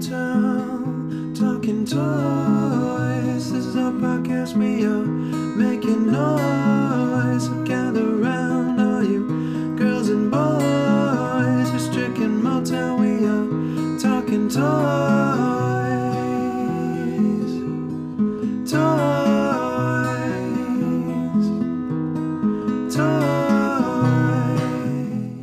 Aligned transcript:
motel, 0.00 1.34
talking 1.34 1.84
toys. 1.84 3.52
This 3.52 3.66
is 3.66 3.76
our 3.76 3.92
podcast. 3.92 4.56
We 4.56 4.82
are 4.86 5.04
making 5.04 6.06
noise. 6.10 7.44
So 7.44 7.62
gather 7.64 8.06
round, 8.06 8.80
all 8.80 9.04
you 9.04 9.76
girls 9.76 10.08
and 10.08 10.30
boys. 10.30 11.70
We're 11.70 11.78
stricken 11.92 12.42
motel. 12.42 12.96
We 12.96 13.26
are 13.26 13.98
talking 13.98 14.48
toys. 14.48 14.60
Toys. 18.72 18.80
Toys. 22.96 23.10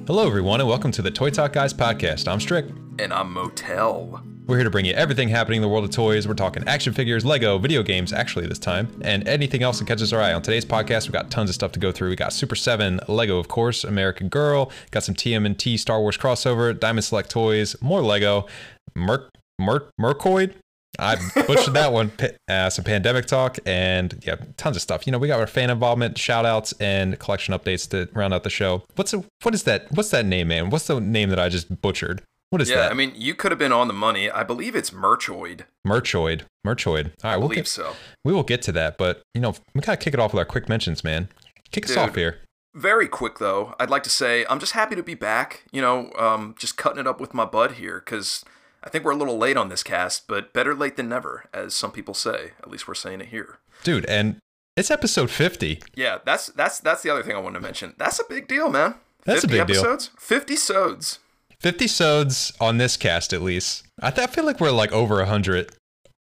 Hello, 0.07 0.25
everyone, 0.25 0.61
and 0.61 0.67
welcome 0.67 0.91
to 0.93 1.03
the 1.03 1.11
Toy 1.11 1.29
Talk 1.29 1.53
Guys 1.53 1.75
podcast. 1.75 2.27
I'm 2.27 2.39
Strick. 2.39 2.65
and 2.99 3.13
I'm 3.13 3.31
Motel. 3.31 4.23
We're 4.47 4.55
here 4.55 4.63
to 4.63 4.69
bring 4.69 4.85
you 4.85 4.93
everything 4.93 5.27
happening 5.27 5.57
in 5.57 5.61
the 5.61 5.67
world 5.67 5.83
of 5.83 5.91
toys. 5.91 6.25
We're 6.25 6.33
talking 6.33 6.63
action 6.69 6.93
figures, 6.93 7.25
Lego, 7.25 7.57
video 7.57 7.83
games, 7.83 8.13
actually, 8.13 8.47
this 8.47 8.57
time, 8.57 8.87
and 9.03 9.27
anything 9.27 9.61
else 9.61 9.79
that 9.79 9.89
catches 9.89 10.13
our 10.13 10.21
eye. 10.21 10.31
On 10.31 10.41
today's 10.41 10.63
podcast, 10.63 11.03
we've 11.03 11.11
got 11.11 11.29
tons 11.29 11.49
of 11.49 11.53
stuff 11.55 11.73
to 11.73 11.81
go 11.81 11.91
through. 11.91 12.11
We 12.11 12.15
got 12.15 12.31
Super 12.31 12.55
7, 12.55 13.01
Lego, 13.09 13.39
of 13.39 13.49
course, 13.49 13.83
American 13.83 14.29
Girl, 14.29 14.71
got 14.91 15.03
some 15.03 15.15
TMNT 15.15 15.77
Star 15.77 15.99
Wars 15.99 16.17
crossover, 16.17 16.79
Diamond 16.79 17.03
Select 17.03 17.29
Toys, 17.29 17.75
more 17.81 18.01
Lego, 18.01 18.47
Merc, 18.95 19.29
Merc, 19.59 19.89
Mercoid. 19.99 20.53
I 20.97 21.17
butchered 21.45 21.73
that 21.73 21.91
one. 21.91 22.13
Uh, 22.47 22.69
some 22.69 22.85
pandemic 22.85 23.25
talk 23.25 23.59
and 23.65 24.17
yeah, 24.25 24.37
tons 24.55 24.77
of 24.77 24.81
stuff. 24.81 25.05
You 25.05 25.11
know, 25.11 25.17
we 25.17 25.27
got 25.27 25.41
our 25.41 25.47
fan 25.47 25.69
involvement, 25.69 26.17
shout 26.17 26.45
outs, 26.45 26.73
and 26.79 27.19
collection 27.19 27.53
updates 27.53 27.89
to 27.89 28.07
round 28.13 28.33
out 28.33 28.43
the 28.43 28.49
show. 28.49 28.83
What's 28.95 29.13
a, 29.13 29.25
what 29.43 29.53
is 29.53 29.63
that? 29.63 29.91
What's 29.91 30.11
that 30.11 30.25
name, 30.25 30.47
man? 30.47 30.69
What's 30.69 30.87
the 30.87 31.01
name 31.01 31.31
that 31.31 31.39
I 31.39 31.49
just 31.49 31.81
butchered? 31.81 32.23
What 32.49 32.61
is 32.61 32.69
Yeah, 32.69 32.77
that? 32.77 32.91
I 32.91 32.93
mean, 32.93 33.11
you 33.15 33.35
could 33.35 33.51
have 33.51 33.59
been 33.59 33.71
on 33.73 33.87
the 33.87 33.93
money. 33.93 34.29
I 34.31 34.43
believe 34.43 34.75
it's 34.75 34.91
Merchoid. 34.91 35.65
Merchoid. 35.85 36.45
Merchoid. 36.65 37.07
All 37.23 37.29
right, 37.29 37.33
I 37.33 37.37
we'll 37.37 37.49
believe 37.49 37.65
get, 37.65 37.67
so. 37.67 37.93
we 38.23 38.33
will 38.33 38.43
get 38.43 38.61
to 38.63 38.71
that, 38.73 38.97
but 38.97 39.21
you 39.33 39.41
know, 39.41 39.53
we 39.75 39.81
gotta 39.81 39.97
kick 39.97 40.13
it 40.13 40.19
off 40.19 40.33
with 40.33 40.39
our 40.39 40.45
quick 40.45 40.69
mentions, 40.69 41.03
man. 41.03 41.29
Kick 41.71 41.85
us 41.89 41.97
off 41.97 42.15
here. 42.15 42.39
Very 42.73 43.07
quick 43.07 43.39
though. 43.39 43.75
I'd 43.79 43.89
like 43.89 44.03
to 44.03 44.09
say 44.09 44.45
I'm 44.49 44.59
just 44.59 44.73
happy 44.73 44.95
to 44.95 45.03
be 45.03 45.15
back. 45.15 45.63
You 45.71 45.81
know, 45.81 46.11
um, 46.17 46.55
just 46.57 46.77
cutting 46.77 46.99
it 46.99 47.07
up 47.07 47.19
with 47.19 47.33
my 47.33 47.43
bud 47.45 47.71
here 47.73 47.99
because 48.03 48.45
I 48.83 48.89
think 48.89 49.03
we're 49.03 49.11
a 49.11 49.15
little 49.17 49.37
late 49.37 49.57
on 49.57 49.69
this 49.69 49.83
cast, 49.83 50.27
but 50.27 50.53
better 50.53 50.73
late 50.75 50.95
than 50.95 51.09
never, 51.09 51.45
as 51.53 51.73
some 51.73 51.91
people 51.91 52.13
say. 52.13 52.51
At 52.61 52.69
least 52.69 52.87
we're 52.87 52.93
saying 52.93 53.19
it 53.21 53.27
here. 53.27 53.57
Dude, 53.83 54.05
and 54.05 54.37
it's 54.77 54.91
episode 54.91 55.31
50. 55.31 55.81
Yeah, 55.95 56.19
that's 56.23 56.47
that's 56.47 56.79
that's 56.79 57.01
the 57.01 57.09
other 57.09 57.23
thing 57.23 57.35
I 57.35 57.39
wanted 57.39 57.59
to 57.59 57.63
mention. 57.63 57.95
That's 57.97 58.19
a 58.19 58.23
big 58.29 58.47
deal, 58.47 58.69
man. 58.69 58.95
That's 59.25 59.43
a 59.43 59.47
50 59.47 59.57
big 59.57 59.67
deal. 59.67 59.77
episodes? 59.81 60.11
50 60.19 60.55
sods. 60.55 61.19
50 61.61 61.87
sods 61.87 62.53
on 62.61 62.77
this 62.77 62.97
cast 62.97 63.33
at 63.33 63.41
least. 63.41 63.83
I, 64.01 64.11
th- 64.11 64.27
I 64.27 64.31
feel 64.31 64.45
like 64.45 64.59
we're 64.59 64.71
like 64.71 64.91
over 64.91 65.15
100 65.17 65.71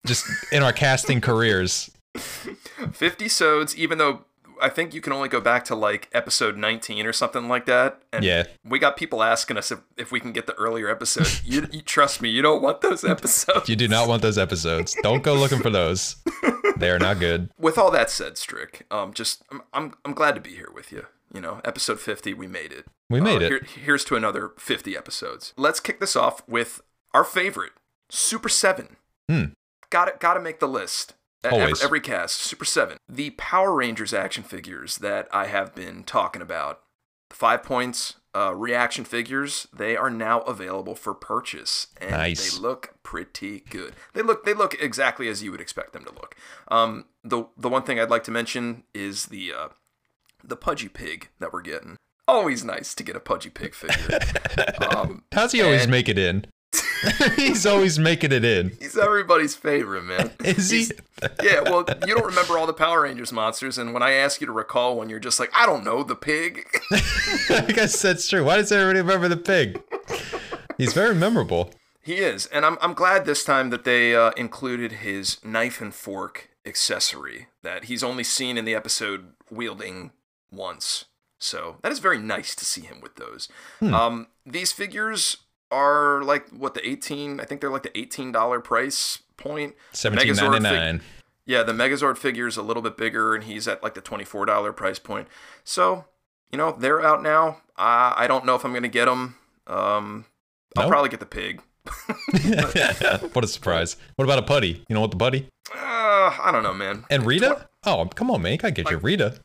just 0.06 0.24
in 0.52 0.62
our 0.62 0.72
casting 0.72 1.20
careers. 1.20 1.90
50 2.92 3.28
sods, 3.28 3.76
even 3.76 3.98
though 3.98 4.24
I 4.62 4.68
think 4.68 4.94
you 4.94 5.00
can 5.00 5.12
only 5.12 5.28
go 5.28 5.40
back 5.40 5.64
to 5.66 5.74
like 5.74 6.08
episode 6.12 6.56
19 6.56 7.04
or 7.06 7.12
something 7.12 7.48
like 7.48 7.66
that. 7.66 8.00
And 8.12 8.24
Yeah. 8.24 8.44
we 8.64 8.78
got 8.78 8.96
people 8.96 9.22
asking 9.22 9.56
us 9.56 9.72
if, 9.72 9.80
if 9.96 10.12
we 10.12 10.20
can 10.20 10.32
get 10.32 10.46
the 10.46 10.54
earlier 10.54 10.88
episodes. 10.88 11.42
you, 11.46 11.66
you 11.72 11.82
trust 11.82 12.22
me, 12.22 12.28
you 12.28 12.40
don't 12.42 12.62
want 12.62 12.80
those 12.80 13.02
episodes. 13.04 13.68
You 13.68 13.74
do 13.76 13.88
not 13.88 14.06
want 14.08 14.22
those 14.22 14.38
episodes. 14.38 14.96
Don't 15.02 15.22
go 15.24 15.34
looking 15.34 15.60
for 15.60 15.70
those. 15.70 16.16
They 16.76 16.90
are 16.90 16.98
not 16.98 17.20
good. 17.20 17.50
With 17.56 17.78
all 17.78 17.92
that 17.92 18.10
said, 18.10 18.36
Strick, 18.36 18.84
um, 18.90 19.14
just 19.14 19.44
I'm, 19.52 19.62
I'm 19.72 19.94
I'm 20.04 20.12
glad 20.12 20.34
to 20.34 20.40
be 20.40 20.50
here 20.56 20.70
with 20.74 20.90
you. 20.90 21.06
You 21.32 21.40
know, 21.40 21.60
episode 21.64 22.00
50, 22.00 22.34
we 22.34 22.48
made 22.48 22.72
it. 22.72 22.86
We 23.10 23.20
made 23.20 23.42
Uh, 23.42 23.46
it. 23.46 23.48
here- 23.50 23.82
here's 23.84 24.04
to 24.06 24.16
another 24.16 24.52
50 24.58 24.96
episodes. 24.96 25.52
Let's 25.56 25.80
kick 25.80 26.00
this 26.00 26.16
off 26.16 26.46
with 26.48 26.80
our 27.12 27.24
favorite, 27.24 27.72
Super 28.10 28.48
7. 28.48 28.96
Hmm. 29.28 29.44
Got 29.90 30.08
it. 30.08 30.20
Got 30.20 30.34
to 30.34 30.40
make 30.40 30.58
the 30.60 30.68
list. 30.68 31.12
E- 31.12 31.48
Every, 31.48 31.60
Always. 31.60 31.82
every 31.84 32.00
cast, 32.00 32.36
Super 32.36 32.64
7. 32.64 32.96
The 33.08 33.30
Power 33.30 33.74
Rangers 33.74 34.14
action 34.14 34.42
figures 34.42 34.96
that 34.98 35.28
I 35.32 35.46
have 35.46 35.74
been 35.74 36.02
talking 36.04 36.40
about, 36.42 36.82
the 37.30 37.36
five 37.36 37.62
points 37.62 38.14
uh, 38.34 38.52
reaction 38.54 39.04
figures, 39.04 39.68
they 39.72 39.96
are 39.96 40.10
now 40.10 40.40
available 40.40 40.94
for 40.96 41.14
purchase, 41.14 41.86
and 41.98 42.10
Nice. 42.10 42.54
they 42.56 42.60
look 42.60 42.94
pretty 43.04 43.60
good. 43.70 43.94
They 44.12 44.22
look 44.22 44.44
they 44.44 44.54
look 44.54 44.74
exactly 44.82 45.28
as 45.28 45.40
you 45.42 45.52
would 45.52 45.60
expect 45.60 45.92
them 45.92 46.04
to 46.04 46.10
look. 46.12 46.34
Um, 46.68 47.04
the 47.22 47.44
the 47.56 47.68
one 47.68 47.82
thing 47.84 48.00
I'd 48.00 48.10
like 48.10 48.24
to 48.24 48.32
mention 48.32 48.82
is 48.92 49.26
the 49.26 49.52
uh, 49.52 49.68
the 50.42 50.56
pudgy 50.56 50.88
pig 50.88 51.28
that 51.38 51.52
we're 51.52 51.60
getting. 51.62 51.96
Always 52.26 52.64
nice 52.64 52.94
to 52.94 53.02
get 53.02 53.16
a 53.16 53.20
pudgy 53.20 53.50
pig 53.50 53.74
figure. 53.74 54.18
um, 54.96 55.24
How's 55.32 55.52
he 55.52 55.62
always 55.62 55.82
and- 55.82 55.90
make 55.90 56.08
it 56.08 56.18
in? 56.18 56.46
He's 57.36 57.66
always 57.66 57.98
making 57.98 58.32
it 58.32 58.44
in. 58.46 58.70
he's 58.80 58.96
everybody's 58.96 59.54
favorite, 59.54 60.02
man. 60.04 60.30
Is 60.42 60.70
he? 60.70 60.86
Yeah, 61.42 61.60
well, 61.60 61.84
you 62.06 62.14
don't 62.14 62.24
remember 62.24 62.58
all 62.58 62.66
the 62.66 62.72
Power 62.72 63.02
Rangers 63.02 63.30
monsters, 63.30 63.76
and 63.76 63.92
when 63.92 64.02
I 64.02 64.12
ask 64.12 64.40
you 64.40 64.46
to 64.46 64.52
recall 64.54 64.96
one, 64.96 65.10
you're 65.10 65.20
just 65.20 65.38
like, 65.38 65.50
I 65.54 65.66
don't 65.66 65.84
know, 65.84 66.02
the 66.02 66.16
pig. 66.16 66.64
I 67.50 67.60
guess 67.68 68.00
that's 68.00 68.26
true. 68.26 68.44
Why 68.44 68.56
does 68.56 68.72
everybody 68.72 69.00
remember 69.00 69.28
the 69.28 69.36
pig? 69.36 69.82
He's 70.78 70.94
very 70.94 71.14
memorable. 71.14 71.72
he 72.02 72.14
is, 72.14 72.46
and 72.46 72.64
I'm 72.64 72.78
I'm 72.80 72.94
glad 72.94 73.26
this 73.26 73.44
time 73.44 73.68
that 73.70 73.84
they 73.84 74.16
uh, 74.16 74.30
included 74.36 74.92
his 74.92 75.44
knife 75.44 75.82
and 75.82 75.94
fork 75.94 76.48
accessory 76.64 77.48
that 77.62 77.84
he's 77.84 78.02
only 78.02 78.24
seen 78.24 78.56
in 78.56 78.64
the 78.64 78.74
episode 78.74 79.32
wielding 79.50 80.10
once. 80.50 81.04
So 81.38 81.76
that 81.82 81.92
is 81.92 81.98
very 81.98 82.18
nice 82.18 82.54
to 82.54 82.64
see 82.64 82.80
him 82.82 83.00
with 83.00 83.16
those. 83.16 83.48
Hmm. 83.80 83.94
Um, 83.94 84.26
these 84.46 84.72
figures 84.72 85.38
are 85.70 86.22
like 86.22 86.48
what 86.50 86.74
the 86.74 86.88
18. 86.88 87.40
I 87.40 87.44
think 87.44 87.60
they're 87.60 87.70
like 87.70 87.82
the 87.82 87.96
18 87.98 88.32
dollar 88.32 88.60
price 88.60 89.18
point. 89.36 89.74
Seventeen 89.92 90.34
ninety 90.36 90.60
nine. 90.60 91.02
Yeah, 91.46 91.62
the 91.62 91.72
Megazord 91.72 92.16
figure 92.16 92.46
is 92.46 92.56
a 92.56 92.62
little 92.62 92.82
bit 92.82 92.96
bigger, 92.96 93.34
and 93.34 93.44
he's 93.44 93.68
at 93.68 93.82
like 93.82 93.94
the 93.94 94.00
twenty-four 94.00 94.46
dollar 94.46 94.72
price 94.72 94.98
point. 94.98 95.28
So, 95.64 96.06
you 96.50 96.56
know, 96.56 96.72
they're 96.78 97.04
out 97.04 97.22
now. 97.22 97.58
Uh, 97.76 98.14
I 98.16 98.26
don't 98.28 98.46
know 98.46 98.54
if 98.54 98.64
I'm 98.64 98.72
gonna 98.72 98.88
get 98.88 99.04
them. 99.06 99.36
Um, 99.66 100.24
I'll 100.76 100.84
No? 100.84 100.88
probably 100.88 101.10
get 101.10 101.20
the 101.20 101.26
pig. 101.26 101.60
what 103.32 103.44
a 103.44 103.48
surprise. 103.48 103.96
What 104.16 104.24
about 104.24 104.38
a 104.38 104.42
putty? 104.42 104.84
You 104.88 104.94
know 104.94 105.00
what 105.00 105.10
the 105.10 105.16
putty? 105.16 105.48
Uh, 105.74 105.78
I 106.42 106.50
don't 106.52 106.62
know, 106.62 106.72
man. 106.72 107.04
And 107.10 107.26
Rita? 107.26 107.68
Oh, 107.84 108.06
come 108.14 108.30
on, 108.30 108.42
man. 108.42 108.58
I 108.62 108.70
get 108.70 108.88
your 108.90 109.00
Rita. 109.00 109.38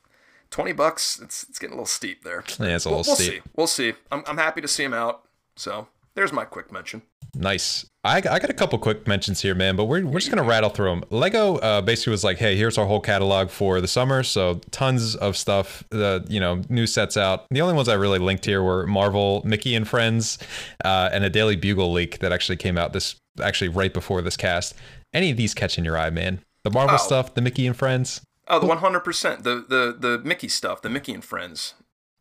Twenty 0.51 0.71
bucks. 0.73 1.19
It's 1.21 1.43
it's 1.49 1.59
getting 1.59 1.73
a 1.73 1.75
little 1.75 1.85
steep 1.85 2.23
there. 2.23 2.43
Yeah, 2.59 2.75
it's 2.75 2.85
a 2.85 2.89
We'll, 2.89 2.99
little 2.99 3.11
we'll 3.11 3.15
see. 3.17 3.39
We'll 3.55 3.67
see. 3.67 3.93
I'm 4.11 4.23
I'm 4.27 4.37
happy 4.37 4.61
to 4.61 4.67
see 4.67 4.83
him 4.83 4.93
out. 4.93 5.23
So 5.55 5.87
there's 6.15 6.31
my 6.33 6.45
quick 6.45 6.71
mention. 6.71 7.01
Nice. 7.35 7.85
I, 8.03 8.17
I 8.17 8.21
got 8.39 8.49
a 8.49 8.53
couple 8.53 8.79
quick 8.79 9.07
mentions 9.07 9.41
here, 9.41 9.53
man, 9.53 9.75
but 9.75 9.85
we're, 9.85 10.03
we're 10.05 10.19
just 10.19 10.31
going 10.33 10.41
to 10.43 10.49
rattle 10.49 10.69
through 10.69 10.89
them. 10.89 11.03
Lego 11.11 11.57
uh, 11.57 11.81
basically 11.81 12.11
was 12.11 12.23
like, 12.23 12.37
hey, 12.37 12.55
here's 12.55 12.77
our 12.77 12.85
whole 12.85 13.01
catalog 13.01 13.49
for 13.49 13.81
the 13.81 13.87
summer. 13.89 14.23
So 14.23 14.61
tons 14.71 15.15
of 15.17 15.35
stuff, 15.37 15.83
uh, 15.91 16.21
you 16.27 16.39
know, 16.39 16.61
new 16.69 16.87
sets 16.87 17.17
out. 17.17 17.45
The 17.51 17.61
only 17.61 17.75
ones 17.75 17.87
I 17.89 17.93
really 17.95 18.17
linked 18.19 18.45
here 18.45 18.63
were 18.63 18.87
Marvel, 18.87 19.41
Mickey 19.45 19.75
and 19.75 19.87
Friends, 19.87 20.39
uh, 20.83 21.09
and 21.11 21.23
a 21.25 21.29
Daily 21.29 21.57
Bugle 21.57 21.91
leak 21.91 22.19
that 22.19 22.31
actually 22.31 22.55
came 22.55 22.77
out 22.77 22.93
this 22.93 23.15
actually 23.43 23.67
right 23.69 23.93
before 23.93 24.21
this 24.21 24.37
cast. 24.37 24.73
Any 25.13 25.29
of 25.29 25.37
these 25.37 25.53
catching 25.53 25.83
your 25.85 25.97
eye, 25.97 26.09
man? 26.09 26.39
The 26.63 26.71
Marvel 26.71 26.95
Oh. 26.95 27.05
stuff, 27.05 27.33
the 27.35 27.41
Mickey 27.41 27.67
and 27.67 27.75
Friends. 27.75 28.21
Oh, 28.49 28.59
the 28.59 28.65
100 28.65 28.99
percent. 29.01 29.43
The 29.43 29.63
the 29.67 29.95
the 29.97 30.19
Mickey 30.19 30.47
stuff. 30.47 30.81
The 30.81 30.89
Mickey 30.89 31.13
and 31.13 31.23
Friends. 31.23 31.75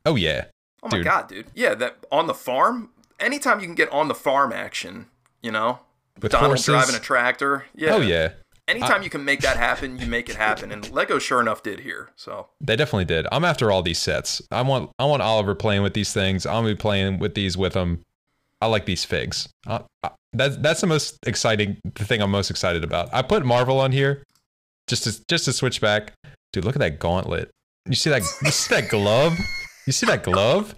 Oh, 0.05 0.16
yeah. 0.16 0.47
Oh 0.83 0.89
my 0.91 1.00
god, 1.03 1.28
dude. 1.28 1.47
Yeah, 1.55 1.75
that 1.75 1.97
on 2.12 2.27
the 2.27 2.34
farm. 2.34 2.91
Anytime 3.19 3.59
you 3.61 3.66
can 3.66 3.75
get 3.75 3.91
on 3.91 4.06
the 4.09 4.15
farm 4.15 4.53
action, 4.53 5.06
you 5.43 5.50
know, 5.50 5.81
With 6.22 6.31
Donald 6.33 6.50
horses. 6.50 6.66
driving 6.66 6.94
a 6.94 7.00
tractor. 7.00 7.65
Yeah. 7.75 7.94
Oh, 7.94 8.00
yeah. 8.00 8.31
Anytime 8.69 9.03
you 9.03 9.09
can 9.11 9.25
make 9.25 9.41
that 9.41 9.56
happen, 9.56 9.99
you 9.99 10.06
make 10.06 10.28
it 10.28 10.37
happen, 10.37 10.71
and 10.71 10.89
Lego 10.93 11.19
sure 11.19 11.41
enough 11.41 11.62
did 11.62 11.81
here. 11.81 12.11
So 12.16 12.49
They 12.60 12.77
definitely 12.77 13.07
did. 13.07 13.27
I'm 13.33 13.45
after 13.45 13.72
all 13.72 13.80
these 13.83 13.98
sets. 13.98 14.42
I 14.53 14.60
want 14.63 14.91
I 14.98 15.07
want 15.07 15.22
Oliver 15.22 15.54
playing 15.54 15.83
with 15.83 15.95
these 15.95 16.13
things. 16.13 16.45
I'm 16.45 16.63
gonna 16.65 16.75
be 16.75 16.77
playing 16.77 17.19
with 17.19 17.34
these 17.34 17.57
with 17.57 17.72
him. 17.75 18.04
I 18.60 18.66
like 18.66 18.84
these 18.84 19.04
figs. 19.07 19.48
Uh, 19.66 19.80
that's 20.34 20.59
that's 20.59 20.83
the 20.83 20.86
most 20.86 21.19
exciting 21.27 21.78
the 21.95 22.04
thing 22.04 22.21
I'm 22.21 22.30
most 22.30 22.51
excited 22.51 22.84
about. 22.84 23.09
I 23.13 23.22
put 23.22 23.42
Marvel 23.45 23.80
on 23.80 23.91
here 23.91 24.22
just 24.89 25.05
to 25.05 25.25
just 25.29 25.45
to 25.45 25.53
switch 25.53 25.81
back. 25.81 26.13
Dude, 26.53 26.65
look 26.65 26.75
at 26.75 26.81
that 26.81 26.99
gauntlet. 26.99 27.51
You 27.87 27.95
see 27.95 28.11
that? 28.11 28.23
You 28.43 28.51
see 28.51 28.75
that 28.75 28.89
glove? 28.89 29.39
You 29.87 29.93
see 29.93 30.07
that 30.07 30.23
glove? 30.23 30.75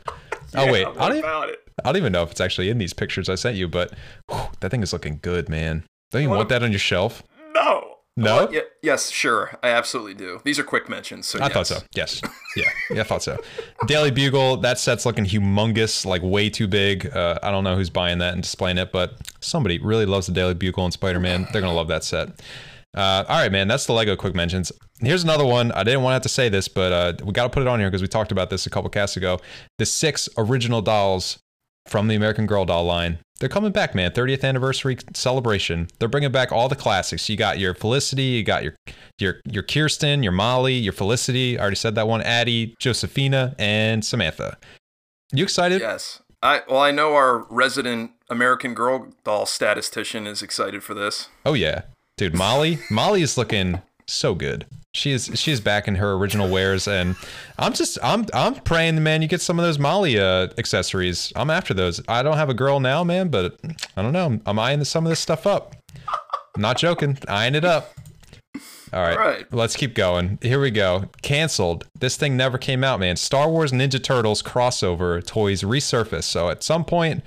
oh 0.54 0.70
wait, 0.70 0.86
I 0.86 1.08
don't, 1.08 1.18
even? 1.18 1.30
I 1.30 1.54
don't 1.84 1.96
even 1.96 2.12
know 2.12 2.22
if 2.22 2.32
it's 2.32 2.40
actually 2.40 2.70
in 2.70 2.78
these 2.78 2.92
pictures 2.92 3.28
I 3.28 3.34
sent 3.34 3.56
you, 3.56 3.68
but 3.68 3.92
whew, 4.30 4.40
that 4.60 4.70
thing 4.70 4.82
is 4.82 4.92
looking 4.92 5.18
good, 5.22 5.48
man. 5.48 5.84
Don't 6.10 6.22
you 6.22 6.30
want 6.30 6.42
a- 6.42 6.48
that 6.48 6.62
on 6.62 6.70
your 6.72 6.78
shelf? 6.78 7.22
No. 7.54 7.86
No? 8.16 8.50
Yeah, 8.50 8.62
yes, 8.82 9.10
sure. 9.10 9.56
I 9.62 9.68
absolutely 9.68 10.14
do. 10.14 10.40
These 10.44 10.58
are 10.58 10.64
quick 10.64 10.88
mentions. 10.88 11.26
So 11.26 11.38
I 11.38 11.44
yes. 11.44 11.52
thought 11.52 11.66
so. 11.68 11.78
Yes. 11.94 12.20
Yeah. 12.56 12.64
Yeah, 12.90 13.00
I 13.02 13.04
thought 13.04 13.22
so. 13.22 13.38
Daily 13.86 14.10
Bugle, 14.10 14.56
that 14.58 14.78
set's 14.78 15.06
looking 15.06 15.24
humongous, 15.24 16.04
like 16.04 16.20
way 16.20 16.50
too 16.50 16.66
big. 16.66 17.06
Uh, 17.06 17.38
I 17.42 17.52
don't 17.52 17.62
know 17.62 17.76
who's 17.76 17.90
buying 17.90 18.18
that 18.18 18.34
and 18.34 18.42
displaying 18.42 18.76
it, 18.76 18.90
but 18.90 19.14
somebody 19.40 19.78
really 19.78 20.04
loves 20.04 20.26
the 20.26 20.32
Daily 20.32 20.54
Bugle 20.54 20.84
and 20.84 20.92
Spider 20.92 21.20
Man. 21.20 21.46
They're 21.52 21.62
going 21.62 21.72
to 21.72 21.76
love 21.76 21.86
that 21.88 22.02
set. 22.02 22.40
Uh, 22.96 23.24
all 23.28 23.40
right, 23.40 23.52
man. 23.52 23.68
That's 23.68 23.86
the 23.86 23.92
Lego 23.92 24.16
quick 24.16 24.34
mentions. 24.34 24.72
Here's 25.00 25.22
another 25.22 25.46
one. 25.46 25.70
I 25.72 25.84
didn't 25.84 26.02
want 26.02 26.12
to 26.12 26.14
have 26.14 26.22
to 26.22 26.28
say 26.28 26.48
this, 26.48 26.68
but 26.68 26.92
uh, 26.92 27.24
we 27.24 27.32
got 27.32 27.44
to 27.44 27.50
put 27.50 27.62
it 27.62 27.68
on 27.68 27.78
here 27.78 27.88
because 27.88 28.02
we 28.02 28.08
talked 28.08 28.32
about 28.32 28.50
this 28.50 28.66
a 28.66 28.70
couple 28.70 28.90
casts 28.90 29.16
ago. 29.16 29.38
The 29.78 29.86
six 29.86 30.28
original 30.36 30.82
dolls 30.82 31.38
from 31.86 32.08
the 32.08 32.14
American 32.14 32.46
Girl 32.46 32.64
doll 32.64 32.84
line. 32.84 33.18
They're 33.38 33.48
coming 33.48 33.72
back, 33.72 33.94
man. 33.94 34.10
30th 34.10 34.44
anniversary 34.44 34.98
celebration. 35.14 35.88
They're 35.98 36.08
bringing 36.08 36.30
back 36.30 36.52
all 36.52 36.68
the 36.68 36.76
classics. 36.76 37.28
You 37.28 37.36
got 37.36 37.58
your 37.58 37.74
Felicity, 37.74 38.22
you 38.22 38.42
got 38.42 38.62
your 38.62 38.76
your 39.18 39.40
your 39.46 39.62
Kirsten, 39.62 40.22
your 40.22 40.32
Molly, 40.32 40.74
your 40.74 40.92
Felicity. 40.92 41.58
I 41.58 41.62
already 41.62 41.76
said 41.76 41.94
that 41.94 42.06
one. 42.06 42.20
Addie, 42.20 42.74
Josefina, 42.80 43.54
and 43.58 44.04
Samantha. 44.04 44.58
You 45.32 45.44
excited? 45.44 45.80
Yes. 45.80 46.20
I 46.42 46.62
well, 46.68 46.80
I 46.80 46.90
know 46.90 47.14
our 47.14 47.46
resident 47.50 48.12
American 48.28 48.74
Girl 48.74 49.08
doll 49.24 49.46
statistician 49.46 50.26
is 50.26 50.42
excited 50.42 50.82
for 50.82 50.92
this. 50.92 51.28
Oh 51.46 51.54
yeah, 51.54 51.82
dude. 52.20 52.34
Molly, 52.34 52.78
Molly 52.90 53.22
is 53.22 53.38
looking 53.38 53.80
so 54.06 54.34
good. 54.34 54.66
She 54.92 55.12
is 55.12 55.30
she's 55.34 55.60
back 55.60 55.88
in 55.88 55.94
her 55.96 56.12
original 56.12 56.50
wares, 56.50 56.86
and 56.86 57.16
I'm 57.58 57.72
just 57.72 57.98
I'm 58.02 58.26
I'm 58.34 58.56
praying, 58.56 59.02
man. 59.02 59.22
You 59.22 59.28
get 59.28 59.40
some 59.40 59.58
of 59.58 59.64
those 59.64 59.78
Molly 59.78 60.18
uh, 60.18 60.48
accessories. 60.58 61.32
I'm 61.34 61.48
after 61.48 61.72
those. 61.72 62.02
I 62.08 62.22
don't 62.22 62.36
have 62.36 62.50
a 62.50 62.54
girl 62.54 62.78
now, 62.80 63.04
man, 63.04 63.28
but 63.28 63.58
I 63.96 64.02
don't 64.02 64.12
know. 64.12 64.38
I'm 64.44 64.58
eyeing 64.58 64.84
some 64.84 65.06
of 65.06 65.10
this 65.10 65.20
stuff 65.20 65.46
up. 65.46 65.76
not 66.56 66.76
joking, 66.76 67.16
eyeing 67.28 67.54
it 67.54 67.64
up. 67.64 67.94
All 68.92 69.00
right, 69.00 69.16
All 69.16 69.24
right. 69.24 69.46
let's 69.52 69.76
keep 69.76 69.94
going. 69.94 70.38
Here 70.42 70.60
we 70.60 70.72
go. 70.72 71.04
Cancelled. 71.22 71.86
This 72.00 72.16
thing 72.16 72.36
never 72.36 72.58
came 72.58 72.82
out, 72.82 72.98
man. 72.98 73.14
Star 73.14 73.48
Wars 73.48 73.70
Ninja 73.70 74.02
Turtles 74.02 74.42
crossover 74.42 75.24
toys 75.24 75.62
resurfaced. 75.62 76.24
So 76.24 76.50
at 76.50 76.64
some 76.64 76.84
point, 76.84 77.22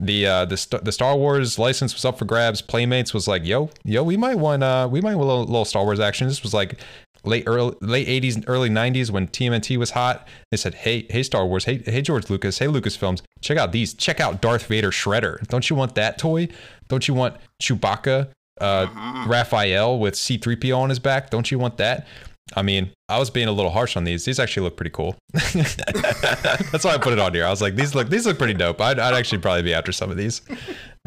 the 0.00 0.26
uh, 0.26 0.44
the 0.44 0.56
St- 0.56 0.84
the 0.84 0.92
Star 0.92 1.16
Wars 1.16 1.58
license 1.58 1.94
was 1.94 2.04
up 2.04 2.18
for 2.18 2.24
grabs. 2.24 2.60
Playmates 2.60 3.14
was 3.14 3.26
like, 3.26 3.44
"Yo, 3.44 3.70
yo, 3.84 4.02
we 4.02 4.16
might 4.16 4.36
want 4.36 4.62
uh, 4.62 4.88
we 4.90 5.00
might 5.00 5.14
want 5.14 5.28
a 5.28 5.32
little, 5.32 5.44
little 5.44 5.64
Star 5.64 5.84
Wars 5.84 6.00
action." 6.00 6.28
This 6.28 6.42
was 6.42 6.52
like 6.52 6.80
late 7.24 7.44
early 7.46 7.74
late 7.80 8.06
80s 8.06 8.44
early 8.46 8.68
90s 8.70 9.10
when 9.10 9.26
TMNT 9.26 9.76
was 9.78 9.90
hot. 9.92 10.28
They 10.50 10.56
said, 10.56 10.74
"Hey, 10.74 11.06
hey 11.08 11.22
Star 11.22 11.46
Wars, 11.46 11.64
hey 11.64 11.82
hey 11.84 12.02
George 12.02 12.28
Lucas, 12.28 12.58
hey 12.58 12.66
Lucasfilms, 12.66 13.22
check 13.40 13.56
out 13.56 13.72
these. 13.72 13.94
Check 13.94 14.20
out 14.20 14.42
Darth 14.42 14.66
Vader 14.66 14.90
Shredder. 14.90 15.46
Don't 15.48 15.68
you 15.70 15.76
want 15.76 15.94
that 15.94 16.18
toy? 16.18 16.48
Don't 16.88 17.08
you 17.08 17.14
want 17.14 17.36
Chewbacca 17.62 18.28
uh, 18.60 19.24
Raphael 19.26 19.98
with 19.98 20.14
C3PO 20.14 20.76
on 20.76 20.88
his 20.90 20.98
back? 20.98 21.30
Don't 21.30 21.50
you 21.50 21.58
want 21.58 21.78
that?" 21.78 22.06
I 22.54 22.62
mean, 22.62 22.92
I 23.08 23.18
was 23.18 23.28
being 23.28 23.48
a 23.48 23.52
little 23.52 23.72
harsh 23.72 23.96
on 23.96 24.04
these. 24.04 24.24
These 24.24 24.38
actually 24.38 24.64
look 24.64 24.76
pretty 24.76 24.90
cool. 24.90 25.16
That's 25.32 26.84
why 26.84 26.94
I 26.94 26.98
put 26.98 27.12
it 27.12 27.18
on 27.18 27.34
here. 27.34 27.44
I 27.44 27.50
was 27.50 27.60
like, 27.60 27.74
these 27.74 27.94
look 27.94 28.08
these 28.08 28.26
look 28.26 28.38
pretty 28.38 28.54
dope. 28.54 28.80
I'd, 28.80 28.98
I'd 29.00 29.14
actually 29.14 29.38
probably 29.38 29.62
be 29.62 29.74
after 29.74 29.90
some 29.90 30.10
of 30.10 30.16
these. 30.16 30.42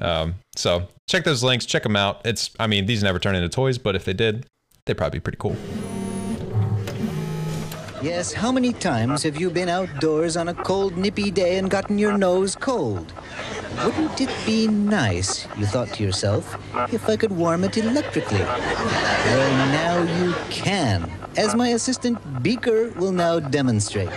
Um, 0.02 0.36
so 0.56 0.88
check 1.08 1.24
those 1.24 1.42
links, 1.44 1.66
check 1.66 1.84
them 1.84 1.96
out. 1.96 2.22
It's 2.26 2.52
I 2.60 2.68
mean, 2.68 2.86
these 2.88 3.04
never 3.04 3.20
turn 3.20 3.36
into 3.36 3.50
toys, 3.50 3.78
but 3.78 3.96
if 3.96 4.04
they 4.04 4.14
did, 4.14 4.46
they'd 4.86 4.98
probably 4.98 5.20
be 5.20 5.24
pretty 5.24 5.38
cool. 5.40 5.56
Yes, 8.02 8.32
how 8.32 8.50
many 8.50 8.72
times 8.72 9.24
have 9.24 9.38
you 9.40 9.50
been 9.50 9.68
outdoors 9.68 10.38
on 10.38 10.48
a 10.48 10.54
cold, 10.54 10.96
nippy 10.96 11.32
day 11.32 11.58
and 11.58 11.70
gotten 11.70 11.98
your 12.00 12.18
nose 12.18 12.56
cold? 12.56 13.12
Wouldn't 13.84 14.22
it 14.22 14.30
be 14.46 14.68
nice, 14.68 15.46
you 15.58 15.66
thought 15.66 15.90
to 15.96 16.04
yourself, 16.04 16.56
if 16.94 17.10
I 17.10 17.18
could 17.18 17.32
warm 17.34 17.66
it 17.66 17.76
electrically? 17.76 18.40
Well, 18.40 19.72
now 19.74 20.24
you 20.24 20.34
can, 20.50 21.12
as 21.40 21.56
my 21.56 21.70
assistant 21.70 22.18
Beaker 22.44 22.90
will 22.98 23.14
now 23.14 23.40
demonstrate. 23.40 24.12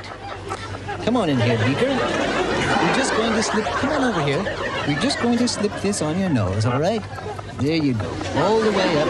Come 1.05 1.17
on 1.17 1.31
in 1.31 1.39
here, 1.39 1.57
Beaker. 1.59 1.87
We're 1.87 2.97
just 2.97 3.13
going 3.17 3.33
to 3.33 3.43
slip, 3.45 3.65
come 3.65 3.91
on 3.91 4.03
over 4.03 4.25
here. 4.27 4.43
We're 4.89 5.01
just 5.01 5.21
going 5.21 5.39
to 5.39 5.47
slip 5.47 5.73
this 5.83 6.03
on 6.03 6.19
your 6.19 6.31
nose, 6.31 6.67
all 6.67 6.81
right? 6.81 7.01
There 7.59 7.77
you 7.77 7.95
go, 7.95 8.11
all 8.39 8.59
the 8.59 8.73
way 8.73 8.99
up. 8.99 9.09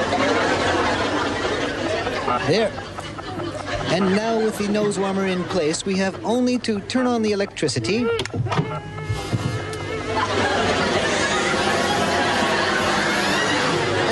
There. 2.46 2.70
And 3.94 4.14
now 4.14 4.44
with 4.44 4.58
the 4.58 4.68
nose 4.68 4.98
warmer 4.98 5.26
in 5.26 5.42
place, 5.44 5.86
we 5.86 5.96
have 5.96 6.22
only 6.22 6.58
to 6.58 6.80
turn 6.80 7.06
on 7.06 7.22
the 7.22 7.32
electricity. 7.32 8.06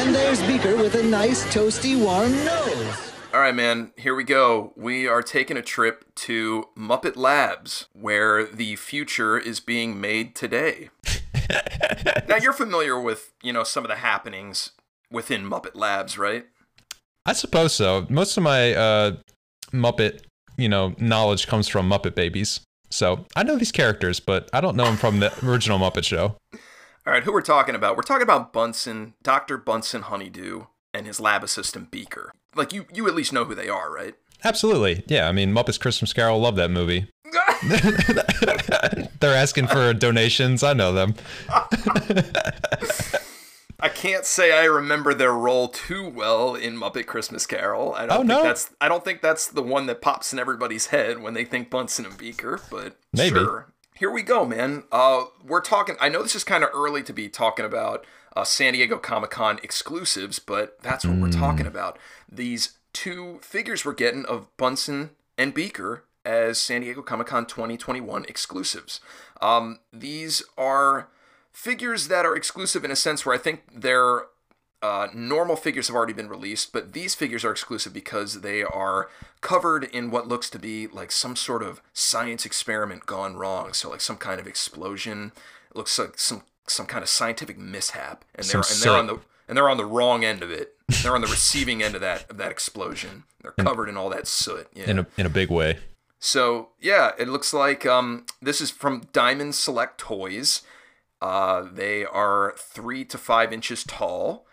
And 0.01 0.15
there's 0.15 0.41
Beaker 0.45 0.77
with 0.77 0.95
a 0.95 1.03
nice 1.03 1.45
toasty 1.53 2.03
warm 2.03 2.33
nose. 2.47 3.10
All 3.33 3.39
right, 3.39 3.55
man, 3.55 3.93
here 3.97 4.17
we 4.17 4.25
go. 4.25 4.73
We 4.75 5.07
are 5.07 5.23
taking 5.23 5.57
a 5.57 5.63
trip 5.63 6.05
to 6.17 6.65
Muppet 6.77 7.17
Labs, 7.17 7.87
where 7.93 8.45
the 8.45 8.75
future 8.75 9.39
is 9.39 9.61
being 9.61 10.01
made 10.01 10.35
today. 10.35 10.91
now, 12.29 12.37
you're 12.43 12.53
familiar 12.53 13.01
with, 13.01 13.33
you 13.41 13.53
know, 13.53 13.63
some 13.63 13.85
of 13.85 13.89
the 13.89 13.97
happenings 13.97 14.73
within 15.13 15.49
Muppet 15.49 15.77
Labs, 15.77 16.19
right? 16.19 16.47
I 17.25 17.33
suppose 17.33 17.73
so. 17.73 18.05
Most 18.11 18.37
of 18.37 18.43
my 18.43 18.75
uh, 18.75 19.13
Muppet, 19.73 20.23
you 20.57 20.69
know, 20.69 20.97
knowledge 20.99 21.47
comes 21.47 21.69
from 21.69 21.89
Muppet 21.89 22.17
Babies. 22.17 22.59
So 22.91 23.27
I 23.37 23.45
know 23.45 23.57
these 23.57 23.71
characters, 23.71 24.19
but 24.19 24.51
I 24.53 24.61
don't 24.61 24.75
know 24.75 24.87
them 24.87 24.97
from 24.97 25.21
the 25.21 25.33
original 25.49 25.79
Muppet 25.79 26.03
Show. 26.03 26.37
All 27.07 27.13
right, 27.13 27.23
who 27.23 27.33
we're 27.33 27.43
talking 27.43 27.77
about? 27.77 27.97
We're 27.97 28.03
talking 28.03 28.25
about 28.25 28.53
Bunsen, 28.53 29.15
Dr. 29.23 29.57
Bunsen 29.57 30.03
Honeydew, 30.03 30.65
and 31.01 31.07
his 31.07 31.19
lab 31.19 31.43
assistant 31.43 31.91
Beaker. 31.91 32.31
Like, 32.55 32.73
you, 32.75 32.85
you 32.93 33.09
at 33.09 33.15
least 33.15 33.33
know 33.33 33.45
who 33.45 33.55
they 33.55 33.69
are, 33.71 33.91
right? 33.91 34.15
Absolutely. 34.45 35.03
Yeah, 35.07 35.29
I 35.29 35.33
mean, 35.33 35.53
Muppets 35.55 35.81
Christmas 35.81 36.13
Carol, 36.13 36.39
love 36.41 36.57
that 36.57 36.71
movie. 36.71 37.07
They're 39.21 39.35
asking 39.35 39.69
for 39.69 39.95
donations. 39.95 40.63
I 40.63 40.73
know 40.75 40.93
them. 40.93 41.15
I 43.83 43.89
can't 43.89 44.27
say 44.27 44.53
I 44.59 44.65
remember 44.65 45.15
their 45.15 45.33
role 45.33 45.69
too 45.69 46.07
well 46.09 46.55
in 46.55 46.77
Muppet 46.77 47.07
Christmas 47.07 47.47
Carol. 47.47 47.95
I 47.95 48.01
don't 48.07 48.11
Oh, 48.13 48.17
think 48.19 48.29
no? 48.29 48.43
that's 48.43 48.71
I 48.81 48.89
don't 48.89 49.03
think 49.05 49.23
that's 49.23 49.47
the 49.47 49.63
one 49.63 49.87
that 49.87 50.03
pops 50.03 50.33
in 50.35 50.39
everybody's 50.39 50.87
head 50.89 51.23
when 51.23 51.33
they 51.33 51.45
think 51.47 51.71
Bunsen 51.71 52.05
and 52.05 52.17
Beaker, 52.19 52.61
but 52.71 52.97
Maybe. 53.15 53.39
sure. 53.39 53.73
Here 53.97 54.11
we 54.11 54.23
go, 54.23 54.45
man. 54.45 54.85
Uh, 54.93 55.25
we're 55.45 55.61
talking. 55.63 55.97
I 56.01 56.09
know 56.11 56.23
this 56.23 56.35
is 56.35 56.45
kind 56.45 56.63
of 56.65 56.71
early 56.75 57.03
to 57.05 57.13
be 57.13 57.29
talking 57.29 57.65
about 57.65 58.05
uh, 58.37 58.45
San 58.45 58.73
Diego 58.73 58.99
Comic 58.99 59.31
Con 59.31 59.59
exclusives, 59.63 60.39
but 60.39 60.81
that's 60.83 61.05
what 61.05 61.17
we're 61.17 61.31
talking 61.31 61.67
about. 61.67 61.99
These 62.31 62.79
two 62.93 63.39
figures 63.43 63.85
we're 63.85 63.93
getting 63.93 64.25
of 64.27 64.55
Bunsen 64.57 65.11
and 65.37 65.55
Beaker 65.55 66.05
as 66.25 66.59
San 66.59 66.83
Diego 66.83 67.03
Comic 67.03 67.29
Con 67.29 67.47
2021 67.47 68.25
exclusives. 68.29 69.01
Um, 69.41 69.81
these 69.93 70.43
are 70.59 71.09
figures 71.53 72.09
that 72.09 72.25
are 72.25 72.37
exclusive 72.37 72.85
in 72.85 72.91
a 72.91 72.97
sense 72.97 73.25
where 73.25 73.35
I 73.35 73.39
think 73.39 73.63
they're 73.75 74.27
uh, 74.83 75.09
normal 75.13 75.57
figures 75.57 75.89
have 75.89 75.97
already 75.97 76.13
been 76.15 76.29
released, 76.29 76.73
but 76.73 76.95
these 76.95 77.15
figures 77.15 77.45
are 77.45 77.51
exclusive 77.51 77.93
because 77.93 78.41
they 78.41 78.63
are 78.63 79.11
covered 79.43 79.85
in 79.85 80.11
what 80.11 80.27
looks 80.27 80.49
to 80.51 80.59
be 80.59 80.87
like 80.87 81.13
some 81.13 81.37
sort 81.37 81.63
of 81.63 81.83
science 81.93 82.47
experiment 82.47 83.05
gone 83.05 83.37
wrong. 83.37 83.75
So 83.75 83.91
like 83.91 84.01
some 84.01 84.17
kind 84.17 84.41
of 84.41 84.47
explosion. 84.47 85.33
It 85.71 85.77
looks 85.77 85.99
like 85.99 86.19
some 86.19 86.43
some 86.71 86.87
kind 86.87 87.03
of 87.03 87.09
scientific 87.09 87.59
mishap, 87.59 88.25
and 88.35 88.47
they're 88.47 88.61
and 88.61 88.81
they're 88.83 88.97
on 88.97 89.07
the 89.07 89.21
and 89.49 89.57
they're 89.57 89.69
on 89.69 89.77
the 89.77 89.85
wrong 89.85 90.25
end 90.25 90.43
of 90.43 90.51
it. 90.51 90.75
They're 91.03 91.15
on 91.15 91.21
the 91.21 91.27
receiving 91.27 91.83
end 91.83 91.95
of 91.95 92.01
that 92.01 92.31
of 92.31 92.37
that 92.39 92.51
explosion. 92.51 93.25
They're 93.43 93.53
covered 93.53 93.89
in 93.89 93.97
all 93.97 94.11
that 94.11 94.27
soot. 94.27 94.69
Yeah. 94.75 94.91
In 94.91 94.99
a, 94.99 95.07
in 95.17 95.27
a 95.27 95.31
big 95.31 95.51
way. 95.51 95.79
So 96.19 96.69
yeah, 96.81 97.13
it 97.19 97.29
looks 97.29 97.53
like 97.53 97.87
um, 97.87 98.27
this 98.41 98.61
is 98.61 98.71
from 98.71 99.09
Diamond 99.13 99.55
Select 99.55 99.99
Toys. 99.99 100.63
Uh, 101.21 101.67
they 101.71 102.05
are 102.05 102.55
three 102.57 103.05
to 103.07 103.19
five 103.19 103.53
inches 103.53 103.85
tall, 103.85 104.47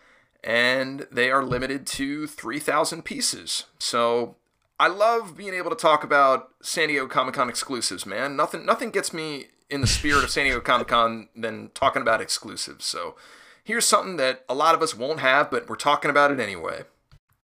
and 0.43 1.07
they 1.11 1.29
are 1.29 1.43
limited 1.43 1.85
to 1.87 2.27
three 2.27 2.59
thousand 2.59 3.03
pieces. 3.03 3.65
So 3.79 4.35
I 4.79 4.87
love 4.87 5.35
being 5.35 5.53
able 5.53 5.69
to 5.69 5.75
talk 5.75 6.03
about 6.03 6.49
San 6.61 6.87
Diego 6.89 7.07
Comic 7.07 7.35
Con 7.35 7.49
exclusives, 7.49 8.05
man. 8.05 8.35
Nothing, 8.35 8.65
nothing 8.65 8.91
gets 8.91 9.11
me 9.11 9.47
in 9.69 9.81
the 9.81 9.87
spirit 9.87 10.23
of 10.23 10.29
San 10.29 10.45
Diego 10.45 10.59
Comic 10.59 10.87
Con 10.87 11.29
than 11.35 11.71
talking 11.73 12.01
about 12.01 12.21
exclusives. 12.21 12.85
So 12.85 13.15
here's 13.63 13.85
something 13.85 14.17
that 14.17 14.45
a 14.47 14.55
lot 14.55 14.75
of 14.75 14.81
us 14.81 14.95
won't 14.95 15.19
have, 15.19 15.51
but 15.51 15.69
we're 15.69 15.75
talking 15.75 16.11
about 16.11 16.31
it 16.31 16.39
anyway. 16.39 16.83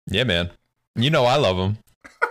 Yeah, 0.06 0.24
man. 0.24 0.50
You 0.96 1.10
know 1.10 1.24
I 1.24 1.36
love 1.36 1.56
them. 1.56 1.78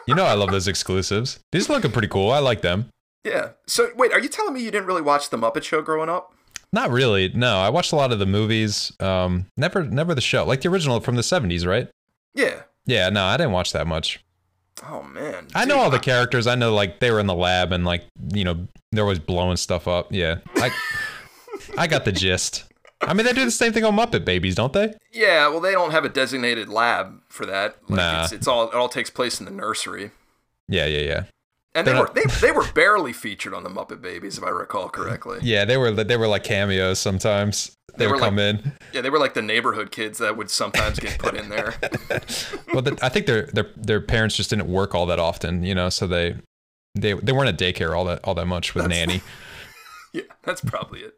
You 0.08 0.15
know 0.15 0.25
I 0.25 0.34
love 0.34 0.51
those 0.51 0.67
exclusives. 0.67 1.39
These 1.51 1.69
are 1.69 1.74
looking 1.74 1.91
pretty 1.91 2.08
cool. 2.08 2.31
I 2.31 2.39
like 2.39 2.62
them. 2.62 2.89
Yeah. 3.24 3.50
So 3.67 3.89
wait, 3.96 4.12
are 4.12 4.19
you 4.19 4.29
telling 4.29 4.53
me 4.53 4.62
you 4.62 4.72
didn't 4.72 4.88
really 4.88 5.01
watch 5.01 5.29
the 5.29 5.38
Muppet 5.38 5.63
Show 5.63 5.81
growing 5.81 6.10
up? 6.10 6.34
Not 6.72 6.91
really. 6.91 7.29
No, 7.29 7.58
I 7.58 7.69
watched 7.69 7.91
a 7.91 7.96
lot 7.96 8.12
of 8.12 8.19
the 8.19 8.25
movies. 8.25 8.91
Um, 9.00 9.48
never, 9.58 9.84
never 9.84 10.13
the 10.13 10.22
show, 10.22 10.46
like 10.46 10.62
the 10.62 10.69
original 10.69 11.00
from 11.00 11.15
the 11.15 11.22
'70s, 11.22 11.65
right? 11.65 11.89
Yeah. 12.36 12.62
Yeah, 12.86 13.10
no, 13.10 13.25
I 13.25 13.38
didn't 13.38 13.51
watch 13.53 13.72
that 13.74 13.88
much. 13.88 14.19
Oh 14.90 15.04
man. 15.04 15.48
I 15.56 15.66
know 15.66 15.76
Dude, 15.76 15.84
all 15.84 15.90
the 15.90 16.00
characters. 16.00 16.48
I 16.48 16.56
know 16.56 16.74
like 16.74 17.00
they 17.00 17.12
were 17.12 17.20
in 17.20 17.28
the 17.28 17.36
lab 17.36 17.72
and 17.72 17.86
like 17.86 18.04
you 18.34 18.44
know 18.44 18.68
they're 18.92 19.04
always 19.04 19.20
blowing 19.20 19.58
stuff 19.58 19.88
up. 19.88 20.12
Yeah, 20.12 20.40
I, 20.56 20.72
I 21.78 21.88
got 21.88 22.06
the 22.06 22.12
gist. 22.12 22.66
I 23.02 23.14
mean, 23.14 23.26
they 23.26 23.32
do 23.34 23.46
the 23.46 23.52
same 23.52 23.72
thing 23.72 23.86
on 23.86 23.96
Muppet 23.96 24.26
Babies, 24.26 24.56
don't 24.56 24.74
they? 24.74 24.94
Yeah, 25.14 25.48
well, 25.48 25.62
they 25.62 25.72
don't 25.72 25.92
have 25.92 26.04
a 26.04 26.10
designated 26.10 26.68
lab 26.68 27.22
for 27.30 27.46
that. 27.46 27.78
Like, 27.88 27.98
Nah. 27.98 28.24
it's, 28.24 28.34
it's 28.34 28.48
all 28.48 28.68
it 28.70 28.74
all 28.76 28.90
takes 28.90 29.10
place 29.10 29.40
in 29.40 29.46
the 29.46 29.52
nursery. 29.52 30.12
Yeah, 30.68 30.86
yeah, 30.86 31.02
yeah. 31.02 31.24
And 31.76 31.86
they 31.88 31.92
They're 31.94 32.02
were 32.02 32.06
not- 32.08 32.16
they, 32.16 32.48
they 32.48 32.52
were 32.52 32.66
barely 32.74 33.14
featured 33.14 33.54
on 33.54 33.64
the 33.64 33.70
Muppet 33.70 34.02
Babies, 34.02 34.38
if 34.38 34.44
I 34.44 34.50
recall 34.50 34.90
correctly. 34.90 35.40
Yeah, 35.44 35.66
they 35.66 35.78
were 35.78 35.92
they 35.92 36.18
were 36.18 36.28
like 36.28 36.44
cameos 36.44 37.00
sometimes. 37.00 37.72
They, 38.00 38.06
They 38.06 38.12
were 38.12 38.18
come 38.18 38.38
like- 38.38 38.56
in. 38.56 38.72
Yeah, 38.94 39.01
they 39.01 39.10
were 39.12 39.20
like 39.20 39.36
the 39.36 39.41
neighborhood 39.44 39.91
kids 39.91 40.18
that 40.18 40.36
would 40.36 40.50
sometimes 40.50 40.98
get 41.00 41.20
put 41.20 41.36
in 41.36 41.50
there. 41.50 41.75
Well, 42.74 42.82
the, 42.82 42.98
I 43.01 43.10
think 43.10 43.25
their 43.27 43.44
their 43.48 43.68
their 43.75 44.01
parents 44.01 44.36
just 44.36 44.50
didn't 44.51 44.68
work 44.68 44.94
all 44.96 45.06
that 45.08 45.20
often, 45.20 45.63
you 45.63 45.75
know, 45.75 45.89
so 45.89 46.08
they 46.08 46.36
they 46.96 47.13
they 47.13 47.32
weren't 47.32 47.50
at 47.50 47.58
daycare 47.58 47.96
all 47.96 48.06
that 48.06 48.20
all 48.24 48.34
that 48.36 48.46
much 48.48 48.74
with 48.75 48.88
nanny. 48.88 49.22
Yeah, 50.12 50.24
that's 50.41 50.62
probably 50.62 51.01
it. 51.01 51.13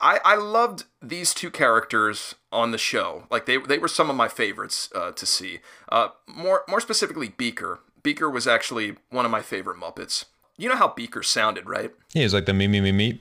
I, 0.00 0.20
I 0.24 0.36
loved 0.36 0.84
these 1.02 1.34
two 1.34 1.50
characters 1.50 2.36
on 2.52 2.70
the 2.70 2.78
show. 2.78 3.24
Like 3.28 3.44
they 3.46 3.56
they 3.56 3.76
were 3.78 3.88
some 3.88 4.08
of 4.08 4.14
my 4.14 4.28
favorites 4.28 4.88
uh, 4.94 5.10
to 5.10 5.26
see. 5.26 5.58
Uh, 5.90 6.10
more 6.28 6.62
more 6.68 6.80
specifically, 6.80 7.30
Beaker. 7.30 7.80
Beaker 8.04 8.30
was 8.30 8.46
actually 8.46 8.98
one 9.10 9.24
of 9.24 9.32
my 9.32 9.42
favorite 9.42 9.78
Muppets. 9.80 10.26
You 10.56 10.68
know 10.68 10.76
how 10.76 10.86
Beaker 10.94 11.24
sounded, 11.24 11.68
right? 11.68 11.90
He 12.14 12.22
was 12.22 12.32
like 12.34 12.46
the 12.46 12.52
me 12.54 12.68
me 12.68 12.80
me 12.80 12.92
meep. 12.92 13.20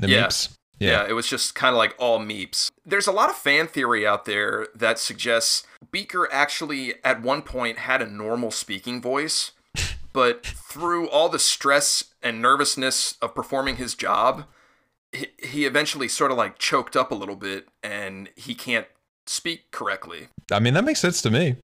The 0.00 0.08
Yeah. 0.08 0.26
meeps. 0.26 0.55
Yeah, 0.78 1.02
Yeah. 1.02 1.08
it 1.08 1.12
was 1.12 1.26
just 1.26 1.54
kind 1.54 1.74
of 1.74 1.78
like 1.78 1.94
all 1.98 2.18
meeps. 2.18 2.70
There's 2.84 3.06
a 3.06 3.12
lot 3.12 3.30
of 3.30 3.36
fan 3.36 3.66
theory 3.66 4.06
out 4.06 4.24
there 4.24 4.68
that 4.74 4.98
suggests 4.98 5.64
Beaker 5.90 6.28
actually 6.32 6.94
at 7.04 7.22
one 7.22 7.42
point 7.42 7.78
had 7.78 8.02
a 8.02 8.06
normal 8.06 8.50
speaking 8.50 9.00
voice, 9.00 9.52
but 10.12 10.44
through 10.46 11.08
all 11.08 11.28
the 11.28 11.38
stress 11.38 12.04
and 12.22 12.40
nervousness 12.42 13.16
of 13.22 13.34
performing 13.34 13.76
his 13.76 13.94
job, 13.94 14.44
he, 15.12 15.28
he 15.42 15.64
eventually 15.66 16.08
sort 16.08 16.30
of 16.30 16.36
like 16.36 16.58
choked 16.58 16.96
up 16.96 17.10
a 17.10 17.14
little 17.14 17.36
bit 17.36 17.68
and 17.82 18.28
he 18.36 18.54
can't 18.54 18.86
speak 19.26 19.70
correctly. 19.70 20.28
I 20.52 20.60
mean, 20.60 20.74
that 20.74 20.84
makes 20.84 21.00
sense 21.00 21.20
to 21.22 21.30
me. 21.30 21.56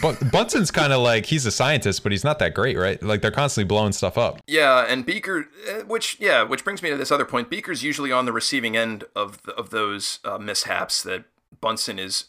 But 0.00 0.30
Bunsen's 0.30 0.70
kind 0.70 0.92
of 0.92 1.02
like 1.02 1.26
he's 1.26 1.44
a 1.44 1.50
scientist, 1.50 2.02
but 2.02 2.12
he's 2.12 2.24
not 2.24 2.38
that 2.38 2.54
great, 2.54 2.78
right? 2.78 3.02
Like 3.02 3.20
they're 3.20 3.30
constantly 3.30 3.68
blowing 3.68 3.92
stuff 3.92 4.16
up. 4.16 4.40
Yeah, 4.46 4.84
and 4.88 5.04
Beaker, 5.04 5.48
eh, 5.68 5.82
which 5.82 6.18
yeah, 6.18 6.42
which 6.42 6.64
brings 6.64 6.82
me 6.82 6.90
to 6.90 6.96
this 6.96 7.10
other 7.10 7.24
point. 7.24 7.50
Beaker's 7.50 7.82
usually 7.82 8.10
on 8.10 8.24
the 8.24 8.32
receiving 8.32 8.76
end 8.76 9.04
of 9.14 9.42
the, 9.42 9.52
of 9.52 9.70
those 9.70 10.20
uh, 10.24 10.38
mishaps 10.38 11.02
that 11.02 11.24
Bunsen 11.60 11.98
is 11.98 12.26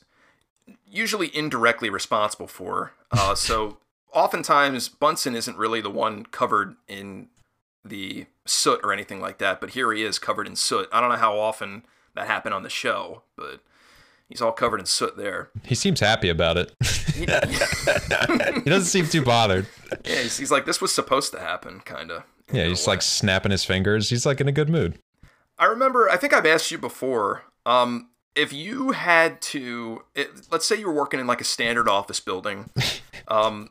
usually 0.89 1.36
indirectly 1.36 1.89
responsible 1.89 2.48
for. 2.48 2.94
Uh, 3.12 3.36
so 3.36 3.77
oftentimes 4.12 4.89
Bunsen 4.89 5.36
isn't 5.36 5.58
really 5.58 5.82
the 5.82 5.89
one 5.89 6.25
covered 6.25 6.75
in 6.88 7.27
the 7.84 8.25
soot 8.46 8.80
or 8.84 8.92
anything 8.92 9.22
like 9.22 9.38
that, 9.38 9.62
but 9.62 9.72
here 9.72 9.92
he 9.94 10.04
is 10.04 10.20
covered 10.20 10.48
in 10.48 10.56
soot. 10.56 10.89
I 10.92 11.00
don't 11.00 11.10
know 11.10 11.18
how 11.18 11.39
often 11.39 11.84
that 12.15 12.27
happened 12.27 12.54
on 12.54 12.63
the 12.63 12.70
show, 12.70 13.22
but 13.36 13.62
he's 14.29 14.41
all 14.41 14.51
covered 14.51 14.79
in 14.79 14.86
soot 14.86 15.17
there. 15.17 15.50
He 15.63 15.75
seems 15.75 16.00
happy 16.00 16.29
about 16.29 16.58
it. 16.58 16.74
He- 17.13 17.20
he 17.25 17.25
doesn't 18.70 18.86
seem 18.86 19.08
too 19.08 19.24
bothered. 19.24 19.67
yeah, 20.05 20.22
he's, 20.24 20.38
he's 20.38 20.51
like 20.51 20.65
this 20.65 20.82
was 20.82 20.94
supposed 20.94 21.32
to 21.34 21.39
happen, 21.39 21.79
kind 21.82 22.12
of. 22.12 22.24
Yeah, 22.51 22.65
he's 22.65 22.88
like 22.88 23.01
snapping 23.01 23.51
his 23.51 23.65
fingers. 23.65 24.10
He's 24.10 24.25
like 24.25 24.39
in 24.41 24.48
a 24.48 24.51
good 24.51 24.70
mood. 24.70 25.00
I 25.58 25.65
remember, 25.65 26.10
I 26.10 26.17
think 26.17 26.34
I've 26.34 26.46
asked 26.46 26.70
you 26.70 26.77
before, 26.77 27.44
um, 27.65 28.10
if 28.36 28.51
you 28.51 28.91
had 28.91 29.41
to, 29.44 30.03
it, 30.13 30.29
let's 30.51 30.65
say 30.65 30.75
you 30.77 30.88
were 30.88 30.94
working 30.94 31.20
in 31.20 31.27
like 31.27 31.39
a 31.39 31.46
standard 31.46 31.88
office 31.88 32.20
building, 32.20 32.70
um, 33.29 33.70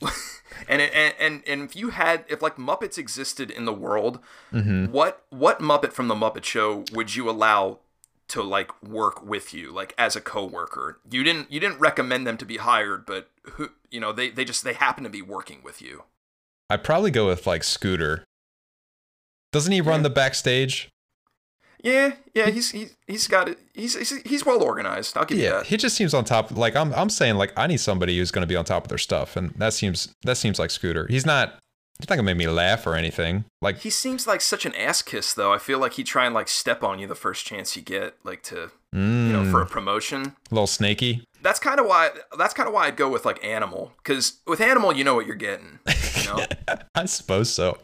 and, 0.68 0.80
it, 0.82 0.90
and 0.94 1.14
and 1.20 1.42
and 1.46 1.62
if 1.62 1.76
you 1.76 1.90
had, 1.90 2.24
if 2.28 2.40
like 2.42 2.56
Muppets 2.56 2.96
existed 2.98 3.50
in 3.50 3.64
the 3.66 3.72
world, 3.74 4.18
what 4.50 5.24
what 5.30 5.60
Muppet 5.60 5.92
from 5.92 6.08
the 6.08 6.14
Muppet 6.14 6.44
Show 6.44 6.84
would 6.92 7.14
you 7.14 7.28
allow 7.28 7.80
to 8.28 8.42
like 8.42 8.70
work 8.82 9.24
with 9.24 9.52
you, 9.54 9.72
like 9.72 9.94
as 9.98 10.16
a 10.16 10.20
coworker? 10.20 10.98
You 11.10 11.22
didn't 11.24 11.50
you 11.50 11.60
didn't 11.60 11.78
recommend 11.78 12.26
them 12.26 12.36
to 12.38 12.44
be 12.44 12.56
hired, 12.58 13.06
but 13.06 13.30
who 13.52 13.70
you 13.90 14.00
know 14.00 14.12
they 14.12 14.30
they 14.30 14.44
just 14.44 14.64
they 14.64 14.72
happen 14.74 15.04
to 15.04 15.10
be 15.10 15.22
working 15.22 15.60
with 15.62 15.80
you. 15.82 16.04
I'd 16.68 16.82
probably 16.84 17.10
go 17.10 17.26
with 17.26 17.46
like 17.46 17.62
Scooter. 17.64 18.24
Doesn't 19.52 19.72
he 19.72 19.80
run 19.80 20.00
Yeah. 20.00 20.04
the 20.04 20.10
backstage? 20.10 20.88
Yeah, 21.82 22.14
yeah, 22.34 22.50
he's 22.50 22.70
he's 22.72 22.96
he's 23.06 23.28
got 23.28 23.48
it. 23.48 23.58
He's 23.74 23.94
he's, 23.96 24.10
he's 24.22 24.44
well 24.44 24.62
organized. 24.62 25.16
I'll 25.16 25.24
give 25.24 25.38
you 25.38 25.44
Yeah, 25.44 25.58
that. 25.58 25.66
he 25.66 25.76
just 25.76 25.94
seems 25.94 26.14
on 26.14 26.24
top. 26.24 26.50
Like 26.50 26.74
I'm, 26.74 26.92
I'm 26.94 27.10
saying, 27.10 27.36
like 27.36 27.52
I 27.56 27.66
need 27.66 27.76
somebody 27.78 28.16
who's 28.18 28.30
going 28.32 28.42
to 28.42 28.46
be 28.48 28.56
on 28.56 28.64
top 28.64 28.84
of 28.84 28.88
their 28.88 28.98
stuff, 28.98 29.36
and 29.36 29.50
that 29.58 29.72
seems 29.72 30.12
that 30.24 30.36
seems 30.36 30.58
like 30.58 30.70
Scooter. 30.70 31.06
He's 31.08 31.26
not. 31.26 31.58
He's 31.98 32.08
not 32.08 32.16
gonna 32.16 32.24
make 32.24 32.36
me 32.36 32.46
laugh 32.48 32.86
or 32.86 32.94
anything. 32.94 33.44
Like 33.62 33.78
He 33.78 33.90
seems 33.90 34.26
like 34.26 34.40
such 34.40 34.66
an 34.66 34.74
ass 34.74 35.02
kiss, 35.02 35.32
though. 35.32 35.52
I 35.52 35.58
feel 35.58 35.78
like 35.78 35.94
he'd 35.94 36.06
try 36.06 36.26
and 36.26 36.34
like 36.34 36.48
step 36.48 36.82
on 36.82 36.98
you 36.98 37.06
the 37.06 37.14
first 37.14 37.46
chance 37.46 37.74
you 37.76 37.82
get, 37.82 38.16
like 38.24 38.42
to 38.44 38.70
you 38.92 39.00
know 39.00 39.42
mm, 39.42 39.50
for 39.50 39.60
a 39.60 39.66
promotion. 39.66 40.34
a 40.50 40.54
little 40.54 40.66
snaky. 40.66 41.22
That's 41.42 41.58
kind 41.58 41.78
of 41.78 41.86
why. 41.86 42.10
That's 42.38 42.54
kind 42.54 42.66
of 42.68 42.74
why 42.74 42.86
I'd 42.86 42.96
go 42.96 43.08
with 43.08 43.24
like 43.24 43.42
Animal, 43.44 43.92
because 43.98 44.40
with 44.46 44.60
Animal, 44.60 44.92
you 44.92 45.04
know 45.04 45.14
what 45.14 45.26
you're 45.26 45.36
getting. 45.36 45.78
You 46.16 46.24
know, 46.36 46.46
I 46.94 47.04
suppose 47.06 47.52
so. 47.52 47.78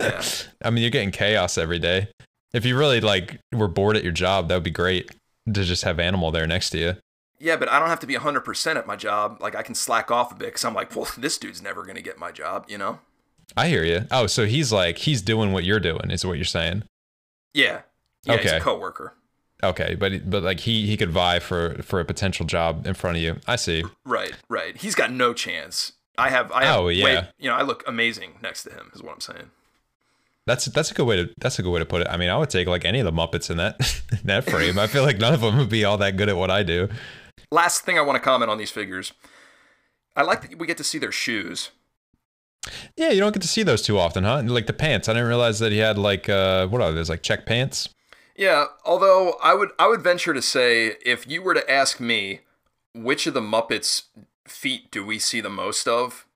yeah. 0.00 0.22
I 0.64 0.70
mean, 0.70 0.82
you're 0.82 0.90
getting 0.90 1.10
chaos 1.10 1.58
every 1.58 1.78
day. 1.78 2.08
If 2.52 2.64
you 2.64 2.76
really 2.78 3.00
like 3.00 3.38
were 3.52 3.68
bored 3.68 3.96
at 3.96 4.02
your 4.02 4.12
job, 4.12 4.48
that 4.48 4.54
would 4.54 4.64
be 4.64 4.70
great 4.70 5.10
to 5.52 5.64
just 5.64 5.84
have 5.84 5.98
Animal 5.98 6.30
there 6.30 6.46
next 6.46 6.70
to 6.70 6.78
you. 6.78 6.96
Yeah, 7.38 7.56
but 7.56 7.70
I 7.70 7.78
don't 7.78 7.88
have 7.88 8.00
to 8.00 8.06
be 8.06 8.14
100% 8.14 8.76
at 8.76 8.86
my 8.86 8.96
job. 8.96 9.38
Like 9.40 9.54
I 9.54 9.62
can 9.62 9.74
slack 9.74 10.10
off 10.10 10.30
a 10.30 10.34
bit 10.34 10.48
because 10.48 10.64
I'm 10.64 10.74
like, 10.74 10.94
well, 10.94 11.08
this 11.18 11.38
dude's 11.38 11.62
never 11.62 11.84
gonna 11.84 12.02
get 12.02 12.18
my 12.18 12.30
job. 12.32 12.66
You 12.68 12.78
know? 12.78 12.98
I 13.56 13.68
hear 13.68 13.84
you. 13.84 14.06
Oh, 14.10 14.26
so 14.26 14.46
he's 14.46 14.72
like 14.72 14.98
he's 14.98 15.22
doing 15.22 15.52
what 15.52 15.64
you're 15.64 15.80
doing, 15.80 16.10
is 16.10 16.24
what 16.24 16.34
you're 16.38 16.44
saying? 16.44 16.84
Yeah. 17.54 17.82
Yeah, 18.24 18.36
he's 18.36 18.50
a 18.52 18.54
Okay. 18.56 18.60
coworker. 18.64 19.14
Okay, 19.62 19.94
but 19.94 20.28
but 20.30 20.42
like 20.42 20.60
he 20.60 20.86
he 20.86 20.96
could 20.96 21.10
vie 21.10 21.38
for 21.38 21.82
for 21.82 22.00
a 22.00 22.04
potential 22.04 22.46
job 22.46 22.86
in 22.86 22.94
front 22.94 23.16
of 23.16 23.22
you. 23.22 23.36
I 23.46 23.56
see. 23.56 23.84
Right, 24.04 24.32
right. 24.48 24.76
He's 24.76 24.94
got 24.94 25.10
no 25.12 25.34
chance. 25.34 25.92
I 26.16 26.30
have. 26.30 26.50
I 26.52 26.64
have 26.64 26.80
Oh, 26.80 26.84
way- 26.86 26.94
yeah. 26.94 27.26
you 27.38 27.48
know, 27.48 27.56
I 27.56 27.62
look 27.62 27.82
amazing 27.86 28.34
next 28.42 28.62
to 28.64 28.70
him. 28.70 28.90
Is 28.94 29.02
what 29.02 29.12
I'm 29.14 29.20
saying. 29.20 29.50
That's 30.46 30.64
that's 30.66 30.90
a 30.90 30.94
good 30.94 31.06
way 31.06 31.16
to 31.16 31.30
that's 31.38 31.58
a 31.58 31.62
good 31.62 31.70
way 31.70 31.78
to 31.78 31.86
put 31.86 32.00
it. 32.02 32.08
I 32.10 32.16
mean, 32.16 32.28
I 32.30 32.36
would 32.38 32.50
take 32.50 32.66
like 32.68 32.84
any 32.84 33.00
of 33.00 33.04
the 33.04 33.12
Muppets 33.12 33.50
in 33.50 33.56
that 33.58 34.02
in 34.12 34.18
that 34.24 34.44
frame. 34.44 34.78
I 34.78 34.86
feel 34.86 35.02
like 35.02 35.18
none 35.18 35.34
of 35.34 35.40
them 35.42 35.58
would 35.58 35.68
be 35.68 35.84
all 35.84 35.98
that 35.98 36.16
good 36.16 36.28
at 36.28 36.36
what 36.36 36.50
I 36.50 36.62
do. 36.62 36.88
Last 37.50 37.82
thing 37.84 37.98
I 37.98 38.02
want 38.02 38.16
to 38.16 38.20
comment 38.20 38.50
on 38.50 38.58
these 38.58 38.70
figures. 38.70 39.12
I 40.16 40.22
like 40.22 40.42
that 40.42 40.58
we 40.58 40.66
get 40.66 40.76
to 40.78 40.84
see 40.84 40.98
their 40.98 41.12
shoes. 41.12 41.70
Yeah, 42.96 43.10
you 43.10 43.20
don't 43.20 43.32
get 43.32 43.42
to 43.42 43.48
see 43.48 43.62
those 43.62 43.82
too 43.82 43.98
often, 43.98 44.24
huh? 44.24 44.42
Like 44.44 44.66
the 44.66 44.72
pants. 44.72 45.08
I 45.08 45.14
didn't 45.14 45.28
realize 45.28 45.58
that 45.60 45.72
he 45.72 45.78
had 45.78 45.98
like 45.98 46.28
uh 46.28 46.66
what 46.68 46.82
are 46.82 46.92
those 46.92 47.08
like 47.08 47.22
check 47.22 47.46
pants? 47.46 47.88
Yeah, 48.36 48.66
although 48.84 49.36
I 49.42 49.54
would 49.54 49.70
I 49.78 49.88
would 49.88 50.02
venture 50.02 50.34
to 50.34 50.42
say 50.42 50.96
if 51.04 51.26
you 51.26 51.42
were 51.42 51.54
to 51.54 51.70
ask 51.70 52.00
me 52.00 52.40
which 52.94 53.26
of 53.26 53.34
the 53.34 53.40
Muppets 53.40 54.04
feet 54.46 54.90
do 54.90 55.04
we 55.04 55.18
see 55.18 55.40
the 55.40 55.50
most 55.50 55.86
of, 55.86 56.26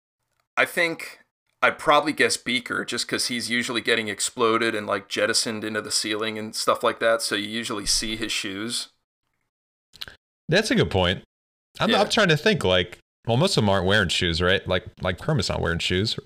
I 0.56 0.64
think 0.64 1.20
I'd 1.62 1.78
probably 1.78 2.12
guess 2.12 2.36
Beaker 2.36 2.84
just 2.84 3.08
cuz 3.08 3.26
he's 3.28 3.50
usually 3.50 3.80
getting 3.80 4.08
exploded 4.08 4.74
and 4.74 4.86
like 4.86 5.08
jettisoned 5.08 5.64
into 5.64 5.80
the 5.80 5.90
ceiling 5.90 6.38
and 6.38 6.54
stuff 6.54 6.82
like 6.82 7.00
that, 7.00 7.22
so 7.22 7.34
you 7.34 7.48
usually 7.48 7.86
see 7.86 8.16
his 8.16 8.32
shoes. 8.32 8.88
That's 10.48 10.70
a 10.70 10.74
good 10.74 10.90
point. 10.90 11.22
I'm, 11.80 11.90
Yeah. 11.90 12.00
I'm 12.00 12.08
trying 12.08 12.28
to 12.28 12.36
think 12.36 12.64
like 12.64 12.98
well, 13.26 13.36
most 13.36 13.56
of 13.56 13.62
them 13.62 13.70
aren't 13.70 13.86
wearing 13.86 14.08
shoes, 14.08 14.40
right? 14.42 14.66
Like 14.66 14.84
like 15.00 15.18
Kermit's 15.18 15.48
not 15.48 15.60
wearing 15.60 15.78
shoes. 15.78 16.18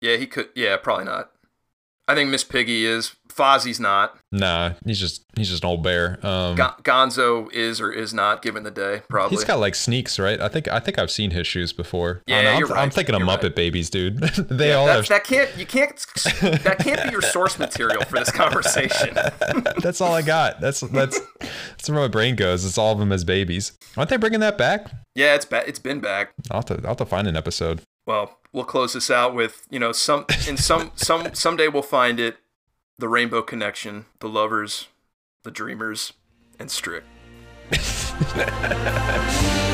Yeah, 0.00 0.16
he 0.16 0.26
could 0.26 0.48
yeah, 0.54 0.76
probably 0.76 1.04
not. 1.04 1.30
I 2.10 2.14
think 2.14 2.30
Miss 2.30 2.44
Piggy 2.44 2.84
is. 2.86 3.14
Fozzie's 3.28 3.78
not. 3.80 4.18
Nah, 4.32 4.72
he's 4.84 4.98
just 4.98 5.24
he's 5.36 5.48
just 5.48 5.62
an 5.62 5.70
old 5.70 5.82
bear. 5.84 6.18
Um, 6.26 6.56
Gon- 6.56 6.74
Gonzo 6.82 7.50
is 7.52 7.80
or 7.80 7.90
is 7.92 8.12
not 8.12 8.42
given 8.42 8.64
the 8.64 8.72
day, 8.72 9.02
probably. 9.08 9.36
he's 9.36 9.44
got 9.44 9.60
like 9.60 9.74
sneaks, 9.76 10.18
right? 10.18 10.38
I 10.40 10.48
think 10.48 10.66
I 10.68 10.80
think 10.80 10.98
I've 10.98 11.12
seen 11.12 11.30
his 11.30 11.46
shoes 11.46 11.72
before. 11.72 12.22
Yeah, 12.26 12.42
know, 12.42 12.50
I'm, 12.50 12.58
you're 12.58 12.68
I'm 12.72 12.74
right. 12.74 12.92
thinking 12.92 13.14
of 13.14 13.22
Muppet 13.22 13.42
right. 13.44 13.54
Babies, 13.54 13.88
dude. 13.88 14.18
they 14.18 14.70
Yeah, 14.70 14.74
all 14.74 14.86
that, 14.86 14.96
have. 14.96 15.08
that 15.08 15.24
can't 15.24 15.48
you 15.56 15.64
can't 15.64 15.96
that 16.64 16.78
can't 16.80 17.04
be 17.04 17.10
your 17.10 17.22
source 17.22 17.56
material 17.58 18.02
for 18.04 18.18
this 18.18 18.32
conversation. 18.32 19.14
that's 19.78 20.00
all 20.00 20.12
I 20.12 20.22
got. 20.22 20.60
That's 20.60 20.80
that's 20.80 21.18
that's 21.38 21.88
where 21.88 22.00
my 22.00 22.08
brain 22.08 22.34
goes. 22.34 22.64
It's 22.64 22.76
all 22.78 22.92
of 22.92 22.98
them 22.98 23.12
as 23.12 23.24
babies. 23.24 23.72
Aren't 23.96 24.10
they 24.10 24.16
bringing 24.16 24.40
that 24.40 24.58
back? 24.58 24.90
Yeah, 25.14 25.34
it's 25.36 25.44
ba- 25.44 25.66
it's 25.66 25.78
been 25.78 26.00
back. 26.00 26.32
I'll 26.50 26.58
have 26.58 26.64
to 26.66 26.74
I'll 26.82 26.88
have 26.88 26.96
to 26.98 27.06
find 27.06 27.28
an 27.28 27.36
episode. 27.36 27.80
Well, 28.06 28.39
we'll 28.52 28.64
close 28.64 28.94
this 28.94 29.10
out 29.10 29.34
with 29.34 29.66
you 29.70 29.78
know 29.78 29.92
some 29.92 30.26
in 30.48 30.56
some 30.56 30.92
some 30.96 31.34
someday 31.34 31.68
we'll 31.68 31.82
find 31.82 32.20
it, 32.20 32.38
the 32.98 33.08
Rainbow 33.08 33.42
Connection, 33.42 34.06
the 34.20 34.28
lovers, 34.28 34.88
the 35.42 35.50
dreamers, 35.50 36.12
and 36.58 36.70
Strick. 36.70 37.04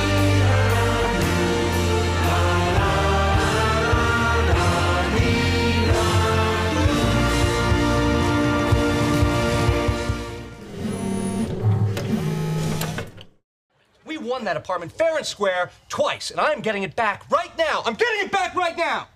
won 14.26 14.44
that 14.44 14.56
apartment 14.56 14.92
fair 14.92 15.16
and 15.16 15.24
square 15.26 15.70
twice, 15.88 16.30
and 16.30 16.40
I'm 16.40 16.60
getting 16.60 16.82
it 16.82 16.94
back 16.96 17.24
right 17.30 17.56
now. 17.56 17.82
I'm 17.86 17.94
getting 17.94 18.26
it 18.26 18.32
back 18.32 18.54
right 18.54 18.76
now. 18.76 19.08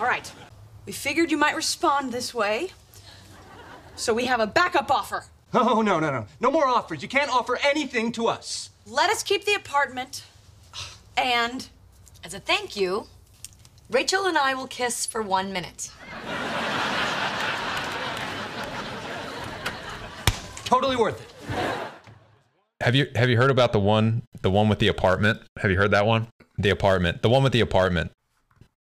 All 0.00 0.06
right. 0.06 0.32
We 0.86 0.92
figured 0.92 1.30
you 1.30 1.36
might 1.36 1.54
respond 1.54 2.10
this 2.10 2.32
way. 2.34 2.70
So 3.96 4.14
we 4.14 4.24
have 4.24 4.40
a 4.40 4.46
backup 4.46 4.90
offer. 4.90 5.24
Oh, 5.52 5.82
no, 5.82 5.98
no, 5.98 6.12
no. 6.12 6.26
No 6.38 6.48
more 6.52 6.68
offers. 6.68 7.02
You 7.02 7.08
can't 7.08 7.28
offer 7.28 7.58
anything 7.64 8.12
to 8.12 8.28
us. 8.28 8.70
Let 8.86 9.10
us 9.10 9.24
keep 9.24 9.44
the 9.44 9.54
apartment. 9.54 10.22
And 11.16 11.68
As 12.22 12.34
a 12.34 12.38
thank 12.38 12.76
you, 12.76 13.08
Rachel 13.90 14.26
and 14.26 14.38
I 14.38 14.54
will 14.54 14.68
kiss 14.68 15.06
for 15.06 15.22
one 15.22 15.52
minute. 15.52 15.90
Totally 20.64 20.94
worth 20.94 21.20
it. 21.20 21.50
Have 22.80 22.94
you 22.94 23.08
have 23.14 23.28
you 23.28 23.36
heard 23.36 23.50
about 23.50 23.72
the 23.72 23.80
one 23.80 24.22
the 24.42 24.50
one 24.50 24.68
with 24.68 24.78
the 24.78 24.88
apartment? 24.88 25.40
Have 25.58 25.70
you 25.70 25.76
heard 25.76 25.90
that 25.90 26.06
one? 26.06 26.28
The 26.58 26.70
apartment. 26.70 27.22
The 27.22 27.28
one 27.28 27.42
with 27.42 27.52
the 27.52 27.60
apartment. 27.60 28.10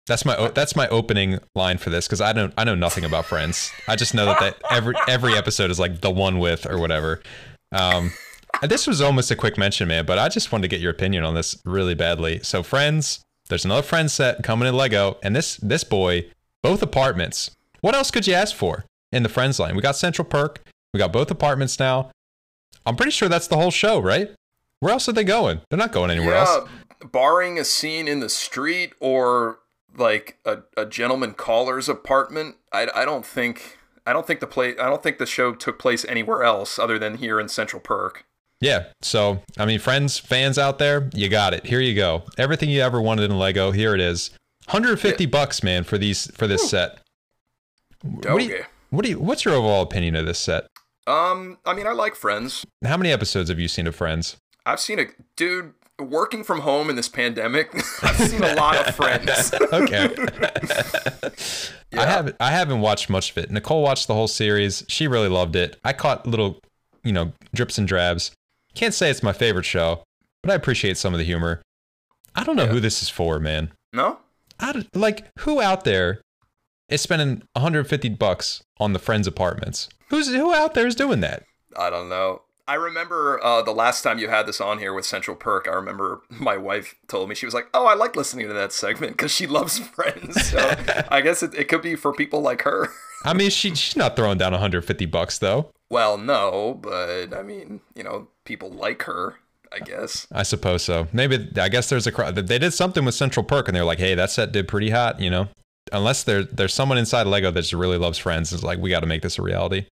That's 0.07 0.25
my 0.25 0.49
that's 0.49 0.77
my 0.77 0.89
opening 0.89 1.39
line 1.55 1.79
for 1.79 1.91
this 1.91 2.07
because 2.07 2.21
I 2.21 2.33
don't 2.33 2.53
I 2.59 2.65
know 2.65 2.75
nothing 2.75 3.05
about 3.05 3.25
Friends. 3.25 3.73
I 3.89 3.97
just 3.97 4.15
know 4.15 4.27
that, 4.27 4.41
that 4.41 4.57
every 4.71 4.95
every 5.09 5.35
episode 5.35 5.71
is 5.71 5.79
like 5.79 6.01
the 6.01 6.11
one 6.11 6.39
with 6.39 6.67
or 6.67 6.79
whatever. 6.79 7.23
Um, 7.73 8.13
this 8.63 8.87
was 8.87 9.01
almost 9.01 9.31
a 9.31 9.37
quick 9.37 9.57
mention, 9.57 9.89
man, 9.89 10.07
but 10.07 10.19
I 10.19 10.29
just 10.29 10.53
wanted 10.53 10.63
to 10.63 10.69
get 10.69 10.81
your 10.81 10.91
opinion 10.91 11.25
on 11.25 11.35
this 11.35 11.61
really 11.65 11.95
badly. 11.95 12.41
So 12.43 12.63
Friends, 12.63 13.23
there's 13.49 13.65
another 13.65 13.83
Friends 13.83 14.13
set 14.13 14.43
coming 14.43 14.69
in 14.69 14.77
Lego, 14.77 15.19
and 15.23 15.35
this 15.35 15.57
this 15.57 15.85
boy, 15.85 16.31
both 16.63 16.83
apartments. 16.83 17.51
What 17.81 17.95
else 17.95 18.11
could 18.11 18.27
you 18.27 18.35
ask 18.35 18.55
for 18.55 18.85
in 19.13 19.23
the 19.23 19.29
Friends 19.29 19.59
line? 19.59 19.77
We 19.77 19.83
got 19.83 19.97
Central 19.97 20.27
Perk, 20.27 20.63
we 20.93 20.99
got 20.99 21.13
both 21.13 21.31
apartments 21.31 21.79
now. 21.79 22.11
I'm 22.87 22.97
pretty 22.97 23.13
sure 23.13 23.29
that's 23.29 23.49
the 23.49 23.57
whole 23.57 23.71
show, 23.71 23.99
right? 24.01 24.31
Where 24.81 24.93
else 24.93 25.09
are 25.09 25.13
they 25.13 25.25
going? 25.25 25.61
They're 25.71 25.79
not 25.79 25.93
going 25.93 26.11
anywhere 26.11 26.35
else. 26.37 26.69
barring 27.11 27.59
a 27.59 27.65
scene 27.65 28.07
in 28.09 28.21
the 28.21 28.29
street 28.29 28.93
or 29.01 29.61
like 29.97 30.39
a, 30.45 30.59
a 30.77 30.85
gentleman 30.85 31.33
caller's 31.35 31.89
apartment, 31.89 32.57
I, 32.73 32.89
I 32.95 33.05
don't 33.05 33.25
think 33.25 33.79
I 34.07 34.13
don't 34.13 34.27
think 34.27 34.41
the 34.41 34.47
play 34.47 34.77
I 34.79 34.89
don't 34.91 35.03
think 35.03 35.19
the 35.19 35.27
show 35.27 35.55
took 35.55 35.79
place 35.79 36.05
anywhere 36.07 36.43
else 36.43 36.79
other 36.79 36.99
than 36.99 37.17
here 37.19 37.41
in 37.41 37.49
Central 37.49 37.81
Perk. 37.81 38.25
Yeah. 38.61 38.85
So, 39.03 39.43
I 39.59 39.67
mean, 39.67 39.79
friends, 39.79 40.19
fans 40.19 40.59
out 40.59 40.79
there, 40.79 41.11
you 41.15 41.29
got 41.29 41.53
it. 41.55 41.67
Here 41.67 41.81
you 41.81 41.95
go. 41.95 42.25
Everything 42.39 42.71
you 42.71 42.81
ever 42.81 43.01
wanted 43.01 43.31
in 43.31 43.39
Lego, 43.39 43.73
here 43.73 43.95
it 43.95 44.01
is. 44.01 44.31
150 44.67 45.27
bucks, 45.27 45.63
man, 45.63 45.85
for 45.85 45.99
these 45.99 46.31
for 46.35 46.47
this 46.47 46.69
set. 46.71 46.99
What 48.03 48.23
do 48.39 48.45
you, 48.45 48.55
Okay. 48.55 48.65
what 48.91 49.05
do 49.05 49.11
you 49.11 49.19
what's 49.19 49.45
your 49.45 49.55
overall 49.55 49.83
opinion 49.83 50.17
of 50.17 50.27
this 50.27 50.39
set? 50.39 50.67
Um, 51.07 51.59
I 51.67 51.75
mean, 51.75 51.87
I 51.87 51.93
like 51.93 52.15
Friends. 52.15 52.65
How 52.85 52.97
many 52.97 53.13
episodes 53.13 53.49
have 53.51 53.59
you 53.59 53.69
seen 53.69 53.87
of 53.87 53.95
Friends? 53.95 54.37
I've 54.67 54.81
seen 54.81 54.99
a 54.99 55.07
dude 55.37 55.75
working 55.99 56.43
from 56.43 56.61
home 56.61 56.89
in 56.91 56.97
this 56.97 57.09
pandemic. 57.09 57.75
I've 58.03 58.17
seen 58.29 58.43
a 58.43 58.55
lot 58.55 58.77
of 58.89 58.95
Friends. 58.95 59.53
Okay. 59.73 60.09
I 61.97 62.07
haven't 62.07 62.37
I 62.41 62.51
haven't 62.51 62.81
watched 62.81 63.09
much 63.09 63.31
of 63.31 63.39
it. 63.39 63.51
Nicole 63.51 63.83
watched 63.83 64.09
the 64.09 64.15
whole 64.15 64.27
series. 64.29 64.85
She 64.89 65.07
really 65.07 65.29
loved 65.29 65.55
it. 65.57 65.77
I 65.85 65.93
caught 65.93 66.27
little, 66.27 66.61
you 67.05 67.13
know, 67.13 67.33
drips 67.55 67.79
and 67.79 67.87
drabs. 67.87 68.33
Can't 68.75 68.95
say 68.95 69.11
it's 69.11 69.23
my 69.23 69.33
favorite 69.33 69.65
show, 69.65 70.03
but 70.43 70.51
I 70.51 70.55
appreciate 70.55 70.97
some 70.97 71.15
of 71.15 71.19
the 71.19 71.25
humor. 71.25 71.63
I 72.35 72.43
don't 72.43 72.57
know 72.57 72.67
who 72.67 72.81
this 72.81 73.03
is 73.03 73.09
for, 73.09 73.39
man. 73.39 73.73
no, 73.93 74.19
I 74.59 74.85
like 74.95 75.27
who 75.41 75.61
out 75.61 75.85
there 75.85 76.21
is 76.89 77.01
spending 77.01 77.43
150 77.55 78.09
bucks 78.11 78.63
on 78.79 78.93
the 78.93 78.99
friends 78.99 79.27
apartments? 79.27 79.89
Who's 80.11 80.29
who 80.29 80.53
out 80.53 80.75
there 80.75 80.87
is 80.87 80.95
doing 80.95 81.21
that? 81.21 81.45
I 81.77 81.91
don't 81.91 82.09
know. 82.09 82.43
I 82.67 82.75
remember 82.75 83.43
uh, 83.45 83.61
the 83.63 83.73
last 83.73 84.03
time 84.03 84.19
you 84.19 84.29
had 84.29 84.47
this 84.47 84.61
on 84.61 84.79
here 84.79 84.95
with 84.95 85.05
Central 85.05 85.37
Perk. 85.37 85.69
I 85.69 85.75
remember 85.75 86.23
my 86.31 86.57
wife 86.57 86.95
told 87.09 87.29
me 87.29 87.35
she 87.35 87.47
was 87.47 87.55
like, 87.55 87.69
"Oh, 87.75 87.87
I 87.87 87.95
like 87.95 88.17
listening 88.17 88.47
to 88.49 88.55
that 88.55 88.73
segment 88.73 89.13
because 89.13 89.33
she 89.33 89.47
loves 89.47 89.79
Friends." 89.95 90.47
So 90.47 90.75
I 91.11 91.21
guess 91.21 91.43
it, 91.43 91.55
it 91.55 91.69
could 91.69 91.83
be 91.83 91.95
for 91.95 92.13
people 92.13 92.41
like 92.41 92.63
her. 92.63 92.89
I 93.25 93.35
mean, 93.35 93.51
she 93.51 93.75
she's 93.75 93.97
not 93.97 94.17
throwing 94.17 94.39
down 94.39 94.53
150 94.53 95.07
bucks 95.07 95.39
though. 95.39 95.71
Well, 95.91 96.17
no, 96.17 96.79
but 96.83 97.35
I 97.35 97.43
mean, 97.43 97.81
you 97.95 98.03
know, 98.03 98.29
people 98.45 98.71
like 98.71 99.03
her. 99.03 99.37
I 99.73 99.81
guess. 99.81 100.29
I 100.31 100.45
suppose 100.45 100.85
so. 100.85 101.09
Maybe 101.13 101.51
I 101.57 101.69
guess 101.69 101.89
there's 101.89 102.07
a 102.07 102.33
they 102.33 102.59
did 102.59 102.73
something 102.73 103.05
with 103.05 103.15
Central 103.15 103.45
Perk 103.45 103.67
and 103.67 103.77
they're 103.77 103.85
like, 103.85 103.99
hey, 103.99 104.15
that 104.15 104.31
set 104.31 104.53
did 104.53 104.69
pretty 104.69 104.91
hot, 104.91 105.21
you 105.21 105.29
know. 105.29 105.49
Unless 105.95 106.25
there 106.25 106.43
there's 106.43 106.75
someone 106.75 106.99
inside 106.99 107.27
Lego 107.27 107.51
that 107.51 107.61
just 107.61 107.73
really 107.73 107.99
loves 107.99 108.19
Friends, 108.19 108.53
is 108.53 108.63
like, 108.63 108.79
we 108.79 108.91
got 108.91 109.01
to 109.01 109.07
make 109.07 109.23
this 109.23 109.39
a 109.39 109.43
reality. 109.43 109.87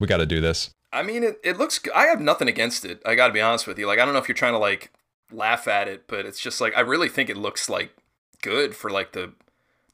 We 0.00 0.06
got 0.06 0.18
to 0.18 0.26
do 0.26 0.40
this. 0.40 0.70
I 0.92 1.02
mean, 1.02 1.22
it, 1.22 1.40
it 1.44 1.58
looks. 1.58 1.80
I 1.94 2.06
have 2.06 2.20
nothing 2.20 2.48
against 2.48 2.84
it. 2.84 3.02
I 3.04 3.14
got 3.14 3.26
to 3.26 3.32
be 3.32 3.40
honest 3.40 3.66
with 3.66 3.78
you. 3.78 3.86
Like, 3.86 3.98
I 3.98 4.04
don't 4.04 4.14
know 4.14 4.20
if 4.20 4.28
you're 4.28 4.34
trying 4.34 4.54
to 4.54 4.58
like 4.58 4.92
laugh 5.30 5.68
at 5.68 5.88
it, 5.88 6.04
but 6.06 6.24
it's 6.24 6.40
just 6.40 6.60
like 6.60 6.74
I 6.76 6.80
really 6.80 7.08
think 7.08 7.28
it 7.28 7.36
looks 7.36 7.68
like 7.68 7.94
good 8.42 8.74
for 8.74 8.90
like 8.90 9.12
the 9.12 9.32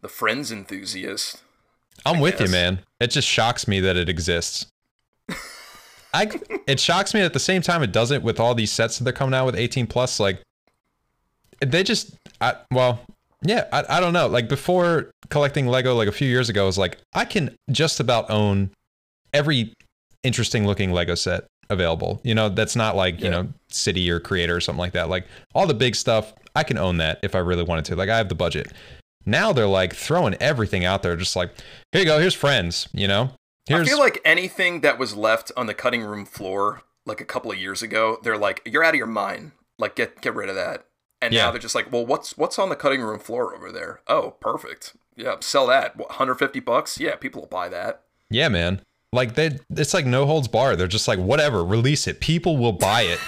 the 0.02 0.08
Friends 0.08 0.52
enthusiast. 0.52 1.42
I'm 2.04 2.20
with 2.20 2.40
you, 2.40 2.48
man. 2.48 2.80
It 3.00 3.08
just 3.08 3.26
shocks 3.26 3.66
me 3.66 3.80
that 3.80 3.96
it 3.96 4.08
exists. 4.08 4.66
I 6.12 6.30
it 6.66 6.78
shocks 6.78 7.14
me 7.14 7.20
at 7.20 7.32
the 7.32 7.40
same 7.40 7.62
time 7.62 7.82
it 7.82 7.90
doesn't 7.90 8.22
with 8.22 8.38
all 8.38 8.54
these 8.54 8.70
sets 8.70 8.98
that 8.98 9.04
they're 9.04 9.12
coming 9.12 9.34
out 9.34 9.46
with 9.46 9.56
18 9.56 9.86
plus. 9.86 10.20
Like 10.20 10.42
they 11.60 11.82
just, 11.82 12.14
I 12.40 12.56
well, 12.70 13.00
yeah, 13.44 13.66
I, 13.72 13.84
I 13.88 14.00
don't 14.00 14.12
know. 14.12 14.26
Like 14.26 14.48
before 14.48 15.10
collecting 15.28 15.66
Lego, 15.66 15.94
like 15.94 16.08
a 16.08 16.12
few 16.12 16.28
years 16.28 16.48
ago, 16.48 16.64
I 16.64 16.66
was 16.66 16.78
like, 16.78 16.98
I 17.12 17.24
can 17.24 17.54
just 17.70 18.00
about 18.00 18.30
own 18.30 18.70
every 19.32 19.74
interesting 20.22 20.66
looking 20.66 20.92
Lego 20.92 21.14
set 21.14 21.44
available. 21.68 22.20
You 22.24 22.34
know, 22.34 22.48
that's 22.48 22.74
not 22.74 22.96
like 22.96 23.20
you 23.20 23.30
know 23.30 23.48
City 23.68 24.10
or 24.10 24.18
Creator 24.18 24.56
or 24.56 24.60
something 24.60 24.80
like 24.80 24.92
that. 24.92 25.08
Like 25.08 25.26
all 25.54 25.66
the 25.66 25.74
big 25.74 25.94
stuff, 25.94 26.32
I 26.56 26.62
can 26.62 26.78
own 26.78 26.96
that 26.98 27.18
if 27.22 27.34
I 27.34 27.38
really 27.38 27.62
wanted 27.62 27.84
to. 27.86 27.96
Like 27.96 28.08
I 28.08 28.16
have 28.16 28.28
the 28.28 28.34
budget. 28.34 28.72
Now 29.26 29.52
they're 29.52 29.66
like 29.66 29.94
throwing 29.94 30.34
everything 30.34 30.84
out 30.84 31.02
there, 31.02 31.16
just 31.16 31.36
like 31.36 31.50
here 31.92 32.00
you 32.00 32.06
go, 32.06 32.18
here's 32.18 32.34
friends. 32.34 32.88
You 32.92 33.08
know, 33.08 33.30
here's 33.66 33.86
I 33.86 33.90
feel 33.90 33.98
like 33.98 34.20
anything 34.24 34.80
that 34.80 34.98
was 34.98 35.14
left 35.14 35.52
on 35.56 35.66
the 35.66 35.74
cutting 35.74 36.02
room 36.02 36.24
floor 36.24 36.82
like 37.06 37.20
a 37.20 37.26
couple 37.26 37.52
of 37.52 37.58
years 37.58 37.82
ago, 37.82 38.18
they're 38.22 38.38
like, 38.38 38.62
"You're 38.64 38.84
out 38.84 38.94
of 38.94 38.98
your 38.98 39.06
mind. 39.06 39.52
Like, 39.78 39.96
get 39.96 40.20
get 40.22 40.34
rid 40.34 40.48
of 40.48 40.54
that." 40.54 40.86
And 41.20 41.32
Yeah. 41.32 41.44
now 41.46 41.50
they're 41.52 41.60
just 41.60 41.74
like, 41.74 41.90
"Well, 41.90 42.04
what's 42.04 42.36
what's 42.36 42.58
on 42.58 42.68
the 42.68 42.76
cutting 42.76 43.00
room 43.00 43.18
floor 43.18 43.54
over 43.54 43.72
there? 43.72 44.00
Oh, 44.08 44.32
perfect. 44.40 44.94
Yeah, 45.16 45.36
sell 45.40 45.66
that. 45.68 45.96
What, 45.96 46.10
150 46.10 46.60
bucks? 46.60 46.98
Yeah, 47.00 47.16
people 47.16 47.42
will 47.42 47.48
buy 47.48 47.68
that." 47.70 48.02
Yeah, 48.30 48.48
man. 48.48 48.80
Like 49.12 49.34
they 49.36 49.58
it's 49.70 49.94
like 49.94 50.06
no 50.06 50.26
holds 50.26 50.48
bar. 50.48 50.74
They're 50.76 50.86
just 50.88 51.06
like 51.08 51.18
whatever, 51.20 51.64
release 51.64 52.06
it. 52.06 52.20
People 52.20 52.56
will 52.56 52.72
buy 52.72 53.02
it. 53.02 53.20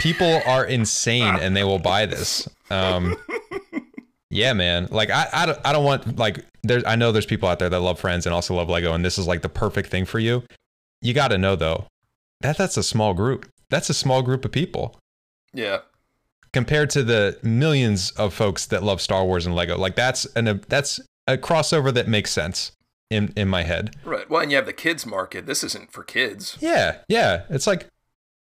People 0.00 0.42
are 0.46 0.64
insane 0.64 1.36
and 1.36 1.56
they 1.56 1.64
will 1.64 1.78
buy 1.78 2.06
this. 2.06 2.48
Um 2.70 3.16
Yeah, 4.28 4.52
man. 4.52 4.86
Like 4.90 5.10
I 5.10 5.28
I 5.32 5.46
don't, 5.46 5.58
I 5.64 5.72
don't 5.72 5.84
want 5.84 6.18
like 6.18 6.44
there's 6.62 6.84
I 6.84 6.94
know 6.94 7.10
there's 7.10 7.26
people 7.26 7.48
out 7.48 7.58
there 7.58 7.70
that 7.70 7.80
love 7.80 7.98
Friends 7.98 8.26
and 8.26 8.34
also 8.34 8.54
love 8.54 8.68
Lego 8.68 8.92
and 8.92 9.04
this 9.04 9.18
is 9.18 9.26
like 9.26 9.42
the 9.42 9.48
perfect 9.48 9.90
thing 9.90 10.04
for 10.04 10.18
you. 10.18 10.44
You 11.00 11.14
got 11.14 11.28
to 11.28 11.38
know 11.38 11.56
though. 11.56 11.86
That 12.42 12.56
that's 12.58 12.76
a 12.76 12.82
small 12.82 13.14
group. 13.14 13.50
That's 13.70 13.88
a 13.90 13.94
small 13.94 14.22
group 14.22 14.44
of 14.44 14.52
people 14.52 14.96
Yeah. 15.54 15.78
Compared 16.52 16.90
to 16.90 17.02
the 17.02 17.38
millions 17.42 18.10
of 18.12 18.34
folks 18.34 18.66
that 18.66 18.82
love 18.82 19.00
Star 19.00 19.24
Wars 19.24 19.46
and 19.46 19.54
Lego. 19.54 19.78
Like 19.78 19.96
that's 19.96 20.24
an 20.36 20.62
that's 20.68 21.00
a 21.26 21.36
crossover 21.36 21.92
that 21.94 22.08
makes 22.08 22.30
sense 22.30 22.72
in 23.10 23.32
in 23.36 23.48
my 23.48 23.62
head. 23.62 23.96
Right. 24.04 24.28
Well, 24.28 24.42
and 24.42 24.50
you 24.50 24.56
have 24.56 24.66
the 24.66 24.72
kids 24.72 25.06
market. 25.06 25.46
This 25.46 25.62
isn't 25.64 25.92
for 25.92 26.02
kids. 26.02 26.56
Yeah, 26.60 26.98
yeah. 27.08 27.42
It's 27.50 27.66
like 27.66 27.86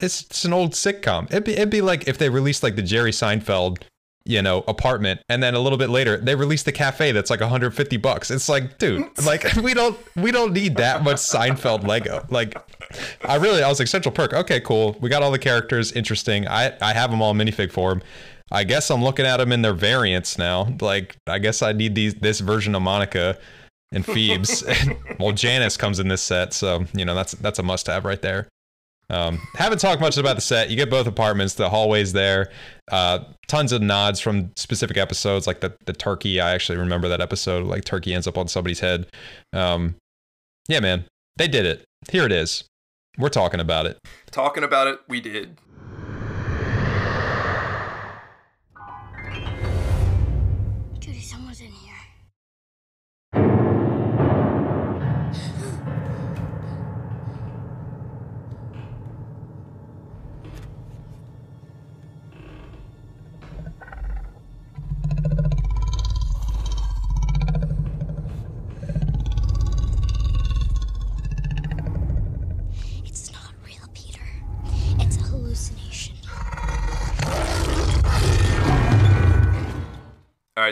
it's, 0.00 0.22
it's 0.22 0.44
an 0.44 0.52
old 0.52 0.72
sitcom. 0.72 1.26
It'd 1.30 1.44
be 1.44 1.52
it'd 1.52 1.70
be 1.70 1.80
like 1.80 2.06
if 2.08 2.18
they 2.18 2.28
released 2.28 2.62
like 2.62 2.76
the 2.76 2.82
Jerry 2.82 3.10
Seinfeld, 3.10 3.82
you 4.28 4.42
know, 4.42 4.62
apartment, 4.68 5.22
and 5.30 5.42
then 5.42 5.54
a 5.54 5.58
little 5.58 5.78
bit 5.78 5.88
later 5.88 6.18
they 6.18 6.34
released 6.34 6.66
the 6.66 6.72
cafe 6.72 7.12
that's 7.12 7.30
like 7.30 7.40
150 7.40 7.96
bucks. 7.96 8.30
It's 8.30 8.48
like, 8.48 8.76
dude, 8.76 9.06
like 9.24 9.56
we 9.56 9.72
don't 9.72 9.98
we 10.16 10.30
don't 10.30 10.52
need 10.52 10.76
that 10.76 11.02
much 11.02 11.16
Seinfeld 11.16 11.86
Lego. 11.86 12.26
Like, 12.28 12.54
I 13.24 13.36
really 13.36 13.62
I 13.62 13.68
was 13.68 13.78
like 13.78 13.88
Central 13.88 14.12
Perk. 14.12 14.34
Okay, 14.34 14.60
cool. 14.60 14.98
We 15.00 15.08
got 15.08 15.22
all 15.22 15.30
the 15.30 15.38
characters. 15.38 15.92
Interesting. 15.92 16.46
I 16.46 16.76
I 16.82 16.92
have 16.92 17.10
them 17.10 17.22
all 17.22 17.30
in 17.30 17.38
minifig 17.38 17.72
form. 17.72 18.02
I 18.52 18.64
guess 18.64 18.90
I'm 18.90 19.02
looking 19.02 19.24
at 19.24 19.38
them 19.38 19.50
in 19.50 19.62
their 19.62 19.74
variants 19.74 20.38
now. 20.38 20.74
Like, 20.80 21.16
I 21.26 21.38
guess 21.38 21.62
I 21.62 21.72
need 21.72 21.94
these 21.94 22.14
this 22.14 22.40
version 22.40 22.74
of 22.74 22.82
Monica 22.82 23.38
and 23.92 24.04
Phoebes. 24.04 24.62
well, 25.18 25.32
Janice 25.32 25.78
comes 25.78 26.00
in 26.00 26.08
this 26.08 26.22
set, 26.22 26.52
so 26.52 26.84
you 26.94 27.06
know 27.06 27.14
that's 27.14 27.32
that's 27.32 27.58
a 27.58 27.62
must-have 27.62 28.04
right 28.04 28.20
there. 28.20 28.46
Um, 29.10 29.40
haven't 29.54 29.78
talked 29.78 30.00
much 30.00 30.18
about 30.18 30.36
the 30.36 30.42
set. 30.42 30.70
You 30.70 30.76
get 30.76 30.90
both 30.90 31.06
apartments, 31.06 31.54
the 31.54 31.70
hallways 31.70 32.12
there, 32.12 32.50
uh, 32.92 33.20
tons 33.46 33.72
of 33.72 33.80
nods 33.80 34.20
from 34.20 34.52
specific 34.56 34.96
episodes, 34.96 35.46
like 35.46 35.60
the 35.60 35.74
the 35.86 35.92
turkey. 35.92 36.40
I 36.40 36.50
actually 36.52 36.78
remember 36.78 37.08
that 37.08 37.20
episode. 37.20 37.66
Like 37.66 37.84
turkey 37.84 38.12
ends 38.12 38.26
up 38.26 38.36
on 38.36 38.48
somebody's 38.48 38.80
head. 38.80 39.06
Um, 39.52 39.96
yeah, 40.68 40.80
man, 40.80 41.06
they 41.36 41.48
did 41.48 41.64
it. 41.64 41.84
Here 42.10 42.24
it 42.24 42.32
is. 42.32 42.64
We're 43.16 43.30
talking 43.30 43.60
about 43.60 43.86
it. 43.86 43.98
Talking 44.30 44.62
about 44.62 44.86
it, 44.86 45.00
we 45.08 45.20
did. 45.20 45.56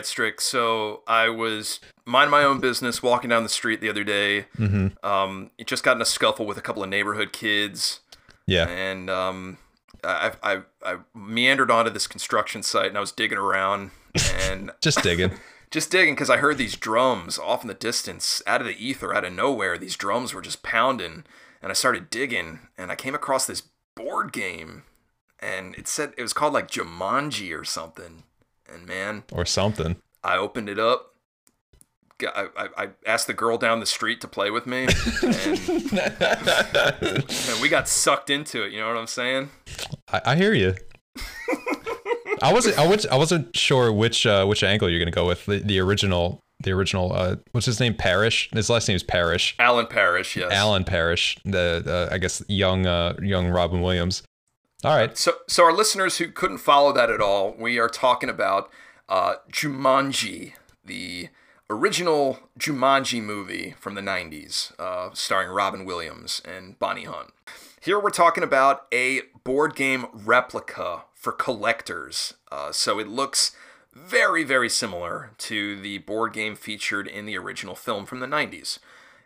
Strick. 0.07 0.41
So 0.41 1.03
I 1.07 1.29
was 1.29 1.79
minding 2.05 2.31
my 2.31 2.43
own 2.43 2.59
business, 2.59 3.03
walking 3.03 3.29
down 3.29 3.43
the 3.43 3.49
street 3.49 3.81
the 3.81 3.89
other 3.89 4.03
day. 4.03 4.45
Mm-hmm. 4.57 5.05
Um, 5.05 5.51
it 5.57 5.67
just 5.67 5.83
got 5.83 5.95
in 5.97 6.01
a 6.01 6.05
scuffle 6.05 6.45
with 6.45 6.57
a 6.57 6.61
couple 6.61 6.81
of 6.83 6.89
neighborhood 6.89 7.31
kids, 7.33 7.99
Yeah. 8.45 8.67
and 8.67 9.09
um, 9.09 9.57
I, 10.03 10.31
I 10.41 10.61
I 10.83 10.97
meandered 11.13 11.69
onto 11.71 11.91
this 11.91 12.07
construction 12.07 12.63
site, 12.63 12.87
and 12.87 12.97
I 12.97 13.01
was 13.01 13.11
digging 13.11 13.37
around, 13.37 13.91
and 14.41 14.71
Just 14.81 15.03
digging. 15.03 15.31
just 15.71 15.91
digging 15.91 16.15
because 16.15 16.29
I 16.29 16.37
heard 16.37 16.57
these 16.57 16.77
drums 16.77 17.37
off 17.37 17.61
in 17.61 17.67
the 17.67 17.73
distance, 17.73 18.41
out 18.47 18.61
of 18.61 18.67
the 18.67 18.85
ether, 18.85 19.13
out 19.13 19.25
of 19.25 19.33
nowhere. 19.33 19.77
These 19.77 19.97
drums 19.97 20.33
were 20.33 20.41
just 20.41 20.63
pounding, 20.63 21.25
and 21.61 21.71
I 21.71 21.73
started 21.73 22.09
digging, 22.09 22.59
and 22.77 22.89
I 22.91 22.95
came 22.95 23.13
across 23.13 23.45
this 23.45 23.63
board 23.95 24.31
game, 24.31 24.83
and 25.39 25.75
it 25.75 25.87
said 25.89 26.13
it 26.17 26.21
was 26.21 26.31
called 26.33 26.53
like 26.53 26.71
Jumanji 26.71 27.53
or 27.59 27.65
something. 27.65 28.23
And 28.71 28.85
man, 28.85 29.23
Or 29.31 29.45
something. 29.45 29.95
I 30.23 30.37
opened 30.37 30.69
it 30.69 30.79
up. 30.79 31.13
I, 32.21 32.47
I, 32.57 32.67
I 32.77 32.87
asked 33.05 33.27
the 33.27 33.33
girl 33.33 33.57
down 33.59 33.79
the 33.79 33.85
street 33.85 34.21
to 34.21 34.27
play 34.27 34.49
with 34.49 34.65
me, 34.65 34.87
and, 34.87 35.21
and 37.21 37.61
we 37.61 37.69
got 37.69 37.87
sucked 37.87 38.31
into 38.31 38.63
it. 38.63 38.71
You 38.71 38.79
know 38.79 38.87
what 38.87 38.97
I'm 38.97 39.07
saying? 39.07 39.49
I, 40.11 40.21
I 40.25 40.35
hear 40.35 40.53
you. 40.53 40.75
I 42.41 42.53
wasn't. 42.53 42.79
I 42.79 42.87
was. 42.87 43.05
I 43.05 43.15
wasn't 43.15 43.55
sure 43.55 43.91
which 43.91 44.25
uh, 44.25 44.45
which 44.45 44.63
angle 44.63 44.89
you're 44.89 44.99
gonna 44.99 45.11
go 45.11 45.27
with. 45.27 45.45
The, 45.45 45.59
the 45.59 45.79
original. 45.79 46.39
The 46.63 46.71
original. 46.71 47.13
Uh, 47.13 47.35
what's 47.51 47.67
his 47.67 47.79
name? 47.79 47.93
Parrish. 47.93 48.49
His 48.51 48.69
last 48.69 48.87
name 48.87 48.95
is 48.95 49.03
Parrish. 49.03 49.55
Alan 49.59 49.85
Parrish, 49.85 50.35
yes. 50.35 50.51
Alan 50.51 50.83
Parrish. 50.83 51.37
The 51.45 52.07
uh, 52.11 52.13
I 52.13 52.17
guess 52.17 52.43
young 52.47 52.87
uh, 52.87 53.15
young 53.21 53.49
Robin 53.49 53.81
Williams. 53.81 54.23
All 54.83 54.95
right. 54.95 55.17
So, 55.17 55.33
so 55.47 55.63
our 55.63 55.73
listeners 55.73 56.19
who 56.19 56.29
couldn't 56.29 56.59
follow 56.59 56.93
that 56.93 57.09
at 57.09 57.19
all, 57.19 57.55
we 57.57 57.79
are 57.79 57.89
talking 57.89 58.29
about 58.29 58.69
uh, 59.09 59.35
Jumanji, 59.51 60.53
the 60.85 61.29
original 61.67 62.39
Jumanji 62.59 63.21
movie 63.21 63.73
from 63.79 63.95
the 63.95 64.01
90s, 64.01 64.79
uh, 64.79 65.09
starring 65.13 65.49
Robin 65.49 65.83
Williams 65.83 66.43
and 66.45 66.77
Bonnie 66.77 67.05
Hunt. 67.05 67.33
Here 67.81 67.99
we're 67.99 68.11
talking 68.11 68.43
about 68.43 68.85
a 68.93 69.21
board 69.43 69.75
game 69.75 70.07
replica 70.13 71.05
for 71.15 71.31
collectors. 71.31 72.35
Uh, 72.51 72.71
so 72.71 72.99
it 72.99 73.07
looks 73.07 73.55
very, 73.91 74.43
very 74.43 74.69
similar 74.69 75.31
to 75.39 75.79
the 75.81 75.97
board 75.99 76.33
game 76.33 76.55
featured 76.55 77.07
in 77.07 77.25
the 77.25 77.37
original 77.37 77.73
film 77.73 78.05
from 78.05 78.19
the 78.19 78.27
90s. 78.27 78.77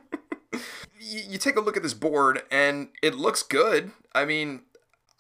you, 1.07 1.39
take 1.39 1.57
a 1.57 1.61
look 1.61 1.77
at 1.77 1.83
this 1.83 1.95
board 1.95 2.43
and 2.51 2.89
it 3.03 3.15
looks 3.15 3.43
good. 3.43 3.93
I 4.15 4.25
mean, 4.25 4.63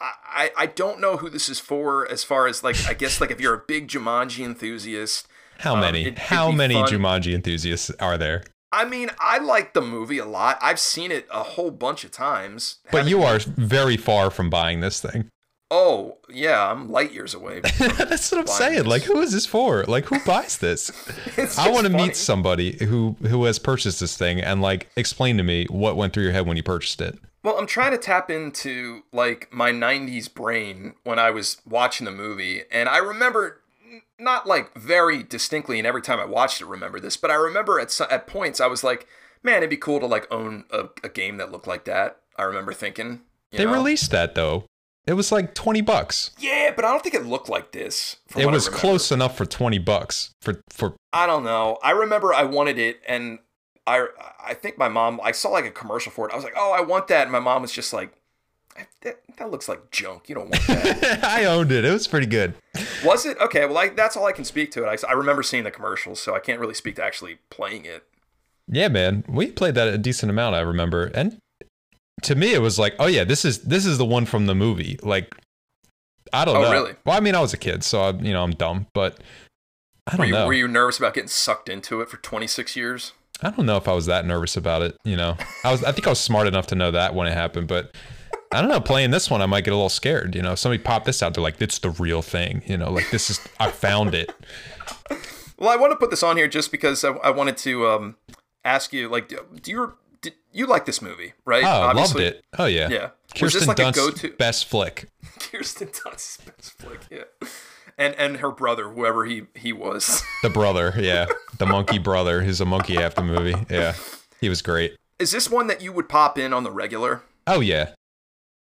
I, 0.00 0.50
I 0.56 0.66
don't 0.66 1.00
know 1.00 1.16
who 1.16 1.30
this 1.30 1.48
is 1.48 1.60
for 1.60 2.10
as 2.10 2.24
far 2.24 2.46
as 2.46 2.62
like 2.62 2.76
I 2.86 2.94
guess 2.94 3.20
like 3.20 3.30
if 3.30 3.40
you're 3.40 3.54
a 3.54 3.62
big 3.66 3.88
Jumanji 3.88 4.44
enthusiast. 4.44 5.28
How 5.58 5.74
um, 5.74 5.80
many? 5.80 6.06
it- 6.06 6.18
how 6.18 6.50
many 6.50 6.74
fun. 6.74 6.88
Jumanji 6.88 7.34
enthusiasts 7.34 7.90
are 7.98 8.18
there? 8.18 8.44
I 8.72 8.84
mean, 8.84 9.10
I 9.20 9.38
like 9.38 9.72
the 9.72 9.80
movie 9.80 10.18
a 10.18 10.26
lot. 10.26 10.58
I've 10.60 10.80
seen 10.80 11.10
it 11.10 11.26
a 11.32 11.42
whole 11.42 11.70
bunch 11.70 12.04
of 12.04 12.10
times. 12.10 12.78
But 12.90 13.06
you 13.06 13.22
are 13.22 13.38
very 13.38 13.96
far 13.96 14.28
from 14.30 14.50
buying 14.50 14.80
this 14.80 15.00
thing. 15.00 15.30
Oh 15.70 16.18
yeah, 16.28 16.70
I'm 16.70 16.90
light 16.90 17.12
years 17.12 17.34
away. 17.34 17.60
That's 17.78 18.30
what 18.30 18.40
I'm 18.40 18.46
saying. 18.46 18.78
this. 18.78 18.86
Like, 18.86 19.02
who 19.02 19.20
is 19.20 19.32
this 19.32 19.46
for? 19.46 19.84
Like, 19.84 20.04
who 20.04 20.18
buys 20.24 20.58
this? 20.58 20.90
I 21.58 21.70
want 21.70 21.86
to 21.86 21.92
meet 21.92 22.14
somebody 22.16 22.76
who 22.84 23.16
who 23.22 23.44
has 23.44 23.58
purchased 23.58 23.98
this 24.00 24.16
thing 24.16 24.40
and 24.40 24.62
like 24.62 24.88
explain 24.96 25.36
to 25.38 25.42
me 25.42 25.66
what 25.68 25.96
went 25.96 26.12
through 26.12 26.22
your 26.22 26.32
head 26.32 26.46
when 26.46 26.56
you 26.56 26.62
purchased 26.62 27.00
it. 27.00 27.18
Well, 27.42 27.58
I'm 27.58 27.66
trying 27.66 27.92
to 27.92 27.98
tap 27.98 28.30
into 28.30 29.02
like 29.12 29.48
my 29.52 29.70
90s 29.70 30.32
brain 30.32 30.94
when 31.04 31.18
I 31.18 31.30
was 31.30 31.60
watching 31.64 32.04
the 32.04 32.10
movie 32.12 32.62
and 32.72 32.88
I 32.88 32.98
remember 32.98 33.60
not 34.18 34.46
like 34.46 34.74
very 34.76 35.22
distinctly 35.22 35.78
and 35.78 35.86
every 35.86 36.02
time 36.02 36.18
I 36.18 36.24
watched 36.24 36.60
it 36.60 36.66
remember 36.66 36.98
this, 37.00 37.16
but 37.16 37.30
I 37.30 37.34
remember 37.34 37.78
at 37.80 38.00
at 38.10 38.26
points 38.26 38.60
I 38.60 38.66
was 38.66 38.82
like, 38.84 39.06
man, 39.42 39.58
it'd 39.58 39.70
be 39.70 39.76
cool 39.76 40.00
to 40.00 40.06
like 40.06 40.26
own 40.32 40.64
a, 40.70 40.86
a 41.04 41.08
game 41.08 41.36
that 41.38 41.50
looked 41.52 41.66
like 41.66 41.84
that. 41.86 42.20
I 42.36 42.42
remember 42.44 42.72
thinking, 42.72 43.22
you 43.52 43.58
They 43.58 43.64
know? 43.64 43.72
released 43.72 44.10
that 44.12 44.34
though. 44.36 44.64
It 45.06 45.12
was 45.14 45.30
like 45.30 45.54
20 45.54 45.82
bucks. 45.82 46.32
Yeah, 46.38 46.72
but 46.74 46.84
I 46.84 46.90
don't 46.90 47.02
think 47.02 47.14
it 47.14 47.26
looked 47.26 47.48
like 47.48 47.70
this. 47.70 48.16
It 48.36 48.46
was 48.50 48.68
close 48.68 49.12
enough 49.12 49.36
for 49.36 49.46
20 49.46 49.78
bucks 49.78 50.30
for 50.40 50.60
for 50.70 50.96
I 51.12 51.26
don't 51.26 51.44
know. 51.44 51.78
I 51.82 51.92
remember 51.92 52.34
I 52.34 52.42
wanted 52.42 52.78
it, 52.78 53.00
and 53.06 53.38
I 53.86 54.08
I 54.44 54.54
think 54.54 54.78
my 54.78 54.88
mom. 54.88 55.20
I 55.22 55.30
saw 55.32 55.50
like 55.50 55.64
a 55.64 55.70
commercial 55.70 56.10
for 56.10 56.28
it. 56.28 56.32
I 56.32 56.36
was 56.36 56.44
like, 56.44 56.54
oh, 56.56 56.72
I 56.76 56.80
want 56.80 57.06
that, 57.08 57.22
and 57.22 57.32
my 57.32 57.38
mom 57.38 57.62
was 57.62 57.72
just 57.72 57.92
like, 57.92 58.12
eh, 58.76 58.84
that, 59.02 59.20
that 59.38 59.50
looks 59.50 59.68
like 59.68 59.92
junk. 59.92 60.28
You 60.28 60.34
don't 60.34 60.50
want 60.50 60.66
that. 60.66 61.24
I 61.24 61.44
owned 61.44 61.70
it. 61.70 61.84
It 61.84 61.92
was 61.92 62.08
pretty 62.08 62.26
good. 62.26 62.54
was 63.04 63.24
it 63.24 63.38
okay? 63.40 63.64
Well, 63.64 63.78
I, 63.78 63.88
that's 63.90 64.16
all 64.16 64.26
I 64.26 64.32
can 64.32 64.44
speak 64.44 64.72
to 64.72 64.84
it. 64.84 65.04
I, 65.04 65.08
I 65.08 65.12
remember 65.12 65.44
seeing 65.44 65.62
the 65.62 65.70
commercials, 65.70 66.20
so 66.20 66.34
I 66.34 66.40
can't 66.40 66.58
really 66.58 66.74
speak 66.74 66.96
to 66.96 67.04
actually 67.04 67.38
playing 67.48 67.84
it. 67.84 68.04
Yeah, 68.68 68.88
man. 68.88 69.24
We 69.28 69.52
played 69.52 69.76
that 69.76 69.86
a 69.86 69.98
decent 69.98 70.30
amount, 70.30 70.56
I 70.56 70.60
remember. 70.60 71.04
And 71.14 71.38
to 72.22 72.34
me 72.34 72.52
it 72.54 72.60
was 72.62 72.78
like, 72.78 72.94
"Oh 72.98 73.06
yeah, 73.06 73.24
this 73.24 73.44
is 73.44 73.62
this 73.62 73.84
is 73.86 73.98
the 73.98 74.04
one 74.04 74.26
from 74.26 74.46
the 74.46 74.54
movie." 74.54 74.98
Like 75.02 75.34
I 76.32 76.44
don't 76.44 76.56
Oh, 76.56 76.62
know. 76.62 76.72
really? 76.72 76.94
Well, 77.04 77.16
I 77.16 77.20
mean, 77.20 77.34
I 77.34 77.40
was 77.40 77.52
a 77.54 77.58
kid, 77.58 77.84
so 77.84 78.00
I, 78.02 78.10
you 78.10 78.32
know, 78.32 78.42
I'm 78.42 78.52
dumb, 78.52 78.86
but 78.94 79.18
I 80.06 80.16
don't 80.16 80.26
you, 80.26 80.32
know. 80.32 80.46
were 80.46 80.52
you 80.52 80.66
nervous 80.68 80.98
about 80.98 81.14
getting 81.14 81.28
sucked 81.28 81.68
into 81.68 82.00
it 82.00 82.08
for 82.08 82.16
26 82.16 82.76
years? 82.76 83.12
I 83.42 83.50
don't 83.50 83.66
know 83.66 83.76
if 83.76 83.86
I 83.86 83.92
was 83.92 84.06
that 84.06 84.24
nervous 84.24 84.56
about 84.56 84.82
it, 84.82 84.96
you 85.04 85.16
know. 85.16 85.36
I 85.64 85.70
was 85.72 85.84
I 85.84 85.92
think 85.92 86.06
I 86.06 86.10
was 86.10 86.20
smart 86.20 86.46
enough 86.46 86.66
to 86.68 86.74
know 86.74 86.90
that 86.90 87.14
when 87.14 87.26
it 87.26 87.34
happened, 87.34 87.68
but 87.68 87.94
I 88.52 88.60
don't 88.60 88.70
know, 88.70 88.80
playing 88.80 89.10
this 89.10 89.28
one 89.30 89.42
I 89.42 89.46
might 89.46 89.64
get 89.64 89.72
a 89.72 89.76
little 89.76 89.88
scared, 89.88 90.34
you 90.34 90.40
know. 90.42 90.52
If 90.52 90.58
somebody 90.58 90.82
popped 90.82 91.04
this 91.04 91.22
out, 91.22 91.34
they're 91.34 91.42
like, 91.42 91.60
"It's 91.60 91.78
the 91.80 91.90
real 91.90 92.22
thing." 92.22 92.62
You 92.66 92.76
know, 92.78 92.90
like 92.90 93.10
this 93.10 93.28
is 93.28 93.40
I 93.60 93.70
found 93.70 94.14
it. 94.14 94.30
Well, 95.58 95.70
I 95.70 95.76
want 95.76 95.90
to 95.92 95.96
put 95.96 96.10
this 96.10 96.22
on 96.22 96.36
here 96.36 96.48
just 96.48 96.70
because 96.70 97.02
I, 97.04 97.10
I 97.12 97.30
wanted 97.30 97.56
to 97.58 97.86
um, 97.88 98.16
ask 98.64 98.92
you, 98.92 99.08
like, 99.08 99.28
do 99.28 99.38
do 99.60 99.70
you 99.70 99.92
did 100.20 100.34
you 100.52 100.66
like 100.66 100.86
this 100.86 101.00
movie, 101.02 101.32
right? 101.44 101.64
Oh, 101.64 101.68
I 101.68 101.92
loved 101.92 102.18
it. 102.18 102.44
Oh 102.58 102.66
yeah. 102.66 102.88
Yeah. 102.88 103.10
Kirsten 103.34 103.66
like 103.66 103.78
a 103.78 103.92
go-to- 103.92 104.34
best 104.38 104.66
flick. 104.66 105.08
Kirsten 105.38 105.88
Dunst's 106.04 106.38
best 106.38 106.72
flick, 106.78 107.00
yeah. 107.10 107.48
And 107.98 108.14
and 108.16 108.36
her 108.38 108.50
brother, 108.50 108.88
whoever 108.90 109.24
he 109.24 109.44
he 109.54 109.72
was. 109.72 110.22
The 110.42 110.50
brother, 110.50 110.94
yeah. 110.96 111.26
The 111.58 111.66
monkey 111.66 111.98
brother 111.98 112.42
who's 112.42 112.60
a 112.60 112.64
monkey 112.66 112.98
after 112.98 113.20
the 113.22 113.26
movie. 113.26 113.54
Yeah. 113.70 113.94
He 114.40 114.48
was 114.48 114.62
great. 114.62 114.96
Is 115.18 115.30
this 115.32 115.50
one 115.50 115.66
that 115.68 115.80
you 115.80 115.92
would 115.92 116.08
pop 116.08 116.38
in 116.38 116.52
on 116.52 116.62
the 116.62 116.70
regular? 116.70 117.22
Oh 117.46 117.60
yeah. 117.60 117.94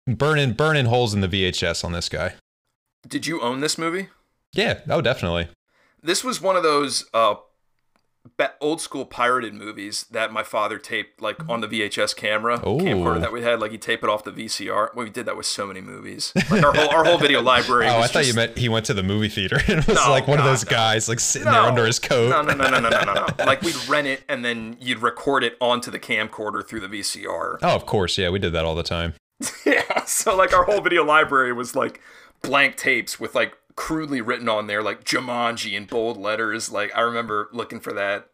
Burning 0.07 0.53
burning 0.53 0.87
holes 0.87 1.13
in 1.15 1.21
the 1.21 1.29
VHS 1.29 1.85
on 1.85 1.93
this 1.93 2.09
guy. 2.09 2.35
Did 3.07 3.27
you 3.27 3.41
own 3.41 3.61
this 3.61 3.77
movie? 3.79 4.09
Yeah, 4.55 4.81
oh 4.89 5.01
definitely. 5.03 5.49
This 6.03 6.25
was 6.25 6.41
one 6.41 6.57
of 6.57 6.63
those 6.63 7.05
uh 7.13 7.35
old 8.61 8.81
school 8.81 9.05
pirated 9.05 9.55
movies 9.55 10.07
that 10.11 10.33
my 10.33 10.43
father 10.43 10.79
taped 10.79 11.21
like 11.23 11.37
on 11.49 11.61
the 11.61 11.69
VHS 11.69 12.17
camera 12.17 12.59
Ooh. 12.67 12.79
camcorder 12.79 13.21
that 13.21 13.33
we 13.33 13.43
had. 13.43 13.61
Like 13.61 13.71
he 13.71 13.79
taped 13.79 14.03
it 14.05 14.11
off 14.11 14.25
the 14.25 14.33
VCR. 14.33 14.95
Well, 14.95 15.05
we 15.05 15.11
did 15.11 15.27
that 15.27 15.37
with 15.37 15.47
so 15.47 15.67
many 15.67 15.81
movies. 15.81 16.33
Like 16.51 16.63
our 16.63 16.75
whole 16.75 16.89
our 16.91 17.05
whole 17.05 17.19
video 17.19 17.43
library. 17.43 17.89
Oh, 17.89 17.99
I 18.01 18.07
thought 18.07 18.27
you 18.27 18.35
meant 18.35 18.57
he 18.59 18.69
went 18.69 18.87
to 18.87 18.95
the 18.95 19.03
movie 19.03 19.29
theater 19.29 19.59
and 19.69 19.85
was 19.85 19.97
No, 19.97 20.11
like 20.11 20.27
one 20.27 20.39
of 20.39 20.45
those 20.45 20.65
no. 20.65 20.71
guys 20.71 21.09
like 21.09 21.21
sitting 21.21 21.51
there 21.51 21.61
under 21.61 21.87
his 21.87 21.99
coat. 21.99 22.31
No, 22.31 22.43
no, 22.43 22.55
no, 22.55 22.69
no, 22.71 22.81
no, 22.81 22.89
no, 22.91 23.03
no, 23.05 23.15
no. 23.15 23.27
Like 23.45 23.63
we'd 23.63 23.77
rent 23.89 24.07
it 24.07 24.23
and 24.29 24.45
then 24.45 24.77
you'd 24.81 24.99
record 25.01 25.45
it 25.45 25.57
onto 25.61 25.91
the 25.91 25.99
camcorder 25.99 26.67
through 26.67 26.81
the 26.81 26.89
VCR. 26.89 27.59
Oh, 27.63 27.75
of 27.75 27.87
course, 27.87 28.19
yeah, 28.19 28.29
we 28.31 28.39
did 28.39 28.53
that 28.53 28.65
all 28.65 28.75
the 28.75 28.83
time. 28.83 29.15
Yeah, 29.65 30.05
so 30.05 30.35
like 30.37 30.53
our 30.53 30.65
whole 30.65 30.81
video 30.81 31.05
library 31.05 31.53
was 31.53 31.77
like 31.77 32.01
blank 32.43 32.77
tapes 32.77 33.21
with 33.21 33.35
like 33.35 33.55
crudely 33.79 34.21
written 34.21 34.49
on 34.49 34.67
there 34.67 34.83
like 34.83 35.05
Jumanji 35.05 35.75
in 35.75 35.85
bold 35.85 36.17
letters. 36.17 36.69
Like 36.69 36.91
I 36.97 37.01
remember 37.01 37.49
looking 37.53 37.79
for 37.79 37.93
that 37.93 38.29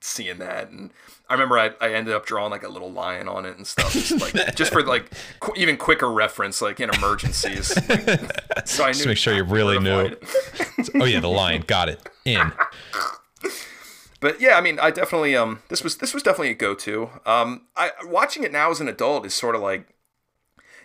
seeing 0.00 0.38
that, 0.38 0.70
and 0.70 0.92
I 1.28 1.34
remember 1.34 1.58
I, 1.58 1.72
I 1.80 1.92
ended 1.92 2.14
up 2.14 2.26
drawing 2.26 2.52
like 2.52 2.62
a 2.62 2.68
little 2.68 2.92
lion 2.92 3.28
on 3.28 3.44
it 3.44 3.56
and 3.56 3.66
stuff, 3.66 3.92
just 3.92 4.20
like 4.20 4.54
just 4.54 4.72
for 4.72 4.84
like 4.84 5.10
qu- 5.40 5.54
even 5.56 5.76
quicker 5.76 6.12
reference, 6.12 6.62
like 6.62 6.78
in 6.78 6.90
emergencies. 6.90 7.66
so 8.66 8.84
I 8.84 8.88
knew 8.88 8.94
Just 8.94 9.06
make 9.06 9.18
sure 9.18 9.34
you 9.34 9.42
really 9.42 9.80
knew. 9.80 10.16
oh 10.94 11.04
yeah, 11.04 11.18
the 11.18 11.28
lion. 11.28 11.64
Got 11.66 11.88
it. 11.88 12.08
In. 12.24 12.52
But 14.20 14.40
yeah, 14.40 14.56
I 14.56 14.60
mean, 14.60 14.78
I 14.78 14.92
definitely 14.92 15.34
um 15.34 15.60
this 15.70 15.82
was 15.82 15.96
this 15.96 16.14
was 16.14 16.22
definitely 16.22 16.50
a 16.50 16.54
go-to. 16.54 17.10
Um 17.26 17.62
I 17.76 17.90
watching 18.04 18.44
it 18.44 18.52
now 18.52 18.70
as 18.70 18.80
an 18.80 18.86
adult 18.86 19.26
is 19.26 19.34
sort 19.34 19.56
of 19.56 19.60
like 19.60 19.88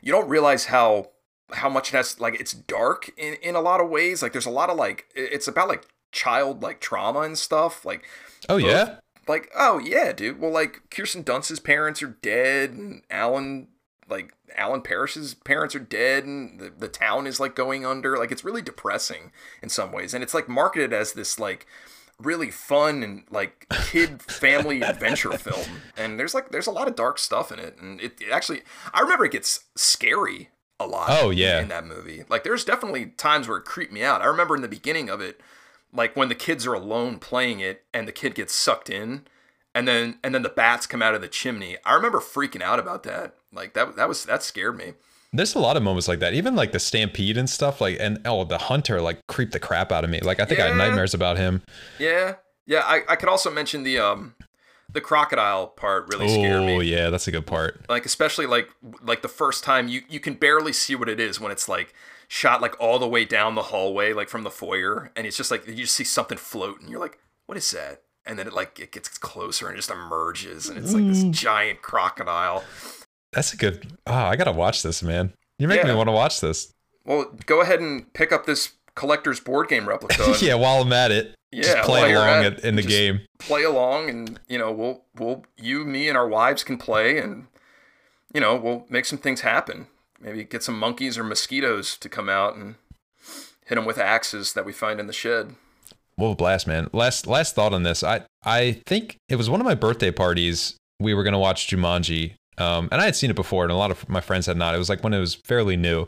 you 0.01 0.11
don't 0.11 0.27
realize 0.27 0.65
how 0.65 1.11
how 1.53 1.69
much 1.69 1.89
it 1.93 1.97
has 1.97 2.19
like 2.19 2.39
it's 2.39 2.53
dark 2.53 3.11
in 3.17 3.35
in 3.35 3.55
a 3.55 3.61
lot 3.61 3.81
of 3.81 3.89
ways. 3.89 4.21
Like 4.21 4.31
there's 4.31 4.45
a 4.45 4.51
lot 4.51 4.69
of 4.69 4.77
like 4.77 5.05
it's 5.15 5.47
about 5.47 5.67
like 5.67 5.87
child 6.11 6.61
like 6.63 6.79
trauma 6.79 7.21
and 7.21 7.37
stuff. 7.37 7.85
Like 7.85 8.03
Oh 8.47 8.57
yeah. 8.57 8.97
like 9.27 9.51
oh 9.57 9.79
yeah, 9.79 10.11
dude. 10.11 10.39
Well, 10.39 10.51
like 10.51 10.81
Kirsten 10.89 11.23
Dunst's 11.23 11.59
parents 11.59 12.01
are 12.03 12.17
dead, 12.21 12.71
and 12.71 13.03
Alan 13.09 13.67
like 14.09 14.33
Alan 14.55 14.81
Parrish's 14.81 15.33
parents 15.33 15.75
are 15.75 15.79
dead, 15.79 16.23
and 16.25 16.59
the, 16.59 16.69
the 16.69 16.87
town 16.87 17.27
is 17.27 17.39
like 17.39 17.55
going 17.55 17.85
under. 17.85 18.17
Like 18.17 18.31
it's 18.31 18.43
really 18.45 18.61
depressing 18.61 19.31
in 19.61 19.69
some 19.69 19.91
ways, 19.91 20.13
and 20.13 20.23
it's 20.23 20.33
like 20.33 20.49
marketed 20.49 20.93
as 20.93 21.13
this 21.13 21.39
like 21.39 21.65
really 22.19 22.51
fun 22.51 23.01
and 23.01 23.23
like 23.29 23.65
kid 23.91 24.21
family 24.21 24.81
adventure 24.83 25.31
film. 25.37 25.81
And 25.97 26.19
there's 26.19 26.33
like 26.33 26.49
there's 26.49 26.67
a 26.67 26.71
lot 26.71 26.87
of 26.87 26.95
dark 26.95 27.19
stuff 27.19 27.51
in 27.51 27.59
it, 27.59 27.77
and 27.79 28.01
it, 28.01 28.21
it 28.21 28.31
actually 28.31 28.61
I 28.93 29.01
remember 29.01 29.25
it 29.25 29.31
gets 29.31 29.65
scary 29.75 30.49
a 30.79 30.87
lot. 30.87 31.07
Oh, 31.09 31.29
yeah. 31.29 31.59
in 31.61 31.67
that 31.69 31.85
movie. 31.85 32.23
Like 32.29 32.43
there's 32.43 32.63
definitely 32.65 33.07
times 33.07 33.47
where 33.47 33.57
it 33.57 33.65
creeped 33.65 33.91
me 33.93 34.03
out. 34.03 34.21
I 34.21 34.25
remember 34.25 34.55
in 34.55 34.61
the 34.61 34.67
beginning 34.67 35.09
of 35.09 35.21
it 35.21 35.41
like 35.93 36.15
when 36.15 36.29
the 36.29 36.35
kids 36.35 36.65
are 36.67 36.73
alone 36.73 37.17
playing 37.19 37.59
it 37.59 37.83
and 37.93 38.07
the 38.07 38.11
kid 38.11 38.35
gets 38.35 38.53
sucked 38.53 38.89
in 38.89 39.23
and 39.73 39.87
then 39.87 40.19
and 40.23 40.33
then 40.35 40.43
the 40.43 40.49
bats 40.49 40.85
come 40.85 41.01
out 41.01 41.15
of 41.15 41.21
the 41.21 41.27
chimney 41.27 41.77
i 41.85 41.93
remember 41.93 42.19
freaking 42.19 42.61
out 42.61 42.77
about 42.79 43.01
that 43.03 43.35
like 43.51 43.73
that 43.73 43.95
that 43.95 44.07
was 44.07 44.23
that 44.25 44.43
scared 44.43 44.77
me 44.77 44.93
There's 45.33 45.55
a 45.55 45.59
lot 45.59 45.77
of 45.77 45.83
moments 45.83 46.07
like 46.07 46.19
that. 46.19 46.33
Even 46.33 46.55
like 46.55 46.71
the 46.71 46.79
stampede 46.79 47.37
and 47.37 47.47
stuff. 47.49 47.79
Like 47.81 47.97
and 47.99 48.19
oh, 48.25 48.43
the 48.45 48.57
hunter 48.57 48.99
like 49.01 49.19
creeped 49.27 49.53
the 49.53 49.59
crap 49.59 49.91
out 49.91 50.03
of 50.03 50.09
me. 50.09 50.19
Like 50.21 50.39
I 50.39 50.45
think 50.45 50.59
I 50.59 50.67
had 50.67 50.75
nightmares 50.77 51.13
about 51.13 51.37
him. 51.37 51.61
yeah 51.99 52.35
yeah 52.65 52.81
i, 52.85 53.01
I 53.07 53.15
could 53.15 53.29
also 53.29 53.49
mention 53.51 53.83
the 53.83 53.97
um 53.99 54.35
the 54.91 55.01
crocodile 55.01 55.67
part 55.67 56.07
really 56.11 56.27
scared 56.27 56.63
me. 56.65 56.75
Oh 56.77 56.79
yeah, 56.79 57.09
that's 57.09 57.27
a 57.27 57.31
good 57.31 57.45
part. 57.45 57.85
like 57.89 58.05
especially 58.05 58.45
like 58.45 58.69
like 59.01 59.21
the 59.21 59.27
first 59.27 59.63
time 59.63 59.87
you 59.87 60.01
you 60.09 60.19
can 60.19 60.33
barely 60.33 60.73
see 60.73 60.95
what 60.95 61.09
it 61.09 61.19
is 61.19 61.39
when 61.39 61.51
it's 61.51 61.69
like 61.69 61.93
shot 62.27 62.61
like 62.61 62.79
all 62.79 62.99
the 62.99 63.07
way 63.07 63.25
down 63.25 63.55
the 63.55 63.63
hallway 63.63 64.13
like 64.13 64.29
from 64.29 64.43
the 64.43 64.51
foyer 64.51 65.11
and 65.15 65.25
it's 65.25 65.35
just 65.37 65.49
like 65.49 65.67
you 65.67 65.73
just 65.73 65.95
see 65.95 66.03
something 66.03 66.37
float 66.37 66.79
and 66.79 66.89
you're 66.89 66.99
like 66.99 67.17
what 67.47 67.57
is 67.57 67.71
that 67.71 68.03
and 68.25 68.37
then 68.37 68.45
it 68.45 68.53
like 68.53 68.79
it 68.79 68.91
gets 68.91 69.09
closer 69.17 69.67
and 69.67 69.75
just 69.75 69.89
emerges 69.89 70.69
and 70.69 70.77
it's 70.77 70.93
like 70.93 71.05
this 71.07 71.23
mm. 71.23 71.31
giant 71.31 71.81
crocodile 71.81 72.63
That's 73.31 73.53
a 73.53 73.57
good. 73.57 73.91
Oh, 74.07 74.13
I 74.13 74.35
gotta 74.35 74.51
watch 74.51 74.81
this, 74.83 75.03
man. 75.03 75.33
You're 75.59 75.69
making 75.69 75.85
Yeah. 75.87 75.93
me 75.93 75.97
want 75.97 76.07
to 76.07 76.13
watch 76.13 76.39
this. 76.41 76.71
Well, 77.05 77.31
go 77.45 77.61
ahead 77.61 77.79
and 77.79 78.11
pick 78.13 78.31
up 78.31 78.45
this 78.45 78.71
collector's 78.95 79.39
board 79.39 79.67
game 79.67 79.87
replica. 79.87 80.35
yeah, 80.41 80.55
while 80.55 80.81
I'm 80.81 80.91
at 80.93 81.11
it, 81.11 81.35
Yeah, 81.51 81.63
just 81.63 81.83
play 81.83 82.13
along 82.13 82.45
at 82.45 82.59
in 82.59 82.75
the 82.75 82.83
game. 82.83 83.21
Play 83.39 83.63
along, 83.63 84.09
and 84.09 84.39
you 84.47 84.57
know, 84.57 84.71
we'll 84.71 85.03
we'll 85.17 85.45
you, 85.57 85.83
me, 85.83 86.07
and 86.07 86.17
our 86.17 86.27
wives 86.27 86.63
can 86.63 86.77
play, 86.77 87.17
and 87.17 87.47
you 88.33 88.41
know, 88.41 88.55
we'll 88.55 88.85
make 88.89 89.05
some 89.05 89.17
things 89.17 89.41
happen. 89.41 89.87
Maybe 90.21 90.43
get 90.43 90.63
some 90.63 90.77
monkeys 90.77 91.17
or 91.17 91.23
mosquitoes 91.23 91.97
to 91.97 92.09
come 92.09 92.29
out 92.29 92.55
and 92.55 92.75
hit 93.65 93.75
them 93.75 93.85
with 93.85 93.97
axes 93.97 94.53
that 94.53 94.65
we 94.65 94.73
find 94.73 94.99
in 94.99 95.07
the 95.07 95.13
shed. 95.13 95.55
What 96.15 96.27
a 96.27 96.35
blast, 96.35 96.67
man. 96.67 96.89
Last 96.91 97.25
last 97.27 97.55
thought 97.55 97.73
on 97.73 97.83
this. 97.83 98.03
I 98.03 98.23
I 98.43 98.81
think 98.85 99.17
it 99.29 99.37
was 99.37 99.49
one 99.49 99.61
of 99.61 99.65
my 99.65 99.75
birthday 99.75 100.11
parties. 100.11 100.75
We 100.99 101.13
were 101.13 101.23
gonna 101.23 101.39
watch 101.39 101.67
Jumanji, 101.67 102.33
um, 102.57 102.89
and 102.91 103.01
I 103.01 103.05
had 103.05 103.15
seen 103.15 103.29
it 103.29 103.35
before, 103.35 103.63
and 103.63 103.71
a 103.71 103.75
lot 103.75 103.89
of 103.89 104.07
my 104.09 104.21
friends 104.21 104.45
had 104.45 104.57
not. 104.57 104.75
It 104.75 104.79
was 104.79 104.89
like 104.89 105.03
when 105.03 105.13
it 105.13 105.19
was 105.19 105.35
fairly 105.35 105.77
new, 105.77 106.07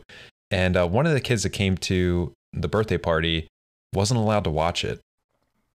and 0.52 0.76
uh, 0.76 0.88
one 0.88 1.08
of 1.08 1.14
the 1.14 1.22
kids 1.22 1.44
that 1.44 1.52
came 1.52 1.78
to 1.78 2.34
the 2.54 2.68
birthday 2.68 2.98
party 2.98 3.48
wasn't 3.94 4.20
allowed 4.20 4.44
to 4.44 4.50
watch 4.52 4.84
it. 4.84 5.00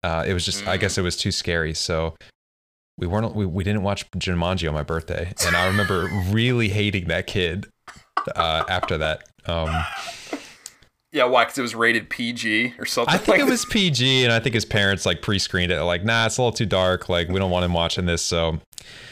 Uh, 0.07 0.25
it 0.27 0.33
was 0.33 0.45
just, 0.45 0.66
I 0.66 0.77
guess, 0.77 0.99
it 0.99 1.03
was 1.03 1.16
too 1.16 1.33
scary. 1.33 1.75
So 1.75 2.14
we 2.99 3.07
weren't, 3.07 3.35
we, 3.35 3.45
we 3.45 3.64
didn't 3.64 3.83
watch 3.83 4.09
Jumanji 4.12 4.69
on 4.69 4.75
my 4.75 4.83
birthday, 4.83 5.33
and 5.47 5.57
I 5.57 5.66
remember 5.66 6.09
really 6.31 6.69
hating 6.69 7.09
that 7.09 7.27
kid 7.27 7.66
uh, 8.37 8.64
after 8.69 8.99
that. 8.99 9.25
Um, 9.47 9.71
Yeah, 11.12 11.25
why? 11.25 11.45
Because 11.45 11.57
it 11.59 11.62
was 11.62 11.75
rated 11.75 12.11
PG 12.11 12.75
or 12.79 12.85
something. 12.85 13.14
I 13.14 13.16
think 13.16 13.29
like 13.29 13.40
it 13.40 13.51
was 13.51 13.64
PG, 13.64 14.25
and 14.25 14.33
I 14.33 14.38
think 14.40 14.55
his 14.55 14.64
parents 14.66 15.07
like 15.07 15.23
pre-screened 15.23 15.73
it. 15.73 15.81
Like, 15.83 16.05
nah, 16.05 16.27
it's 16.27 16.37
a 16.37 16.42
little 16.42 16.53
too 16.53 16.66
dark. 16.66 17.09
Like, 17.09 17.29
we 17.29 17.38
don't 17.38 17.51
want 17.51 17.64
him 17.64 17.73
watching 17.73 18.05
this. 18.07 18.23
So, 18.23 18.61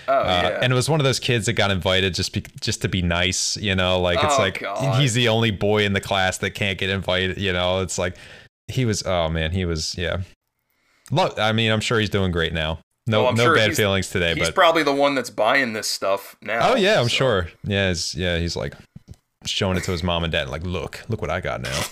Oh 0.06 0.12
uh, 0.12 0.24
yeah. 0.42 0.58
and 0.62 0.70
it 0.72 0.76
was 0.76 0.90
one 0.90 1.00
of 1.00 1.04
those 1.04 1.18
kids 1.18 1.46
that 1.46 1.54
got 1.54 1.70
invited 1.70 2.12
just 2.14 2.32
be, 2.34 2.42
just 2.60 2.82
to 2.82 2.88
be 2.88 3.00
nice. 3.00 3.56
You 3.56 3.74
know, 3.74 4.00
like 4.00 4.22
it's 4.22 4.34
Oh, 4.36 4.42
like 4.42 4.60
God. 4.60 5.00
he's 5.00 5.14
the 5.14 5.28
only 5.28 5.50
boy 5.50 5.84
in 5.84 5.92
the 5.94 6.00
class 6.00 6.38
that 6.38 6.50
can't 6.50 6.78
get 6.78 6.90
invited. 6.90 7.38
You 7.38 7.52
know, 7.52 7.80
it's 7.80 7.96
like 7.98 8.16
he 8.68 8.84
was. 8.84 9.02
Oh 9.06 9.28
man, 9.30 9.50
he 9.52 9.64
was. 9.64 9.96
Yeah. 9.96 10.18
Look, 11.10 11.38
I 11.38 11.52
mean, 11.52 11.70
I'm 11.70 11.80
sure 11.80 11.98
he's 12.00 12.10
doing 12.10 12.32
great 12.32 12.52
now. 12.52 12.80
No, 13.06 13.26
Oh, 13.28 13.30
no 13.32 13.44
sure 13.44 13.54
bad 13.54 13.74
feelings 13.76 14.08
today. 14.08 14.34
He's 14.34 14.48
But 14.48 14.54
probably 14.54 14.82
the 14.82 14.94
one 14.94 15.14
that's 15.14 15.28
buying 15.30 15.74
this 15.74 15.86
stuff 15.86 16.36
now. 16.40 16.72
oh 16.72 16.76
yeah, 16.76 16.98
I'm 16.98 17.04
so- 17.04 17.16
sure. 17.16 17.48
Yeah, 17.62 17.88
he's, 17.88 18.14
yeah, 18.14 18.38
he's 18.38 18.56
like 18.56 18.74
showing 19.44 19.76
it 19.76 19.84
to 19.84 19.90
his 19.92 20.02
mom 20.02 20.24
and 20.24 20.32
dad. 20.32 20.48
Like, 20.48 20.64
look, 20.64 21.02
look 21.08 21.20
what 21.20 21.28
I 21.30 21.40
got 21.40 21.60
now. 21.60 21.82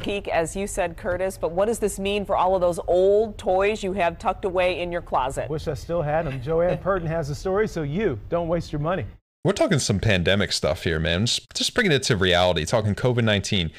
peak, 0.00 0.28
as 0.28 0.54
you 0.54 0.66
said, 0.66 0.96
Curtis. 0.96 1.38
But 1.38 1.52
what 1.52 1.64
does 1.66 1.78
this 1.78 1.98
mean 1.98 2.24
for 2.26 2.36
all 2.36 2.54
of 2.54 2.60
those 2.60 2.78
old 2.86 3.38
toys 3.38 3.82
you 3.82 3.94
have 3.94 4.18
tucked 4.18 4.44
away 4.44 4.80
in 4.80 4.92
your 4.92 5.00
closet? 5.02 5.48
Wish 5.50 5.66
I 5.66 5.74
still 5.74 6.02
had 6.02 6.26
them. 6.26 6.40
Joanne 6.42 6.78
Purton 6.78 7.08
has 7.08 7.28
the 7.28 7.34
story, 7.34 7.66
so 7.66 7.82
you 7.82 8.20
don't 8.28 8.46
waste 8.48 8.70
your 8.70 8.80
money. 8.80 9.06
We're 9.44 9.52
talking 9.52 9.78
some 9.78 9.98
pandemic 10.00 10.52
stuff 10.52 10.84
here, 10.84 11.00
man. 11.00 11.26
Just, 11.26 11.46
just 11.54 11.74
bringing 11.74 11.90
it 11.92 12.02
to 12.04 12.16
reality, 12.16 12.64
talking 12.66 12.94
COVID 12.94 13.24
19, 13.24 13.70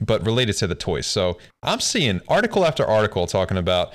but 0.00 0.24
related 0.24 0.54
to 0.54 0.66
the 0.66 0.74
toys. 0.74 1.06
So 1.06 1.38
I'm 1.62 1.80
seeing 1.80 2.20
article 2.28 2.64
after 2.64 2.86
article 2.86 3.26
talking 3.26 3.56
about 3.56 3.92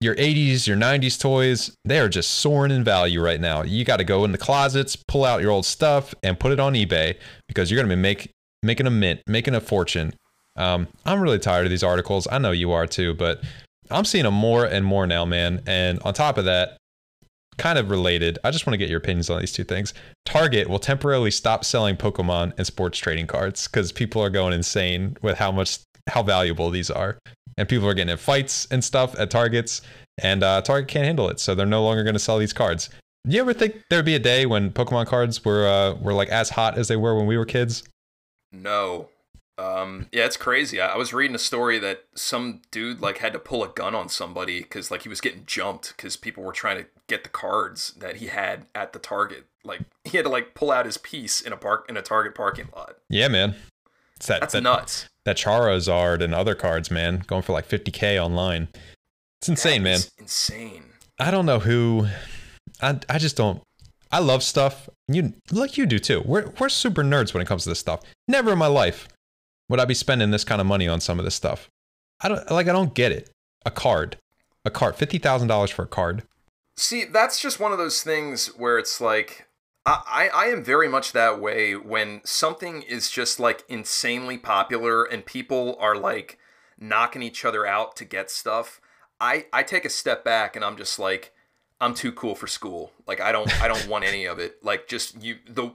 your 0.00 0.14
80s, 0.16 0.66
your 0.66 0.76
90s 0.76 1.20
toys. 1.20 1.74
They 1.84 1.98
are 1.98 2.08
just 2.08 2.30
soaring 2.30 2.70
in 2.70 2.84
value 2.84 3.22
right 3.22 3.40
now. 3.40 3.62
You 3.62 3.84
got 3.84 3.98
to 3.98 4.04
go 4.04 4.24
in 4.24 4.32
the 4.32 4.38
closets, 4.38 4.96
pull 4.96 5.24
out 5.24 5.40
your 5.40 5.50
old 5.50 5.66
stuff, 5.66 6.14
and 6.22 6.38
put 6.38 6.52
it 6.52 6.60
on 6.60 6.74
eBay 6.74 7.16
because 7.48 7.70
you're 7.70 7.78
going 7.78 7.88
to 7.88 7.96
be 7.96 8.00
make, 8.00 8.30
making 8.62 8.86
a 8.86 8.90
mint, 8.90 9.20
making 9.26 9.54
a 9.54 9.60
fortune. 9.60 10.14
Um, 10.56 10.88
I'm 11.04 11.20
really 11.20 11.38
tired 11.38 11.66
of 11.66 11.70
these 11.70 11.82
articles. 11.82 12.28
I 12.30 12.38
know 12.38 12.52
you 12.52 12.72
are 12.72 12.86
too, 12.86 13.14
but 13.14 13.42
I'm 13.90 14.04
seeing 14.04 14.24
them 14.24 14.34
more 14.34 14.64
and 14.64 14.84
more 14.84 15.06
now, 15.06 15.24
man. 15.24 15.62
And 15.66 16.00
on 16.00 16.14
top 16.14 16.38
of 16.38 16.44
that, 16.44 16.76
kind 17.56 17.78
of 17.78 17.90
related. 17.90 18.38
I 18.44 18.50
just 18.50 18.66
want 18.66 18.74
to 18.74 18.78
get 18.78 18.88
your 18.88 18.98
opinions 18.98 19.30
on 19.30 19.40
these 19.40 19.52
two 19.52 19.64
things. 19.64 19.94
Target 20.24 20.68
will 20.68 20.78
temporarily 20.78 21.30
stop 21.30 21.64
selling 21.64 21.96
Pokemon 21.96 22.52
and 22.56 22.66
sports 22.66 22.98
trading 22.98 23.26
cards 23.26 23.68
because 23.68 23.92
people 23.92 24.22
are 24.22 24.30
going 24.30 24.52
insane 24.52 25.16
with 25.22 25.38
how 25.38 25.52
much 25.52 25.78
how 26.08 26.22
valuable 26.22 26.70
these 26.70 26.90
are, 26.90 27.18
and 27.56 27.68
people 27.68 27.88
are 27.88 27.94
getting 27.94 28.12
in 28.12 28.18
fights 28.18 28.66
and 28.70 28.84
stuff 28.84 29.18
at 29.18 29.30
Targets, 29.30 29.82
and 30.22 30.42
uh, 30.42 30.60
Target 30.60 30.88
can't 30.88 31.06
handle 31.06 31.28
it, 31.30 31.40
so 31.40 31.54
they're 31.54 31.66
no 31.66 31.82
longer 31.82 32.02
going 32.02 32.14
to 32.14 32.20
sell 32.20 32.38
these 32.38 32.52
cards. 32.52 32.90
Do 33.26 33.34
you 33.34 33.40
ever 33.40 33.54
think 33.54 33.82
there'd 33.88 34.04
be 34.04 34.16
a 34.16 34.18
day 34.18 34.44
when 34.44 34.70
Pokemon 34.70 35.06
cards 35.06 35.44
were 35.44 35.66
uh, 35.66 35.94
were 35.94 36.12
like 36.12 36.28
as 36.28 36.50
hot 36.50 36.76
as 36.76 36.88
they 36.88 36.96
were 36.96 37.16
when 37.16 37.26
we 37.26 37.38
were 37.38 37.46
kids? 37.46 37.84
No. 38.52 39.08
Um, 39.56 40.08
yeah, 40.10 40.24
it's 40.24 40.36
crazy. 40.36 40.80
I, 40.80 40.94
I 40.94 40.96
was 40.96 41.12
reading 41.12 41.34
a 41.34 41.38
story 41.38 41.78
that 41.78 42.04
some 42.14 42.62
dude 42.70 43.00
like 43.00 43.18
had 43.18 43.32
to 43.34 43.38
pull 43.38 43.62
a 43.62 43.68
gun 43.68 43.94
on 43.94 44.08
somebody 44.08 44.62
because 44.62 44.90
like 44.90 45.02
he 45.02 45.08
was 45.08 45.20
getting 45.20 45.44
jumped 45.46 45.96
because 45.96 46.16
people 46.16 46.42
were 46.42 46.52
trying 46.52 46.78
to 46.78 46.86
get 47.06 47.22
the 47.22 47.30
cards 47.30 47.94
that 47.98 48.16
he 48.16 48.26
had 48.26 48.66
at 48.74 48.92
the 48.92 48.98
Target. 48.98 49.46
Like 49.62 49.82
he 50.04 50.16
had 50.16 50.24
to 50.24 50.30
like 50.30 50.54
pull 50.54 50.70
out 50.70 50.86
his 50.86 50.96
piece 50.96 51.40
in 51.40 51.52
a 51.52 51.56
park 51.56 51.86
in 51.88 51.96
a 51.96 52.02
Target 52.02 52.34
parking 52.34 52.68
lot. 52.74 52.96
Yeah, 53.08 53.28
man. 53.28 53.54
It's 54.16 54.26
that, 54.26 54.40
That's 54.40 54.54
that, 54.54 54.62
nuts. 54.62 55.08
That 55.24 55.36
Charizard 55.36 56.22
and 56.22 56.34
other 56.34 56.54
cards, 56.54 56.90
man, 56.90 57.22
going 57.26 57.42
for 57.42 57.52
like 57.52 57.68
50k 57.68 58.22
online. 58.22 58.68
It's 59.40 59.48
insane, 59.48 59.82
man. 59.82 60.00
Insane. 60.18 60.84
I 61.18 61.30
don't 61.30 61.46
know 61.46 61.60
who. 61.60 62.08
I 62.82 62.98
I 63.08 63.18
just 63.18 63.36
don't. 63.36 63.62
I 64.10 64.18
love 64.18 64.42
stuff. 64.42 64.88
You 65.08 65.34
like 65.52 65.76
you 65.76 65.86
do 65.86 65.98
too. 65.98 66.22
We're 66.24 66.52
we're 66.58 66.68
super 66.68 67.04
nerds 67.04 67.34
when 67.34 67.42
it 67.42 67.46
comes 67.46 67.64
to 67.64 67.68
this 67.68 67.78
stuff. 67.78 68.00
Never 68.26 68.52
in 68.52 68.58
my 68.58 68.66
life 68.66 69.08
would 69.68 69.80
I 69.80 69.84
be 69.84 69.94
spending 69.94 70.30
this 70.30 70.44
kind 70.44 70.60
of 70.60 70.66
money 70.66 70.88
on 70.88 71.00
some 71.00 71.18
of 71.18 71.24
this 71.24 71.34
stuff. 71.34 71.70
I 72.20 72.28
don't 72.28 72.50
like. 72.50 72.68
I 72.68 72.72
don't 72.72 72.94
get 72.94 73.12
it. 73.12 73.30
A 73.66 73.70
card, 73.70 74.18
a 74.64 74.70
card, 74.70 74.96
fifty 74.96 75.18
thousand 75.18 75.48
dollars 75.48 75.70
for 75.70 75.82
a 75.82 75.88
card. 75.88 76.22
See, 76.76 77.04
that's 77.04 77.40
just 77.40 77.60
one 77.60 77.72
of 77.72 77.78
those 77.78 78.02
things 78.02 78.48
where 78.56 78.78
it's 78.78 79.00
like 79.00 79.46
I, 79.86 80.30
I 80.32 80.46
am 80.46 80.64
very 80.64 80.88
much 80.88 81.12
that 81.12 81.40
way 81.40 81.76
when 81.76 82.22
something 82.24 82.82
is 82.82 83.10
just 83.10 83.38
like 83.38 83.64
insanely 83.68 84.38
popular 84.38 85.04
and 85.04 85.26
people 85.26 85.76
are 85.78 85.96
like 85.96 86.38
knocking 86.78 87.22
each 87.22 87.44
other 87.44 87.66
out 87.66 87.94
to 87.96 88.04
get 88.04 88.30
stuff. 88.30 88.80
I 89.20 89.46
I 89.52 89.62
take 89.62 89.84
a 89.84 89.90
step 89.90 90.24
back 90.24 90.56
and 90.56 90.64
I'm 90.64 90.76
just 90.76 90.98
like 90.98 91.32
I'm 91.80 91.94
too 91.94 92.12
cool 92.12 92.34
for 92.34 92.46
school. 92.46 92.92
Like 93.06 93.20
I 93.20 93.30
don't 93.30 93.62
I 93.62 93.68
don't 93.68 93.86
want 93.86 94.04
any 94.04 94.24
of 94.24 94.38
it. 94.38 94.64
Like 94.64 94.88
just 94.88 95.22
you 95.22 95.36
the 95.46 95.70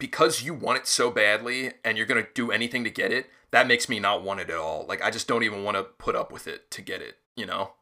because 0.00 0.42
you 0.42 0.52
want 0.52 0.78
it 0.78 0.88
so 0.88 1.10
badly 1.12 1.72
and 1.84 1.96
you're 1.96 2.06
gonna 2.06 2.26
do 2.34 2.50
anything 2.50 2.82
to 2.82 2.90
get 2.90 3.12
it, 3.12 3.30
that 3.52 3.68
makes 3.68 3.88
me 3.88 4.00
not 4.00 4.24
want 4.24 4.40
it 4.40 4.50
at 4.50 4.56
all. 4.56 4.84
Like 4.88 5.02
I 5.02 5.10
just 5.10 5.28
don't 5.28 5.44
even 5.44 5.62
want 5.62 5.76
to 5.76 5.84
put 5.84 6.16
up 6.16 6.32
with 6.32 6.48
it 6.48 6.70
to 6.72 6.82
get 6.82 7.00
it. 7.00 7.18
You 7.36 7.46
know? 7.46 7.72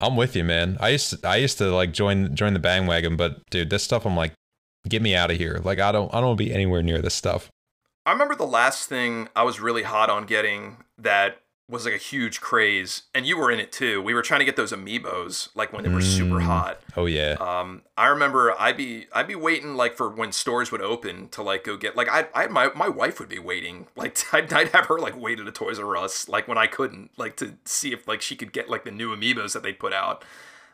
I'm 0.00 0.16
with 0.16 0.36
you, 0.36 0.44
man. 0.44 0.76
I 0.78 0.90
used 0.90 1.20
to, 1.20 1.28
I 1.28 1.36
used 1.36 1.58
to 1.58 1.74
like 1.74 1.92
join 1.92 2.34
join 2.36 2.52
the 2.52 2.60
bandwagon, 2.60 3.16
but 3.16 3.48
dude, 3.50 3.70
this 3.70 3.82
stuff 3.82 4.06
I'm 4.06 4.16
like, 4.16 4.32
get 4.88 5.02
me 5.02 5.16
out 5.16 5.30
of 5.30 5.38
here. 5.38 5.60
Like 5.64 5.80
I 5.80 5.90
don't 5.90 6.12
I 6.14 6.18
don't 6.18 6.28
want 6.28 6.38
to 6.38 6.44
be 6.44 6.52
anywhere 6.52 6.82
near 6.82 7.00
this 7.00 7.14
stuff. 7.14 7.50
I 8.04 8.12
remember 8.12 8.36
the 8.36 8.46
last 8.46 8.88
thing 8.88 9.28
I 9.34 9.42
was 9.42 9.58
really 9.58 9.82
hot 9.82 10.10
on 10.10 10.26
getting 10.26 10.84
that 10.98 11.38
was 11.68 11.84
like 11.84 11.94
a 11.94 11.98
huge 11.98 12.40
craze, 12.40 13.02
and 13.12 13.26
you 13.26 13.36
were 13.36 13.50
in 13.50 13.58
it 13.58 13.72
too. 13.72 14.00
We 14.00 14.14
were 14.14 14.22
trying 14.22 14.38
to 14.38 14.44
get 14.44 14.54
those 14.54 14.72
amiibos 14.72 15.48
like 15.56 15.72
when 15.72 15.82
they 15.82 15.88
were 15.88 16.00
super 16.00 16.36
Mm. 16.36 16.42
hot. 16.42 16.80
Oh 16.96 17.06
yeah. 17.06 17.32
Um, 17.40 17.82
I 17.96 18.06
remember 18.06 18.54
I'd 18.56 18.76
be 18.76 19.06
I'd 19.12 19.26
be 19.26 19.34
waiting 19.34 19.74
like 19.74 19.96
for 19.96 20.08
when 20.08 20.30
stores 20.30 20.70
would 20.70 20.80
open 20.80 21.28
to 21.30 21.42
like 21.42 21.64
go 21.64 21.76
get 21.76 21.96
like 21.96 22.08
I 22.08 22.26
I 22.34 22.46
my 22.46 22.70
my 22.76 22.88
wife 22.88 23.18
would 23.18 23.28
be 23.28 23.40
waiting 23.40 23.88
like 23.96 24.16
I'd, 24.32 24.52
I'd 24.52 24.68
have 24.68 24.86
her 24.86 24.98
like 25.00 25.20
wait 25.20 25.40
at 25.40 25.48
a 25.48 25.52
Toys 25.52 25.80
R 25.80 25.96
Us 25.96 26.28
like 26.28 26.46
when 26.46 26.56
I 26.56 26.68
couldn't 26.68 27.10
like 27.18 27.36
to 27.38 27.54
see 27.64 27.92
if 27.92 28.06
like 28.06 28.22
she 28.22 28.36
could 28.36 28.52
get 28.52 28.70
like 28.70 28.84
the 28.84 28.92
new 28.92 29.14
amiibos 29.14 29.52
that 29.54 29.62
they 29.64 29.72
put 29.72 29.92
out. 29.92 30.24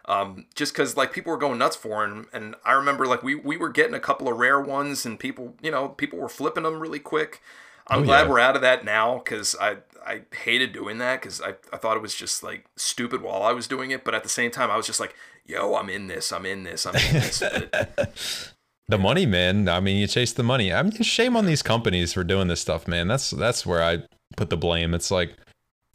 Um, 0.05 0.46
just 0.57 0.72
because 0.74 0.96
like 0.96 1.12
people 1.12 1.31
were 1.31 1.38
going 1.38 1.59
nuts 1.59 1.76
for 1.76 2.07
them, 2.07 2.26
and 2.33 2.57
I 2.64 2.72
remember 2.72 3.07
like 3.07 3.22
we 3.22 3.35
we 3.37 3.57
were 3.57 3.68
getting 3.70 3.94
a 3.94 4.00
couple 4.00 4.28
of 4.28 4.37
rare 4.37 4.61
ones, 4.61 5.07
and 5.07 5.18
people 5.18 5.55
you 5.62 5.70
know 5.70 5.88
people 5.90 6.18
were 6.18 6.28
flipping 6.28 6.64
them 6.64 6.81
really 6.81 6.98
quick. 6.98 7.40
I'm 7.88 8.00
Oh, 8.00 8.04
glad 8.04 8.24
yeah. 8.24 8.30
we're 8.30 8.40
out 8.40 8.56
of 8.56 8.62
that 8.62 8.84
now 8.84 9.18
because 9.18 9.56
I 9.60 9.76
I 10.04 10.22
hated 10.44 10.72
doing 10.72 10.98
that 10.98 11.20
because 11.20 11.40
I, 11.40 11.50
I 11.72 11.76
thought 11.76 11.96
it 11.96 12.02
was 12.02 12.14
just 12.14 12.42
like 12.42 12.66
stupid 12.76 13.22
while 13.22 13.42
I 13.42 13.52
was 13.52 13.66
doing 13.68 13.90
it, 13.92 14.04
but 14.04 14.14
at 14.14 14.22
the 14.24 14.28
same 14.28 14.50
time 14.50 14.70
I 14.70 14.76
was 14.76 14.86
just 14.86 14.98
like, 15.00 15.14
yo, 15.46 15.74
I'm 15.76 15.88
in 15.88 16.08
this, 16.08 16.32
I'm 16.32 16.44
in 16.46 16.64
this, 16.64 16.86
I'm 16.86 16.96
in 16.96 17.12
this. 17.14 17.38
But 17.40 18.12
The 18.88 18.98
money, 18.98 19.26
man. 19.26 19.68
I 19.68 19.78
mean, 19.80 19.96
you 19.96 20.06
chase 20.08 20.32
the 20.32 20.42
money. 20.42 20.72
I 20.72 20.82
mean, 20.82 20.92
shame 21.02 21.36
on 21.36 21.46
these 21.46 21.62
companies 21.62 22.12
for 22.12 22.24
doing 22.24 22.48
this 22.48 22.60
stuff, 22.60 22.86
man. 22.88 23.06
That's 23.08 23.30
that's 23.30 23.64
where 23.64 23.82
I 23.82 24.02
put 24.36 24.50
the 24.50 24.56
blame. 24.56 24.92
It's 24.92 25.10
like 25.10 25.34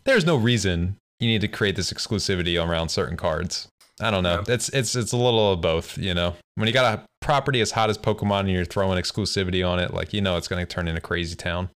there's 0.05 0.25
no 0.25 0.35
reason 0.37 0.95
you 1.19 1.27
need 1.27 1.41
to 1.41 1.47
create 1.49 1.75
this 1.75 1.91
exclusivity 1.91 2.57
around 2.63 2.89
certain 2.89 3.17
cards. 3.17 3.67
I 3.99 4.09
don't 4.09 4.23
know. 4.23 4.43
It's 4.47 4.69
it's 4.69 4.95
it's 4.95 5.11
a 5.11 5.17
little 5.17 5.51
of 5.53 5.61
both, 5.61 5.97
you 5.97 6.13
know. 6.13 6.35
When 6.55 6.67
you 6.67 6.73
got 6.73 6.97
a 6.99 7.03
property 7.19 7.59
as 7.61 7.71
hot 7.71 7.89
as 7.89 7.97
Pokemon 7.97 8.41
and 8.41 8.51
you're 8.51 8.63
throwing 8.65 8.97
exclusivity 8.97 9.67
on 9.67 9.79
it, 9.79 9.93
like 9.93 10.13
you 10.13 10.21
know 10.21 10.37
it's 10.37 10.47
going 10.47 10.65
to 10.65 10.71
turn 10.73 10.87
into 10.87 11.01
crazy 11.01 11.35
town. 11.35 11.69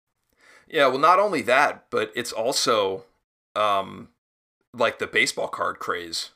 Yeah, 0.69 0.87
well, 0.87 0.99
not 0.99 1.19
only 1.19 1.41
that, 1.43 1.85
but 1.89 2.11
it's 2.15 2.31
also 2.31 3.03
um 3.55 4.09
like 4.73 4.99
the 4.99 5.07
baseball 5.07 5.47
card 5.47 5.79
craze. 5.79 6.29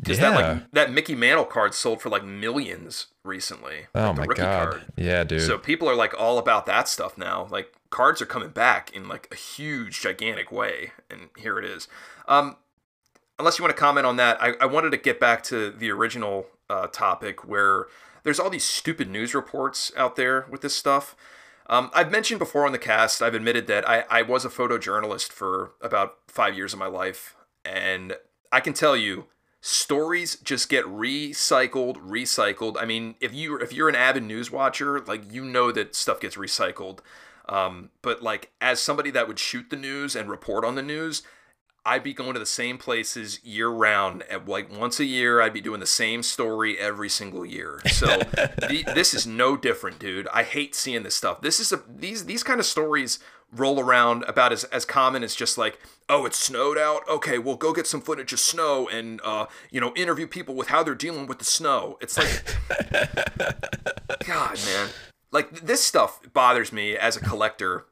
Because 0.00 0.18
that 0.18 0.38
Yeah. 0.38 0.52
like 0.52 0.70
that 0.72 0.92
Mickey 0.92 1.14
Mantle 1.14 1.44
card 1.46 1.72
sold 1.72 2.02
for 2.02 2.10
like 2.10 2.24
millions 2.24 3.06
recently. 3.24 3.86
Oh 3.94 4.10
like 4.10 4.28
my 4.28 4.34
god. 4.34 4.70
card. 4.72 4.86
Yeah, 4.96 5.24
dude. 5.24 5.42
So 5.42 5.56
people 5.56 5.88
are 5.88 5.94
like 5.94 6.18
all 6.20 6.38
about 6.38 6.66
that 6.66 6.86
stuff 6.88 7.16
now. 7.16 7.48
Like 7.50 7.72
cards 7.90 8.20
are 8.20 8.26
coming 8.26 8.50
back 8.50 8.90
in 8.94 9.08
like 9.08 9.28
a 9.32 9.36
huge, 9.36 10.00
gigantic 10.02 10.52
way, 10.52 10.92
and 11.10 11.30
here 11.38 11.58
it 11.58 11.64
is. 11.64 11.88
Um, 12.28 12.56
unless 13.38 13.58
you 13.58 13.62
want 13.64 13.74
to 13.74 13.80
comment 13.80 14.06
on 14.06 14.16
that, 14.16 14.42
I, 14.42 14.54
I 14.60 14.66
wanted 14.66 14.90
to 14.90 14.98
get 14.98 15.18
back 15.18 15.42
to 15.44 15.70
the 15.70 15.90
original 15.90 16.46
uh, 16.68 16.88
topic 16.88 17.46
where 17.48 17.86
there's 18.22 18.40
all 18.40 18.50
these 18.50 18.64
stupid 18.64 19.08
news 19.08 19.34
reports 19.34 19.92
out 19.96 20.16
there 20.16 20.46
with 20.50 20.60
this 20.60 20.74
stuff. 20.74 21.14
Um, 21.68 21.90
I've 21.92 22.10
mentioned 22.10 22.38
before 22.38 22.64
on 22.64 22.72
the 22.72 22.78
cast, 22.78 23.22
I've 23.22 23.34
admitted 23.34 23.66
that 23.66 23.88
I, 23.88 24.04
I 24.08 24.22
was 24.22 24.44
a 24.44 24.48
photojournalist 24.48 25.32
for 25.32 25.72
about 25.80 26.18
five 26.28 26.56
years 26.56 26.72
of 26.72 26.78
my 26.78 26.86
life, 26.86 27.34
and 27.64 28.16
I 28.52 28.60
can 28.60 28.72
tell 28.72 28.96
you, 28.96 29.26
stories 29.60 30.36
just 30.36 30.68
get 30.68 30.84
recycled, 30.84 31.96
recycled. 31.96 32.76
I 32.78 32.84
mean, 32.84 33.16
if 33.20 33.34
you 33.34 33.58
if 33.58 33.72
you're 33.72 33.88
an 33.88 33.96
avid 33.96 34.22
news 34.22 34.50
watcher, 34.50 35.00
like 35.00 35.32
you 35.32 35.44
know 35.44 35.72
that 35.72 35.96
stuff 35.96 36.20
gets 36.20 36.36
recycled. 36.36 37.00
Um, 37.48 37.90
but 38.02 38.22
like 38.22 38.52
as 38.60 38.80
somebody 38.80 39.10
that 39.10 39.28
would 39.28 39.38
shoot 39.38 39.70
the 39.70 39.76
news 39.76 40.14
and 40.14 40.30
report 40.30 40.64
on 40.64 40.76
the 40.76 40.82
news, 40.82 41.22
I'd 41.86 42.02
be 42.02 42.12
going 42.12 42.32
to 42.32 42.40
the 42.40 42.44
same 42.44 42.78
places 42.78 43.38
year 43.44 43.68
round. 43.68 44.24
At 44.24 44.48
like 44.48 44.76
once 44.76 44.98
a 44.98 45.04
year, 45.04 45.40
I'd 45.40 45.52
be 45.52 45.60
doing 45.60 45.78
the 45.78 45.86
same 45.86 46.24
story 46.24 46.76
every 46.76 47.08
single 47.08 47.46
year. 47.46 47.80
So 47.86 48.06
the, 48.06 48.82
this 48.92 49.14
is 49.14 49.24
no 49.24 49.56
different, 49.56 50.00
dude. 50.00 50.26
I 50.32 50.42
hate 50.42 50.74
seeing 50.74 51.04
this 51.04 51.14
stuff. 51.14 51.40
This 51.40 51.60
is 51.60 51.72
a 51.72 51.80
these 51.88 52.24
these 52.24 52.42
kind 52.42 52.58
of 52.58 52.66
stories 52.66 53.20
roll 53.52 53.78
around 53.78 54.24
about 54.24 54.52
as, 54.52 54.64
as 54.64 54.84
common 54.84 55.22
as 55.22 55.36
just 55.36 55.56
like, 55.56 55.78
oh, 56.08 56.26
it 56.26 56.34
snowed 56.34 56.76
out. 56.76 57.08
Okay, 57.08 57.38
well, 57.38 57.54
go 57.54 57.72
get 57.72 57.86
some 57.86 58.00
footage 58.00 58.32
of 58.32 58.40
snow 58.40 58.88
and 58.88 59.20
uh, 59.24 59.46
you 59.70 59.80
know 59.80 59.94
interview 59.94 60.26
people 60.26 60.56
with 60.56 60.68
how 60.68 60.82
they're 60.82 60.96
dealing 60.96 61.28
with 61.28 61.38
the 61.38 61.44
snow. 61.44 61.98
It's 62.00 62.18
like, 62.18 62.42
God, 64.26 64.58
man, 64.66 64.88
like 65.30 65.60
this 65.60 65.84
stuff 65.84 66.20
bothers 66.32 66.72
me 66.72 66.96
as 66.96 67.16
a 67.16 67.20
collector 67.20 67.86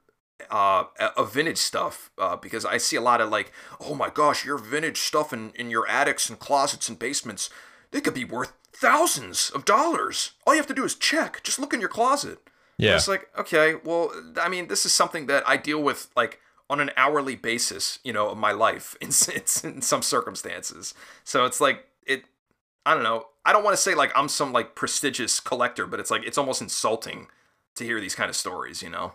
uh, 0.50 0.84
of 1.16 1.32
vintage 1.32 1.58
stuff 1.58 2.10
uh, 2.18 2.36
because 2.36 2.64
I 2.64 2.78
see 2.78 2.96
a 2.96 3.00
lot 3.00 3.20
of 3.20 3.30
like, 3.30 3.52
oh 3.80 3.94
my 3.94 4.10
gosh, 4.10 4.44
your 4.44 4.58
vintage 4.58 4.98
stuff 4.98 5.32
in, 5.32 5.52
in 5.54 5.70
your 5.70 5.88
attics 5.88 6.28
and 6.28 6.38
closets 6.38 6.88
and 6.88 6.98
basements, 6.98 7.50
they 7.90 8.00
could 8.00 8.14
be 8.14 8.24
worth 8.24 8.52
thousands 8.72 9.50
of 9.50 9.64
dollars. 9.64 10.32
All 10.46 10.54
you 10.54 10.60
have 10.60 10.66
to 10.66 10.74
do 10.74 10.84
is 10.84 10.94
check. 10.94 11.42
Just 11.42 11.58
look 11.58 11.72
in 11.72 11.80
your 11.80 11.88
closet. 11.88 12.38
And 12.78 12.86
Yeah. 12.86 12.96
It's 12.96 13.08
like, 13.08 13.28
okay, 13.38 13.76
well, 13.84 14.10
I 14.40 14.48
mean, 14.48 14.68
this 14.68 14.84
is 14.84 14.92
something 14.92 15.26
that 15.26 15.48
I 15.48 15.56
deal 15.56 15.82
with 15.82 16.10
like 16.16 16.40
on 16.68 16.80
an 16.80 16.90
hourly 16.96 17.36
basis, 17.36 17.98
you 18.02 18.12
know, 18.12 18.30
of 18.30 18.38
my 18.38 18.52
life 18.52 18.96
in, 19.00 19.10
in, 19.34 19.76
in 19.76 19.82
some 19.82 20.02
circumstances. 20.02 20.94
So 21.22 21.44
it's 21.44 21.60
like, 21.60 21.86
it, 22.06 22.24
I 22.84 22.94
don't 22.94 23.02
know. 23.02 23.26
I 23.44 23.52
don't 23.52 23.64
want 23.64 23.76
to 23.76 23.82
say 23.82 23.94
like 23.94 24.10
I'm 24.16 24.28
some 24.28 24.52
like 24.52 24.74
prestigious 24.74 25.38
collector, 25.38 25.86
but 25.86 26.00
it's 26.00 26.10
like, 26.10 26.24
it's 26.24 26.38
almost 26.38 26.60
insulting 26.60 27.28
to 27.76 27.84
hear 27.84 28.00
these 28.00 28.14
kind 28.14 28.30
of 28.30 28.36
stories, 28.36 28.82
you 28.82 28.90
know? 28.90 29.12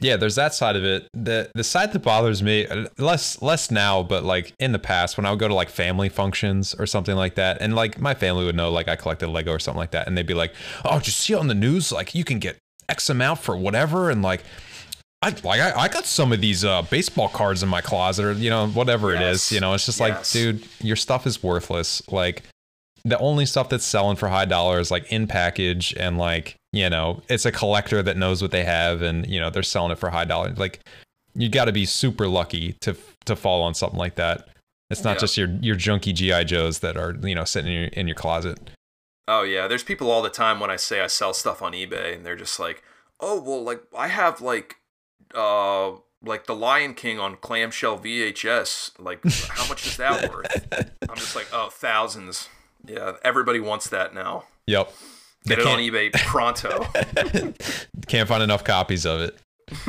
Yeah, 0.00 0.16
there's 0.16 0.36
that 0.36 0.54
side 0.54 0.76
of 0.76 0.84
it. 0.84 1.08
The 1.12 1.50
the 1.54 1.64
side 1.64 1.92
that 1.92 2.00
bothers 2.00 2.42
me 2.42 2.66
uh, 2.66 2.88
less 2.98 3.40
less 3.42 3.70
now, 3.70 4.02
but 4.02 4.24
like 4.24 4.54
in 4.58 4.72
the 4.72 4.78
past 4.78 5.16
when 5.16 5.26
I 5.26 5.30
would 5.30 5.38
go 5.38 5.48
to 5.48 5.54
like 5.54 5.68
family 5.68 6.08
functions 6.08 6.74
or 6.74 6.86
something 6.86 7.16
like 7.16 7.34
that, 7.34 7.58
and 7.60 7.74
like 7.74 8.00
my 8.00 8.14
family 8.14 8.44
would 8.44 8.56
know 8.56 8.70
like 8.70 8.88
I 8.88 8.96
collected 8.96 9.28
Lego 9.28 9.52
or 9.52 9.58
something 9.58 9.78
like 9.78 9.90
that, 9.92 10.06
and 10.06 10.16
they'd 10.16 10.26
be 10.26 10.34
like, 10.34 10.54
"Oh, 10.84 10.98
did 10.98 11.06
you 11.06 11.12
see 11.12 11.34
on 11.34 11.48
the 11.48 11.54
news 11.54 11.92
like 11.92 12.14
you 12.14 12.24
can 12.24 12.38
get 12.38 12.58
X 12.88 13.10
amount 13.10 13.40
for 13.40 13.56
whatever?" 13.56 14.10
And 14.10 14.22
like, 14.22 14.42
I 15.22 15.34
like 15.44 15.60
I, 15.60 15.72
I 15.72 15.88
got 15.88 16.06
some 16.06 16.32
of 16.32 16.40
these 16.40 16.64
uh, 16.64 16.82
baseball 16.82 17.28
cards 17.28 17.62
in 17.62 17.68
my 17.68 17.82
closet 17.82 18.24
or 18.24 18.32
you 18.32 18.50
know 18.50 18.68
whatever 18.68 19.14
it 19.14 19.20
is. 19.20 19.52
You 19.52 19.60
know, 19.60 19.74
it's 19.74 19.86
just 19.86 20.00
yes. 20.00 20.34
like, 20.34 20.42
dude, 20.42 20.66
your 20.80 20.96
stuff 20.96 21.26
is 21.26 21.42
worthless. 21.42 22.02
Like 22.10 22.44
the 23.04 23.18
only 23.18 23.46
stuff 23.46 23.68
that's 23.68 23.84
selling 23.84 24.16
for 24.16 24.28
high 24.28 24.44
dollars 24.44 24.90
like 24.90 25.10
in 25.12 25.26
package 25.26 25.94
and 25.98 26.18
like 26.18 26.56
you 26.72 26.88
know 26.90 27.22
it's 27.28 27.44
a 27.46 27.52
collector 27.52 28.02
that 28.02 28.16
knows 28.16 28.42
what 28.42 28.50
they 28.50 28.64
have 28.64 29.02
and 29.02 29.26
you 29.26 29.40
know 29.40 29.50
they're 29.50 29.62
selling 29.62 29.90
it 29.92 29.98
for 29.98 30.10
high 30.10 30.24
dollar 30.24 30.50
like 30.56 30.80
you 31.34 31.48
got 31.48 31.64
to 31.66 31.72
be 31.72 31.84
super 31.86 32.26
lucky 32.28 32.74
to 32.80 32.96
to 33.24 33.34
fall 33.36 33.62
on 33.62 33.74
something 33.74 33.98
like 33.98 34.16
that 34.16 34.48
it's 34.90 35.04
not 35.04 35.16
Yeah. 35.16 35.20
just 35.20 35.36
your 35.36 35.48
your 35.60 35.76
junky 35.76 36.12
gi 36.14 36.44
joes 36.44 36.80
that 36.80 36.96
are 36.96 37.16
you 37.22 37.34
know 37.34 37.44
sitting 37.44 37.72
in 37.72 37.80
your, 37.80 37.88
in 37.90 38.08
your 38.08 38.16
closet 38.16 38.58
Oh 39.28 39.42
yeah, 39.42 39.68
there's 39.68 39.84
people 39.84 40.10
all 40.10 40.22
the 40.22 40.28
time 40.30 40.58
when 40.58 40.70
I 40.70 40.76
say 40.76 41.00
I 41.00 41.06
sell 41.06 41.32
stuff 41.32 41.62
on 41.62 41.72
eBay 41.72 42.16
and 42.16 42.26
they're 42.26 42.34
just 42.34 42.58
like, 42.58 42.82
"Oh, 43.20 43.40
well 43.40 43.62
like 43.62 43.80
I 43.96 44.08
have 44.08 44.40
like 44.40 44.76
uh 45.36 45.92
like 46.20 46.46
The 46.46 46.54
Lion 46.56 46.94
King 46.94 47.20
on 47.20 47.36
clamshell 47.36 47.96
VHS. 48.00 48.98
Like 48.98 49.20
how 49.50 49.68
much 49.68 49.86
is 49.86 49.96
that 49.98 50.28
worth?" 50.32 50.66
I'm 51.08 51.14
just 51.16 51.36
like, 51.36 51.46
"Oh, 51.52 51.68
thousands." 51.70 52.48
Yeah, 52.86 53.12
everybody 53.22 53.60
wants 53.60 53.88
that 53.90 54.14
now. 54.14 54.44
yep 54.66 54.92
Get 55.46 55.56
They 55.56 55.62
it 55.62 55.66
on 55.68 55.78
eBay 55.78 56.12
pronto. 56.12 56.86
can't 58.08 58.28
find 58.28 58.42
enough 58.42 58.64
copies 58.64 59.06
of 59.06 59.20
it 59.20 59.38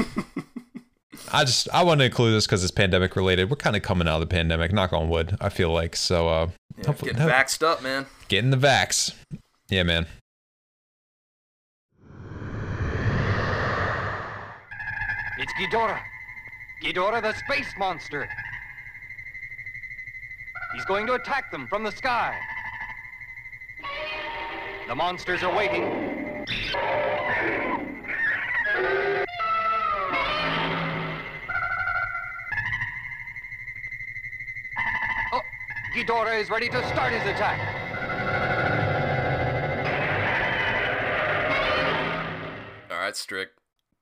i 1.33 1.43
just 1.43 1.67
i 1.73 1.83
want 1.83 1.99
to 1.99 2.05
include 2.05 2.33
this 2.35 2.45
because 2.45 2.63
it's 2.63 2.71
pandemic 2.71 3.15
related 3.15 3.49
we're 3.49 3.55
kind 3.55 3.75
of 3.75 3.81
coming 3.81 4.07
out 4.07 4.15
of 4.15 4.19
the 4.21 4.27
pandemic 4.27 4.71
knock 4.71 4.93
on 4.93 5.09
wood 5.09 5.35
i 5.41 5.49
feel 5.49 5.71
like 5.71 5.95
so 5.95 6.27
uh 6.29 6.49
Yeah, 6.77 6.85
hopefully 6.87 7.11
getting 7.13 7.27
vaxxed 7.27 7.63
up, 7.63 7.81
man. 7.81 8.05
getting 8.27 8.51
the 8.51 8.57
vax 8.57 9.13
yeah 9.69 9.83
man 9.83 10.05
It's 15.37 15.53
Ghidorah. 15.53 15.99
Ghidorah 16.83 17.21
the 17.21 17.33
space 17.33 17.73
monster. 17.77 18.29
He's 20.75 20.85
going 20.85 21.07
to 21.07 21.13
attack 21.13 21.51
them 21.51 21.67
from 21.67 21.83
the 21.83 21.91
sky. 21.91 22.37
The 24.87 24.95
monsters 24.95 25.43
are 25.43 25.55
waiting. 25.55 25.83
Oh, 35.31 35.41
Ghidorah 35.95 36.39
is 36.39 36.49
ready 36.49 36.67
to 36.69 36.87
start 36.89 37.13
his 37.13 37.21
attack. 37.23 37.59
All 42.91 42.97
right, 42.97 43.15
Strick, 43.15 43.51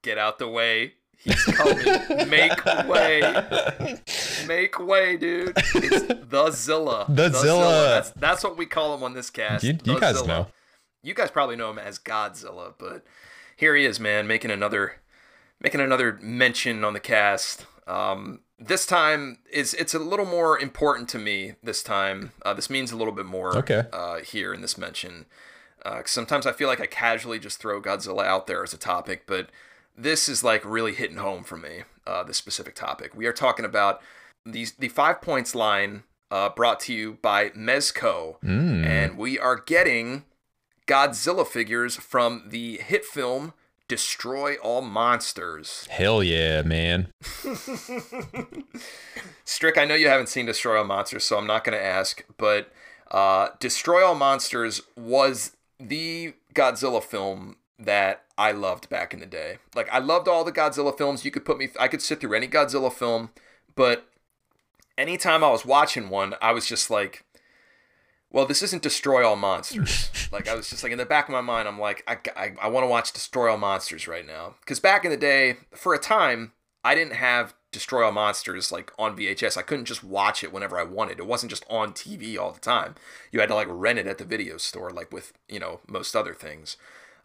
get 0.01 0.17
out 0.17 0.39
the 0.39 0.47
way. 0.47 0.93
He's 1.21 1.43
coming. 1.45 2.29
Make 2.29 2.63
way. 2.87 3.21
Make 4.47 4.79
way, 4.79 5.17
dude. 5.17 5.53
It's 5.57 6.07
the 6.29 6.51
Zilla. 6.51 7.05
The 7.09 7.29
Zilla. 7.29 7.71
That's 7.95 8.11
that's 8.11 8.43
what 8.43 8.57
we 8.57 8.65
call 8.65 8.95
him 8.95 9.03
on 9.03 9.13
this 9.13 9.29
cast. 9.29 9.63
You- 9.63 9.77
you 9.83 9.99
guys 9.99 10.15
Zilla. 10.15 10.27
know. 10.27 10.47
You 11.03 11.13
guys 11.13 11.31
probably 11.31 11.55
know 11.55 11.69
him 11.69 11.79
as 11.79 11.97
Godzilla, 11.99 12.73
but 12.77 13.03
here 13.55 13.75
he 13.75 13.85
is, 13.85 13.99
man, 13.99 14.27
making 14.27 14.51
another 14.51 14.95
making 15.61 15.81
another 15.81 16.17
mention 16.21 16.83
on 16.83 16.93
the 16.93 16.99
cast. 16.99 17.65
Um, 17.87 18.41
this 18.57 18.85
time 18.85 19.39
is 19.51 19.73
it's 19.73 19.93
a 19.93 19.99
little 19.99 20.25
more 20.25 20.59
important 20.59 21.09
to 21.09 21.19
me. 21.19 21.53
This 21.63 21.81
time, 21.83 22.31
uh, 22.45 22.53
this 22.53 22.69
means 22.69 22.91
a 22.91 22.97
little 22.97 23.13
bit 23.13 23.25
more. 23.25 23.57
Okay. 23.57 23.83
Uh, 23.91 24.19
here 24.19 24.53
in 24.53 24.61
this 24.61 24.77
mention, 24.77 25.25
uh, 25.85 25.99
'cause 26.01 26.11
sometimes 26.11 26.45
I 26.45 26.51
feel 26.51 26.67
like 26.67 26.81
I 26.81 26.85
casually 26.85 27.39
just 27.39 27.59
throw 27.59 27.81
Godzilla 27.81 28.25
out 28.25 28.47
there 28.47 28.61
as 28.63 28.73
a 28.73 28.77
topic, 28.77 29.23
but 29.25 29.49
this 30.01 30.29
is 30.29 30.43
like 30.43 30.63
really 30.65 30.93
hitting 30.93 31.17
home 31.17 31.43
for 31.43 31.57
me. 31.57 31.83
Uh, 32.07 32.23
this 32.23 32.37
specific 32.37 32.73
topic. 32.75 33.15
We 33.15 33.25
are 33.27 33.33
talking 33.33 33.65
about 33.65 34.01
these 34.45 34.71
the 34.73 34.87
five 34.89 35.21
points 35.21 35.53
line 35.53 36.03
uh, 36.31 36.49
brought 36.49 36.79
to 36.81 36.93
you 36.93 37.17
by 37.21 37.49
Mezco, 37.49 38.39
Mm. 38.41 38.85
and 38.85 39.17
we 39.17 39.37
are 39.37 39.55
getting 39.57 40.23
Godzilla 40.87 41.45
figures 41.45 41.95
from 41.97 42.43
the 42.47 42.77
hit 42.77 43.05
film 43.05 43.53
Destroy 43.87 44.55
All 44.55 44.81
Monsters. 44.81 45.87
Hell 45.89 46.23
yeah, 46.23 46.61
man. 46.63 47.09
Strick, 49.45 49.77
I 49.77 49.85
know 49.85 49.95
you 49.95 50.07
haven't 50.07 50.29
seen 50.29 50.45
Destroy 50.45 50.77
All 50.77 50.83
Monsters, 50.83 51.23
so 51.23 51.37
I'm 51.37 51.47
not 51.47 51.63
going 51.63 51.77
to 51.77 51.83
ask, 51.83 52.23
but 52.37 52.71
uh, 53.11 53.49
Destroy 53.59 54.05
All 54.05 54.15
Monsters 54.15 54.81
was 54.95 55.55
the 55.79 56.33
Godzilla 56.53 57.03
film 57.03 57.55
that 57.79 58.23
I 58.37 58.51
loved 58.51 58.89
back 58.89 59.13
in 59.13 59.19
the 59.19 59.25
day. 59.25 59.57
Like, 59.75 59.89
I 59.91 59.99
loved 59.99 60.27
all 60.27 60.43
the 60.43 60.51
Godzilla 60.51 60.95
films. 60.95 61.23
You 61.23 61.31
could 61.31 61.45
put 61.45 61.57
me, 61.57 61.69
I 61.79 61.87
could 61.87 62.01
sit 62.01 62.19
through 62.19 62.35
any 62.35 62.47
Godzilla 62.47 62.91
film, 62.91 63.29
but 63.75 64.07
anytime 64.97 65.43
I 65.43 65.49
was 65.49 65.65
watching 65.65 66.09
one, 66.09 66.35
I 66.41 66.51
was 66.51 66.65
just 66.65 66.89
like, 66.89 67.23
well, 68.31 68.45
this 68.45 68.61
isn't 68.61 68.83
Destroy 68.83 69.25
All 69.25 69.35
Monsters. 69.35 70.09
like, 70.31 70.47
I 70.47 70.55
was 70.55 70.69
just 70.69 70.83
like, 70.83 70.91
in 70.91 70.97
the 70.97 71.05
back 71.05 71.27
of 71.27 71.33
my 71.33 71.41
mind, 71.41 71.67
I'm 71.67 71.79
like, 71.79 72.03
I, 72.07 72.17
I, 72.35 72.53
I 72.61 72.67
want 72.67 72.83
to 72.83 72.89
watch 72.89 73.11
Destroy 73.11 73.49
All 73.49 73.57
Monsters 73.57 74.07
right 74.07 74.27
now. 74.27 74.55
Because 74.59 74.79
back 74.79 75.03
in 75.05 75.11
the 75.11 75.17
day, 75.17 75.57
for 75.73 75.93
a 75.93 75.99
time, 75.99 76.51
I 76.83 76.93
didn't 76.95 77.15
have 77.15 77.55
Destroy 77.71 78.05
All 78.05 78.11
Monsters 78.11 78.71
like 78.71 78.91
on 78.99 79.17
VHS. 79.17 79.57
I 79.57 79.61
couldn't 79.63 79.85
just 79.85 80.03
watch 80.03 80.43
it 80.43 80.53
whenever 80.53 80.77
I 80.79 80.83
wanted. 80.83 81.19
It 81.19 81.27
wasn't 81.27 81.51
just 81.51 81.65
on 81.69 81.93
TV 81.93 82.37
all 82.37 82.51
the 82.51 82.59
time. 82.59 82.95
You 83.31 83.39
had 83.39 83.49
to 83.49 83.55
like 83.55 83.67
rent 83.69 83.99
it 83.99 84.07
at 84.07 84.17
the 84.17 84.25
video 84.25 84.57
store, 84.57 84.91
like 84.91 85.11
with, 85.11 85.33
you 85.47 85.59
know, 85.59 85.79
most 85.87 86.15
other 86.15 86.33
things. 86.33 86.77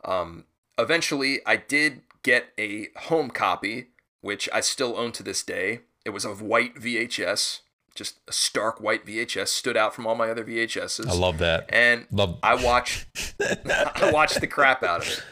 Um, 0.05 0.45
eventually, 0.79 1.41
I 1.47 1.57
did 1.57 2.03
get 2.23 2.53
a 2.59 2.89
home 2.97 3.31
copy, 3.31 3.89
which 4.21 4.49
I 4.53 4.61
still 4.61 4.97
own 4.97 5.13
to 5.13 5.23
this 5.23 5.43
day. 5.43 5.81
It 6.05 6.11
was 6.11 6.25
of 6.25 6.43
white 6.43 6.75
VHS, 6.77 7.61
just 7.95 8.19
a 8.29 8.33
stark 8.33 8.81
white 8.81 9.07
VHS, 9.07 9.49
stood 9.49 9.77
out 9.77 9.95
from 9.95 10.07
all 10.07 10.15
my 10.15 10.31
other 10.31 10.45
VHSs. 10.45 11.07
I 11.09 11.15
love 11.15 11.39
that. 11.39 11.67
And 11.73 12.07
Love- 12.11 12.39
I 12.43 12.55
watched, 12.55 13.07
I 13.41 14.11
watched 14.13 14.41
the 14.41 14.47
crap 14.47 14.83
out 14.83 15.03
of 15.03 15.09
it. 15.09 15.23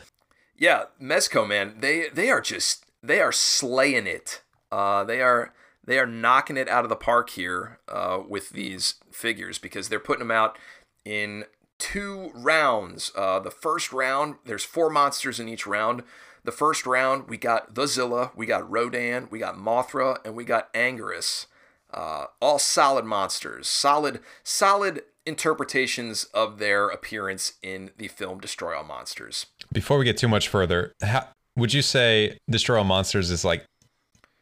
Yeah, 0.57 0.85
Mezco, 1.01 1.47
man, 1.47 1.77
they 1.81 2.09
they 2.09 2.31
are 2.31 2.41
just 2.41 2.85
they 3.03 3.21
are 3.21 3.33
slaying 3.33 4.07
it. 4.07 4.43
Uh, 4.71 5.03
they 5.03 5.21
are 5.21 5.53
they 5.85 5.99
are 5.99 6.07
knocking 6.07 6.57
it 6.57 6.69
out 6.69 6.85
of 6.85 6.89
the 6.89 6.97
park 6.97 7.31
here 7.31 7.81
uh, 7.89 8.21
with 8.29 8.51
these 8.51 8.95
figures 9.11 9.59
because 9.59 9.89
they're 9.89 9.99
putting 9.99 10.21
them 10.21 10.31
out 10.31 10.57
in 11.05 11.45
two 11.83 12.31
rounds. 12.33 13.11
Uh, 13.17 13.41
the 13.41 13.51
first 13.51 13.93
round, 13.93 14.37
there's 14.45 14.63
four 14.63 14.89
monsters 14.89 15.41
in 15.41 15.49
each 15.49 15.67
round. 15.67 16.05
The 16.45 16.53
first 16.53 16.87
round, 16.87 17.29
we 17.29 17.37
got 17.37 17.75
the 17.75 17.89
Zilla, 17.89 18.31
we 18.37 18.47
got 18.47 18.71
Rodan, 18.71 19.27
we 19.33 19.41
got 19.41 19.57
Mothra, 19.57 20.19
and 20.25 20.37
we 20.37 20.45
got 20.45 20.73
Anguirus. 20.75 21.47
Uh, 21.93 22.27
all 22.41 22.61
solid 22.61 23.05
monsters, 23.05 23.67
solid, 23.67 24.21
solid 24.45 25.03
interpretations 25.27 26.25
of 26.33 26.59
their 26.59 26.89
appearance 26.89 27.55
in 27.63 27.91
the 27.99 28.07
film 28.07 28.39
Destroy 28.39 28.77
All 28.77 28.85
Monsters. 28.85 29.47
Before 29.73 29.99
we 29.99 30.05
get 30.05 30.17
too 30.17 30.29
much 30.29 30.49
further, 30.49 30.93
how, 31.03 31.27
would 31.57 31.75
you 31.75 31.83
say 31.83 32.39
Destroy 32.49 32.79
All 32.79 32.85
Monsters 32.85 33.31
is 33.33 33.45
like 33.45 33.65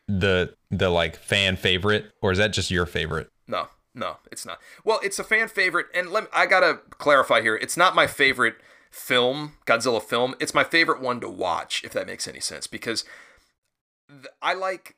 the 0.09 0.53
the 0.71 0.91
like 0.91 1.17
fan 1.17 1.57
favorite, 1.57 2.13
or 2.21 2.33
is 2.33 2.39
that 2.39 2.53
just 2.53 2.71
your 2.71 2.85
favorite? 2.85 3.29
No, 3.49 3.67
no, 3.95 4.19
it's 4.31 4.47
not. 4.47 4.59
Well, 4.85 5.01
it's 5.03 5.19
a 5.19 5.25
fan 5.25 5.49
favorite, 5.49 5.87
and 5.95 6.11
let 6.11 6.29
I 6.33 6.47
gotta 6.47 6.81
clarify 6.91 7.41
here. 7.41 7.57
It's 7.57 7.77
not 7.77 7.95
my 7.95 8.07
favorite 8.07 8.57
film, 8.91 9.55
Godzilla 9.67 10.03
film. 10.03 10.35
It's 10.41 10.55
my 10.55 10.65
favorite 10.65 11.01
one 11.01 11.21
to 11.21 11.29
watch, 11.29 11.83
if 11.85 11.93
that 11.93 12.07
makes 12.07 12.29
any 12.29 12.41
sense, 12.41 12.67
because 12.67 13.05
I 14.43 14.55
like. 14.55 14.97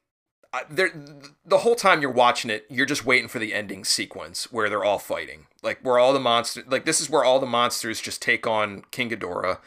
I, 0.55 0.65
there, 0.69 0.91
the 1.47 1.59
whole 1.59 1.75
time 1.75 2.03
you're 2.03 2.11
watching 2.11 2.51
it, 2.51 2.67
you're 2.69 2.85
just 2.85 3.07
waiting 3.07 3.27
for 3.27 3.39
the 3.39 3.55
ending 3.55 3.85
sequence 3.87 4.53
where 4.53 4.69
they're 4.69 4.85
all 4.85 4.99
fighting, 4.99 5.47
like 5.63 5.81
where 5.81 5.99
all 5.99 6.13
the 6.13 6.21
monsters, 6.21 6.65
like 6.67 6.85
this 6.85 7.01
is 7.01 7.09
where 7.09 7.25
all 7.25 7.41
the 7.41 7.47
monsters 7.47 8.03
just 8.03 8.21
take 8.21 8.47
on 8.47 8.83
King 8.91 9.09
Ghidorah, 9.09 9.61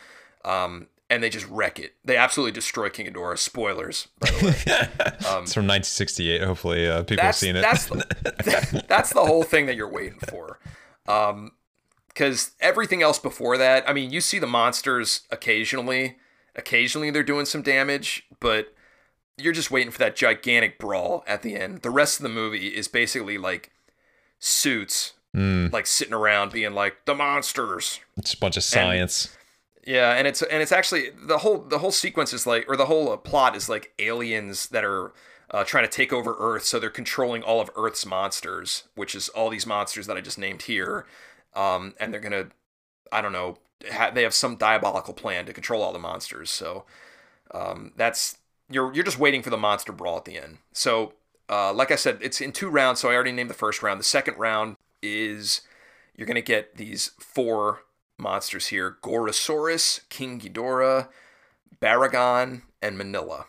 um, 0.44 0.86
and 1.10 1.22
they 1.22 1.30
just 1.30 1.48
wreck 1.50 1.80
it. 1.80 1.96
They 2.04 2.18
absolutely 2.18 2.52
destroy 2.54 2.90
King 2.90 3.08
Ghidorah. 3.08 3.38
Spoilers, 3.38 4.08
by 4.20 4.32
the 4.32 4.46
way. 4.46 4.52
it's 5.06 5.54
from 5.54 5.68
1968. 5.68 6.42
Hopefully, 6.42 6.88
uh, 6.88 7.04
people 7.04 7.24
have 7.26 7.36
seen 7.36 7.56
it. 7.56 7.62
That's 7.62 7.86
the, 7.88 8.84
that's 8.88 9.14
the 9.14 9.24
whole 9.26 9.44
thing 9.44 9.66
that 9.68 9.76
you're 9.76 9.92
waiting 9.92 10.20
for. 10.30 10.60
Um, 11.08 11.52
because 12.08 12.52
everything 12.62 13.02
else 13.04 13.20
before 13.20 13.58
that, 13.58 13.88
I 13.90 13.94
mean, 13.94 14.10
you 14.10 14.22
see 14.22 14.40
the 14.40 14.48
monsters 14.48 15.22
occasionally. 15.32 16.18
Occasionally, 16.56 17.12
they're 17.12 17.24
doing 17.24 17.46
some 17.46 17.62
damage, 17.62 18.24
but 18.40 18.74
you're 19.38 19.52
just 19.52 19.70
waiting 19.70 19.92
for 19.92 19.98
that 20.00 20.16
gigantic 20.16 20.80
brawl 20.80 21.26
at 21.28 21.42
the 21.42 21.56
end. 21.58 21.82
The 21.82 21.90
rest 21.90 22.18
of 22.20 22.24
the 22.24 22.30
movie 22.30 22.70
is 22.70 22.88
basically 22.88 23.38
like 23.38 23.72
suits, 24.40 25.14
Mm. 25.36 25.74
like 25.74 25.86
sitting 25.86 26.14
around 26.14 26.54
being 26.54 26.74
like 26.74 27.04
the 27.04 27.14
monsters. 27.14 28.00
it's 28.16 28.34
a 28.34 28.38
bunch 28.38 28.56
of 28.56 28.64
science. 28.64 29.36
Yeah, 29.86 30.14
and 30.14 30.28
it's 30.28 30.42
and 30.42 30.62
it's 30.64 30.72
actually 30.72 31.12
the 31.12 31.40
whole 31.40 31.60
the 31.60 31.78
whole 31.78 31.92
sequence 31.92 32.34
is 32.34 32.48
like 32.48 32.66
or 32.68 32.76
the 32.76 32.88
whole 32.88 33.12
uh, 33.12 33.18
plot 33.18 33.56
is 33.56 33.70
like 33.70 33.94
aliens 34.00 34.68
that 34.70 34.84
are 34.84 35.14
uh, 35.52 35.64
trying 35.64 35.84
to 35.84 35.92
take 35.92 36.12
over 36.12 36.36
Earth, 36.40 36.64
so 36.64 36.80
they're 36.80 36.90
controlling 36.90 37.44
all 37.44 37.62
of 37.62 37.70
Earth's 37.76 38.04
monsters, 38.06 38.86
which 38.96 39.14
is 39.14 39.30
all 39.30 39.50
these 39.52 39.68
monsters 39.68 40.08
that 40.08 40.18
I 40.18 40.22
just 40.22 40.40
named 40.40 40.64
here, 40.64 41.06
um, 41.56 41.94
and 42.00 42.12
they're 42.12 42.20
gonna, 42.20 42.48
I 43.12 43.22
don't 43.22 43.32
know, 43.32 43.58
ha- 43.92 44.12
they 44.12 44.24
have 44.24 44.34
some 44.34 44.56
diabolical 44.58 45.14
plan 45.14 45.46
to 45.46 45.54
control 45.54 45.84
all 45.84 45.94
the 45.94 46.00
monsters. 46.00 46.50
So 46.50 46.86
um, 47.54 47.94
that's 47.96 48.38
you're 48.70 48.94
you're 48.94 49.04
just 49.04 49.20
waiting 49.20 49.44
for 49.44 49.52
the 49.52 49.58
monster 49.58 49.92
brawl 49.92 50.18
at 50.18 50.26
the 50.26 50.38
end. 50.38 50.60
So 50.74 51.14
uh, 51.50 51.74
like 51.74 51.92
I 51.92 51.96
said, 51.96 52.20
it's 52.22 52.42
in 52.42 52.52
two 52.52 52.70
rounds. 52.70 53.00
So 53.02 53.10
I 53.10 53.16
already 53.16 53.32
named 53.32 53.50
the 53.52 53.56
first 53.56 53.84
round. 53.84 54.00
The 54.00 54.06
second 54.06 54.38
round 54.38 54.78
is 55.04 55.62
you're 56.16 56.28
gonna 56.28 56.42
get 56.42 56.78
these 56.78 57.12
four 57.20 57.85
monsters 58.18 58.68
here: 58.68 58.98
Gorosaurus, 59.04 60.02
King 60.10 60.40
Ghidorah, 60.40 61.10
Baragon, 61.82 62.62
and 62.82 62.98
Minilla. 63.00 63.46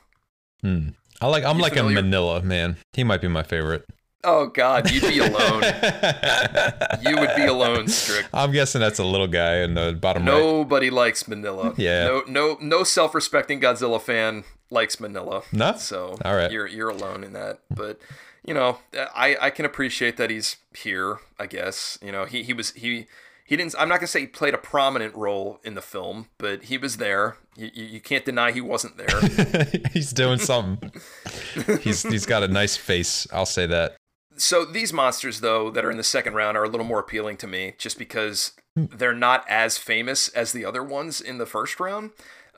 Hmm. 0.63 0.89
I 1.21 1.29
like. 1.29 1.45
I'm 1.45 1.57
You 1.57 1.63
like 1.63 1.75
familiar? 1.75 1.99
a 1.99 2.03
Minilla 2.03 2.43
man. 2.43 2.77
He 2.93 3.05
might 3.05 3.21
be 3.21 3.29
my 3.29 3.43
favorite. 3.43 3.87
Oh 4.25 4.47
God, 4.49 4.91
you'd 4.91 5.03
be 5.03 5.19
alone. 5.21 5.63
you 7.03 7.17
would 7.17 7.31
be 7.37 7.45
alone, 7.47 7.87
Strick. 7.89 8.27
I'm 8.35 8.51
guessing 8.51 8.81
that's 8.81 8.99
a 8.99 9.05
little 9.05 9.29
guy 9.29 9.59
in 9.59 9.75
the 9.75 9.97
bottom 10.01 10.27
right. 10.27 10.33
Nobody 10.37 10.91
likes 10.91 11.23
Minilla. 11.25 11.75
Yeah. 11.79 12.07
No, 12.07 12.23
no, 12.27 12.59
no 12.61 12.83
self-respecting 12.83 13.61
Godzilla 13.61 14.01
fan 14.01 14.43
likes 14.69 14.97
Minilla. 14.97 15.45
No? 15.53 15.77
So 15.77 16.17
All 16.25 16.35
right. 16.35 16.51
you're 16.51 16.67
you're 16.67 16.91
alone 16.91 17.23
in 17.23 17.35
that. 17.35 17.61
But 17.71 18.01
you 18.45 18.53
know, 18.53 18.79
I 18.95 19.37
I 19.41 19.51
can 19.51 19.65
appreciate 19.65 20.17
that 20.17 20.29
he's 20.31 20.57
here. 20.77 21.19
I 21.39 21.47
guess 21.47 21.97
you 22.03 22.11
know 22.11 22.25
he 22.25 22.43
he 22.43 22.53
was 22.53 22.73
he. 22.73 23.07
He 23.47 23.57
didn't. 23.57 23.75
I'm 23.79 23.89
not 23.89 24.01
gonna 24.01 24.09
say 24.09 24.21
he 24.21 24.27
played 24.27 24.55
a 24.55 24.59
prominent 24.59 25.15
role 25.15 25.61
in 25.65 25.75
the 25.75 25.83
film, 25.83 26.29
but 26.37 26.65
he 26.65 26.79
was 26.79 26.97
there. 26.97 27.37
You, 27.57 27.71
you, 27.73 27.85
you 27.85 28.01
can't 28.01 28.25
deny 28.25 28.53
he 28.53 28.61
wasn't 28.61 28.97
there. 28.97 29.21
he's 29.93 30.13
doing 30.13 30.39
something. 30.39 30.93
he's 31.81 32.03
he's 32.03 32.27
got 32.27 32.43
a 32.43 32.49
nice 32.49 32.77
face. 32.77 33.27
I'll 33.33 33.47
say 33.47 33.67
that. 33.67 33.97
So 34.37 34.65
these 34.65 34.93
monsters, 34.93 35.41
though, 35.41 35.71
that 35.71 35.85
are 35.85 35.91
in 35.91 35.97
the 35.97 36.05
second 36.05 36.35
round 36.35 36.57
are 36.57 36.65
a 36.65 36.69
little 36.69 36.87
more 36.87 36.99
appealing 36.99 37.39
to 37.39 37.47
me, 37.47 37.75
just 37.79 37.99
because 37.99 38.53
they're 38.75 39.15
not 39.15 39.45
as 39.49 39.79
famous 39.79 40.29
as 40.29 40.53
the 40.53 40.65
other 40.65 40.83
ones 40.83 41.21
in 41.21 41.39
the 41.39 41.47
first 41.47 41.81
round, 41.81 42.11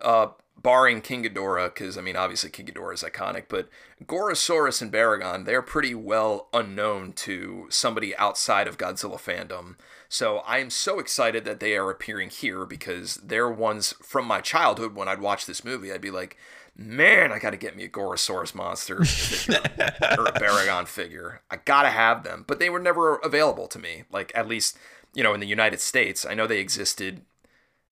uh, 0.03 0.29
barring 0.63 1.01
King 1.01 1.25
Ghidorah, 1.25 1.75
because 1.75 1.97
I 1.97 2.01
mean, 2.01 2.17
obviously 2.17 2.51
King 2.51 2.67
Ghidorah 2.67 2.95
is 2.95 3.03
iconic, 3.03 3.45
but 3.49 3.69
Gorosaurus 4.05 4.83
and 4.83 4.93
Baragon, 4.93 5.45
they're 5.45 5.63
pretty 5.63 5.95
well 5.95 6.49
unknown 6.53 7.13
to 7.15 7.67
somebody 7.71 8.17
outside 8.17 8.67
of 8.67 8.79
Godzilla 8.79 9.19
fandom. 9.19 9.77
So 10.09 10.39
I 10.39 10.59
am 10.59 10.71
so 10.71 10.99
excited 10.99 11.45
that 11.45 11.61
they 11.61 11.77
are 11.77 11.91
appearing 11.91 12.31
here 12.31 12.65
because 12.65 13.17
they're 13.17 13.51
ones 13.51 13.95
from 14.03 14.27
my 14.27 14.41
childhood. 14.41 14.95
When 14.95 15.09
I'd 15.09 15.21
watch 15.21 15.47
this 15.47 15.65
movie, 15.65 15.93
I'd 15.93 16.01
be 16.01 16.11
like, 16.11 16.37
man, 16.77 17.33
I 17.33 17.39
got 17.39 17.51
to 17.51 17.57
get 17.57 17.77
me 17.77 17.85
a 17.85 17.89
Gorosaurus 17.89 18.55
monster 18.55 18.99
or 18.99 20.27
a 20.27 20.33
Baragon 20.33 20.87
figure. 20.87 21.43
I 21.51 21.57
gotta 21.57 21.91
have 21.91 22.23
them, 22.23 22.45
but 22.47 22.59
they 22.59 22.71
were 22.71 22.79
never 22.79 23.17
available 23.17 23.67
to 23.69 23.79
me. 23.79 24.05
Like 24.11 24.33
at 24.35 24.49
least 24.49 24.79
you 25.15 25.23
know 25.23 25.35
in 25.35 25.41
the 25.41 25.47
United 25.47 25.81
States, 25.81 26.25
I 26.25 26.35
know 26.35 26.47
they 26.47 26.61
existed 26.61 27.23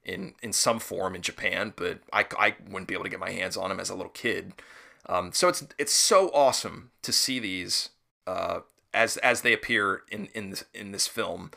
in 0.06 0.34
in 0.40 0.52
some 0.52 0.78
form 0.78 1.14
in 1.14 1.20
Japan, 1.20 1.74
but 1.76 1.98
I, 2.12 2.24
I 2.38 2.54
wouldn't 2.70 2.86
be 2.86 2.94
able 2.94 3.04
to 3.04 3.10
get 3.10 3.20
my 3.20 3.32
hands 3.32 3.56
on 3.56 3.68
them 3.68 3.80
as 3.80 3.90
a 3.90 3.94
little 3.94 4.12
kid. 4.12 4.54
Um, 5.06 5.32
so 5.32 5.48
it's 5.48 5.66
it's 5.78 5.92
so 5.92 6.30
awesome 6.32 6.92
to 7.02 7.12
see 7.12 7.38
these 7.38 7.90
uh, 8.26 8.60
as 8.94 9.18
as 9.18 9.42
they 9.42 9.52
appear 9.52 10.02
in 10.10 10.28
in 10.34 10.50
this, 10.50 10.64
in 10.72 10.92
this 10.92 11.06
film 11.06 11.50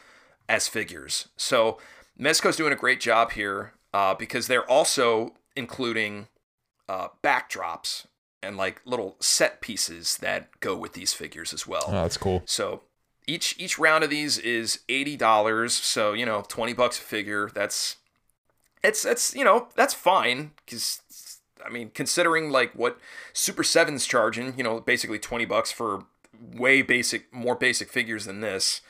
as 0.50 0.68
figures. 0.68 1.30
So 1.38 1.78
Mezco's 2.20 2.58
doing 2.58 2.74
a 2.74 2.76
great 2.76 3.00
job 3.00 3.32
here 3.32 3.74
uh, 3.94 4.16
because 4.16 4.48
they're 4.48 4.70
also 4.70 5.36
including 5.56 6.28
uh, 6.90 7.10
backdrops 7.24 8.08
and 8.42 8.58
like 8.58 8.82
little 8.84 9.16
set 9.20 9.62
pieces 9.62 10.18
that 10.18 10.60
go 10.60 10.76
with 10.76 10.94
these 10.94 11.14
figures 11.14 11.54
as 11.54 11.68
well. 11.68 11.86
Oh, 11.88 11.92
that's 11.92 12.18
cool. 12.18 12.42
So 12.46 12.82
each 13.28 13.56
each 13.60 13.78
round 13.78 14.04
of 14.04 14.10
these 14.10 14.40
is 14.40 14.80
eighty 14.90 15.16
dollars. 15.16 15.74
So 15.74 16.14
you 16.14 16.26
know, 16.26 16.44
twenty 16.48 16.74
bucks 16.74 16.98
a 16.98 17.02
figure. 17.02 17.52
That's 17.54 17.98
it's 18.84 19.06
it's 19.06 19.36
you 19.36 19.44
know 19.44 19.68
that's 19.76 19.94
fine 19.94 20.52
because 20.66 21.02
I 21.66 21.70
mean 21.70 21.92
considering 21.94 22.52
like 22.52 22.74
what 22.74 23.00
Super 23.34 23.64
Seven's 23.64 24.06
charging, 24.06 24.58
you 24.58 24.64
know, 24.64 24.80
basically 24.80 25.20
twenty 25.20 25.46
bucks 25.46 25.72
for 25.72 26.06
way 26.54 26.82
basic, 26.82 27.34
more 27.34 27.56
basic 27.56 27.90
figures 27.90 28.26
than 28.26 28.42
this. 28.42 28.82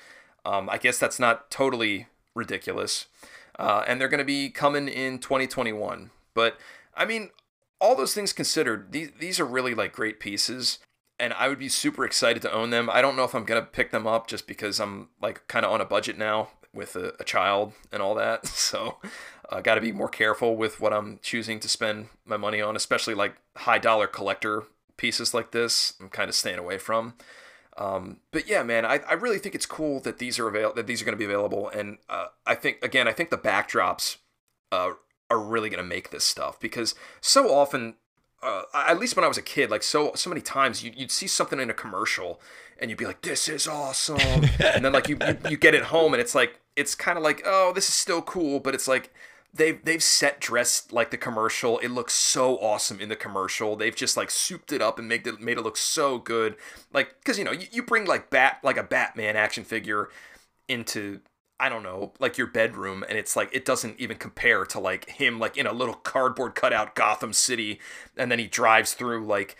Um, 0.45 0.69
I 0.69 0.77
guess 0.77 0.97
that's 0.97 1.19
not 1.19 1.51
totally 1.51 2.07
ridiculous. 2.35 3.07
Uh, 3.57 3.83
and 3.87 3.99
they're 3.99 4.07
going 4.07 4.19
to 4.19 4.25
be 4.25 4.49
coming 4.49 4.87
in 4.87 5.19
2021. 5.19 6.11
But 6.33 6.57
I 6.95 7.05
mean, 7.05 7.31
all 7.81 7.95
those 7.95 8.13
things 8.13 8.33
considered, 8.33 8.91
these 8.91 9.11
these 9.19 9.39
are 9.39 9.45
really 9.45 9.75
like 9.75 9.91
great 9.93 10.19
pieces, 10.19 10.79
and 11.19 11.33
I 11.33 11.49
would 11.49 11.59
be 11.59 11.69
super 11.69 12.05
excited 12.05 12.41
to 12.43 12.53
own 12.53 12.69
them. 12.69 12.89
I 12.89 13.01
don't 13.01 13.15
know 13.15 13.25
if 13.25 13.35
I'm 13.35 13.43
gonna 13.43 13.61
pick 13.61 13.91
them 13.91 14.07
up 14.07 14.27
just 14.27 14.47
because 14.47 14.79
I'm 14.79 15.09
like 15.21 15.47
kind 15.47 15.65
of 15.65 15.71
on 15.71 15.81
a 15.81 15.85
budget 15.85 16.17
now 16.17 16.49
with 16.73 16.95
a, 16.95 17.13
a 17.19 17.23
child 17.23 17.73
and 17.91 18.01
all 18.01 18.15
that. 18.15 18.45
So 18.55 18.97
I 19.51 19.61
got 19.61 19.75
to 19.75 19.81
be 19.81 19.91
more 19.91 20.09
careful 20.09 20.55
with 20.55 20.79
what 20.79 20.93
I'm 20.93 21.19
choosing 21.21 21.59
to 21.61 21.69
spend 21.69 22.09
my 22.25 22.37
money 22.37 22.61
on, 22.61 22.75
especially 22.75 23.15
like 23.15 23.35
high 23.57 23.79
dollar 23.79 24.07
collector 24.07 24.63
pieces 24.97 25.33
like 25.33 25.51
this. 25.51 25.93
I'm 25.99 26.09
kind 26.09 26.29
of 26.29 26.35
staying 26.35 26.59
away 26.59 26.77
from. 26.77 27.15
Um, 27.77 28.17
but 28.31 28.47
yeah, 28.47 28.61
man, 28.61 28.85
I, 28.85 28.99
I 29.09 29.13
really 29.13 29.39
think 29.39 29.55
it's 29.55 29.65
cool 29.65 30.01
that 30.01 30.19
these 30.19 30.37
are 30.37 30.47
avail- 30.47 30.73
that 30.73 30.85
these 30.85 31.01
are 31.01 31.05
going 31.05 31.17
to 31.17 31.19
be 31.19 31.25
available, 31.25 31.69
and 31.69 31.97
uh, 32.09 32.27
I 32.45 32.55
think 32.55 32.83
again, 32.83 33.07
I 33.07 33.13
think 33.13 33.29
the 33.29 33.37
backdrops 33.37 34.17
uh, 34.71 34.91
are 35.29 35.39
really 35.39 35.69
going 35.69 35.81
to 35.81 35.87
make 35.87 36.09
this 36.09 36.25
stuff 36.25 36.59
because 36.59 36.93
so 37.21 37.53
often, 37.53 37.95
uh, 38.43 38.63
at 38.73 38.99
least 38.99 39.15
when 39.15 39.23
I 39.23 39.29
was 39.29 39.37
a 39.37 39.41
kid, 39.41 39.71
like 39.71 39.83
so 39.83 40.11
so 40.15 40.29
many 40.29 40.41
times, 40.41 40.83
you, 40.83 40.91
you'd 40.93 41.11
see 41.11 41.27
something 41.27 41.59
in 41.59 41.69
a 41.69 41.73
commercial 41.73 42.41
and 42.79 42.89
you'd 42.89 42.97
be 42.97 43.05
like, 43.05 43.21
"This 43.21 43.47
is 43.47 43.65
awesome," 43.65 44.19
and 44.59 44.83
then 44.83 44.91
like 44.91 45.07
you, 45.07 45.17
you 45.25 45.37
you 45.51 45.57
get 45.57 45.73
it 45.73 45.83
home 45.83 46.13
and 46.13 46.19
it's 46.21 46.35
like 46.35 46.59
it's 46.75 46.95
kind 46.95 47.17
of 47.17 47.23
like, 47.23 47.41
"Oh, 47.45 47.71
this 47.73 47.87
is 47.87 47.95
still 47.95 48.21
cool," 48.21 48.59
but 48.59 48.75
it's 48.75 48.89
like 48.89 49.13
they've 49.53 49.83
they've 49.83 50.03
set 50.03 50.39
dressed 50.39 50.91
like 50.93 51.11
the 51.11 51.17
commercial. 51.17 51.79
It 51.79 51.89
looks 51.89 52.13
so 52.13 52.57
awesome 52.57 52.99
in 52.99 53.09
the 53.09 53.15
commercial. 53.15 53.75
They've 53.75 53.95
just 53.95 54.15
like 54.17 54.29
souped 54.31 54.71
it 54.71 54.81
up 54.81 54.99
and 54.99 55.07
made 55.07 55.25
it 55.25 55.39
made 55.41 55.57
it 55.57 55.61
look 55.63 55.77
so 55.77 56.17
good. 56.17 56.55
Like 56.93 57.15
because 57.19 57.37
you 57.37 57.43
know 57.43 57.51
you, 57.51 57.67
you 57.71 57.83
bring 57.83 58.05
like 58.05 58.29
bat 58.29 58.59
like 58.63 58.77
a 58.77 58.83
Batman 58.83 59.35
action 59.35 59.63
figure 59.63 60.09
into 60.67 61.19
I 61.59 61.67
don't 61.69 61.83
know 61.83 62.13
like 62.19 62.37
your 62.37 62.47
bedroom 62.47 63.03
and 63.09 63.17
it's 63.17 63.35
like 63.35 63.49
it 63.53 63.65
doesn't 63.65 63.99
even 63.99 64.17
compare 64.17 64.65
to 64.65 64.79
like 64.79 65.09
him 65.09 65.39
like 65.39 65.57
in 65.57 65.67
a 65.67 65.73
little 65.73 65.95
cardboard 65.95 66.55
cutout 66.55 66.95
Gotham 66.95 67.33
City 67.33 67.79
and 68.15 68.31
then 68.31 68.39
he 68.39 68.47
drives 68.47 68.93
through 68.93 69.25
like 69.25 69.57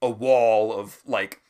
a 0.00 0.08
wall 0.08 0.72
of 0.72 1.00
like 1.06 1.40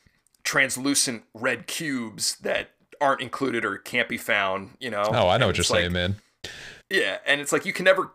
translucent 0.43 1.23
red 1.33 1.67
cubes 1.67 2.35
that 2.37 2.71
aren't 2.99 3.21
included 3.21 3.65
or 3.65 3.77
can't 3.77 4.09
be 4.09 4.17
found. 4.17 4.71
You 4.79 4.89
know. 4.91 5.03
Oh, 5.07 5.27
I 5.29 5.37
know 5.37 5.47
And 5.47 5.57
what 5.57 5.57
you're 5.57 5.75
like- 5.75 5.81
saying, 5.83 5.93
man. 5.93 6.15
Yeah, 6.89 7.17
and 7.25 7.41
it's 7.41 7.51
like 7.51 7.65
you 7.65 7.73
can 7.73 7.85
never 7.85 8.11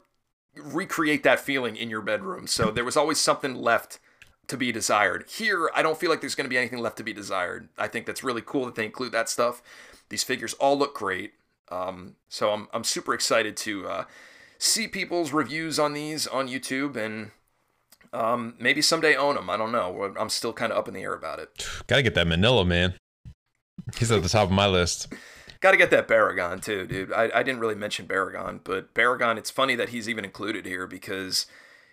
recreate 0.54 1.22
that 1.22 1.40
feeling 1.40 1.76
in 1.76 1.90
your 1.90 2.00
bedroom. 2.00 2.46
So 2.46 2.70
there 2.70 2.84
was 2.84 2.96
always 2.96 3.18
something 3.18 3.54
left 3.54 3.98
to 4.48 4.56
be 4.56 4.72
desired. 4.72 5.24
Here, 5.28 5.70
I 5.74 5.82
don't 5.82 5.98
feel 5.98 6.10
like 6.10 6.20
there's 6.20 6.34
going 6.34 6.46
to 6.46 6.50
be 6.50 6.58
anything 6.58 6.78
left 6.78 6.96
to 6.98 7.04
be 7.04 7.12
desired. 7.12 7.68
I 7.76 7.88
think 7.88 8.06
that's 8.06 8.24
really 8.24 8.42
cool 8.44 8.64
that 8.64 8.74
they 8.74 8.84
include 8.84 9.12
that 9.12 9.28
stuff. 9.28 9.62
These 10.08 10.24
figures 10.24 10.54
all 10.54 10.78
look 10.78 10.94
great. 10.94 11.34
Um, 11.70 12.16
so 12.28 12.50
I'm 12.50 12.68
I'm 12.72 12.84
super 12.84 13.12
excited 13.12 13.56
to 13.58 13.86
uh, 13.86 14.04
see 14.58 14.88
people's 14.88 15.32
reviews 15.32 15.78
on 15.78 15.92
these 15.92 16.26
on 16.26 16.48
YouTube 16.48 16.96
and 16.96 17.30
um, 18.12 18.54
maybe 18.58 18.80
someday 18.80 19.14
own 19.16 19.34
them. 19.34 19.50
I 19.50 19.58
don't 19.58 19.72
know. 19.72 20.14
I'm 20.18 20.30
still 20.30 20.54
kind 20.54 20.72
of 20.72 20.78
up 20.78 20.88
in 20.88 20.94
the 20.94 21.02
air 21.02 21.14
about 21.14 21.40
it. 21.40 21.68
Gotta 21.86 22.02
get 22.02 22.14
that 22.14 22.26
Minilla, 22.26 22.66
man. 22.66 22.94
He's 23.98 24.10
at 24.10 24.22
the 24.22 24.28
top 24.28 24.44
of 24.44 24.52
my 24.52 24.66
list. 24.66 25.12
Got 25.60 25.72
to 25.72 25.76
get 25.76 25.90
that 25.90 26.06
Baragon 26.06 26.62
too, 26.62 26.86
dude. 26.86 27.12
I, 27.12 27.30
I 27.34 27.42
didn't 27.42 27.60
really 27.60 27.74
mention 27.74 28.06
Baragon, 28.06 28.60
but 28.62 28.94
Baragon, 28.94 29.36
it's 29.36 29.50
funny 29.50 29.74
that 29.74 29.88
he's 29.88 30.08
even 30.08 30.24
included 30.24 30.66
here 30.66 30.86
because 30.86 31.46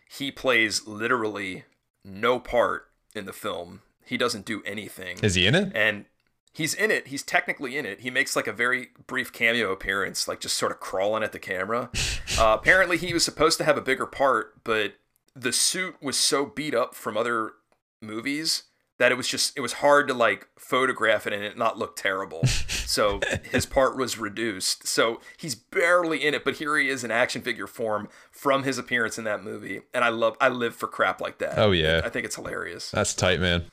he 0.07 0.32
plays 0.32 0.86
literally 0.86 1.66
no 2.03 2.39
part 2.39 2.89
in 3.16 3.26
the 3.26 3.34
film. 3.34 3.82
He 4.03 4.18
doesn't 4.18 4.45
do 4.45 4.61
anything. 4.66 5.18
Is 5.24 5.36
he 5.36 5.47
in 5.47 5.55
it? 5.55 5.72
And 5.74 6.05
he's 6.53 6.76
in 6.76 6.91
it. 6.91 7.07
He's 7.07 7.24
technically 7.24 7.76
in 7.76 7.86
it. 7.88 8.01
He 8.01 8.11
makes 8.11 8.36
like 8.36 8.45
a 8.45 8.53
very 8.53 8.89
brief 9.07 9.34
cameo 9.34 9.72
appearance, 9.72 10.28
like 10.28 10.39
just 10.39 10.57
sort 10.57 10.72
of 10.72 10.80
crawling 10.80 11.24
at 11.24 11.32
the 11.32 11.39
camera. 11.39 11.89
uh, 12.39 12.55
apparently, 12.59 12.97
he 12.97 13.13
was 13.13 13.26
supposed 13.26 13.57
to 13.57 13.63
have 13.63 13.78
a 13.78 13.82
bigger 13.82 14.05
part, 14.05 14.63
but 14.63 14.93
the 15.36 15.51
suit 15.51 15.95
was 16.01 16.18
so 16.18 16.45
beat 16.45 16.76
up 16.76 16.93
from 16.93 17.18
other 17.18 17.53
movies 17.99 18.63
that 18.98 19.12
it 19.12 19.16
was 19.16 19.28
just 19.28 19.58
it 19.58 19.62
was 19.62 19.74
hard 19.74 20.08
to 20.08 20.14
like 20.14 20.48
photograph 20.58 21.28
it 21.28 21.34
and 21.34 21.43
it 21.43 21.58
not 21.58 21.78
look 21.78 21.96
terrible. 21.96 22.46
so 22.68 23.20
his 23.52 23.66
part 23.66 23.98
was 23.98 24.18
reduced. 24.18 24.88
So 24.88 25.20
he's 25.38 25.56
barely 25.56 26.26
in 26.26 26.34
it, 26.34 26.43
but 26.43 26.56
here 26.56 26.78
he 26.78 26.89
is 26.89 27.04
in 27.04 27.12
action 27.12 27.41
figure 27.41 27.68
form 27.68 28.10
from 28.32 28.64
his 28.64 28.78
appearance 28.78 29.18
in 29.18 29.24
that 29.26 29.43
movie. 29.43 29.82
And 29.93 30.04
I 30.04 30.10
love 30.10 30.38
I 30.39 30.50
live 30.50 30.76
for 30.76 30.88
crap 30.88 31.20
like 31.22 31.39
that. 31.39 31.58
Oh, 31.58 31.72
yeah. 31.72 32.02
I 32.04 32.10
think 32.10 32.26
it's 32.26 32.36
hilarious. 32.36 32.91
That's 32.91 33.14
tight, 33.14 33.39
man. 33.39 33.66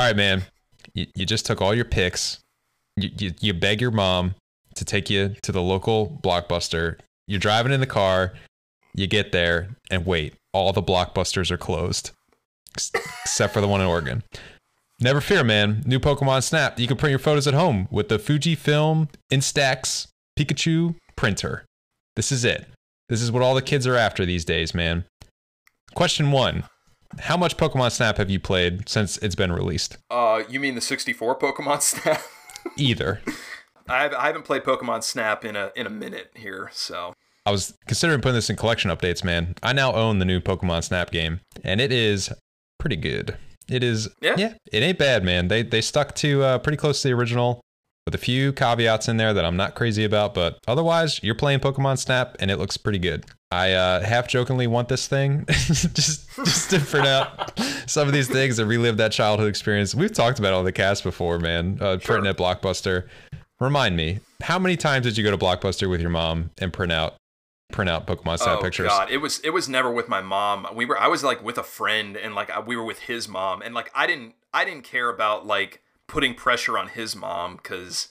All 0.00 0.06
right, 0.06 0.16
man. 0.16 0.44
You, 0.94 1.08
you 1.14 1.26
just 1.26 1.44
took 1.44 1.60
all 1.60 1.74
your 1.74 1.84
picks. 1.84 2.38
You, 2.96 3.10
you, 3.18 3.32
you 3.38 3.52
beg 3.52 3.82
your 3.82 3.90
mom 3.90 4.34
to 4.74 4.82
take 4.86 5.10
you 5.10 5.34
to 5.42 5.52
the 5.52 5.60
local 5.60 6.18
blockbuster. 6.24 6.98
You're 7.26 7.38
driving 7.38 7.70
in 7.70 7.80
the 7.80 7.86
car. 7.86 8.32
You 8.94 9.06
get 9.06 9.30
there 9.30 9.76
and 9.90 10.06
wait. 10.06 10.36
All 10.54 10.72
the 10.72 10.82
blockbusters 10.82 11.50
are 11.50 11.58
closed, 11.58 12.12
except 12.74 13.52
for 13.52 13.60
the 13.60 13.68
one 13.68 13.82
in 13.82 13.86
Oregon. 13.86 14.22
Never 15.00 15.20
fear, 15.20 15.44
man. 15.44 15.82
New 15.84 16.00
Pokemon 16.00 16.44
Snap. 16.44 16.80
You 16.80 16.86
can 16.86 16.96
print 16.96 17.10
your 17.10 17.18
photos 17.18 17.46
at 17.46 17.52
home 17.52 17.86
with 17.90 18.08
the 18.08 18.18
Fujifilm 18.18 19.10
Instax 19.30 20.06
Pikachu 20.34 20.94
printer. 21.14 21.66
This 22.16 22.32
is 22.32 22.42
it. 22.42 22.66
This 23.10 23.20
is 23.20 23.30
what 23.30 23.42
all 23.42 23.54
the 23.54 23.60
kids 23.60 23.86
are 23.86 23.96
after 23.96 24.24
these 24.24 24.46
days, 24.46 24.74
man. 24.74 25.04
Question 25.94 26.32
one 26.32 26.64
How 27.18 27.36
much 27.36 27.56
Pokemon 27.56 27.90
Snap 27.92 28.16
have 28.18 28.30
you 28.30 28.38
played 28.40 28.88
since 28.88 29.18
it's 29.18 29.34
been 29.34 29.52
released? 29.52 29.98
Uh, 30.10 30.42
you 30.48 30.60
mean 30.60 30.74
the 30.74 30.80
64 30.80 31.38
Pokemon 31.38 31.82
Snap? 31.82 32.22
Either. 32.76 33.20
I 33.88 34.02
have- 34.02 34.14
I 34.14 34.26
haven't 34.26 34.44
played 34.44 34.62
Pokemon 34.62 35.02
Snap 35.02 35.44
in 35.44 35.56
a 35.56 35.72
in 35.74 35.86
a 35.86 35.90
minute 35.90 36.30
here, 36.36 36.70
so 36.72 37.12
I 37.44 37.50
was 37.50 37.74
considering 37.86 38.20
putting 38.20 38.34
this 38.36 38.48
in 38.50 38.56
collection 38.56 38.90
updates, 38.90 39.24
man. 39.24 39.54
I 39.62 39.72
now 39.72 39.92
own 39.92 40.18
the 40.20 40.24
new 40.24 40.40
Pokemon 40.40 40.84
Snap 40.84 41.10
game, 41.10 41.40
and 41.64 41.80
it 41.80 41.90
is 41.90 42.30
pretty 42.78 42.96
good. 42.96 43.36
It 43.68 43.82
is, 43.84 44.08
Yeah? 44.20 44.34
yeah, 44.36 44.54
it 44.72 44.82
ain't 44.82 44.98
bad, 44.98 45.24
man. 45.24 45.48
They 45.48 45.62
they 45.62 45.80
stuck 45.80 46.14
to 46.16 46.42
uh, 46.42 46.58
pretty 46.58 46.76
close 46.76 47.02
to 47.02 47.08
the 47.08 47.14
original, 47.14 47.60
with 48.06 48.14
a 48.14 48.18
few 48.18 48.52
caveats 48.52 49.08
in 49.08 49.16
there 49.16 49.32
that 49.34 49.44
I'm 49.44 49.56
not 49.56 49.74
crazy 49.74 50.04
about, 50.04 50.34
but 50.34 50.58
otherwise, 50.66 51.20
you're 51.22 51.34
playing 51.34 51.60
Pokemon 51.60 51.98
Snap, 51.98 52.36
and 52.40 52.50
it 52.50 52.56
looks 52.56 52.76
pretty 52.76 52.98
good. 52.98 53.24
I 53.52 53.72
uh, 53.72 54.04
half 54.04 54.28
jokingly 54.28 54.68
want 54.68 54.88
this 54.88 55.08
thing 55.08 55.44
just 55.48 56.28
just 56.36 56.70
to 56.70 56.78
print 56.78 57.06
out 57.06 57.58
some 57.86 58.06
of 58.06 58.14
these 58.14 58.28
things 58.28 58.60
and 58.60 58.68
relive 58.68 58.96
that 58.98 59.10
childhood 59.10 59.48
experience. 59.48 59.92
We've 59.92 60.12
talked 60.12 60.38
about 60.38 60.52
it 60.52 60.56
on 60.56 60.64
the 60.64 60.72
cast 60.72 61.02
before, 61.02 61.38
man. 61.40 61.78
Uh, 61.80 61.98
printing 62.02 62.28
at 62.28 62.36
Blockbuster. 62.36 63.08
Remind 63.58 63.96
me, 63.96 64.20
how 64.42 64.58
many 64.58 64.76
times 64.76 65.04
did 65.04 65.18
you 65.18 65.24
go 65.24 65.30
to 65.32 65.36
Blockbuster 65.36 65.90
with 65.90 66.00
your 66.00 66.10
mom 66.10 66.50
and 66.58 66.72
print 66.72 66.92
out 66.92 67.16
print 67.72 67.90
out 67.90 68.06
Pokemon 68.06 68.38
Snap 68.38 68.60
pictures? 68.60 68.60
oh 68.60 68.62
pictures? 68.62 68.86
god, 68.86 69.10
it 69.10 69.18
was 69.18 69.40
it 69.40 69.50
was 69.50 69.68
never 69.68 69.90
with 69.90 70.08
my 70.08 70.20
mom. 70.20 70.68
We 70.74 70.86
were 70.86 70.98
I 70.98 71.08
was 71.08 71.24
like 71.24 71.42
with 71.42 71.58
a 71.58 71.64
friend 71.64 72.16
and 72.16 72.36
like 72.36 72.50
we 72.66 72.76
were 72.76 72.84
with 72.84 73.00
his 73.00 73.28
mom 73.28 73.62
and 73.62 73.74
like 73.74 73.90
I 73.96 74.06
didn't 74.06 74.34
I 74.54 74.64
didn't 74.64 74.84
care 74.84 75.08
about 75.08 75.44
like 75.44 75.82
putting 76.10 76.34
pressure 76.34 76.76
on 76.76 76.88
his 76.88 77.14
mom 77.14 77.58
cuz 77.58 78.08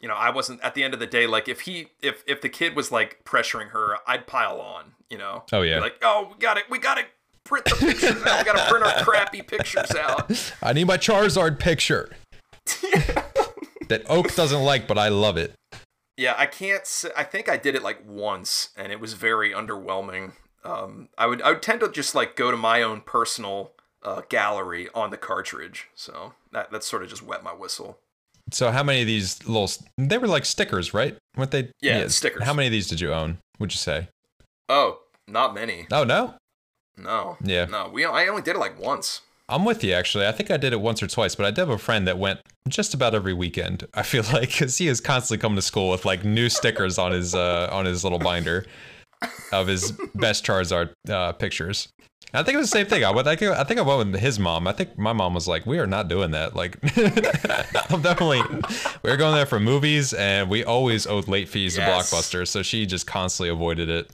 you 0.00 0.08
know, 0.08 0.14
I 0.14 0.30
wasn't 0.30 0.60
at 0.62 0.74
the 0.74 0.84
end 0.84 0.94
of 0.94 1.00
the 1.00 1.06
day 1.06 1.26
like 1.26 1.48
if 1.48 1.62
he 1.62 1.88
if 2.02 2.22
if 2.26 2.40
the 2.40 2.48
kid 2.48 2.76
was 2.76 2.92
like 2.92 3.24
pressuring 3.24 3.68
her, 3.70 3.98
I'd 4.06 4.26
pile 4.26 4.60
on, 4.60 4.92
you 5.08 5.18
know. 5.18 5.44
Oh, 5.52 5.62
yeah. 5.62 5.76
Be 5.76 5.80
like, 5.80 5.98
"Oh, 6.02 6.30
we 6.32 6.38
got 6.38 6.58
it. 6.58 6.64
We 6.68 6.78
got 6.78 6.96
to 6.96 7.04
print 7.44 7.64
the 7.64 7.76
pictures 7.76 8.22
out. 8.26 8.38
We 8.38 8.44
got 8.44 8.56
to 8.56 8.70
print 8.70 8.84
our 8.84 9.04
crappy 9.04 9.42
pictures 9.42 9.94
out." 9.94 10.54
I 10.62 10.72
need 10.72 10.86
my 10.86 10.98
Charizard 10.98 11.58
picture. 11.58 12.10
that 13.88 14.02
Oak 14.08 14.34
doesn't 14.34 14.62
like, 14.62 14.86
but 14.86 14.98
I 14.98 15.08
love 15.08 15.36
it. 15.36 15.54
Yeah, 16.16 16.34
I 16.36 16.46
can't. 16.46 16.86
say, 16.86 17.10
i 17.16 17.24
think 17.24 17.48
I 17.48 17.56
did 17.56 17.74
it 17.74 17.82
like 17.82 18.02
once, 18.06 18.70
and 18.76 18.92
it 18.92 19.00
was 19.00 19.14
very 19.14 19.52
underwhelming. 19.52 20.32
Um, 20.64 21.08
I 21.16 21.26
would 21.26 21.40
I 21.42 21.50
would 21.50 21.62
tend 21.62 21.80
to 21.80 21.90
just 21.90 22.14
like 22.14 22.36
go 22.36 22.50
to 22.50 22.56
my 22.56 22.82
own 22.82 23.00
personal 23.00 23.72
uh, 24.02 24.22
gallery 24.28 24.88
on 24.94 25.10
the 25.10 25.16
cartridge, 25.16 25.88
so 25.94 26.34
that 26.56 26.70
that 26.72 26.82
sort 26.82 27.02
of 27.02 27.08
just 27.08 27.22
wet 27.22 27.44
my 27.44 27.52
whistle. 27.52 27.98
So 28.50 28.70
how 28.70 28.82
many 28.82 29.02
of 29.02 29.06
these 29.06 29.46
little 29.46 29.70
they 29.98 30.18
were 30.18 30.26
like 30.26 30.44
stickers, 30.44 30.94
right? 30.94 31.16
Weren't 31.36 31.50
they? 31.50 31.70
Yeah, 31.80 32.08
stickers. 32.08 32.42
How 32.44 32.54
many 32.54 32.66
of 32.66 32.72
these 32.72 32.88
did 32.88 33.00
you 33.00 33.12
own? 33.12 33.38
Would 33.58 33.72
you 33.72 33.78
say? 33.78 34.08
Oh, 34.68 35.00
not 35.28 35.54
many. 35.54 35.86
Oh 35.92 36.04
no. 36.04 36.34
No. 36.96 37.36
Yeah. 37.42 37.66
No, 37.66 37.90
we 37.92 38.04
I 38.04 38.26
only 38.28 38.42
did 38.42 38.56
it 38.56 38.58
like 38.58 38.80
once. 38.80 39.20
I'm 39.48 39.64
with 39.64 39.84
you 39.84 39.92
actually. 39.92 40.26
I 40.26 40.32
think 40.32 40.50
I 40.50 40.56
did 40.56 40.72
it 40.72 40.80
once 40.80 41.02
or 41.02 41.06
twice, 41.06 41.34
but 41.34 41.44
I 41.44 41.50
did 41.50 41.58
have 41.58 41.68
a 41.68 41.78
friend 41.78 42.08
that 42.08 42.18
went 42.18 42.40
just 42.68 42.94
about 42.94 43.14
every 43.14 43.34
weekend. 43.34 43.86
I 43.92 44.02
feel 44.02 44.24
like 44.32 44.48
because 44.48 44.78
he 44.78 44.88
is 44.88 45.00
constantly 45.00 45.40
coming 45.40 45.56
to 45.56 45.62
school 45.62 45.90
with 45.90 46.04
like 46.06 46.24
new 46.24 46.48
stickers 46.48 46.98
on 46.98 47.12
his 47.12 47.34
uh, 47.34 47.68
on 47.70 47.84
his 47.84 48.02
little 48.02 48.18
binder 48.18 48.64
of 49.52 49.66
his 49.66 49.92
best 50.14 50.44
Charizard 50.46 50.92
uh, 51.10 51.32
pictures. 51.32 51.88
I 52.36 52.42
think 52.42 52.54
it 52.54 52.58
was 52.58 52.70
the 52.70 52.76
same 52.78 52.86
thing. 52.86 53.04
I 53.04 53.10
went. 53.10 53.26
I 53.26 53.34
think 53.36 53.52
I 53.52 53.64
think 53.64 53.80
I 53.80 53.82
went 53.82 54.12
with 54.12 54.20
his 54.20 54.38
mom. 54.38 54.66
I 54.68 54.72
think 54.72 54.98
my 54.98 55.12
mom 55.12 55.34
was 55.34 55.48
like, 55.48 55.66
"We 55.66 55.78
are 55.78 55.86
not 55.86 56.08
doing 56.08 56.30
that." 56.32 56.54
Like, 56.54 56.76
I'm 57.90 58.02
definitely. 58.02 58.42
We 59.02 59.10
were 59.10 59.16
going 59.16 59.34
there 59.34 59.46
for 59.46 59.60
movies, 59.60 60.12
and 60.12 60.48
we 60.50 60.64
always 60.64 61.06
owed 61.06 61.28
late 61.28 61.48
fees 61.48 61.76
Yes. 61.76 62.10
to 62.10 62.16
Blockbuster, 62.16 62.46
so 62.46 62.62
she 62.62 62.86
just 62.86 63.06
constantly 63.06 63.50
avoided 63.50 63.88
it. 63.88 64.10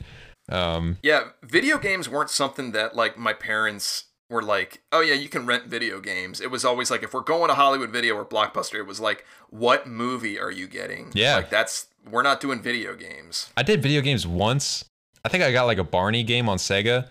Um, 0.51 0.99
Yeah, 1.03 1.29
video 1.43 1.79
games 1.79 2.09
weren't 2.09 2.31
something 2.31 2.73
that 2.73 2.97
like 2.97 3.17
my 3.19 3.33
parents 3.33 4.05
were 4.29 4.43
like, 4.43 4.83
"Oh 4.93 5.01
yeah, 5.01 5.15
you 5.15 5.29
can 5.29 5.47
rent 5.47 5.67
video 5.67 6.01
games." 6.01 6.41
It 6.41 6.51
was 6.51 6.65
always 6.65 6.91
like 6.91 7.03
if 7.03 7.15
we're 7.15 7.21
going 7.21 7.49
to 7.49 7.55
Hollywood 7.55 7.91
Video 7.91 8.15
or 8.17 8.25
Blockbuster, 8.25 8.75
it 8.79 8.87
was 8.87 9.01
like, 9.01 9.25
"What 9.51 9.87
movie 9.87 10.39
are 10.39 10.51
you 10.51 10.67
getting?" 10.67 11.11
Yeah. 11.15 11.37
Like 11.37 11.51
that's 11.51 11.87
we're 12.11 12.23
not 12.23 12.41
doing 12.41 12.61
video 12.63 12.95
games. 12.95 13.51
I 13.57 13.63
did 13.63 13.83
video 13.83 14.01
games 14.01 14.27
once. 14.27 14.85
I 15.25 15.29
think 15.29 15.45
I 15.45 15.53
got 15.53 15.65
like 15.67 15.79
a 15.79 15.85
Barney 15.85 16.25
game 16.25 16.49
on 16.49 16.59
Sega, 16.59 17.09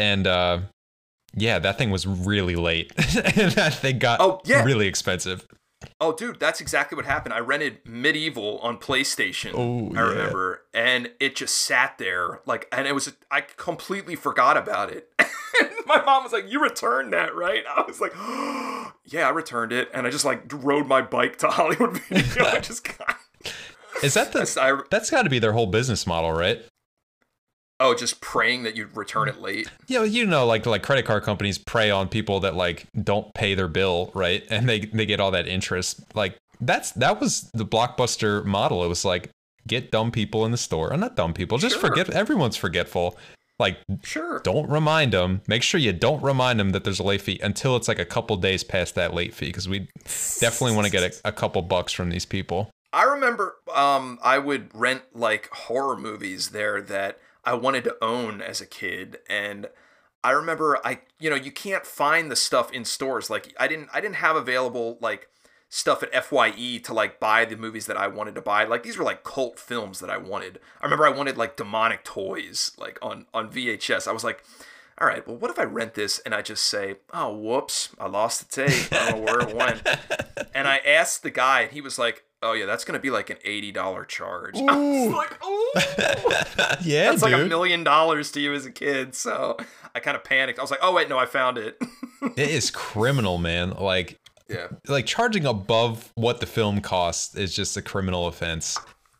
and 0.00 0.26
uh, 0.26 0.60
yeah, 1.34 1.58
that 1.58 1.78
thing 1.78 1.90
was 1.90 2.06
really 2.06 2.56
late, 2.56 2.92
and 2.96 3.52
that 3.52 3.74
thing 3.74 3.98
got 3.98 4.20
Oh, 4.20 4.40
yeah. 4.44 4.64
really 4.64 4.86
expensive. 4.86 5.46
Oh, 5.98 6.12
dude, 6.14 6.38
that's 6.40 6.60
exactly 6.60 6.96
what 6.96 7.06
happened. 7.06 7.32
I 7.32 7.38
rented 7.38 7.82
MediEvil 7.84 8.62
on 8.62 8.76
PlayStation. 8.78 9.52
Oh, 9.54 9.90
I 9.96 10.02
yeah. 10.02 10.08
remember, 10.10 10.62
and 10.74 11.10
it 11.20 11.36
just 11.36 11.54
sat 11.54 11.96
there 11.98 12.40
like, 12.46 12.68
and 12.72 12.86
it 12.86 12.94
was 12.94 13.12
I 13.30 13.40
completely 13.42 14.14
forgot 14.16 14.56
about 14.56 14.90
it. 14.90 15.10
my 15.86 16.02
mom 16.04 16.22
was 16.22 16.32
like, 16.32 16.50
"You 16.50 16.62
returned 16.62 17.12
that, 17.12 17.34
right?" 17.34 17.64
I 17.68 17.82
was 17.86 18.00
like, 18.00 18.12
"Yeah, 19.06 19.26
I 19.26 19.30
returned 19.30 19.72
it," 19.72 19.88
and 19.94 20.06
I 20.06 20.10
just 20.10 20.24
like 20.24 20.42
rode 20.52 20.86
my 20.86 21.00
bike 21.02 21.38
to 21.38 21.48
Hollywood 21.50 21.98
Video. 22.08 22.44
I 22.46 22.60
just 22.60 22.84
got. 22.98 23.16
Is 24.02 24.14
that 24.14 24.32
the? 24.32 24.84
That's 24.90 25.10
got 25.10 25.22
to 25.22 25.30
be 25.30 25.38
their 25.38 25.52
whole 25.52 25.66
business 25.66 26.06
model, 26.06 26.32
right? 26.32 26.62
Oh, 27.82 27.94
just 27.94 28.20
praying 28.20 28.62
that 28.64 28.76
you'd 28.76 28.94
return 28.96 29.26
it 29.28 29.40
late. 29.40 29.68
Yeah, 29.88 30.04
you 30.04 30.26
know, 30.26 30.46
like 30.46 30.66
like 30.66 30.82
credit 30.82 31.06
card 31.06 31.22
companies 31.22 31.56
prey 31.58 31.90
on 31.90 32.08
people 32.08 32.40
that 32.40 32.54
like 32.54 32.86
don't 33.02 33.32
pay 33.34 33.54
their 33.54 33.68
bill, 33.68 34.10
right? 34.14 34.44
And 34.50 34.68
they 34.68 34.80
they 34.80 35.06
get 35.06 35.18
all 35.18 35.30
that 35.30 35.48
interest. 35.48 36.00
Like 36.14 36.36
that's 36.60 36.92
that 36.92 37.20
was 37.20 37.50
the 37.54 37.64
blockbuster 37.64 38.44
model. 38.44 38.84
It 38.84 38.88
was 38.88 39.04
like 39.04 39.30
get 39.66 39.90
dumb 39.90 40.10
people 40.10 40.44
in 40.44 40.52
the 40.52 40.58
store, 40.58 40.92
or 40.92 40.96
not 40.96 41.16
dumb 41.16 41.32
people, 41.32 41.56
just 41.58 41.74
Sure. 41.80 41.88
forget. 41.88 42.10
Everyone's 42.10 42.56
forgetful. 42.56 43.16
Like 43.58 43.78
sure, 44.02 44.40
don't 44.40 44.68
remind 44.70 45.12
them. 45.12 45.42
Make 45.46 45.62
sure 45.62 45.78
you 45.80 45.92
don't 45.92 46.22
remind 46.22 46.58
them 46.60 46.70
that 46.70 46.84
there's 46.84 46.98
a 46.98 47.02
late 47.02 47.20
fee 47.22 47.38
until 47.42 47.76
it's 47.76 47.88
like 47.88 47.98
a 47.98 48.04
couple 48.06 48.36
days 48.36 48.62
past 48.64 48.94
that 48.94 49.12
late 49.14 49.34
fee, 49.34 49.46
because 49.46 49.68
we 49.68 49.88
definitely 50.38 50.74
want 50.74 50.86
to 50.86 50.90
get 50.92 51.02
a, 51.24 51.28
a 51.28 51.32
couple 51.32 51.60
bucks 51.62 51.92
from 51.92 52.10
these 52.10 52.24
people. 52.24 52.70
I 52.92 53.04
remember 53.04 53.56
um, 53.74 54.18
I 54.22 54.38
would 54.38 54.70
rent 54.74 55.02
like 55.14 55.48
horror 55.50 55.96
movies 55.98 56.48
there 56.50 56.80
that 56.82 57.18
I 57.44 57.54
wanted 57.54 57.84
to 57.84 57.96
own 58.02 58.42
as 58.42 58.60
a 58.60 58.66
kid, 58.66 59.18
and 59.28 59.68
I 60.22 60.32
remember 60.32 60.78
I 60.84 61.00
you 61.18 61.30
know 61.30 61.36
you 61.36 61.50
can't 61.50 61.86
find 61.86 62.30
the 62.30 62.36
stuff 62.36 62.72
in 62.72 62.84
stores. 62.84 63.30
Like 63.30 63.54
I 63.58 63.68
didn't 63.68 63.88
I 63.92 64.00
didn't 64.00 64.16
have 64.16 64.36
available 64.36 64.98
like 65.00 65.28
stuff 65.68 66.02
at 66.02 66.24
Fye 66.24 66.50
to 66.50 66.92
like 66.92 67.20
buy 67.20 67.44
the 67.44 67.56
movies 67.56 67.86
that 67.86 67.96
I 67.96 68.08
wanted 68.08 68.34
to 68.34 68.42
buy. 68.42 68.64
Like 68.64 68.82
these 68.82 68.98
were 68.98 69.04
like 69.04 69.24
cult 69.24 69.58
films 69.58 70.00
that 70.00 70.10
I 70.10 70.18
wanted. 70.18 70.58
I 70.80 70.84
remember 70.84 71.06
I 71.06 71.10
wanted 71.10 71.38
like 71.38 71.56
demonic 71.56 72.04
toys 72.04 72.72
like 72.78 72.98
on 73.02 73.26
on 73.32 73.50
VHS. 73.50 74.06
I 74.06 74.12
was 74.12 74.24
like. 74.24 74.44
All 75.02 75.08
right, 75.08 75.26
well, 75.26 75.38
what 75.38 75.50
if 75.50 75.58
I 75.58 75.62
rent 75.62 75.94
this 75.94 76.18
and 76.18 76.34
I 76.34 76.42
just 76.42 76.62
say, 76.62 76.96
oh, 77.14 77.34
whoops, 77.34 77.88
I 77.98 78.06
lost 78.06 78.50
the 78.50 78.66
tape. 78.66 78.92
I 78.92 79.10
don't 79.12 79.24
know 79.24 79.32
where 79.32 79.40
it 79.48 79.56
went. 79.56 79.80
and 80.54 80.68
I 80.68 80.76
asked 80.76 81.22
the 81.22 81.30
guy, 81.30 81.62
and 81.62 81.72
he 81.72 81.80
was 81.80 81.98
like, 81.98 82.22
oh, 82.42 82.52
yeah, 82.52 82.66
that's 82.66 82.84
going 82.84 82.98
to 82.98 83.00
be 83.02 83.10
like 83.10 83.30
an 83.30 83.36
$80 83.44 84.08
charge. 84.08 84.56
I 84.68 84.76
was 84.76 85.12
like, 85.12 85.38
oh, 85.42 85.72
yeah, 86.82 87.10
that's 87.10 87.22
like 87.22 87.34
a 87.34 87.46
million 87.46 87.84
dollars 87.84 88.30
to 88.32 88.40
you 88.40 88.54
as 88.54 88.66
a 88.66 88.70
kid. 88.70 89.14
So 89.14 89.56
I 89.94 90.00
kind 90.00 90.16
of 90.16 90.24
panicked. 90.24 90.58
I 90.58 90.62
was 90.62 90.70
like, 90.70 90.80
oh, 90.82 90.94
wait, 90.94 91.08
no, 91.08 91.18
I 91.18 91.26
found 91.26 91.58
it. 91.58 91.78
it 92.22 92.50
is 92.50 92.70
criminal, 92.70 93.38
man. 93.38 93.70
Like 93.70 94.16
Yeah. 94.48 94.68
like 94.88 95.06
charging 95.06 95.44
above 95.46 96.12
what 96.14 96.40
the 96.40 96.46
film 96.46 96.80
costs 96.80 97.34
is 97.34 97.54
just 97.54 97.76
a 97.76 97.82
criminal 97.82 98.26
offense. 98.26 98.78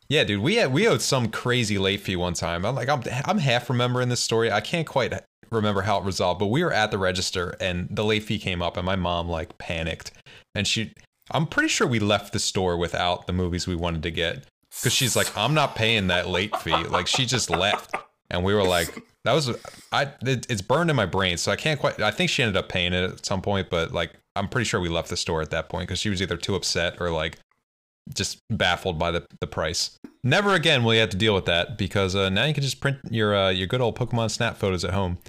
Yeah, 0.09 0.25
dude, 0.25 0.41
we 0.41 0.55
had, 0.55 0.73
we 0.73 0.87
owed 0.89 1.01
some 1.01 1.29
crazy 1.29 1.77
late 1.77 2.01
fee 2.01 2.17
one 2.17 2.33
time. 2.33 2.65
I'm 2.65 2.75
like, 2.75 2.89
I'm 2.89 3.01
I'm 3.23 3.37
half 3.37 3.69
remembering 3.69 4.09
this 4.09 4.19
story. 4.19 4.51
I 4.51 4.59
can't 4.59 4.85
quite 4.85 5.13
remember 5.51 5.81
how 5.83 5.99
it 5.99 6.03
resolved, 6.03 6.37
but 6.39 6.47
we 6.47 6.63
were 6.65 6.73
at 6.73 6.91
the 6.91 6.97
register 6.97 7.55
and 7.61 7.87
the 7.89 8.03
late 8.03 8.23
fee 8.23 8.37
came 8.37 8.61
up, 8.61 8.75
and 8.75 8.85
my 8.85 8.97
mom 8.97 9.29
like 9.29 9.57
panicked, 9.57 10.11
and 10.53 10.67
she, 10.67 10.91
I'm 11.31 11.47
pretty 11.47 11.69
sure 11.69 11.87
we 11.87 11.99
left 11.99 12.33
the 12.33 12.39
store 12.39 12.77
without 12.77 13.27
the 13.27 13.33
movies 13.33 13.67
we 13.67 13.75
wanted 13.75 14.03
to 14.03 14.11
get 14.11 14.45
because 14.69 14.93
she's 14.93 15.15
like, 15.15 15.35
I'm 15.37 15.53
not 15.53 15.75
paying 15.75 16.07
that 16.07 16.27
late 16.27 16.55
fee. 16.57 16.71
Like 16.71 17.07
she 17.07 17.25
just 17.25 17.49
left, 17.49 17.95
and 18.29 18.43
we 18.43 18.53
were 18.53 18.63
like, 18.63 19.03
that 19.23 19.33
was 19.33 19.49
I. 19.91 20.11
It, 20.21 20.47
it's 20.49 20.61
burned 20.61 20.89
in 20.89 20.95
my 20.95 21.05
brain, 21.05 21.37
so 21.37 21.51
I 21.51 21.55
can't 21.55 21.79
quite. 21.79 21.99
I 22.01 22.11
think 22.11 22.29
she 22.29 22.43
ended 22.43 22.57
up 22.57 22.69
paying 22.69 22.93
it 22.93 23.03
at 23.03 23.25
some 23.25 23.41
point, 23.41 23.69
but 23.69 23.91
like 23.91 24.13
I'm 24.35 24.47
pretty 24.47 24.65
sure 24.65 24.79
we 24.79 24.89
left 24.89 25.09
the 25.09 25.17
store 25.17 25.41
at 25.41 25.51
that 25.51 25.69
point 25.69 25.87
because 25.87 25.99
she 25.99 26.09
was 26.09 26.21
either 26.21 26.37
too 26.37 26.55
upset 26.55 26.97
or 26.99 27.11
like 27.11 27.37
just 28.13 28.39
baffled 28.49 28.97
by 28.97 29.11
the, 29.11 29.25
the 29.39 29.47
price. 29.47 29.97
Never 30.23 30.53
again 30.53 30.83
will 30.83 30.93
you 30.93 30.99
have 31.01 31.09
to 31.11 31.17
deal 31.17 31.33
with 31.33 31.45
that 31.45 31.77
because 31.77 32.15
uh, 32.15 32.29
now 32.29 32.45
you 32.45 32.53
can 32.53 32.63
just 32.63 32.79
print 32.81 32.97
your 33.09 33.35
uh, 33.35 33.49
your 33.49 33.67
good 33.67 33.81
old 33.81 33.97
Pokemon 33.97 34.31
Snap 34.31 34.57
photos 34.57 34.83
at 34.83 34.93
home. 34.93 35.19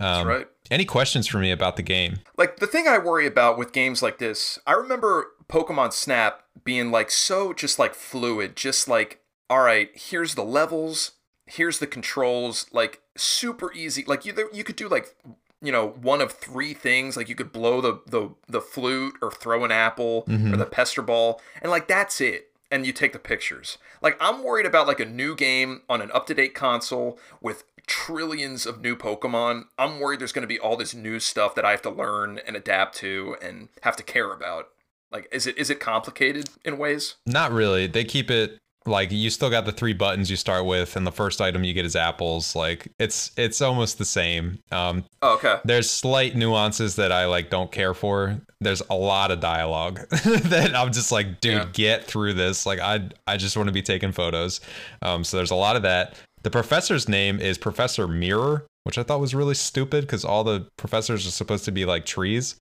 Um, 0.00 0.26
right. 0.26 0.48
Any 0.70 0.84
questions 0.84 1.26
for 1.26 1.38
me 1.38 1.50
about 1.50 1.76
the 1.76 1.82
game? 1.82 2.18
like 2.36 2.56
the 2.58 2.66
thing 2.66 2.88
I 2.88 2.98
worry 2.98 3.26
about 3.26 3.58
with 3.58 3.72
games 3.72 4.02
like 4.02 4.18
this, 4.18 4.58
I 4.66 4.72
remember 4.72 5.31
Pokemon 5.48 5.92
Snap 5.92 6.42
being 6.64 6.90
like 6.90 7.10
so 7.10 7.52
just 7.52 7.78
like 7.78 7.94
fluid, 7.94 8.56
just 8.56 8.88
like 8.88 9.20
all 9.50 9.60
right, 9.60 9.90
here's 9.94 10.34
the 10.34 10.44
levels, 10.44 11.12
here's 11.46 11.78
the 11.78 11.86
controls, 11.86 12.66
like 12.72 13.00
super 13.16 13.72
easy. 13.72 14.04
Like 14.06 14.24
you 14.24 14.48
you 14.52 14.64
could 14.64 14.76
do 14.76 14.88
like 14.88 15.14
you 15.60 15.70
know 15.72 15.88
one 16.00 16.20
of 16.20 16.32
three 16.32 16.74
things, 16.74 17.16
like 17.16 17.28
you 17.28 17.34
could 17.34 17.52
blow 17.52 17.80
the 17.80 18.00
the 18.06 18.30
the 18.48 18.60
flute 18.60 19.16
or 19.22 19.30
throw 19.30 19.64
an 19.64 19.70
apple 19.70 20.24
or 20.28 20.32
Mhm. 20.32 20.58
the 20.58 20.66
pester 20.66 21.02
ball, 21.02 21.40
and 21.60 21.70
like 21.70 21.86
that's 21.88 22.20
it. 22.20 22.48
And 22.70 22.86
you 22.86 22.92
take 22.94 23.12
the 23.12 23.18
pictures. 23.18 23.76
Like 24.00 24.16
I'm 24.20 24.42
worried 24.42 24.64
about 24.64 24.86
like 24.86 25.00
a 25.00 25.04
new 25.04 25.34
game 25.36 25.82
on 25.90 26.00
an 26.00 26.10
up 26.12 26.26
to 26.28 26.34
date 26.34 26.54
console 26.54 27.18
with 27.42 27.64
trillions 27.86 28.64
of 28.64 28.80
new 28.80 28.96
Pokemon. 28.96 29.64
I'm 29.78 30.00
worried 30.00 30.20
there's 30.20 30.32
going 30.32 30.42
to 30.42 30.48
be 30.48 30.58
all 30.58 30.76
this 30.76 30.94
new 30.94 31.20
stuff 31.20 31.54
that 31.56 31.64
I 31.66 31.72
have 31.72 31.82
to 31.82 31.90
learn 31.90 32.40
and 32.46 32.56
adapt 32.56 32.96
to 32.98 33.36
and 33.42 33.68
have 33.82 33.96
to 33.96 34.02
care 34.02 34.32
about. 34.32 34.68
Like, 35.12 35.28
is 35.30 35.46
it 35.46 35.58
is 35.58 35.70
it 35.70 35.80
complicated 35.80 36.48
in 36.64 36.78
ways? 36.78 37.16
Not 37.26 37.52
really. 37.52 37.86
They 37.86 38.04
keep 38.04 38.30
it 38.30 38.58
like 38.84 39.12
you 39.12 39.30
still 39.30 39.50
got 39.50 39.64
the 39.64 39.72
three 39.72 39.92
buttons 39.92 40.30
you 40.30 40.36
start 40.36 40.64
with, 40.64 40.96
and 40.96 41.06
the 41.06 41.12
first 41.12 41.40
item 41.40 41.62
you 41.64 41.72
get 41.72 41.84
is 41.84 41.94
apples. 41.94 42.56
Like 42.56 42.88
it's 42.98 43.30
it's 43.36 43.60
almost 43.60 43.98
the 43.98 44.04
same. 44.04 44.58
Um, 44.72 45.04
Oh, 45.20 45.34
okay. 45.34 45.58
There's 45.64 45.88
slight 45.88 46.34
nuances 46.34 46.96
that 46.96 47.12
I 47.12 47.26
like 47.26 47.50
don't 47.50 47.70
care 47.70 47.94
for. 47.94 48.40
There's 48.60 48.82
a 48.90 48.94
lot 48.94 49.30
of 49.30 49.40
dialogue 49.40 50.00
that 50.10 50.72
I'm 50.74 50.92
just 50.92 51.12
like, 51.12 51.40
dude, 51.40 51.72
get 51.72 52.04
through 52.04 52.34
this. 52.34 52.66
Like 52.66 52.80
I 52.80 53.08
I 53.26 53.36
just 53.36 53.56
want 53.56 53.68
to 53.68 53.72
be 53.72 53.82
taking 53.82 54.12
photos. 54.12 54.60
Um, 55.02 55.24
so 55.24 55.36
there's 55.36 55.50
a 55.52 55.56
lot 55.56 55.76
of 55.76 55.82
that. 55.82 56.16
The 56.42 56.50
professor's 56.50 57.08
name 57.08 57.38
is 57.38 57.56
Professor 57.56 58.08
Mirror, 58.08 58.66
which 58.82 58.98
I 58.98 59.04
thought 59.04 59.20
was 59.20 59.32
really 59.32 59.54
stupid 59.54 60.00
because 60.02 60.24
all 60.24 60.42
the 60.42 60.66
professors 60.76 61.24
are 61.24 61.30
supposed 61.30 61.64
to 61.66 61.70
be 61.72 61.84
like 61.84 62.04
trees. 62.04 62.56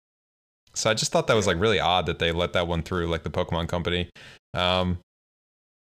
So 0.73 0.89
I 0.89 0.93
just 0.93 1.11
thought 1.11 1.27
that 1.27 1.35
was 1.35 1.47
like 1.47 1.59
really 1.59 1.79
odd 1.79 2.05
that 2.05 2.19
they 2.19 2.31
let 2.31 2.53
that 2.53 2.67
one 2.67 2.83
through, 2.83 3.07
like 3.07 3.23
the 3.23 3.29
Pokemon 3.29 3.67
Company. 3.67 4.09
Um, 4.53 4.99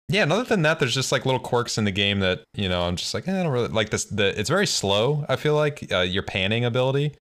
yeah, 0.09 0.23
and 0.23 0.33
other 0.33 0.45
than 0.45 0.63
that, 0.63 0.81
there's 0.81 0.95
just 0.95 1.13
like 1.13 1.25
little 1.25 1.41
quirks 1.41 1.79
in 1.79 1.85
the 1.85 1.91
game 1.91 2.21
that 2.21 2.45
you 2.55 2.69
know 2.69 2.83
I'm 2.83 2.97
just 2.97 3.15
like 3.15 3.27
eh, 3.27 3.41
I 3.41 3.43
don't 3.43 3.53
really 3.53 3.69
like 3.69 3.91
this. 3.91 4.05
The 4.05 4.39
it's 4.39 4.51
very 4.51 4.67
slow. 4.67 5.25
I 5.29 5.37
feel 5.37 5.55
like 5.55 5.91
uh, 5.91 6.01
your 6.01 6.23
panning 6.23 6.65
ability. 6.65 7.15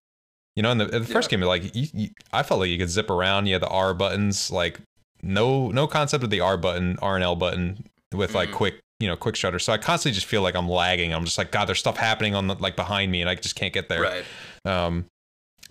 You 0.56 0.62
know, 0.62 0.70
in 0.70 0.78
the, 0.78 0.88
in 0.88 1.02
the 1.02 1.08
first 1.08 1.30
game, 1.30 1.40
like 1.40 1.74
you, 1.74 1.88
you, 1.92 2.08
I 2.32 2.44
felt 2.44 2.60
like 2.60 2.70
you 2.70 2.78
could 2.78 2.90
zip 2.90 3.10
around. 3.10 3.46
You 3.46 3.54
had 3.54 3.62
the 3.62 3.68
R 3.68 3.94
buttons, 3.94 4.50
like 4.50 4.80
no 5.22 5.70
no 5.70 5.86
concept 5.86 6.22
of 6.22 6.30
the 6.30 6.40
R 6.40 6.56
button, 6.56 6.98
R 7.00 7.14
and 7.14 7.24
L 7.24 7.34
button 7.34 7.84
with 8.12 8.34
like 8.34 8.52
quick 8.52 8.80
you 9.00 9.08
know 9.08 9.16
quick 9.16 9.34
shutter. 9.34 9.58
So 9.58 9.72
I 9.72 9.78
constantly 9.78 10.14
just 10.14 10.26
feel 10.26 10.42
like 10.42 10.54
I'm 10.54 10.68
lagging. 10.68 11.14
I'm 11.14 11.24
just 11.24 11.38
like 11.38 11.50
God, 11.50 11.66
there's 11.66 11.78
stuff 11.78 11.96
happening 11.96 12.34
on 12.34 12.48
the 12.48 12.54
like 12.56 12.76
behind 12.76 13.10
me, 13.10 13.22
and 13.22 13.30
I 13.30 13.34
just 13.34 13.56
can't 13.56 13.72
get 13.72 13.88
there. 13.88 14.02
Right. 14.02 14.24
Um, 14.66 15.06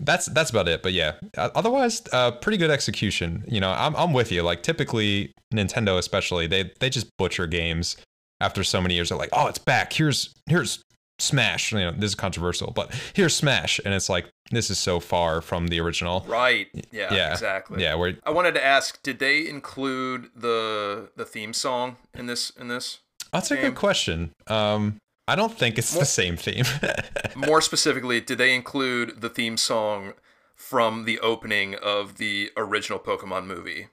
that's 0.00 0.26
that's 0.26 0.50
about 0.50 0.68
it. 0.68 0.82
But 0.82 0.92
yeah, 0.92 1.14
otherwise, 1.36 2.02
uh, 2.12 2.32
pretty 2.32 2.58
good 2.58 2.70
execution. 2.70 3.44
You 3.46 3.60
know, 3.60 3.70
I'm 3.70 3.94
I'm 3.96 4.12
with 4.12 4.32
you. 4.32 4.42
Like 4.42 4.62
typically 4.62 5.32
Nintendo, 5.52 5.98
especially 5.98 6.46
they 6.46 6.72
they 6.80 6.90
just 6.90 7.08
butcher 7.16 7.46
games 7.46 7.96
after 8.40 8.64
so 8.64 8.80
many 8.80 8.94
years. 8.94 9.08
They're 9.08 9.18
like, 9.18 9.30
oh, 9.32 9.46
it's 9.46 9.58
back. 9.58 9.92
Here's 9.92 10.34
here's 10.46 10.82
Smash. 11.18 11.72
You 11.72 11.78
know, 11.78 11.92
this 11.92 12.10
is 12.10 12.14
controversial, 12.14 12.72
but 12.72 12.94
here's 13.14 13.34
Smash, 13.34 13.80
and 13.84 13.94
it's 13.94 14.08
like 14.08 14.28
this 14.50 14.70
is 14.70 14.78
so 14.78 15.00
far 15.00 15.40
from 15.40 15.68
the 15.68 15.80
original. 15.80 16.24
Right. 16.28 16.68
Yeah. 16.90 17.14
Yeah. 17.14 17.32
Exactly. 17.32 17.82
Yeah, 17.82 17.94
where 17.94 18.16
I 18.24 18.30
wanted 18.30 18.54
to 18.54 18.64
ask, 18.64 19.02
did 19.02 19.18
they 19.18 19.48
include 19.48 20.30
the 20.34 21.10
the 21.16 21.24
theme 21.24 21.52
song 21.52 21.96
in 22.14 22.26
this 22.26 22.50
in 22.50 22.68
this? 22.68 22.98
that's 23.32 23.50
a 23.50 23.56
good 23.56 23.74
question. 23.74 24.30
Um, 24.46 24.96
I 25.26 25.36
don't 25.36 25.56
think 25.56 25.78
it's 25.78 25.94
the 25.94 26.04
same 26.04 26.36
theme. 26.36 26.64
More 27.36 27.60
specifically, 27.60 28.20
did 28.20 28.38
they 28.38 28.54
include 28.54 29.20
the 29.20 29.30
theme 29.30 29.56
song 29.56 30.12
from 30.54 31.04
the 31.04 31.18
opening 31.20 31.74
of 31.76 32.18
the 32.18 32.50
original 32.56 32.98
Pokemon 32.98 33.46
movie? 33.46 33.88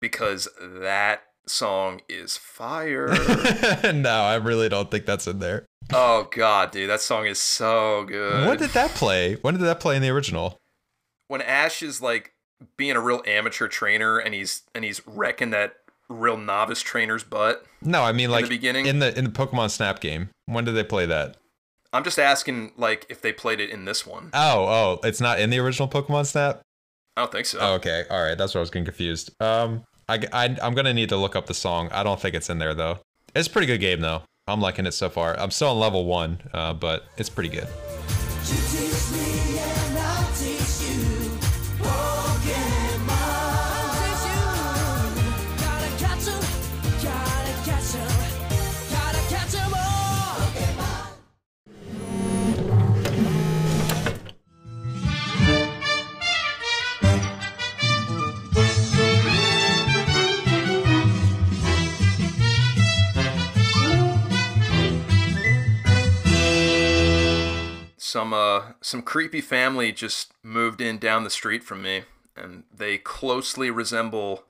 Because 0.00 0.48
that 0.60 1.22
song 1.46 2.00
is 2.08 2.36
fire. 2.36 3.08
no, 3.94 4.10
I 4.22 4.34
really 4.36 4.68
don't 4.68 4.90
think 4.90 5.06
that's 5.06 5.26
in 5.26 5.38
there. 5.38 5.66
oh 5.92 6.28
god, 6.30 6.70
dude, 6.70 6.90
that 6.90 7.00
song 7.00 7.26
is 7.26 7.38
so 7.38 8.04
good. 8.04 8.46
When 8.46 8.58
did 8.58 8.70
that 8.70 8.90
play? 8.90 9.34
When 9.36 9.54
did 9.54 9.62
that 9.64 9.80
play 9.80 9.96
in 9.96 10.02
the 10.02 10.10
original? 10.10 10.58
when 11.32 11.40
Ash 11.40 11.82
is 11.82 12.02
like 12.02 12.34
being 12.76 12.94
a 12.94 13.00
real 13.00 13.22
amateur 13.26 13.66
trainer 13.66 14.18
and 14.18 14.34
he's 14.34 14.64
and 14.74 14.84
he's 14.84 15.00
wrecking 15.06 15.48
that 15.48 15.76
real 16.12 16.36
novice 16.36 16.82
trainer's 16.82 17.24
butt? 17.24 17.64
No, 17.80 18.02
I 18.02 18.12
mean 18.12 18.30
like 18.30 18.44
the 18.44 18.50
beginning? 18.50 18.86
in 18.86 18.98
the 18.98 19.16
in 19.18 19.24
the 19.24 19.30
Pokemon 19.30 19.70
Snap 19.70 20.00
game. 20.00 20.30
When 20.46 20.64
did 20.64 20.72
they 20.72 20.84
play 20.84 21.06
that? 21.06 21.36
I'm 21.92 22.04
just 22.04 22.18
asking 22.18 22.72
like 22.76 23.06
if 23.08 23.20
they 23.20 23.32
played 23.32 23.60
it 23.60 23.70
in 23.70 23.84
this 23.84 24.06
one. 24.06 24.30
Oh, 24.32 24.64
oh, 24.64 25.00
it's 25.04 25.20
not 25.20 25.40
in 25.40 25.50
the 25.50 25.58
original 25.58 25.88
Pokemon 25.88 26.26
Snap. 26.26 26.62
I 27.16 27.22
don't 27.22 27.32
think 27.32 27.46
so. 27.46 27.58
Oh, 27.60 27.74
okay, 27.74 28.04
all 28.10 28.22
right, 28.22 28.38
that's 28.38 28.54
where 28.54 28.60
I 28.60 28.62
was 28.62 28.70
getting 28.70 28.86
confused. 28.86 29.30
Um, 29.40 29.84
I, 30.08 30.20
I 30.32 30.56
I'm 30.62 30.74
gonna 30.74 30.94
need 30.94 31.10
to 31.10 31.16
look 31.16 31.36
up 31.36 31.46
the 31.46 31.54
song. 31.54 31.88
I 31.92 32.02
don't 32.02 32.20
think 32.20 32.34
it's 32.34 32.48
in 32.48 32.58
there 32.58 32.74
though. 32.74 33.00
It's 33.34 33.48
a 33.48 33.50
pretty 33.50 33.66
good 33.66 33.80
game 33.80 34.00
though. 34.00 34.22
I'm 34.46 34.60
liking 34.60 34.86
it 34.86 34.92
so 34.92 35.08
far. 35.08 35.38
I'm 35.38 35.50
still 35.50 35.68
on 35.68 35.78
level 35.78 36.04
one, 36.04 36.40
uh, 36.52 36.72
but 36.74 37.04
it's 37.16 37.28
pretty 37.28 37.50
good. 37.50 37.68
Some 68.12 68.34
uh 68.34 68.72
some 68.82 69.00
creepy 69.00 69.40
family 69.40 69.90
just 69.90 70.34
moved 70.42 70.82
in 70.82 70.98
down 70.98 71.24
the 71.24 71.30
street 71.30 71.64
from 71.64 71.80
me 71.80 72.02
and 72.36 72.64
they 72.70 72.98
closely 72.98 73.70
resemble 73.70 74.44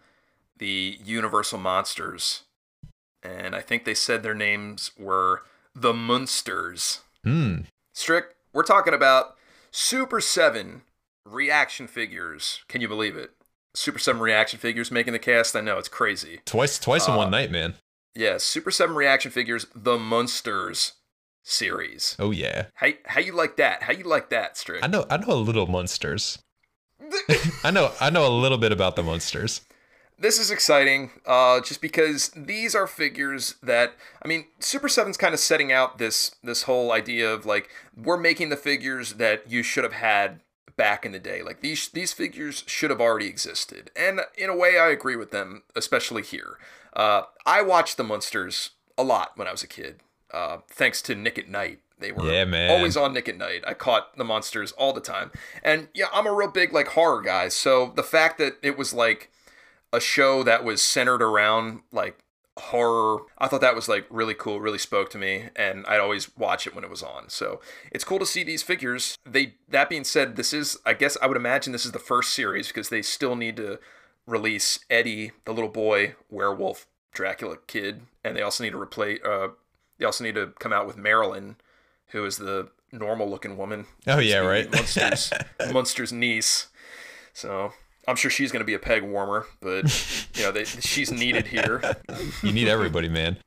the 0.58 0.98
Universal 1.04 1.60
monsters. 1.60 2.42
And 3.22 3.54
I 3.54 3.60
think 3.60 3.84
they 3.84 3.94
said 3.94 4.24
their 4.24 4.34
names 4.34 4.90
were 4.98 5.42
the 5.76 5.94
Munsters. 5.94 7.02
Hmm. 7.22 7.60
Strick, 7.94 8.34
we're 8.52 8.64
talking 8.64 8.94
about 8.94 9.36
Super 9.70 10.20
7 10.20 10.82
reaction 11.24 11.86
figures. 11.86 12.64
Can 12.66 12.80
you 12.80 12.88
believe 12.88 13.16
it? 13.16 13.30
Super 13.74 14.00
7 14.00 14.20
reaction 14.20 14.58
figures 14.58 14.90
making 14.90 15.12
the 15.12 15.20
cast. 15.20 15.54
I 15.54 15.60
know 15.60 15.78
it's 15.78 15.86
crazy. 15.86 16.40
Twice, 16.46 16.80
twice 16.80 17.06
in 17.06 17.14
Uh, 17.14 17.18
one 17.18 17.30
night, 17.30 17.52
man. 17.52 17.74
Yeah, 18.16 18.38
Super 18.38 18.72
7 18.72 18.96
reaction 18.96 19.30
figures, 19.30 19.66
the 19.72 19.98
Munsters 19.98 20.94
series. 21.42 22.16
Oh 22.18 22.30
yeah. 22.30 22.66
How 22.74 22.88
how 23.06 23.20
you 23.20 23.32
like 23.32 23.56
that? 23.56 23.84
How 23.84 23.92
you 23.92 24.04
like 24.04 24.30
that, 24.30 24.56
Strick? 24.56 24.82
I 24.82 24.86
know. 24.86 25.06
I 25.10 25.16
know 25.16 25.32
a 25.32 25.34
little 25.34 25.66
Munsters. 25.66 26.38
I 27.64 27.70
know. 27.70 27.92
I 28.00 28.10
know 28.10 28.26
a 28.26 28.30
little 28.30 28.58
bit 28.58 28.72
about 28.72 28.96
the 28.96 29.02
Munsters. 29.02 29.62
This 30.18 30.38
is 30.38 30.52
exciting, 30.52 31.10
uh, 31.26 31.60
just 31.60 31.80
because 31.80 32.30
these 32.36 32.76
are 32.76 32.86
figures 32.86 33.56
that 33.62 33.94
I 34.22 34.28
mean, 34.28 34.46
Super 34.60 34.86
7's 34.86 35.16
kind 35.16 35.34
of 35.34 35.40
setting 35.40 35.72
out 35.72 35.98
this 35.98 36.36
this 36.44 36.62
whole 36.62 36.92
idea 36.92 37.32
of 37.32 37.44
like 37.44 37.70
we're 37.96 38.16
making 38.16 38.48
the 38.48 38.56
figures 38.56 39.14
that 39.14 39.50
you 39.50 39.62
should 39.62 39.84
have 39.84 39.94
had 39.94 40.40
back 40.76 41.04
in 41.04 41.12
the 41.12 41.18
day. 41.18 41.42
Like 41.42 41.60
these 41.60 41.88
these 41.88 42.12
figures 42.12 42.64
should 42.66 42.90
have 42.90 43.00
already 43.00 43.26
existed, 43.26 43.90
and 43.96 44.20
in 44.36 44.48
a 44.48 44.56
way, 44.56 44.78
I 44.78 44.90
agree 44.90 45.16
with 45.16 45.30
them, 45.30 45.64
especially 45.74 46.22
here. 46.22 46.58
Uh, 46.92 47.22
I 47.46 47.62
watched 47.62 47.96
the 47.96 48.04
Munsters 48.04 48.70
a 48.98 49.02
lot 49.02 49.32
when 49.36 49.48
I 49.48 49.52
was 49.52 49.62
a 49.62 49.68
kid, 49.68 50.00
uh, 50.32 50.58
thanks 50.68 51.02
to 51.02 51.14
Nick 51.14 51.38
at 51.38 51.48
Night. 51.48 51.80
They 51.98 52.10
were 52.12 52.24
Yeah, 52.30 52.44
man. 52.44 52.70
always 52.70 52.96
on 52.96 53.12
Nick 53.12 53.28
at 53.28 53.36
Night. 53.36 53.62
I 53.66 53.74
caught 53.74 54.16
the 54.16 54.24
Munsters 54.24 54.72
all 54.72 54.92
the 54.92 55.00
time, 55.00 55.30
and 55.62 55.88
yeah, 55.94 56.06
I'm 56.12 56.26
a 56.26 56.32
real 56.32 56.48
big 56.50 56.72
like 56.72 56.88
horror 56.88 57.22
guy. 57.22 57.48
So 57.48 57.92
the 57.94 58.02
fact 58.02 58.38
that 58.38 58.54
it 58.62 58.76
was 58.76 58.92
like 58.92 59.30
a 59.92 60.00
show 60.00 60.42
that 60.42 60.64
was 60.64 60.82
centered 60.82 61.22
around 61.22 61.82
like 61.92 62.18
horror. 62.58 63.22
I 63.38 63.48
thought 63.48 63.60
that 63.62 63.74
was 63.74 63.88
like 63.88 64.06
really 64.10 64.34
cool, 64.34 64.60
really 64.60 64.78
spoke 64.78 65.10
to 65.10 65.18
me, 65.18 65.48
and 65.56 65.86
I'd 65.86 66.00
always 66.00 66.36
watch 66.36 66.66
it 66.66 66.74
when 66.74 66.84
it 66.84 66.90
was 66.90 67.02
on. 67.02 67.28
So 67.28 67.60
it's 67.90 68.04
cool 68.04 68.18
to 68.18 68.26
see 68.26 68.42
these 68.44 68.62
figures. 68.62 69.16
They 69.24 69.54
that 69.68 69.88
being 69.88 70.04
said, 70.04 70.36
this 70.36 70.52
is 70.52 70.78
I 70.84 70.94
guess 70.94 71.16
I 71.22 71.26
would 71.26 71.36
imagine 71.36 71.72
this 71.72 71.86
is 71.86 71.92
the 71.92 71.98
first 71.98 72.34
series 72.34 72.68
because 72.68 72.88
they 72.88 73.02
still 73.02 73.36
need 73.36 73.56
to 73.58 73.78
release 74.26 74.80
Eddie, 74.90 75.32
the 75.44 75.52
little 75.54 75.70
boy 75.70 76.14
werewolf 76.30 76.86
Dracula 77.12 77.56
kid, 77.66 78.02
and 78.24 78.36
they 78.36 78.42
also 78.42 78.64
need 78.64 78.70
to 78.70 78.80
replace. 78.80 79.20
Uh, 79.24 79.48
they 79.98 80.04
also 80.04 80.24
need 80.24 80.34
to 80.34 80.48
come 80.58 80.72
out 80.72 80.86
with 80.86 80.96
Marilyn, 80.96 81.56
who 82.08 82.24
is 82.24 82.38
the 82.38 82.68
normal 82.90 83.28
looking 83.28 83.56
woman. 83.56 83.86
Oh, 84.06 84.18
yeah, 84.18 84.38
right. 84.38 84.70
Munster's 84.70 85.32
Munster's 85.72 86.12
niece. 86.12 86.68
So 87.32 87.72
I'm 88.06 88.16
sure 88.16 88.30
she's 88.30 88.52
going 88.52 88.60
to 88.60 88.66
be 88.66 88.74
a 88.74 88.78
peg 88.78 89.02
warmer, 89.02 89.46
but 89.60 89.84
you 90.36 90.42
know 90.42 90.52
they, 90.52 90.64
she's 90.64 91.10
needed 91.10 91.46
here. 91.46 91.80
You 92.42 92.52
need 92.52 92.68
everybody, 92.68 93.08
man. 93.08 93.38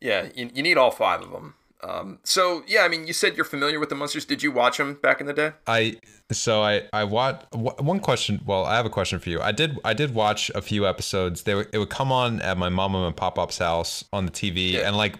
Yeah, 0.00 0.28
you, 0.34 0.50
you 0.54 0.62
need 0.62 0.78
all 0.78 0.90
five 0.90 1.22
of 1.22 1.30
them. 1.30 1.54
Um, 1.82 2.18
so 2.24 2.64
yeah, 2.66 2.82
I 2.82 2.88
mean, 2.88 3.06
you 3.06 3.12
said 3.12 3.36
you're 3.36 3.44
familiar 3.44 3.78
with 3.78 3.88
the 3.88 3.94
Munsters. 3.94 4.24
Did 4.24 4.42
you 4.42 4.50
watch 4.50 4.78
them 4.78 4.94
back 5.02 5.20
in 5.20 5.26
the 5.26 5.32
day? 5.32 5.52
I 5.66 5.96
so 6.32 6.62
I 6.62 6.82
I 6.92 7.04
watch 7.04 7.44
one 7.52 8.00
question. 8.00 8.40
Well, 8.44 8.64
I 8.64 8.76
have 8.76 8.86
a 8.86 8.90
question 8.90 9.18
for 9.20 9.30
you. 9.30 9.40
I 9.40 9.52
did 9.52 9.78
I 9.84 9.94
did 9.94 10.14
watch 10.14 10.50
a 10.54 10.62
few 10.62 10.86
episodes. 10.86 11.42
They 11.44 11.54
would- 11.54 11.68
it 11.72 11.78
would 11.78 11.90
come 11.90 12.10
on 12.10 12.40
at 12.42 12.58
my 12.58 12.68
mom 12.68 12.94
and 12.96 13.16
pop 13.16 13.38
up's 13.38 13.58
house 13.58 14.04
on 14.12 14.26
the 14.26 14.32
TV, 14.32 14.72
Yeah. 14.72 14.88
and 14.88 14.96
like 14.96 15.14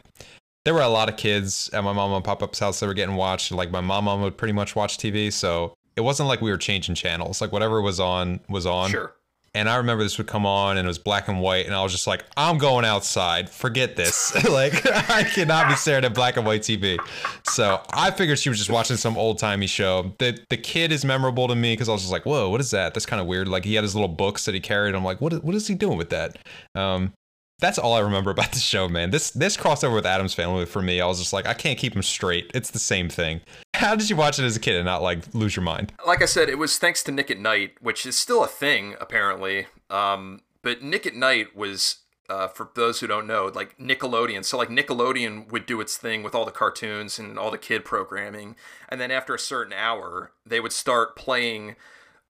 there 0.64 0.74
were 0.74 0.82
a 0.82 0.88
lot 0.88 1.08
of 1.08 1.16
kids 1.16 1.70
at 1.72 1.82
my 1.84 1.92
mom 1.92 2.12
and 2.12 2.24
pop 2.24 2.42
up's 2.42 2.58
house 2.58 2.80
that 2.80 2.86
were 2.86 2.94
getting 2.94 3.14
watched. 3.16 3.52
Like 3.52 3.70
my 3.70 3.80
mom 3.80 4.20
would 4.22 4.36
pretty 4.36 4.52
much 4.52 4.74
watch 4.74 4.98
TV, 4.98 5.32
so 5.32 5.74
it 5.96 6.00
wasn't 6.02 6.28
like 6.28 6.40
we 6.40 6.50
were 6.50 6.58
changing 6.58 6.94
channels. 6.96 7.40
Like 7.40 7.52
whatever 7.52 7.80
was 7.80 8.00
on 8.00 8.40
was 8.48 8.66
on. 8.66 8.90
Sure. 8.90 9.14
And 9.58 9.68
I 9.68 9.74
remember 9.74 10.04
this 10.04 10.18
would 10.18 10.28
come 10.28 10.46
on 10.46 10.78
and 10.78 10.86
it 10.86 10.88
was 10.88 10.98
black 11.00 11.26
and 11.26 11.40
white, 11.40 11.66
and 11.66 11.74
I 11.74 11.82
was 11.82 11.90
just 11.90 12.06
like, 12.06 12.24
I'm 12.36 12.58
going 12.58 12.84
outside. 12.84 13.50
Forget 13.50 13.96
this. 13.96 14.32
like, 14.48 14.86
I 15.10 15.24
cannot 15.24 15.68
be 15.68 15.74
staring 15.74 16.04
at 16.04 16.14
black 16.14 16.36
and 16.36 16.46
white 16.46 16.60
TV. 16.60 16.96
So 17.42 17.82
I 17.92 18.12
figured 18.12 18.38
she 18.38 18.50
was 18.50 18.58
just 18.58 18.70
watching 18.70 18.96
some 18.96 19.18
old 19.18 19.40
timey 19.40 19.66
show. 19.66 20.14
The 20.18 20.38
the 20.48 20.56
kid 20.56 20.92
is 20.92 21.04
memorable 21.04 21.48
to 21.48 21.56
me 21.56 21.72
because 21.72 21.88
I 21.88 21.92
was 21.92 22.02
just 22.02 22.12
like, 22.12 22.24
whoa, 22.24 22.48
what 22.48 22.60
is 22.60 22.70
that? 22.70 22.94
That's 22.94 23.04
kind 23.04 23.20
of 23.20 23.26
weird. 23.26 23.48
Like 23.48 23.64
he 23.64 23.74
had 23.74 23.82
his 23.82 23.96
little 23.96 24.08
books 24.08 24.44
that 24.44 24.54
he 24.54 24.60
carried. 24.60 24.94
I'm 24.94 25.04
like, 25.04 25.20
what 25.20 25.42
what 25.42 25.56
is 25.56 25.66
he 25.66 25.74
doing 25.74 25.98
with 25.98 26.10
that? 26.10 26.38
Um, 26.76 27.12
that's 27.58 27.78
all 27.78 27.94
I 27.94 27.98
remember 27.98 28.30
about 28.30 28.52
the 28.52 28.60
show, 28.60 28.88
man. 28.88 29.10
This 29.10 29.32
this 29.32 29.56
crossover 29.56 29.94
with 29.94 30.06
Addams 30.06 30.34
Family 30.34 30.66
for 30.66 30.82
me, 30.82 31.00
I 31.00 31.06
was 31.06 31.18
just 31.18 31.32
like, 31.32 31.46
I 31.46 31.54
can't 31.54 31.78
keep 31.78 31.94
them 31.94 32.02
straight. 32.04 32.48
It's 32.54 32.70
the 32.70 32.78
same 32.78 33.08
thing. 33.08 33.40
How 33.78 33.94
did 33.94 34.10
you 34.10 34.16
watch 34.16 34.40
it 34.40 34.44
as 34.44 34.56
a 34.56 34.60
kid 34.60 34.74
and 34.74 34.86
not 34.86 35.02
like 35.02 35.32
lose 35.32 35.54
your 35.54 35.62
mind? 35.62 35.92
Like 36.04 36.20
I 36.20 36.24
said, 36.24 36.48
it 36.48 36.58
was 36.58 36.78
thanks 36.78 37.04
to 37.04 37.12
Nick 37.12 37.30
at 37.30 37.38
Night, 37.38 37.74
which 37.80 38.06
is 38.06 38.18
still 38.18 38.42
a 38.42 38.48
thing 38.48 38.96
apparently. 39.00 39.66
Um, 39.88 40.40
but 40.62 40.82
Nick 40.82 41.06
at 41.06 41.14
Night 41.14 41.54
was, 41.54 41.98
uh, 42.28 42.48
for 42.48 42.70
those 42.74 42.98
who 42.98 43.06
don't 43.06 43.28
know, 43.28 43.52
like 43.54 43.78
Nickelodeon. 43.78 44.44
So 44.44 44.58
like 44.58 44.68
Nickelodeon 44.68 45.52
would 45.52 45.64
do 45.64 45.80
its 45.80 45.96
thing 45.96 46.24
with 46.24 46.34
all 46.34 46.44
the 46.44 46.50
cartoons 46.50 47.20
and 47.20 47.38
all 47.38 47.52
the 47.52 47.56
kid 47.56 47.84
programming, 47.84 48.56
and 48.88 49.00
then 49.00 49.12
after 49.12 49.32
a 49.32 49.38
certain 49.38 49.72
hour, 49.72 50.32
they 50.44 50.58
would 50.58 50.72
start 50.72 51.14
playing 51.14 51.76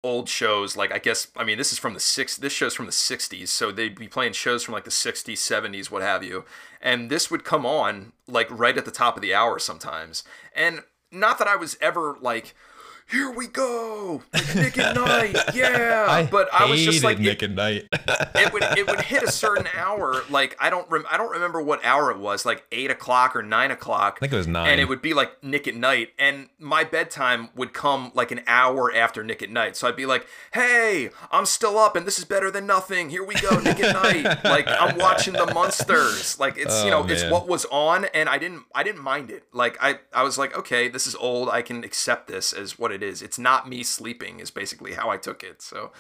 old 0.05 0.29
shows 0.29 0.77
like 0.77 0.93
i 0.93 0.99
guess 0.99 1.27
i 1.37 1.43
mean 1.43 1.59
this 1.59 1.73
is 1.73 1.79
from 1.79 1.93
the 1.93 1.99
six 1.99 2.37
this 2.37 2.53
show's 2.53 2.73
from 2.73 2.87
the 2.87 2.93
60s 2.93 3.49
so 3.49 3.73
they'd 3.73 3.99
be 3.99 4.07
playing 4.07 4.33
shows 4.33 4.63
from 4.63 4.73
like 4.73 4.85
the 4.85 4.93
60s 4.93 5.33
70s 5.33 5.91
what 5.91 6.03
have 6.03 6.23
you 6.23 6.45
and 6.81 7.11
this 7.11 7.33
would 7.33 7.43
come 7.43 7.67
on 7.67 8.13
like 8.29 8.47
right 8.49 8.79
at 8.79 8.85
the 8.85 8.93
top 8.93 9.17
of 9.17 9.23
the 9.23 9.35
hour 9.35 9.59
sometimes 9.59 10.23
and 10.55 10.85
not 11.11 11.39
that 11.39 11.49
i 11.49 11.57
was 11.57 11.77
ever 11.81 12.17
like 12.21 12.55
here 13.11 13.31
we 13.31 13.47
go 13.47 14.23
like 14.33 14.55
nick 14.55 14.79
at 14.79 14.95
night 14.97 15.37
yeah 15.55 16.27
but 16.31 16.49
i 16.53 16.65
was 16.69 16.83
just 16.83 17.03
like 17.05 17.19
Nick 17.19 17.43
it, 17.43 17.51
at 17.51 17.57
Night. 17.57 17.89
it 17.93 18.53
would 18.53 18.63
it 18.77 18.87
would 18.87 19.01
hit 19.01 19.23
a 19.23 19.33
certain 19.33 19.67
hour 19.75 20.23
like 20.31 20.57
i 20.61 20.69
don't 20.71 20.89
rem- 20.91 21.07
i 21.11 21.17
don't 21.17 21.31
remember 21.31 21.61
what 21.63 21.85
hour 21.85 22.11
it 22.11 22.19
was 22.19 22.45
like 22.45 22.65
eight 22.73 22.91
o'clock 22.91 23.35
or 23.35 23.43
nine 23.43 23.71
o'clock 23.71 24.19
I 24.19 24.21
think 24.21 24.33
it 24.33 24.37
was 24.37 24.47
nine. 24.47 24.69
and 24.71 24.81
it 24.81 24.89
would 24.89 25.01
be 25.03 25.15
like 25.15 25.43
Nick 25.43 25.67
at 25.69 25.75
Night, 25.75 26.11
and 26.19 26.49
my 26.59 26.83
bedtime 26.85 27.49
would 27.55 27.73
come 27.73 28.11
like 28.15 28.31
an 28.31 28.41
hour 28.47 28.93
after 28.95 29.23
Nick 29.23 29.43
at 29.43 29.51
Night. 29.51 29.77
So 29.77 29.87
I'd 29.89 29.97
be 29.97 30.07
like, 30.07 30.27
"Hey, 30.53 31.11
I'm 31.31 31.47
still 31.47 31.79
up, 31.79 31.95
and 31.97 32.07
this 32.07 32.19
is 32.19 32.25
better 32.25 32.51
than 32.51 32.67
nothing. 32.67 33.11
Here 33.11 33.25
we 33.25 33.35
go, 33.37 33.59
Nick 33.61 33.81
at 33.81 33.95
Night. 33.95 34.39
Like 34.45 34.67
I'm 34.69 34.99
watching 34.99 35.35
the 35.35 35.47
Munsters. 35.55 36.39
Like 36.41 36.57
it's 36.59 36.85
you 36.85 36.91
Oh, 36.93 37.03
know 37.03 37.09
it's 37.09 37.25
what 37.31 37.47
was 37.49 37.65
on, 37.67 38.07
and 38.07 38.29
I 38.29 38.39
didn't 38.39 38.65
I 38.75 38.83
didn't 38.83 39.03
mind 39.03 39.31
it. 39.31 39.45
Like 39.53 39.77
I 39.81 40.01
I 40.13 40.23
was 40.23 40.37
like, 40.39 40.57
okay, 40.59 40.89
this 40.89 41.07
is 41.07 41.15
old. 41.15 41.49
I 41.49 41.63
can 41.63 41.85
accept 41.85 42.27
this 42.29 42.53
as 42.53 42.79
what 42.79 42.91
it 42.93 42.98
is. 43.03 43.23
It's 43.23 43.39
not 43.39 43.69
me 43.69 43.83
sleeping. 43.83 44.41
Is 44.41 44.51
basically 44.51 44.95
how 44.95 45.11
I 45.11 45.17
took 45.17 45.43
it. 45.43 45.63
So. 45.63 45.93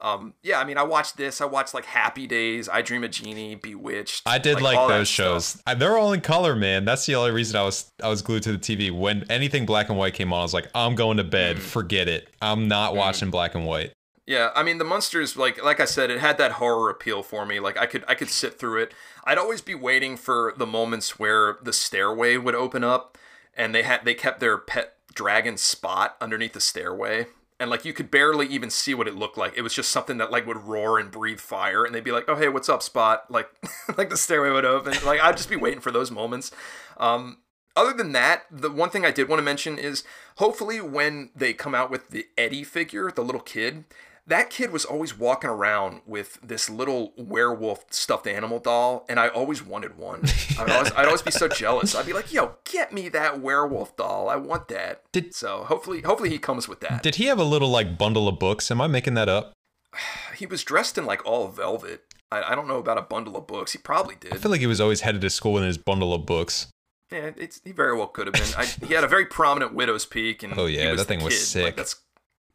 Um, 0.00 0.34
yeah, 0.42 0.58
I 0.58 0.64
mean, 0.64 0.76
I 0.76 0.82
watched 0.82 1.16
this. 1.16 1.40
I 1.40 1.46
watched 1.46 1.72
like 1.72 1.86
Happy 1.86 2.26
Days, 2.26 2.68
I 2.68 2.82
Dream 2.82 3.04
a 3.04 3.08
Jeannie, 3.08 3.54
Bewitched. 3.54 4.24
I 4.26 4.36
did 4.36 4.60
like, 4.60 4.76
that 4.76 4.88
those 4.88 5.08
shows. 5.08 5.62
I, 5.66 5.72
they're 5.74 5.96
all 5.96 6.12
in 6.12 6.20
color, 6.20 6.54
man. 6.54 6.84
That's 6.84 7.06
the 7.06 7.14
only 7.14 7.30
reason 7.30 7.56
I 7.56 7.62
was 7.62 7.90
I 8.02 8.08
was 8.08 8.20
glued 8.20 8.42
to 8.42 8.52
the 8.52 8.58
TV. 8.58 8.90
When 8.92 9.24
anything 9.30 9.64
black 9.64 9.88
and 9.88 9.96
white 9.96 10.12
came 10.12 10.30
on, 10.30 10.40
I 10.40 10.42
was 10.42 10.52
like, 10.52 10.68
I'm 10.74 10.94
going 10.94 11.16
to 11.18 11.24
Mm. 11.24 11.30
bed. 11.30 11.58
Forget 11.62 12.08
it. 12.08 12.28
I'm 12.42 12.68
not 12.68 12.94
watching 12.94 13.30
black 13.30 13.54
and 13.54 13.64
white. 13.64 13.92
Yeah, 14.26 14.50
I 14.54 14.62
mean 14.62 14.76
the 14.76 14.84
Munsters 14.84 15.36
like 15.38 15.62
like 15.64 15.80
I 15.80 15.86
said, 15.86 16.10
it 16.10 16.18
had 16.20 16.36
that 16.36 16.52
horror 16.52 16.90
appeal 16.90 17.22
for 17.22 17.46
me. 17.46 17.58
Like 17.60 17.78
I 17.78 17.86
could 17.86 18.04
I 18.06 18.14
could 18.14 18.28
sit 18.28 18.58
through 18.58 18.82
it. 18.82 18.92
I'd 19.24 19.38
always 19.38 19.62
be 19.62 19.74
waiting 19.74 20.18
for 20.18 20.52
the 20.56 20.66
moments 20.66 21.18
where 21.18 21.56
the 21.62 21.72
stairway 21.72 22.36
would 22.36 22.54
open 22.54 22.84
up 22.84 23.16
and 23.56 23.74
they 23.74 23.84
had 23.84 24.04
they 24.04 24.14
kept 24.14 24.40
their 24.40 24.58
pet 24.58 24.96
dragon 25.14 25.56
spot 25.56 26.16
underneath 26.20 26.52
the 26.52 26.60
stairway. 26.60 27.26
And 27.60 27.70
like 27.70 27.84
you 27.84 27.92
could 27.92 28.10
barely 28.10 28.46
even 28.48 28.68
see 28.68 28.94
what 28.94 29.08
it 29.08 29.14
looked 29.14 29.38
like. 29.38 29.56
It 29.56 29.62
was 29.62 29.74
just 29.74 29.90
something 29.90 30.18
that 30.18 30.32
like 30.32 30.46
would 30.46 30.56
roar 30.56 30.98
and 30.98 31.10
breathe 31.10 31.40
fire 31.40 31.84
and 31.84 31.94
they'd 31.94 32.04
be 32.04 32.12
like, 32.12 32.24
"Oh, 32.28 32.34
hey, 32.34 32.48
what's 32.48 32.68
up, 32.68 32.82
Spot?" 32.82 33.30
Like 33.30 33.48
like 33.96 34.10
the 34.10 34.16
stairway 34.16 34.50
would 34.50 34.64
open. 34.64 34.94
Like 35.04 35.20
I'd 35.20 35.36
just 35.36 35.50
be 35.50 35.56
waiting 35.56 35.80
for 35.80 35.90
those 35.90 36.10
moments. 36.10 36.50
Um 36.96 37.38
other 37.76 37.92
than 37.92 38.12
that, 38.12 38.44
the 38.50 38.70
one 38.70 38.90
thing 38.90 39.04
I 39.04 39.10
did 39.10 39.28
want 39.28 39.40
to 39.40 39.44
mention 39.44 39.78
is 39.78 40.04
hopefully 40.36 40.80
when 40.80 41.30
they 41.34 41.52
come 41.52 41.74
out 41.74 41.90
with 41.90 42.10
the 42.10 42.26
Eddie 42.38 42.62
figure, 42.62 43.10
the 43.10 43.24
little 43.24 43.40
kid, 43.40 43.84
that 44.26 44.50
kid 44.50 44.72
was 44.72 44.84
always 44.84 45.18
walking 45.18 45.50
around 45.50 46.00
with 46.06 46.38
this 46.42 46.70
little 46.70 47.12
werewolf 47.16 47.84
stuffed 47.90 48.26
animal 48.26 48.58
doll, 48.58 49.04
and 49.08 49.20
I 49.20 49.28
always 49.28 49.62
wanted 49.64 49.98
one. 49.98 50.22
I'd 50.58 50.70
always, 50.70 50.92
I'd 50.92 51.06
always 51.06 51.22
be 51.22 51.30
so 51.30 51.48
jealous. 51.48 51.94
I'd 51.94 52.06
be 52.06 52.12
like, 52.12 52.32
"Yo, 52.32 52.56
get 52.64 52.92
me 52.92 53.08
that 53.10 53.40
werewolf 53.40 53.96
doll. 53.96 54.28
I 54.28 54.36
want 54.36 54.68
that." 54.68 55.02
Did, 55.12 55.34
so 55.34 55.64
hopefully, 55.64 56.00
hopefully 56.02 56.30
he 56.30 56.38
comes 56.38 56.68
with 56.68 56.80
that. 56.80 57.02
Did 57.02 57.16
he 57.16 57.26
have 57.26 57.38
a 57.38 57.44
little 57.44 57.68
like 57.68 57.98
bundle 57.98 58.28
of 58.28 58.38
books? 58.38 58.70
Am 58.70 58.80
I 58.80 58.86
making 58.86 59.14
that 59.14 59.28
up? 59.28 59.52
He 60.36 60.46
was 60.46 60.64
dressed 60.64 60.98
in 60.98 61.06
like 61.06 61.24
all 61.24 61.46
velvet. 61.46 62.02
I, 62.32 62.42
I 62.42 62.54
don't 62.56 62.66
know 62.66 62.78
about 62.78 62.98
a 62.98 63.02
bundle 63.02 63.36
of 63.36 63.46
books. 63.46 63.70
He 63.70 63.78
probably 63.78 64.16
did. 64.18 64.32
I 64.34 64.36
feel 64.36 64.50
like 64.50 64.60
he 64.60 64.66
was 64.66 64.80
always 64.80 65.02
headed 65.02 65.20
to 65.20 65.30
school 65.30 65.56
in 65.58 65.62
his 65.62 65.78
bundle 65.78 66.12
of 66.12 66.26
books. 66.26 66.66
Yeah, 67.12 67.30
it's, 67.36 67.60
he 67.64 67.70
very 67.70 67.96
well 67.96 68.08
could 68.08 68.26
have 68.26 68.34
been. 68.34 68.52
I, 68.56 68.64
he 68.64 68.94
had 68.94 69.04
a 69.04 69.08
very 69.08 69.26
prominent 69.26 69.74
widow's 69.74 70.04
peak, 70.06 70.42
and 70.42 70.58
Oh, 70.58 70.66
yeah, 70.66 70.90
was 70.90 71.02
that 71.02 71.06
thing 71.06 71.20
the 71.20 71.26
was 71.26 71.46
sick. 71.46 71.64
Like, 71.64 71.76
that's 71.76 71.94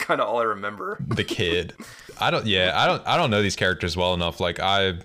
kind 0.09 0.19
of 0.21 0.27
all 0.27 0.39
I 0.39 0.43
remember. 0.43 0.97
The 1.07 1.23
kid. 1.23 1.73
I 2.19 2.31
don't. 2.31 2.45
Yeah, 2.45 2.73
I 2.75 2.87
don't. 2.87 3.05
I 3.07 3.15
don't 3.17 3.29
know 3.31 3.41
these 3.41 3.55
characters 3.55 3.95
well 3.95 4.13
enough. 4.13 4.39
Like 4.39 4.59
I, 4.59 4.95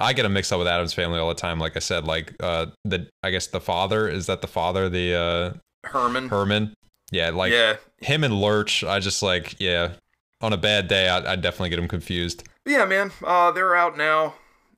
I 0.00 0.12
get 0.12 0.22
them 0.22 0.32
mixed 0.32 0.52
up 0.52 0.58
with 0.58 0.68
Addams 0.68 0.94
Family 0.94 1.18
all 1.18 1.28
the 1.28 1.34
time. 1.34 1.58
Like 1.58 1.76
I 1.76 1.80
said, 1.80 2.04
like 2.06 2.34
uh, 2.40 2.66
the 2.84 3.08
I 3.22 3.30
guess 3.30 3.48
the 3.48 3.60
father 3.60 4.08
is 4.08 4.26
that 4.26 4.40
the 4.40 4.46
father 4.46 4.88
the 4.88 5.14
uh 5.14 5.52
Herman. 5.88 6.28
Herman. 6.28 6.74
Yeah, 7.10 7.30
like 7.30 7.52
Yeah. 7.52 7.76
him 8.00 8.24
and 8.24 8.34
Lurch. 8.34 8.82
I 8.84 8.98
just 9.00 9.22
like 9.22 9.56
yeah. 9.60 9.92
On 10.40 10.52
a 10.52 10.56
bad 10.58 10.88
day, 10.88 11.08
I 11.08 11.32
I 11.32 11.36
definitely 11.36 11.70
get 11.70 11.76
them 11.76 11.88
confused. 11.88 12.44
Yeah, 12.64 12.84
man. 12.84 13.10
Uh, 13.24 13.50
they're 13.52 13.74
out 13.76 13.96
now, 13.96 14.34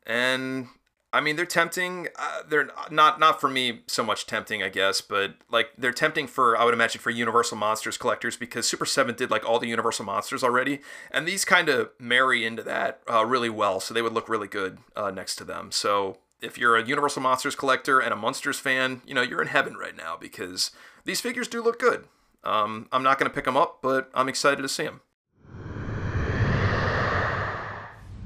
and 0.06 0.68
I 1.12 1.20
mean 1.20 1.36
they're 1.36 1.46
tempting. 1.46 2.08
Uh, 2.16 2.42
they're 2.46 2.68
not 2.90 3.18
not 3.18 3.40
for 3.40 3.48
me 3.48 3.80
so 3.86 4.04
much 4.04 4.26
tempting, 4.26 4.62
I 4.62 4.68
guess, 4.68 5.00
but 5.00 5.36
like 5.50 5.70
they're 5.78 5.92
tempting 5.92 6.26
for 6.26 6.56
I 6.56 6.64
would 6.64 6.74
imagine 6.74 7.00
for 7.00 7.10
Universal 7.10 7.56
Monsters 7.56 7.96
collectors 7.96 8.36
because 8.36 8.68
Super 8.68 8.84
Seven 8.84 9.14
did 9.14 9.30
like 9.30 9.48
all 9.48 9.58
the 9.58 9.68
Universal 9.68 10.04
Monsters 10.04 10.44
already, 10.44 10.80
and 11.10 11.26
these 11.26 11.44
kind 11.46 11.70
of 11.70 11.90
marry 11.98 12.44
into 12.44 12.62
that 12.62 13.00
uh, 13.10 13.24
really 13.24 13.48
well, 13.48 13.80
so 13.80 13.94
they 13.94 14.02
would 14.02 14.12
look 14.12 14.28
really 14.28 14.48
good 14.48 14.78
uh, 14.96 15.10
next 15.10 15.36
to 15.36 15.44
them. 15.44 15.72
So 15.72 16.18
if 16.42 16.58
you're 16.58 16.76
a 16.76 16.84
Universal 16.84 17.22
Monsters 17.22 17.56
collector 17.56 18.00
and 18.00 18.12
a 18.12 18.16
Munsters 18.16 18.58
fan, 18.58 19.00
you 19.06 19.14
know 19.14 19.22
you're 19.22 19.42
in 19.42 19.48
heaven 19.48 19.76
right 19.76 19.96
now 19.96 20.16
because 20.20 20.72
these 21.04 21.22
figures 21.22 21.48
do 21.48 21.62
look 21.62 21.78
good. 21.78 22.04
Um, 22.44 22.86
I'm 22.92 23.02
not 23.02 23.18
going 23.18 23.30
to 23.30 23.34
pick 23.34 23.46
them 23.46 23.56
up, 23.56 23.78
but 23.82 24.10
I'm 24.14 24.28
excited 24.28 24.60
to 24.62 24.68
see 24.68 24.84
them. 24.84 25.00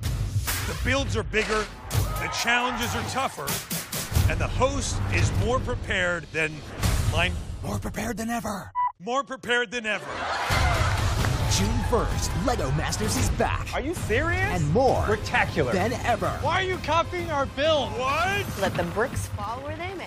The 0.03 0.77
builds 0.85 1.17
are 1.17 1.23
bigger, 1.23 1.65
the 2.23 2.29
challenges 2.29 2.95
are 2.95 3.03
tougher, 3.11 3.49
and 4.31 4.39
the 4.41 4.47
host 4.47 4.97
is 5.13 5.33
more 5.45 5.59
prepared 5.59 6.25
than 6.33 6.53
mine. 7.11 7.33
More 7.65 7.81
prepared 7.81 8.17
than 8.17 8.31
ever. 8.31 8.71
More 9.01 9.25
prepared 9.25 9.73
than 9.73 9.87
ever. 9.87 10.07
June 11.51 11.79
1st, 11.91 12.47
Lego 12.47 12.71
Masters 12.73 13.17
is 13.17 13.29
back. 13.31 13.69
Are 13.75 13.81
you 13.81 13.95
serious? 13.95 14.41
And 14.41 14.73
more 14.73 15.05
Spectacular. 15.05 15.73
than 15.73 15.93
ever. 15.93 16.29
Why 16.43 16.61
are 16.61 16.67
you 16.67 16.77
copying 16.79 17.31
our 17.33 17.47
build? 17.47 17.91
What? 17.99 18.47
Let 18.61 18.75
the 18.75 18.85
bricks 18.95 19.27
fall 19.29 19.59
where 19.61 19.77
they 19.77 19.93
may. 19.95 20.07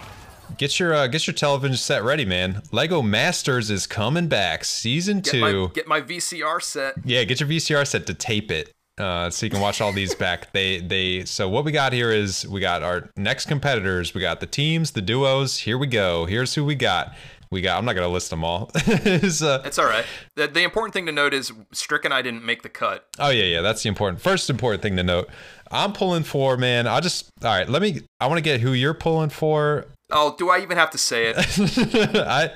Get 0.57 0.79
your 0.79 0.93
uh, 0.93 1.07
get 1.07 1.27
your 1.27 1.33
television 1.33 1.75
set 1.75 2.03
ready, 2.03 2.23
man. 2.23 2.61
Lego 2.71 3.01
Masters 3.01 3.69
is 3.69 3.85
coming 3.85 4.27
back, 4.27 4.63
season 4.63 5.19
Get 5.19 5.31
two. 5.31 5.41
my 5.41 5.69
get 5.73 5.87
my 5.87 5.99
VCR 6.01 6.61
set. 6.61 6.95
Yeah, 7.03 7.25
get 7.25 7.41
your 7.41 7.49
VCR 7.49 7.85
set 7.85 8.07
to 8.07 8.13
tape 8.13 8.51
it, 8.51 8.71
uh, 8.97 9.29
so 9.29 9.45
you 9.45 9.49
can 9.49 9.59
watch 9.59 9.81
all 9.81 9.91
these 9.91 10.15
back. 10.15 10.51
They 10.53 10.79
they. 10.79 11.25
So 11.25 11.49
what 11.49 11.65
we 11.65 11.71
got 11.71 11.91
here 11.93 12.11
is 12.11 12.47
we 12.47 12.61
got 12.61 12.81
our 12.83 13.09
next 13.17 13.47
competitors. 13.47 14.13
We 14.13 14.21
got 14.21 14.39
the 14.39 14.47
teams, 14.47 14.91
the 14.91 15.01
duos. 15.01 15.59
Here 15.59 15.77
we 15.77 15.87
go. 15.87 16.25
Here's 16.25 16.55
who 16.55 16.63
we 16.63 16.75
got. 16.75 17.13
We 17.51 17.61
got. 17.61 17.77
I'm 17.77 17.85
not 17.85 17.93
gonna 17.95 18.07
list 18.07 18.29
them 18.29 18.43
all. 18.43 18.71
It's, 18.87 19.41
uh, 19.41 19.61
It's 19.65 19.77
all 19.77 19.85
right. 19.85 20.05
The, 20.35 20.47
the 20.47 20.63
important 20.63 20.93
thing 20.93 21.05
to 21.07 21.11
note 21.11 21.33
is 21.33 21.51
Strick 21.71 22.05
and 22.05 22.13
I 22.13 22.21
didn't 22.21 22.43
make 22.43 22.63
the 22.63 22.69
cut. 22.69 23.05
Oh 23.19 23.29
yeah, 23.29 23.43
yeah. 23.43 23.61
That's 23.61 23.83
the 23.83 23.89
important 23.89 24.21
first 24.21 24.49
important 24.49 24.81
thing 24.81 24.95
to 24.97 25.03
note. 25.03 25.29
I'm 25.71 25.93
pulling 25.93 26.23
for 26.23 26.57
man. 26.57 26.87
I 26.87 26.99
just 27.01 27.29
all 27.43 27.49
right. 27.49 27.67
Let 27.67 27.81
me. 27.81 28.01
I 28.19 28.27
want 28.27 28.37
to 28.37 28.43
get 28.43 28.61
who 28.61 28.71
you're 28.73 28.93
pulling 28.93 29.29
for. 29.29 29.87
Oh, 30.11 30.35
do 30.37 30.49
I 30.49 30.59
even 30.59 30.77
have 30.77 30.91
to 30.91 30.97
say 30.97 31.33
it? 31.35 32.15
I 32.15 32.51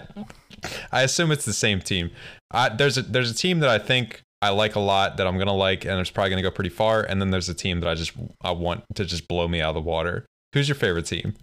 I 0.92 1.02
assume 1.04 1.32
it's 1.32 1.46
the 1.46 1.54
same 1.54 1.82
team. 1.82 2.12
I, 2.52 2.70
there's 2.70 2.98
a 2.98 3.02
there's 3.02 3.32
a 3.32 3.36
team 3.36 3.60
that 3.60 3.70
I 3.70 3.80
think 3.80 4.22
I 4.42 4.50
like 4.50 4.76
a 4.76 4.80
lot 4.80 5.18
that 5.18 5.28
I'm 5.28 5.38
gonna 5.38 5.54
like, 5.54 5.86
and 5.86 6.00
it's 6.00 6.10
probably 6.10 6.30
gonna 6.30 6.42
go 6.42 6.52
pretty 6.52 6.70
far. 6.70 7.02
And 7.02 7.22
then 7.22 7.32
there's 7.32 7.50
a 7.50 7.54
team 7.54 7.80
that 7.82 7.90
I 7.90 7.96
just 7.96 8.14
I 8.42 8.52
want 8.52 8.84
to 8.96 9.06
just 9.06 9.28
blow 9.28 9.48
me 9.48 9.62
out 9.62 9.70
of 9.70 9.76
the 9.76 9.90
water. 9.90 10.26
Who's 10.54 10.68
your 10.68 10.76
favorite 10.76 11.06
team? 11.06 11.36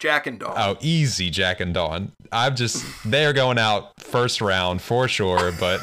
Jack 0.00 0.26
and 0.26 0.38
Dawn. 0.38 0.54
Oh, 0.56 0.76
easy, 0.80 1.30
Jack 1.30 1.60
and 1.60 1.72
Dawn. 1.72 2.12
I'm 2.32 2.56
just 2.56 2.84
they 3.04 3.24
are 3.24 3.32
going 3.32 3.58
out 3.58 3.92
first 3.98 4.40
round 4.40 4.82
for 4.82 5.08
sure, 5.08 5.52
but 5.58 5.80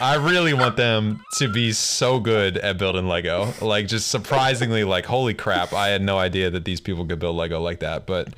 I 0.00 0.14
really 0.14 0.54
want 0.54 0.76
them 0.76 1.24
to 1.38 1.48
be 1.52 1.72
so 1.72 2.20
good 2.20 2.56
at 2.58 2.78
building 2.78 3.08
Lego. 3.08 3.52
Like 3.60 3.88
just 3.88 4.08
surprisingly, 4.08 4.84
like 4.84 5.06
holy 5.06 5.34
crap, 5.34 5.72
I 5.72 5.88
had 5.88 6.02
no 6.02 6.18
idea 6.18 6.50
that 6.50 6.64
these 6.64 6.80
people 6.80 7.04
could 7.04 7.18
build 7.18 7.36
Lego 7.36 7.60
like 7.60 7.80
that. 7.80 8.06
But 8.06 8.32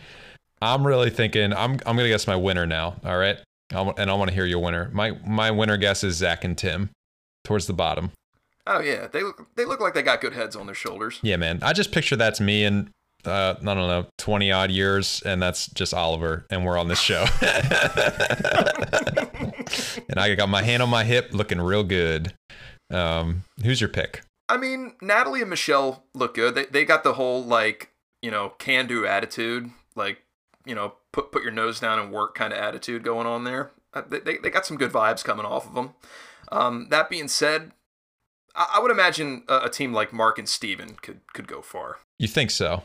I'm 0.63 0.87
really 0.87 1.11
thinking 1.11 1.53
I'm 1.53 1.73
I'm 1.85 1.97
gonna 1.97 2.09
guess 2.09 2.27
my 2.27 2.37
winner 2.37 2.67
now. 2.67 2.97
All 3.05 3.19
right, 3.19 3.39
I 3.75 3.81
and 3.99 4.11
I 4.11 4.15
want 4.15 4.31
to 4.31 4.35
hear 4.35 4.47
your 4.47 4.61
winner. 4.61 4.91
My 4.93 5.13
my 5.27 5.51
winner 5.51 5.77
guess 5.77 6.03
is 6.03 6.17
Zach 6.17 6.45
and 6.45 6.57
Tim, 6.57 6.89
towards 7.51 7.67
the 7.67 7.73
bottom. 7.73 8.13
Oh 8.65 8.79
yeah, 8.79 9.09
they 9.09 9.25
look 9.25 9.45
they 9.57 9.65
look 9.65 9.81
like 9.81 9.93
they 9.93 10.03
got 10.03 10.21
good 10.21 10.35
heads 10.35 10.55
on 10.55 10.67
their 10.67 10.75
shoulders. 10.75 11.19
Yeah, 11.21 11.35
man. 11.37 11.59
I 11.63 11.73
just 11.73 11.91
picture 11.91 12.15
that's 12.15 12.41
me 12.41 12.63
in 12.63 12.91
uh, 13.25 13.57
I 13.61 13.65
don't 13.65 13.89
know, 13.89 14.07
20 14.19 14.53
odd 14.53 14.71
years, 14.71 15.21
and 15.27 15.43
that's 15.43 15.67
just 15.67 15.93
Oliver, 15.93 16.47
and 16.49 16.65
we're 16.65 16.79
on 16.79 16.87
this 16.87 17.01
show. 17.01 17.27
and 20.09 20.19
I 20.19 20.35
got 20.37 20.49
my 20.49 20.63
hand 20.63 20.83
on 20.83 20.89
my 20.89 21.03
hip, 21.05 21.31
looking 21.33 21.61
real 21.61 21.83
good. 21.83 22.33
Um, 22.89 23.43
who's 23.63 23.81
your 23.81 23.91
pick? 23.91 24.23
I 24.49 24.57
mean, 24.57 24.95
Natalie 25.03 25.41
and 25.41 25.51
Michelle 25.51 26.05
look 26.15 26.35
good. 26.35 26.55
They 26.55 26.67
they 26.67 26.85
got 26.85 27.03
the 27.03 27.15
whole 27.15 27.43
like 27.45 27.91
you 28.23 28.31
know 28.31 28.53
can 28.59 28.87
do 28.87 29.05
attitude, 29.07 29.71
like 29.97 30.23
you 30.65 30.77
know 30.77 30.95
put 31.13 31.33
put 31.33 31.43
your 31.43 31.53
nose 31.53 31.81
down 31.81 31.99
and 31.99 32.13
work 32.13 32.37
kind 32.37 32.53
of 32.53 32.61
attitude 32.61 33.03
going 33.03 33.27
on 33.27 33.43
there. 33.43 33.73
Uh, 33.93 34.03
they, 34.09 34.21
they 34.21 34.37
they 34.39 34.51
got 34.51 34.65
some 34.65 34.77
good 34.77 34.93
vibes 34.93 35.25
coming 35.25 35.45
off 35.45 35.67
of 35.67 35.75
them. 35.75 35.95
Um, 36.51 36.89
that 36.91 37.09
being 37.09 37.29
said, 37.29 37.73
I, 38.55 38.75
I 38.77 38.81
would 38.81 38.91
imagine 38.91 39.45
a, 39.49 39.63
a 39.65 39.71
team 39.71 39.93
like 39.93 40.13
Mark 40.13 40.39
and 40.39 40.49
Steven 40.49 40.97
could 41.03 41.21
could 41.33 41.47
go 41.47 41.63
far. 41.63 41.99
You 42.19 42.29
think 42.29 42.51
so? 42.51 42.83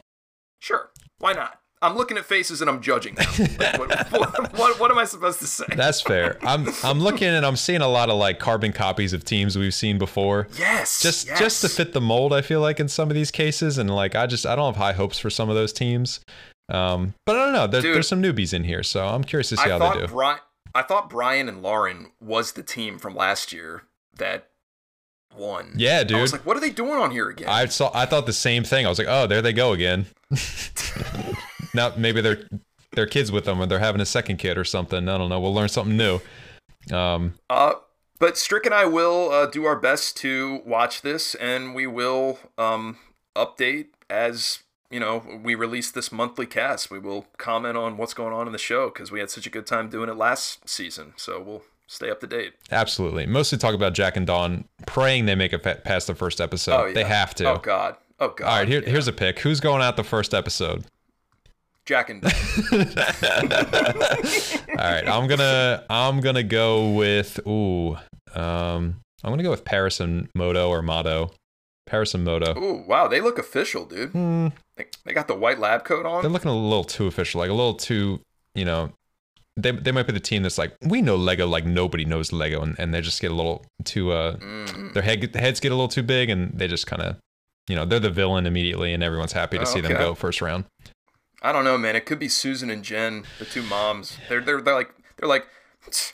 Sure, 0.60 0.92
why 1.20 1.34
not? 1.34 1.60
I'm 1.82 1.96
looking 1.96 2.18
at 2.18 2.26
faces 2.26 2.62
and 2.62 2.70
I'm 2.70 2.82
judging 2.82 3.16
them. 3.16 3.28
Like, 3.60 3.78
what, 3.78 4.12
what, 4.12 4.58
what, 4.58 4.80
what 4.80 4.92
am 4.92 4.98
I 4.98 5.04
supposed 5.04 5.40
to 5.40 5.48
say? 5.48 5.66
That's 5.76 6.02
fair. 6.02 6.38
I'm 6.42 6.68
I'm 6.84 7.00
looking 7.00 7.28
and 7.28 7.46
I'm 7.46 7.56
seeing 7.56 7.82
a 7.82 7.88
lot 7.88 8.10
of 8.10 8.18
like 8.18 8.40
carbon 8.40 8.74
copies 8.74 9.14
of 9.14 9.24
teams 9.24 9.58
we've 9.58 9.74
seen 9.74 9.98
before. 9.98 10.48
Yes. 10.58 11.02
Just 11.02 11.28
yes. 11.28 11.40
just 11.40 11.62
to 11.62 11.70
fit 11.70 11.94
the 11.94 12.02
mold, 12.02 12.34
I 12.34 12.42
feel 12.42 12.62
like 12.62 12.80
in 12.80 12.88
some 12.88 13.10
of 13.10 13.16
these 13.16 13.32
cases, 13.32 13.78
and 13.78 13.94
like 13.94 14.16
I 14.16 14.26
just 14.26 14.46
I 14.46 14.56
don't 14.56 14.74
have 14.74 14.78
high 14.82 14.94
hopes 14.94 15.20
for 15.20 15.30
some 15.30 15.50
of 15.50 15.56
those 15.56 15.74
teams. 15.74 16.22
Um, 16.70 17.14
but 17.26 17.36
I 17.36 17.46
don't 17.46 17.54
know. 17.54 17.68
There, 17.68 17.82
Dude. 17.82 17.96
there's 17.96 18.08
some 18.08 18.22
newbies 18.22 18.54
in 18.54 18.64
here, 18.64 18.82
so 18.82 19.06
I'm 19.06 19.24
curious 19.24 19.50
to 19.50 19.58
see 19.58 19.70
I 19.70 19.78
how 19.78 19.94
they 19.94 20.00
do. 20.00 20.08
Brian, 20.08 20.40
I 20.76 20.82
thought 20.82 21.10
Brian 21.10 21.48
and 21.48 21.64
Lauren 21.64 22.12
was 22.20 22.52
the 22.52 22.62
team 22.62 23.00
from 23.00 23.16
last 23.16 23.54
year 23.54 23.84
that 24.18 24.50
won. 25.36 25.74
Yeah, 25.78 26.04
dude. 26.04 26.18
I 26.18 26.22
was 26.22 26.34
like, 26.34 26.46
what 26.46 26.58
are 26.58 26.60
they 26.60 26.70
doing 26.70 27.00
on 27.00 27.12
here 27.12 27.30
again? 27.30 27.48
I 27.50 27.66
saw. 27.68 27.92
I 27.94 28.06
thought 28.06 28.26
the 28.26 28.34
same 28.34 28.64
thing. 28.64 28.86
I 28.86 28.90
was 28.90 29.00
like, 29.00 29.08
oh, 29.10 29.26
there 29.26 29.42
they 29.42 29.54
go 29.54 29.72
again. 29.72 30.06
now 31.74 31.94
maybe 31.98 32.20
they're 32.20 32.48
they're 32.92 33.08
kids 33.08 33.32
with 33.32 33.46
them, 33.46 33.62
or 33.62 33.66
they're 33.66 33.80
having 33.80 34.02
a 34.02 34.06
second 34.06 34.38
kid 34.38 34.58
or 34.58 34.66
something. 34.66 35.08
I 35.08 35.18
don't 35.18 35.30
know. 35.30 35.40
We'll 35.40 35.54
learn 35.54 35.70
something 35.70 35.96
new. 35.96 36.20
Um, 36.92 37.36
Uh, 37.50 37.76
but 38.20 38.38
Strick 38.38 38.66
and 38.66 38.76
I 38.76 38.86
will 38.86 39.32
uh, 39.32 39.46
do 39.46 39.66
our 39.66 39.76
best 39.78 40.18
to 40.18 40.62
watch 40.66 41.02
this, 41.02 41.36
and 41.36 41.74
we 41.74 41.88
will 41.88 42.40
um, 42.58 42.98
update 43.36 43.88
as 44.10 44.60
you 44.90 45.00
know 45.00 45.24
we 45.44 45.56
release 45.56 45.92
this 45.92 46.12
monthly 46.12 46.46
cast. 46.46 46.90
We 46.92 47.00
will 47.00 47.28
comment 47.38 47.78
on 47.78 47.98
what's 47.98 48.14
going 48.14 48.34
on 48.34 48.48
in 48.48 48.54
the 48.54 48.60
show 48.60 48.90
because 48.90 49.12
we 49.12 49.20
had 49.20 49.30
such 49.30 49.46
a 49.46 49.50
good 49.50 49.66
time 49.66 49.90
doing 49.90 50.10
it 50.10 50.18
last 50.18 50.68
season. 50.70 51.14
So 51.18 51.42
we'll 51.42 51.64
stay 51.88 52.10
up 52.10 52.20
to 52.22 52.28
date. 52.28 52.54
Absolutely. 52.72 53.26
Mostly 53.26 53.58
talk 53.58 53.76
about 53.76 53.94
Jack 53.94 54.16
and 54.18 54.26
Dawn, 54.28 54.66
praying 54.86 55.26
they 55.26 55.36
make 55.36 55.54
it 55.54 55.64
fa- 55.64 55.82
past 55.84 56.08
the 56.08 56.16
first 56.16 56.40
episode. 56.42 56.90
Oh, 56.90 56.94
They 56.94 57.04
have 57.04 57.34
to. 57.36 57.54
Oh 57.54 57.58
God. 57.58 57.96
Oh 58.20 58.30
God. 58.30 58.48
All 58.48 58.58
right, 58.60 58.68
here, 58.68 58.82
here's 58.82 59.08
a 59.08 59.14
pick. 59.14 59.40
Who's 59.40 59.60
going 59.60 59.82
out 59.82 59.98
the 59.98 60.04
first 60.04 60.34
episode? 60.34 60.86
Jack 61.86 62.10
and 62.10 62.22
Dawn. 62.22 62.32
All 62.72 62.80
right, 64.78 65.08
I'm 65.08 65.28
gonna 65.28 65.84
I'm 65.90 66.20
gonna 66.20 66.44
go 66.44 66.92
with 66.92 67.40
ooh, 67.48 67.96
um, 68.34 68.96
I'm 69.24 69.32
gonna 69.32 69.44
go 69.44 69.52
with 69.52 69.66
Paris 69.66 70.00
and 70.00 70.30
Moto 70.36 70.70
or 70.70 70.82
Moto. 70.82 71.32
Paris 71.86 72.14
and 72.16 72.24
Moto. 72.26 72.58
Ooh, 72.58 72.84
wow, 72.88 73.08
they 73.08 73.22
look 73.22 73.38
official, 73.38 73.86
dude. 73.86 74.12
Hmm. 74.12 74.48
They, 74.78 75.14
got 75.14 75.28
the 75.28 75.36
white 75.36 75.60
lab 75.60 75.86
coat 75.86 76.06
on. 76.06 76.22
They're 76.22 76.32
looking 76.32 76.52
a 76.52 76.56
little 76.56 76.84
too 76.84 77.08
official, 77.08 77.40
like 77.40 77.50
a 77.50 77.54
little 77.54 77.76
too, 77.76 78.20
you 78.54 78.66
know. 78.66 78.92
They, 79.58 79.72
they 79.72 79.94
might 79.94 80.06
be 80.06 80.12
the 80.12 80.20
team 80.20 80.44
that's 80.44 80.58
like 80.58 80.76
we 80.82 81.02
know 81.02 81.16
Lego 81.16 81.48
like 81.48 81.66
nobody 81.66 82.04
knows 82.04 82.34
Lego 82.34 82.62
and, 82.62 82.76
and 82.78 82.94
they 82.94 83.00
just 83.00 83.22
get 83.22 83.32
a 83.32 83.34
little 83.34 83.66
too 83.86 84.12
uh 84.12 84.36
Mm. 84.36 84.94
their 84.94 85.02
head 85.02 85.34
heads 85.34 85.62
get 85.62 85.72
a 85.72 85.76
little 85.76 85.88
too 85.88 86.04
big 86.04 86.30
and 86.30 86.52
they 86.60 86.68
just 86.68 86.88
kind 86.88 87.02
of 87.02 87.16
you 87.70 87.76
know 87.78 87.86
they're 87.86 88.02
the 88.02 88.10
villain 88.10 88.46
immediately 88.48 88.92
and 88.94 89.02
everyone's 89.02 89.32
happy 89.32 89.58
to 89.58 89.66
see 89.66 89.80
them 89.80 89.94
go 89.94 90.14
first 90.14 90.42
round. 90.42 90.66
I 91.42 91.54
don't 91.54 91.64
know, 91.64 91.78
man. 91.78 91.96
It 91.96 92.06
could 92.06 92.20
be 92.20 92.28
Susan 92.28 92.70
and 92.70 92.84
Jen, 92.84 93.24
the 93.40 93.46
two 93.46 93.64
moms. 93.64 94.18
They're 94.28 94.42
they're 94.42 94.60
they're 94.60 94.74
like 94.76 94.94
they're 95.16 95.30
like 95.30 95.48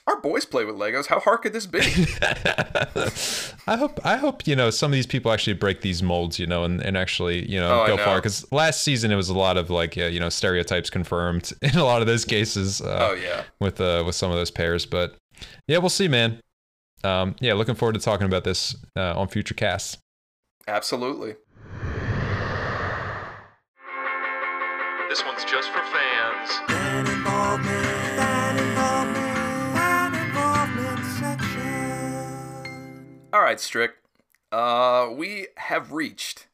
our 0.08 0.20
boys 0.22 0.46
play 0.46 0.66
with 0.66 0.76
Legos. 0.76 1.08
How 1.08 1.20
hard 1.20 1.42
could 1.42 1.54
this 1.54 1.66
be? 1.66 1.80
I 3.68 3.78
hope 3.78 4.00
I 4.06 4.18
hope 4.18 4.46
you 4.48 4.56
know 4.56 4.70
some 4.70 4.92
of 4.92 4.94
these 4.96 5.08
people 5.08 5.32
actually 5.32 5.54
break 5.54 5.82
these 5.82 6.02
molds, 6.04 6.40
you 6.40 6.46
know, 6.48 6.64
and, 6.64 6.82
and 6.82 6.98
actually 6.98 7.50
you 7.50 7.60
know 7.60 7.84
Oh, 7.84 7.88
go 7.88 7.96
know. 7.96 8.04
far. 8.04 8.18
Because 8.18 8.50
last 8.52 8.84
season 8.84 9.12
it 9.12 9.16
was 9.16 9.30
a 9.30 9.38
lot 9.38 9.58
of 9.58 9.70
like 9.70 9.98
uh, 9.98 10.04
you 10.06 10.20
know 10.20 10.30
stereotypes 10.30 10.90
confirmed 10.90 11.52
in 11.62 11.78
a 11.78 11.84
lot 11.84 12.02
of 12.02 12.08
those 12.08 12.26
cases. 12.26 12.82
Uh, 12.82 13.10
Oh, 13.12 13.14
yeah. 13.14 13.44
with 13.60 13.80
uh, 13.82 14.04
with 14.06 14.16
some 14.16 14.32
of 14.32 14.38
those 14.38 14.52
pairs, 14.52 14.86
but 14.86 15.16
yeah, 15.68 15.78
we'll 15.78 15.90
see, 15.90 16.08
man. 16.08 16.40
Um, 17.04 17.36
yeah, 17.40 17.54
looking 17.54 17.76
forward 17.76 17.94
to 17.94 18.00
talking 18.00 18.28
about 18.28 18.44
this 18.44 18.76
uh, 18.96 19.20
on 19.20 19.28
future 19.28 19.56
casts. 19.56 19.98
Absolutely. 20.68 21.36
This 25.10 25.26
one's 25.26 25.44
just 25.44 25.70
for 25.72 25.82
fans. 25.92 27.31
All 33.34 33.42
right, 33.42 33.60
Strick. 33.62 33.92
Uh, 34.52 35.08
we 35.10 35.48
have 35.56 35.94
reached 35.94 36.48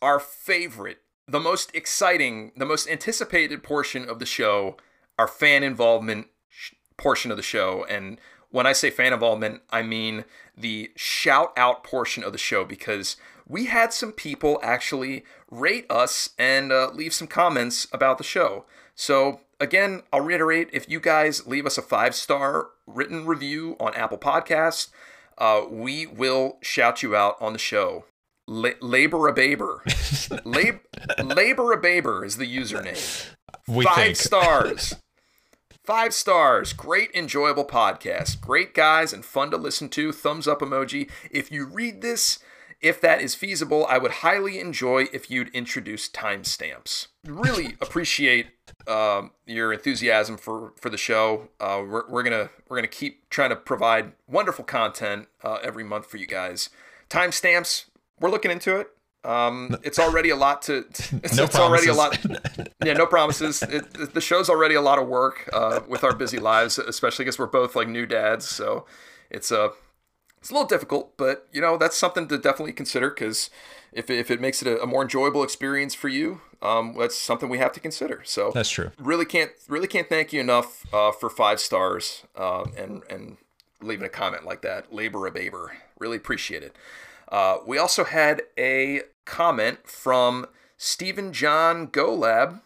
our 0.00 0.18
favorite, 0.18 1.02
the 1.28 1.40
most 1.40 1.74
exciting, 1.74 2.52
the 2.56 2.64
most 2.64 2.88
anticipated 2.88 3.62
portion 3.62 4.08
of 4.08 4.18
the 4.20 4.26
show, 4.26 4.78
our 5.18 5.28
fan 5.28 5.62
involvement 5.62 6.28
sh- 6.48 6.72
portion 6.96 7.30
of 7.30 7.36
the 7.36 7.42
show. 7.42 7.84
And 7.90 8.18
when 8.48 8.66
I 8.66 8.72
say 8.72 8.88
fan 8.88 9.12
involvement, 9.12 9.62
I 9.68 9.82
mean 9.82 10.24
the 10.56 10.92
shout 10.96 11.52
out 11.58 11.84
portion 11.84 12.24
of 12.24 12.32
the 12.32 12.38
show 12.38 12.64
because 12.64 13.16
we 13.46 13.66
had 13.66 13.92
some 13.92 14.12
people 14.12 14.58
actually 14.62 15.24
rate 15.50 15.84
us 15.90 16.30
and 16.38 16.72
uh, 16.72 16.90
leave 16.94 17.12
some 17.12 17.28
comments 17.28 17.86
about 17.92 18.16
the 18.16 18.24
show. 18.24 18.64
So, 18.94 19.40
again, 19.60 20.04
I'll 20.10 20.22
reiterate 20.22 20.70
if 20.72 20.88
you 20.88 21.00
guys 21.00 21.46
leave 21.46 21.66
us 21.66 21.76
a 21.76 21.82
five 21.82 22.14
star 22.14 22.68
written 22.86 23.26
review 23.26 23.76
on 23.78 23.92
Apple 23.94 24.16
Podcasts, 24.16 24.88
uh, 25.38 25.62
we 25.70 26.06
will 26.06 26.58
shout 26.62 27.02
you 27.02 27.14
out 27.16 27.36
on 27.40 27.52
the 27.52 27.58
show. 27.58 28.04
La- 28.46 28.70
Labor 28.80 29.28
a 29.28 29.32
Baber. 29.32 29.82
Lab- 30.44 30.80
Labor 31.22 31.72
a 31.72 31.80
Baber 31.80 32.24
is 32.24 32.36
the 32.36 32.46
username. 32.46 33.30
We 33.66 33.84
Five 33.84 33.96
think. 33.96 34.16
stars. 34.16 34.94
Five 35.84 36.14
stars. 36.14 36.72
Great, 36.72 37.10
enjoyable 37.14 37.64
podcast. 37.64 38.40
Great 38.40 38.72
guys 38.74 39.12
and 39.12 39.24
fun 39.24 39.50
to 39.50 39.56
listen 39.56 39.88
to. 39.90 40.12
Thumbs 40.12 40.48
up 40.48 40.60
emoji. 40.60 41.10
If 41.30 41.50
you 41.52 41.66
read 41.66 42.00
this, 42.00 42.38
if 42.84 43.00
that 43.00 43.22
is 43.22 43.34
feasible, 43.34 43.86
I 43.88 43.96
would 43.96 44.10
highly 44.10 44.60
enjoy 44.60 45.06
if 45.10 45.30
you'd 45.30 45.48
introduce 45.48 46.06
timestamps. 46.06 47.06
Really 47.26 47.76
appreciate 47.80 48.48
um, 48.86 49.30
your 49.46 49.72
enthusiasm 49.72 50.36
for 50.36 50.74
for 50.76 50.90
the 50.90 50.98
show. 50.98 51.48
Uh, 51.58 51.82
we're, 51.88 52.08
we're 52.10 52.22
gonna 52.22 52.50
we're 52.68 52.76
gonna 52.76 52.86
keep 52.86 53.30
trying 53.30 53.50
to 53.50 53.56
provide 53.56 54.12
wonderful 54.28 54.64
content 54.64 55.28
uh, 55.42 55.58
every 55.62 55.82
month 55.82 56.06
for 56.06 56.18
you 56.18 56.26
guys. 56.26 56.68
Timestamps. 57.08 57.86
We're 58.20 58.30
looking 58.30 58.50
into 58.50 58.76
it. 58.78 58.88
Um, 59.24 59.78
it's 59.82 59.98
already 59.98 60.28
a 60.28 60.36
lot 60.36 60.60
to. 60.62 60.84
It's, 61.24 61.36
No 61.36 61.44
it's 61.44 61.56
already 61.56 61.88
a 61.88 61.94
lot. 61.94 62.18
Yeah, 62.84 62.92
no 62.92 63.06
promises. 63.06 63.62
It, 63.62 64.12
the 64.12 64.20
show's 64.20 64.50
already 64.50 64.74
a 64.74 64.82
lot 64.82 64.98
of 64.98 65.08
work 65.08 65.48
uh, 65.54 65.80
with 65.88 66.04
our 66.04 66.14
busy 66.14 66.38
lives, 66.38 66.78
especially 66.78 67.24
because 67.24 67.38
we're 67.38 67.46
both 67.46 67.74
like 67.74 67.88
new 67.88 68.04
dads. 68.04 68.46
So 68.46 68.84
it's 69.30 69.50
a 69.50 69.70
it's 70.44 70.50
a 70.50 70.52
little 70.52 70.68
difficult, 70.68 71.16
but 71.16 71.48
you 71.52 71.60
know 71.62 71.78
that's 71.78 71.96
something 71.96 72.28
to 72.28 72.36
definitely 72.36 72.74
consider 72.74 73.08
because 73.08 73.48
if 73.94 74.10
if 74.10 74.30
it 74.30 74.42
makes 74.42 74.60
it 74.60 74.68
a, 74.68 74.82
a 74.82 74.86
more 74.86 75.00
enjoyable 75.00 75.42
experience 75.42 75.94
for 75.94 76.08
you, 76.08 76.42
um, 76.60 76.94
that's 76.98 77.16
something 77.16 77.48
we 77.48 77.56
have 77.56 77.72
to 77.72 77.80
consider. 77.80 78.20
So 78.26 78.50
That's 78.52 78.68
true. 78.68 78.92
Really 78.98 79.24
can't 79.24 79.52
really 79.68 79.88
can't 79.88 80.06
thank 80.06 80.34
you 80.34 80.40
enough 80.40 80.84
uh, 80.92 81.12
for 81.12 81.30
five 81.30 81.60
stars 81.60 82.24
um, 82.36 82.74
and 82.76 83.02
and 83.08 83.38
leaving 83.80 84.04
a 84.04 84.10
comment 84.10 84.44
like 84.44 84.60
that. 84.60 84.92
Labor 84.92 85.26
a 85.26 85.30
baber. 85.30 85.78
Really 85.98 86.18
appreciate 86.18 86.62
it. 86.62 86.76
Uh, 87.32 87.56
we 87.66 87.78
also 87.78 88.04
had 88.04 88.42
a 88.58 89.00
comment 89.24 89.88
from 89.88 90.46
Stephen 90.76 91.32
John 91.32 91.88
Golab 91.88 92.60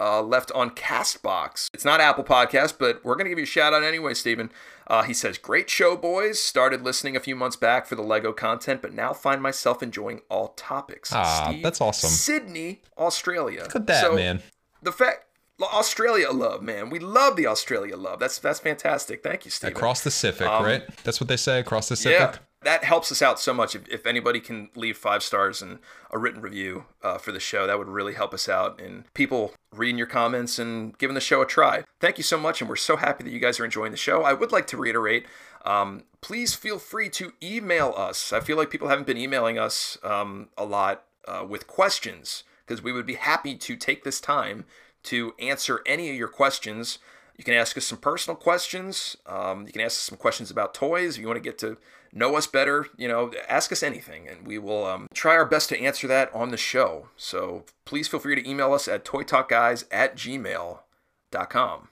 uh, 0.00 0.22
left 0.22 0.50
on 0.52 0.70
Castbox. 0.70 1.68
It's 1.74 1.84
not 1.84 2.00
Apple 2.00 2.24
Podcast, 2.24 2.74
but 2.78 3.04
we're 3.04 3.14
going 3.14 3.26
to 3.26 3.30
give 3.30 3.38
you 3.38 3.44
a 3.44 3.46
shout 3.46 3.72
out 3.74 3.82
anyway, 3.82 4.14
Stephen. 4.14 4.50
Uh, 4.86 5.02
he 5.02 5.14
says, 5.14 5.38
Great 5.38 5.70
show, 5.70 5.96
boys. 5.96 6.40
Started 6.40 6.82
listening 6.82 7.16
a 7.16 7.20
few 7.20 7.36
months 7.36 7.56
back 7.56 7.86
for 7.86 7.94
the 7.94 8.02
Lego 8.02 8.32
content, 8.32 8.82
but 8.82 8.92
now 8.92 9.12
find 9.12 9.40
myself 9.42 9.82
enjoying 9.82 10.20
all 10.28 10.48
topics. 10.48 11.12
Ah, 11.12 11.46
Steve, 11.48 11.62
that's 11.62 11.80
awesome. 11.80 12.10
Sydney, 12.10 12.82
Australia. 12.98 13.62
Look 13.62 13.76
at 13.76 13.86
that, 13.86 14.00
So, 14.02 14.14
man. 14.14 14.42
The 14.82 14.92
fact. 14.92 15.26
Australia 15.60 16.30
love, 16.32 16.60
man. 16.60 16.90
We 16.90 16.98
love 16.98 17.36
the 17.36 17.46
Australia 17.46 17.96
love. 17.96 18.18
That's 18.18 18.38
that's 18.38 18.58
fantastic. 18.58 19.22
Thank 19.22 19.44
you, 19.44 19.50
Stephen. 19.52 19.76
Across 19.76 20.00
the 20.02 20.08
Pacific, 20.10 20.48
Um, 20.48 20.64
right? 20.64 20.82
That's 21.04 21.20
what 21.20 21.28
they 21.28 21.36
say. 21.36 21.60
Across 21.60 21.88
the 21.88 21.92
Pacific. 21.92 22.18
Yeah, 22.18 22.36
that 22.64 22.82
helps 22.82 23.12
us 23.12 23.22
out 23.22 23.38
so 23.38 23.54
much. 23.54 23.76
If, 23.76 23.86
if 23.88 24.04
anybody 24.04 24.40
can 24.40 24.70
leave 24.74 24.96
five 24.96 25.22
stars 25.22 25.62
and 25.62 25.78
a 26.10 26.18
written 26.18 26.40
review 26.40 26.86
uh, 27.02 27.18
for 27.18 27.30
the 27.30 27.38
show, 27.38 27.68
that 27.68 27.78
would 27.78 27.86
really 27.88 28.14
help 28.14 28.34
us 28.34 28.48
out 28.48 28.80
and 28.80 29.04
people 29.14 29.52
reading 29.72 29.98
your 29.98 30.06
comments 30.06 30.58
and 30.58 30.96
giving 30.98 31.14
the 31.14 31.20
show 31.20 31.42
a 31.42 31.46
try. 31.46 31.84
Thank 32.00 32.18
you 32.18 32.24
so 32.24 32.38
much, 32.38 32.60
and 32.60 32.68
we're 32.68 32.76
so 32.76 32.96
happy 32.96 33.24
that 33.24 33.30
you 33.30 33.38
guys 33.38 33.58
are 33.58 33.64
enjoying 33.64 33.90
the 33.90 33.96
show. 33.96 34.22
I 34.22 34.32
would 34.32 34.52
like 34.52 34.66
to 34.68 34.76
reiterate. 34.76 35.26
Um, 35.64 36.04
please 36.20 36.54
feel 36.54 36.78
free 36.78 37.08
to 37.10 37.32
email 37.42 37.94
us. 37.96 38.32
I 38.32 38.40
feel 38.40 38.56
like 38.56 38.70
people 38.70 38.88
haven't 38.88 39.06
been 39.06 39.16
emailing 39.16 39.58
us 39.58 39.98
um, 40.02 40.48
a 40.58 40.64
lot 40.64 41.04
uh, 41.26 41.44
with 41.48 41.66
questions 41.66 42.44
because 42.66 42.82
we 42.82 42.92
would 42.92 43.06
be 43.06 43.14
happy 43.14 43.54
to 43.56 43.76
take 43.76 44.04
this 44.04 44.20
time 44.20 44.64
to 45.04 45.34
answer 45.38 45.82
any 45.86 46.10
of 46.10 46.16
your 46.16 46.28
questions. 46.28 46.98
You 47.36 47.44
can 47.44 47.54
ask 47.54 47.76
us 47.76 47.86
some 47.86 47.98
personal 47.98 48.36
questions. 48.36 49.16
Um, 49.26 49.66
you 49.66 49.72
can 49.72 49.80
ask 49.80 49.92
us 49.92 49.98
some 49.98 50.18
questions 50.18 50.50
about 50.50 50.74
toys. 50.74 51.16
If 51.16 51.20
you 51.20 51.26
want 51.26 51.38
to 51.38 51.42
get 51.42 51.58
to 51.58 51.76
know 52.12 52.36
us 52.36 52.46
better, 52.46 52.86
you 52.96 53.08
know, 53.08 53.32
ask 53.48 53.72
us 53.72 53.82
anything, 53.82 54.28
and 54.28 54.46
we 54.46 54.58
will 54.58 54.84
um, 54.84 55.06
try 55.14 55.34
our 55.34 55.46
best 55.46 55.68
to 55.70 55.80
answer 55.80 56.06
that 56.06 56.32
on 56.34 56.50
the 56.50 56.56
show. 56.56 57.08
So 57.16 57.64
please 57.84 58.08
feel 58.08 58.20
free 58.20 58.40
to 58.40 58.48
email 58.48 58.72
us 58.74 58.86
at 58.86 59.04
toytalkguys 59.04 59.84
at 59.90 60.16
gmail.com. 60.16 61.88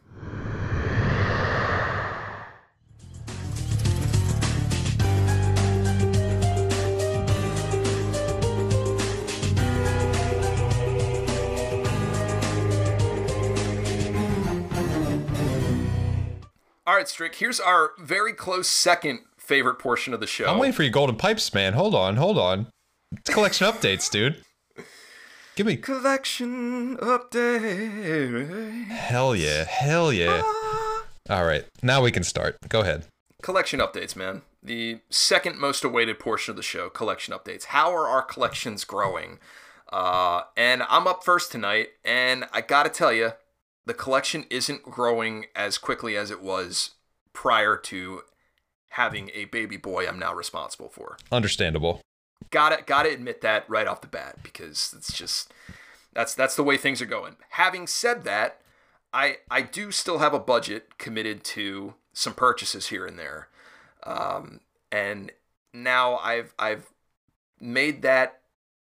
All 16.87 16.97
right, 16.97 17.09
Strick, 17.09 17.37
here's 17.37 17.61
our 17.61 17.93
very 18.01 18.33
close 18.33 18.67
second 18.67 19.21
favorite 19.51 19.81
portion 19.81 20.15
of 20.15 20.21
the 20.21 20.29
show. 20.29 20.47
I'm 20.47 20.59
waiting 20.61 20.73
for 20.73 20.85
your 20.85 20.93
golden 20.93 21.17
pipes, 21.17 21.53
man. 21.53 21.73
Hold 21.73 21.93
on, 21.93 22.15
hold 22.15 22.39
on. 22.39 22.69
It's 23.11 23.35
collection 23.35 23.67
updates, 23.67 24.09
dude. 24.09 24.37
Give 25.57 25.67
me 25.67 25.77
collection 25.77 26.97
update. 26.99 28.87
hell 28.87 29.35
yeah, 29.35 29.65
hell 29.65 30.13
yeah. 30.13 30.41
All 31.29 31.45
right, 31.45 31.65
now 31.83 32.01
we 32.01 32.13
can 32.13 32.23
start. 32.23 32.59
Go 32.69 32.83
ahead. 32.83 33.07
Collection 33.43 33.81
updates, 33.81 34.15
man. 34.15 34.43
The 34.63 35.01
second 35.11 35.59
most 35.59 35.83
awaited 35.83 36.21
portion 36.21 36.53
of 36.53 36.57
the 36.57 36.63
show, 36.63 36.89
collection 36.89 37.35
updates. 37.35 37.65
How 37.65 37.93
are 37.93 38.07
our 38.07 38.23
collections 38.23 38.85
growing? 38.85 39.41
Uh, 39.93 40.43
and 40.57 40.85
I'm 40.89 41.09
up 41.09 41.25
first 41.25 41.51
tonight, 41.51 41.89
and 42.05 42.45
I 42.53 42.61
gotta 42.61 42.89
tell 42.89 43.13
you, 43.13 43.33
the 43.85 43.95
collection 43.95 44.45
isn't 44.49 44.85
growing 44.85 45.47
as 45.57 45.77
quickly 45.77 46.17
as 46.17 46.31
it 46.31 46.41
was 46.41 46.91
prior 47.33 47.77
to 47.77 48.23
having 48.91 49.31
a 49.35 49.47
baby 49.47 49.77
boy 49.77 50.07
I'm 50.07 50.19
now 50.19 50.35
responsible 50.35 50.89
for. 50.89 51.17
Understandable. 51.33 52.01
Gotta 52.51 52.83
gotta 52.85 53.11
admit 53.13 53.41
that 53.43 53.69
right 53.69 53.87
off 53.87 54.01
the 54.01 54.07
bat 54.09 54.39
because 54.43 54.95
it's 54.97 55.13
just 55.13 55.53
that's 56.13 56.35
that's 56.35 56.57
the 56.57 56.65
way 56.65 56.77
things 56.77 57.01
are 57.01 57.07
going. 57.07 57.37
Having 57.51 57.87
said 57.87 58.25
that, 58.25 58.61
I 59.13 59.39
I 59.51 59.63
do 59.63 59.93
still 59.93 60.19
have 60.19 60.35
a 60.35 60.41
budget 60.41 60.99
committed 60.99 61.45
to 61.45 61.95
some 62.13 62.35
purchases 62.35 62.89
here 62.89 63.07
and 63.07 63.19
there. 63.19 63.49
um, 64.05 64.61
and 64.91 65.31
now 65.73 66.17
I've 66.17 66.53
I've 66.59 66.91
made 67.61 68.03
that 68.03 68.41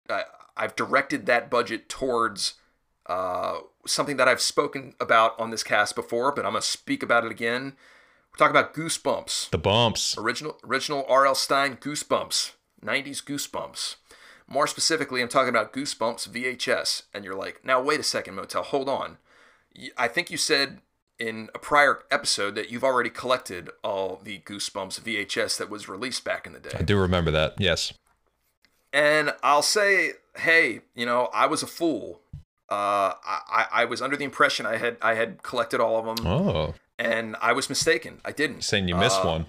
uh, 0.10 0.24
I've 0.58 0.76
directed 0.76 1.26
that 1.28 1.50
budget 1.50 1.88
towards 1.88 2.56
uh, 3.06 3.60
something 3.86 4.18
that 4.18 4.28
I've 4.28 4.42
spoken 4.42 4.96
about 5.00 5.40
on 5.40 5.52
this 5.52 5.64
cast 5.64 5.96
before, 5.96 6.32
but 6.34 6.46
I'm 6.46 6.52
gonna 6.54 6.62
speak 6.64 7.04
about 7.04 7.24
it 7.24 7.32
again. 7.32 7.78
We're 8.36 8.48
talking 8.50 8.60
about 8.60 8.74
Goosebumps. 8.74 9.52
The 9.52 9.58
bumps. 9.58 10.18
Original 10.18 10.58
original 10.66 11.06
R.L. 11.08 11.36
Stine 11.36 11.78
Goosebumps. 11.78 12.52
90s 12.84 13.24
Goosebumps. 13.24 13.96
More 14.46 14.68
specifically, 14.68 15.22
I'm 15.22 15.30
talking 15.30 15.48
about 15.48 15.72
Goosebumps 15.72 16.28
VHS. 16.28 17.04
And 17.14 17.24
you're 17.24 17.34
like, 17.34 17.64
now 17.64 17.82
wait 17.82 18.02
a 18.02 18.04
second, 18.04 18.36
Motel, 18.36 18.64
hold 18.64 18.90
on. 18.90 19.20
I 19.98 20.10
think 20.10 20.30
you 20.30 20.36
said 20.36 20.80
in 21.18 21.48
a 21.56 21.60
prior 21.60 22.04
episode 22.12 22.56
that 22.56 22.70
you've 22.70 22.84
already 22.84 23.10
collected 23.10 23.70
all 23.86 24.20
the 24.22 24.40
Goosebumps 24.40 25.00
VHS 25.00 25.58
that 25.58 25.70
was 25.70 25.88
released 25.88 26.26
back 26.26 26.46
in 26.46 26.52
the 26.52 26.60
day. 26.60 26.76
I 26.78 26.82
do 26.82 27.00
remember 27.00 27.32
that. 27.32 27.54
Yes. 27.58 27.94
And 28.92 29.34
I'll 29.44 29.62
say, 29.62 30.12
hey, 30.36 30.82
you 30.94 31.06
know, 31.06 31.30
I 31.34 31.46
was 31.46 31.64
a 31.64 31.68
fool. 31.68 32.20
Uh, 32.68 33.14
I, 33.26 33.68
I 33.72 33.86
was 33.86 34.02
under 34.02 34.18
the 34.18 34.26
impression 34.26 34.66
I 34.66 34.76
had 34.76 34.98
I 35.02 35.14
had 35.14 35.42
collected 35.44 35.80
all 35.80 36.00
of 36.00 36.18
them, 36.18 36.28
Oh, 36.28 36.74
and 36.98 37.36
I 37.42 37.52
was 37.54 37.70
mistaken. 37.70 38.22
I 38.26 38.32
didn't. 38.32 38.64
saying 38.64 38.88
you 38.88 38.96
missed 38.96 39.22
Uh, 39.22 39.28
one. 39.28 39.46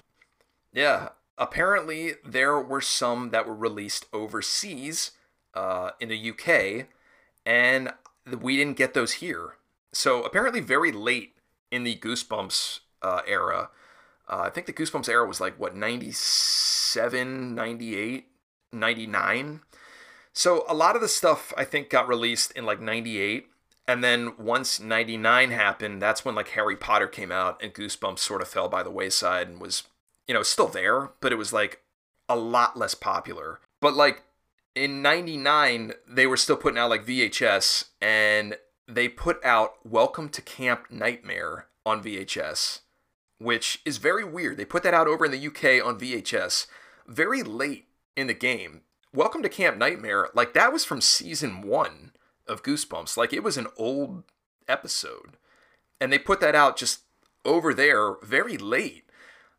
Yeah. 0.72 1.10
Apparently, 1.38 2.14
there 2.24 2.58
were 2.58 2.80
some 2.80 3.30
that 3.30 3.46
were 3.46 3.54
released 3.54 4.06
overseas 4.12 5.10
uh, 5.54 5.90
in 6.00 6.08
the 6.08 6.30
UK, 6.30 6.86
and 7.44 7.92
we 8.40 8.56
didn't 8.56 8.76
get 8.78 8.94
those 8.94 9.14
here. 9.14 9.56
So, 9.92 10.22
apparently, 10.22 10.60
very 10.60 10.92
late 10.92 11.34
in 11.70 11.84
the 11.84 11.96
Goosebumps 11.96 12.80
uh, 13.02 13.20
era, 13.26 13.68
uh, 14.28 14.40
I 14.46 14.50
think 14.50 14.66
the 14.66 14.72
Goosebumps 14.72 15.08
era 15.08 15.26
was 15.26 15.40
like, 15.40 15.58
what, 15.58 15.76
97, 15.76 17.54
98, 17.54 18.26
99? 18.72 19.60
So, 20.32 20.64
a 20.68 20.74
lot 20.74 20.96
of 20.96 21.02
the 21.02 21.08
stuff 21.08 21.52
I 21.56 21.64
think 21.64 21.90
got 21.90 22.08
released 22.08 22.52
in 22.52 22.64
like 22.64 22.80
98. 22.80 23.48
And 23.88 24.02
then 24.02 24.32
once 24.36 24.80
99 24.80 25.50
happened, 25.50 26.02
that's 26.02 26.24
when 26.24 26.34
like 26.34 26.48
Harry 26.48 26.76
Potter 26.76 27.06
came 27.06 27.30
out 27.30 27.62
and 27.62 27.72
Goosebumps 27.72 28.18
sort 28.18 28.42
of 28.42 28.48
fell 28.48 28.68
by 28.68 28.82
the 28.82 28.90
wayside 28.90 29.48
and 29.48 29.60
was, 29.60 29.84
you 30.26 30.34
know, 30.34 30.42
still 30.42 30.68
there, 30.68 31.10
but 31.20 31.32
it 31.32 31.36
was 31.36 31.52
like 31.52 31.82
a 32.28 32.36
lot 32.36 32.76
less 32.76 32.94
popular. 32.94 33.60
But 33.80 33.94
like 33.94 34.22
in 34.74 35.02
99, 35.02 35.92
they 36.08 36.26
were 36.26 36.36
still 36.36 36.56
putting 36.56 36.78
out 36.78 36.90
like 36.90 37.06
VHS 37.06 37.86
and 38.00 38.56
they 38.88 39.08
put 39.08 39.44
out 39.44 39.74
Welcome 39.84 40.30
to 40.30 40.42
Camp 40.42 40.86
Nightmare 40.90 41.66
on 41.84 42.02
VHS, 42.02 42.80
which 43.38 43.80
is 43.84 43.98
very 43.98 44.24
weird. 44.24 44.56
They 44.56 44.64
put 44.64 44.82
that 44.82 44.94
out 44.94 45.06
over 45.06 45.24
in 45.24 45.30
the 45.30 45.46
UK 45.46 45.84
on 45.84 46.00
VHS 46.00 46.66
very 47.06 47.44
late 47.44 47.86
in 48.16 48.26
the 48.26 48.34
game. 48.34 48.82
Welcome 49.14 49.42
to 49.42 49.48
Camp 49.48 49.78
Nightmare, 49.78 50.28
like 50.34 50.54
that 50.54 50.72
was 50.72 50.84
from 50.84 51.00
season 51.00 51.62
one 51.62 52.10
of 52.48 52.62
Goosebumps. 52.62 53.16
Like 53.16 53.32
it 53.32 53.42
was 53.42 53.56
an 53.56 53.68
old 53.76 54.24
episode. 54.68 55.36
And 56.00 56.12
they 56.12 56.18
put 56.18 56.40
that 56.40 56.54
out 56.54 56.76
just 56.76 57.00
over 57.44 57.72
there 57.72 58.14
very 58.22 58.56
late. 58.58 59.04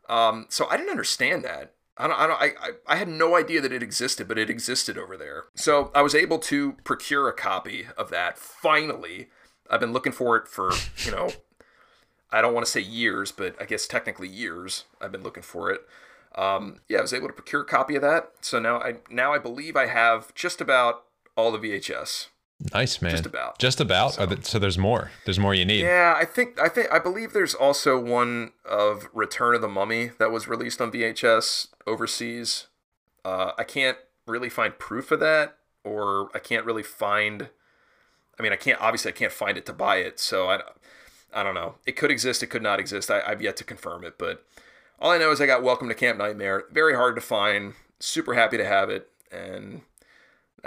Um, 0.09 0.45
so 0.49 0.67
I 0.69 0.77
didn't 0.77 0.91
understand 0.91 1.43
that. 1.43 1.73
I 1.97 2.07
don't, 2.07 2.19
I, 2.19 2.27
don't, 2.27 2.41
I, 2.41 2.51
I, 2.93 2.95
had 2.95 3.07
no 3.07 3.35
idea 3.35 3.59
that 3.59 3.71
it 3.71 3.81
existed, 3.81 4.27
but 4.27 4.37
it 4.37 4.51
existed 4.51 4.99
over 4.99 5.17
there. 5.17 5.45
So 5.55 5.91
I 5.95 6.03
was 6.03 6.13
able 6.13 6.37
to 6.39 6.73
procure 6.83 7.27
a 7.27 7.33
copy 7.33 7.87
of 7.97 8.11
that 8.11 8.37
finally. 8.37 9.29
I've 9.69 9.79
been 9.79 9.93
looking 9.93 10.11
for 10.11 10.37
it 10.37 10.47
for, 10.47 10.71
you 11.03 11.11
know, 11.11 11.29
I 12.31 12.41
don't 12.41 12.53
want 12.53 12.65
to 12.65 12.71
say 12.71 12.81
years, 12.81 13.31
but 13.31 13.59
I 13.59 13.65
guess 13.65 13.87
technically 13.87 14.27
years. 14.27 14.85
I've 15.01 15.11
been 15.11 15.23
looking 15.23 15.43
for 15.43 15.71
it. 15.71 15.81
Um, 16.35 16.81
yeah, 16.87 16.99
I 16.99 17.01
was 17.01 17.13
able 17.13 17.27
to 17.27 17.33
procure 17.33 17.61
a 17.61 17.65
copy 17.65 17.95
of 17.95 18.01
that. 18.03 18.31
So 18.41 18.59
now 18.59 18.79
I 18.79 18.97
now 19.09 19.33
I 19.33 19.39
believe 19.39 19.75
I 19.75 19.87
have 19.87 20.33
just 20.35 20.61
about 20.61 21.05
all 21.35 21.51
the 21.51 21.57
VHS. 21.57 22.27
Nice 22.73 23.01
man. 23.01 23.11
Just 23.11 23.25
about. 23.25 23.59
Just 23.59 23.79
about. 23.79 24.13
So, 24.13 24.35
so 24.41 24.59
there's 24.59 24.77
more. 24.77 25.11
There's 25.25 25.37
more 25.37 25.53
you 25.53 25.63
need. 25.63 25.81
Yeah, 25.81 26.15
I 26.17 26.25
think 26.25 26.59
I 26.59 26.69
think 26.69 26.91
I 26.91 26.97
believe 26.97 27.33
there's 27.33 27.53
also 27.53 27.99
one 27.99 28.53
of 28.65 29.07
Return 29.13 29.53
of 29.53 29.61
the 29.61 29.67
Mummy 29.67 30.11
that 30.17 30.31
was 30.31 30.47
released 30.47 30.81
on 30.81 30.91
VHS 30.91 31.67
overseas. 31.85 32.67
Uh, 33.23 33.51
I 33.57 33.63
can't 33.63 33.97
really 34.25 34.49
find 34.49 34.77
proof 34.77 35.11
of 35.11 35.19
that, 35.19 35.57
or 35.83 36.29
I 36.33 36.39
can't 36.39 36.65
really 36.65 36.83
find. 36.83 37.49
I 38.39 38.43
mean, 38.43 38.51
I 38.51 38.55
can't 38.55 38.81
obviously 38.81 39.11
I 39.11 39.15
can't 39.15 39.31
find 39.31 39.57
it 39.57 39.65
to 39.67 39.73
buy 39.73 39.97
it, 39.97 40.19
so 40.19 40.49
I, 40.49 40.61
I 41.33 41.43
don't 41.43 41.55
know. 41.55 41.75
It 41.85 41.95
could 41.95 42.11
exist, 42.11 42.41
it 42.41 42.47
could 42.47 42.63
not 42.63 42.79
exist. 42.79 43.11
I, 43.11 43.21
I've 43.21 43.41
yet 43.41 43.57
to 43.57 43.63
confirm 43.63 44.03
it, 44.03 44.17
but 44.17 44.43
all 44.99 45.11
I 45.11 45.19
know 45.19 45.31
is 45.31 45.39
I 45.39 45.45
got 45.45 45.61
Welcome 45.61 45.89
to 45.89 45.95
Camp 45.95 46.17
Nightmare. 46.17 46.63
Very 46.71 46.95
hard 46.95 47.15
to 47.15 47.21
find. 47.21 47.73
Super 47.99 48.33
happy 48.33 48.57
to 48.57 48.65
have 48.65 48.89
it, 48.89 49.09
and 49.31 49.81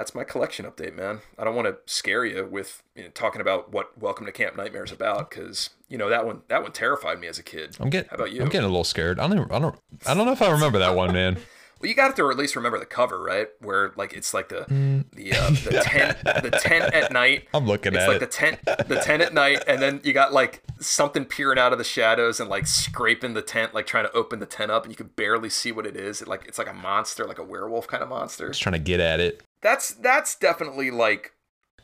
that's 0.01 0.15
my 0.15 0.25
collection 0.25 0.65
update, 0.65 0.95
man. 0.97 1.21
I 1.39 1.45
don't 1.45 1.55
want 1.55 1.69
to 1.69 1.77
scare 1.85 2.25
you 2.25 2.49
with 2.51 2.83
you 2.97 3.03
know, 3.03 3.11
talking 3.11 3.43
about 3.43 3.71
what 3.71 3.99
Welcome 4.01 4.25
to 4.25 4.33
Camp 4.33 4.57
Nightmare 4.57 4.85
is 4.85 4.93
about 4.93 5.29
because 5.29 5.69
you 5.91 5.99
know 5.99 6.09
that 6.09 6.25
one 6.25 6.41
that 6.49 6.63
one 6.63 6.73
terrified 6.73 7.21
me 7.21 7.27
as 7.27 7.39
a 7.39 7.43
kid. 7.43 7.77
I'm 7.79 7.91
getting. 7.91 8.09
How 8.09 8.17
about 8.17 8.33
you? 8.33 8.41
I'm 8.41 8.49
getting 8.49 8.65
a 8.65 8.69
little 8.71 8.83
scared. 8.83 9.21
I 9.21 9.29
don't. 9.29 9.39
Even, 9.39 9.53
I 9.53 9.59
don't. 9.59 9.77
I 10.07 10.15
don't 10.15 10.25
know 10.25 10.33
if 10.33 10.41
I 10.41 10.51
remember 10.51 10.79
that 10.79 10.97
one, 10.97 11.13
man. 11.13 11.37
Well, 11.81 11.89
you 11.89 11.95
got 11.95 12.15
to 12.17 12.31
at 12.31 12.37
least 12.37 12.57
remember 12.57 12.79
the 12.79 12.85
cover, 12.85 13.23
right? 13.23 13.49
Where 13.61 13.93
like 13.97 14.13
it's 14.13 14.35
like 14.35 14.51
the 14.51 14.67
Mm. 14.67 15.07
the 15.13 15.33
uh, 15.33 15.49
the 15.49 15.81
tent 15.83 16.19
the 16.43 16.51
tent 16.51 16.93
at 16.93 17.11
night. 17.11 17.49
I'm 17.55 17.67
looking 17.67 17.97
at 17.97 18.03
it. 18.03 18.03
it's 18.03 18.05
at 18.05 18.09
like 18.13 18.17
it. 18.17 18.31
the 18.67 18.77
tent 18.77 18.89
the 18.89 18.97
tent 18.97 19.23
at 19.23 19.33
night, 19.33 19.65
and 19.67 19.81
then 19.81 20.03
you 20.05 20.13
got 20.13 20.31
like 20.31 20.63
something 20.79 21.25
peering 21.25 21.59
out 21.59 21.73
of 21.73 21.79
the 21.79 21.85
shadows 21.85 22.39
and 22.39 22.51
like 22.51 22.67
scraping 22.67 23.33
the 23.33 23.41
tent, 23.41 23.73
like 23.73 23.87
trying 23.87 24.05
to 24.05 24.13
open 24.13 24.41
the 24.41 24.47
tent 24.47 24.71
up, 24.71 24.83
and 24.85 24.93
you 24.93 24.97
can 24.97 25.07
barely 25.17 25.49
see 25.49 25.73
what 25.73 25.87
it 25.87 25.97
is. 25.97 26.21
It, 26.21 26.29
like 26.29 26.45
it's 26.47 26.59
like 26.59 26.69
a 26.69 26.75
monster, 26.75 27.27
like 27.27 27.39
a 27.39 27.45
werewolf 27.45 27.89
kind 27.89 28.03
of 28.03 28.11
monster. 28.11 28.49
Just 28.49 28.61
trying 28.61 28.75
to 28.75 28.79
get 28.79 29.01
at 29.01 29.19
it. 29.19 29.43
That's 29.63 29.93
that's 29.93 30.35
definitely 30.35 30.91
like 30.91 31.33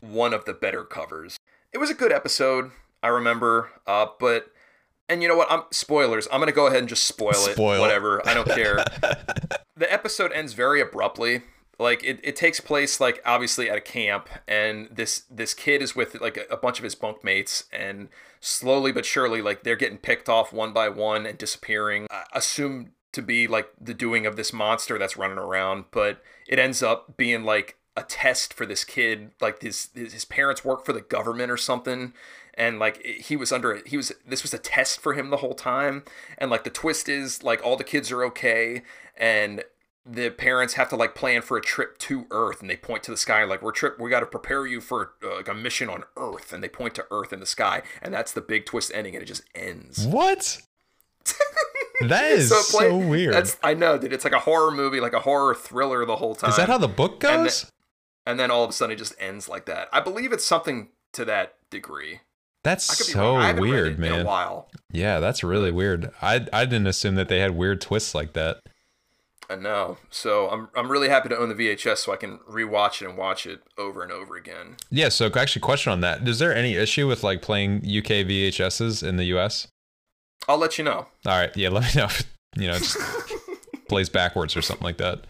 one 0.00 0.32
of 0.32 0.44
the 0.44 0.54
better 0.54 0.84
covers. 0.84 1.38
It 1.72 1.78
was 1.78 1.90
a 1.90 1.94
good 1.94 2.12
episode, 2.12 2.70
I 3.02 3.08
remember, 3.08 3.70
uh, 3.86 4.06
but 4.18 4.52
and 5.08 5.22
you 5.22 5.28
know 5.28 5.36
what? 5.36 5.50
I'm 5.50 5.62
spoilers. 5.70 6.26
I'm 6.32 6.40
gonna 6.40 6.52
go 6.52 6.66
ahead 6.66 6.80
and 6.80 6.88
just 6.88 7.04
spoil 7.04 7.30
it. 7.30 7.54
Spoil. 7.54 7.80
Whatever. 7.80 8.26
I 8.26 8.34
don't 8.34 8.48
care. 8.48 8.76
the 9.76 9.92
episode 9.92 10.32
ends 10.32 10.52
very 10.52 10.80
abruptly. 10.80 11.42
Like 11.78 12.02
it, 12.02 12.20
it 12.22 12.36
takes 12.36 12.58
place 12.60 13.00
like 13.00 13.20
obviously 13.26 13.68
at 13.68 13.76
a 13.76 13.82
camp, 13.82 14.28
and 14.48 14.88
this 14.90 15.24
this 15.30 15.52
kid 15.52 15.82
is 15.82 15.94
with 15.94 16.18
like 16.20 16.38
a, 16.38 16.54
a 16.54 16.56
bunch 16.56 16.78
of 16.78 16.84
his 16.84 16.94
bunkmates, 16.94 17.64
and 17.72 18.08
slowly 18.40 18.92
but 18.92 19.04
surely 19.04 19.42
like 19.42 19.62
they're 19.62 19.76
getting 19.76 19.98
picked 19.98 20.28
off 20.28 20.52
one 20.52 20.72
by 20.72 20.88
one 20.88 21.26
and 21.26 21.36
disappearing. 21.36 22.06
Uh, 22.10 22.24
assumed 22.32 22.92
to 23.12 23.22
be 23.22 23.46
like 23.46 23.68
the 23.80 23.94
doing 23.94 24.26
of 24.26 24.36
this 24.36 24.52
monster 24.52 24.98
that's 24.98 25.16
running 25.16 25.38
around, 25.38 25.84
but 25.90 26.22
it 26.48 26.58
ends 26.58 26.82
up 26.82 27.16
being 27.16 27.44
like 27.44 27.76
a 27.96 28.02
test 28.02 28.54
for 28.54 28.66
this 28.66 28.84
kid. 28.84 29.30
Like 29.40 29.62
his 29.62 29.90
his 29.94 30.24
parents 30.24 30.64
work 30.64 30.84
for 30.84 30.92
the 30.92 31.00
government 31.00 31.50
or 31.50 31.56
something, 31.56 32.12
and 32.54 32.78
like 32.78 33.04
he 33.04 33.36
was 33.36 33.52
under 33.52 33.82
he 33.86 33.96
was 33.96 34.12
this 34.26 34.42
was 34.42 34.54
a 34.54 34.58
test 34.58 35.00
for 35.00 35.14
him 35.14 35.30
the 35.30 35.38
whole 35.38 35.54
time. 35.54 36.04
And 36.38 36.50
like 36.50 36.64
the 36.64 36.70
twist 36.70 37.08
is 37.08 37.42
like 37.42 37.64
all 37.64 37.76
the 37.76 37.84
kids 37.84 38.12
are 38.12 38.24
okay, 38.24 38.82
and 39.16 39.64
the 40.04 40.30
parents 40.30 40.74
have 40.74 40.88
to 40.90 40.96
like 40.96 41.14
plan 41.14 41.42
for 41.42 41.56
a 41.56 41.62
trip 41.62 41.98
to 41.98 42.26
Earth, 42.30 42.60
and 42.60 42.70
they 42.70 42.76
point 42.76 43.02
to 43.04 43.10
the 43.10 43.16
sky 43.16 43.42
like 43.44 43.62
we're 43.62 43.72
trip 43.72 43.98
we 43.98 44.10
got 44.10 44.20
to 44.20 44.26
prepare 44.26 44.66
you 44.66 44.80
for 44.80 45.12
uh, 45.24 45.36
like 45.36 45.48
a 45.48 45.54
mission 45.54 45.88
on 45.88 46.04
Earth, 46.16 46.52
and 46.52 46.62
they 46.62 46.68
point 46.68 46.94
to 46.94 47.06
Earth 47.10 47.32
in 47.32 47.40
the 47.40 47.46
sky, 47.46 47.82
and 48.02 48.14
that's 48.14 48.32
the 48.32 48.40
big 48.40 48.66
twist 48.66 48.92
ending, 48.94 49.14
and 49.14 49.22
it 49.22 49.26
just 49.26 49.42
ends. 49.54 50.06
What? 50.06 50.62
that 52.08 52.24
is 52.32 52.48
so, 52.48 52.78
play- 52.78 52.90
weird. 52.92 53.34
That's 53.34 53.56
I 53.62 53.74
know, 53.74 53.98
dude. 53.98 54.12
It's 54.12 54.24
like 54.24 54.32
a 54.34 54.40
horror 54.40 54.70
movie, 54.70 55.00
like 55.00 55.12
a 55.12 55.20
horror 55.20 55.54
thriller 55.54 56.04
the 56.04 56.16
whole 56.16 56.34
time. 56.34 56.50
Is 56.50 56.56
that 56.56 56.68
how 56.68 56.78
the 56.78 56.88
book 56.88 57.22
And 57.24 57.44
goes? 57.44 57.70
and 58.26 58.38
then 58.40 58.50
all 58.50 58.64
of 58.64 58.70
a 58.70 58.72
sudden 58.72 58.94
it 58.94 58.98
just 58.98 59.14
ends 59.18 59.48
like 59.48 59.66
that. 59.66 59.88
I 59.92 60.00
believe 60.00 60.32
it's 60.32 60.44
something 60.44 60.88
to 61.12 61.24
that 61.24 61.54
degree. 61.70 62.20
That's 62.64 62.90
I 62.90 62.94
could 62.96 63.06
be 63.06 63.12
so 63.12 63.20
wrong. 63.34 63.42
I 63.42 63.46
haven't 63.48 63.62
read 63.62 63.70
weird, 63.70 63.98
man. 63.98 64.14
In 64.14 64.20
a 64.22 64.24
while. 64.24 64.68
Yeah, 64.92 65.20
that's 65.20 65.44
really 65.44 65.70
weird. 65.70 66.10
I 66.20 66.46
I 66.52 66.64
didn't 66.64 66.88
assume 66.88 67.14
that 67.14 67.28
they 67.28 67.38
had 67.38 67.52
weird 67.56 67.80
twists 67.80 68.14
like 68.14 68.32
that. 68.32 68.58
I 69.48 69.54
know. 69.54 69.98
So 70.10 70.48
I'm 70.50 70.68
I'm 70.74 70.90
really 70.90 71.08
happy 71.08 71.28
to 71.28 71.38
own 71.38 71.48
the 71.48 71.54
VHS 71.54 71.98
so 71.98 72.12
I 72.12 72.16
can 72.16 72.38
rewatch 72.50 73.00
it 73.00 73.08
and 73.08 73.16
watch 73.16 73.46
it 73.46 73.60
over 73.78 74.02
and 74.02 74.10
over 74.10 74.34
again. 74.36 74.76
Yeah, 74.90 75.08
so 75.10 75.30
actually 75.36 75.62
question 75.62 75.92
on 75.92 76.00
that. 76.00 76.26
Is 76.26 76.40
there 76.40 76.52
any 76.52 76.74
issue 76.74 77.06
with 77.06 77.22
like 77.22 77.40
playing 77.42 77.76
UK 77.76 78.26
VHSs 78.26 79.06
in 79.06 79.16
the 79.16 79.26
US? 79.36 79.68
I'll 80.48 80.58
let 80.58 80.78
you 80.78 80.84
know. 80.84 81.06
All 81.26 81.38
right, 81.38 81.54
yeah, 81.56 81.68
let 81.70 81.82
me 81.94 82.00
know. 82.00 82.06
If, 82.06 82.22
you 82.56 82.66
know, 82.68 82.78
just 82.78 82.96
plays 83.88 84.08
backwards 84.08 84.56
or 84.56 84.62
something 84.62 84.84
like 84.84 84.98
that. 84.98 85.20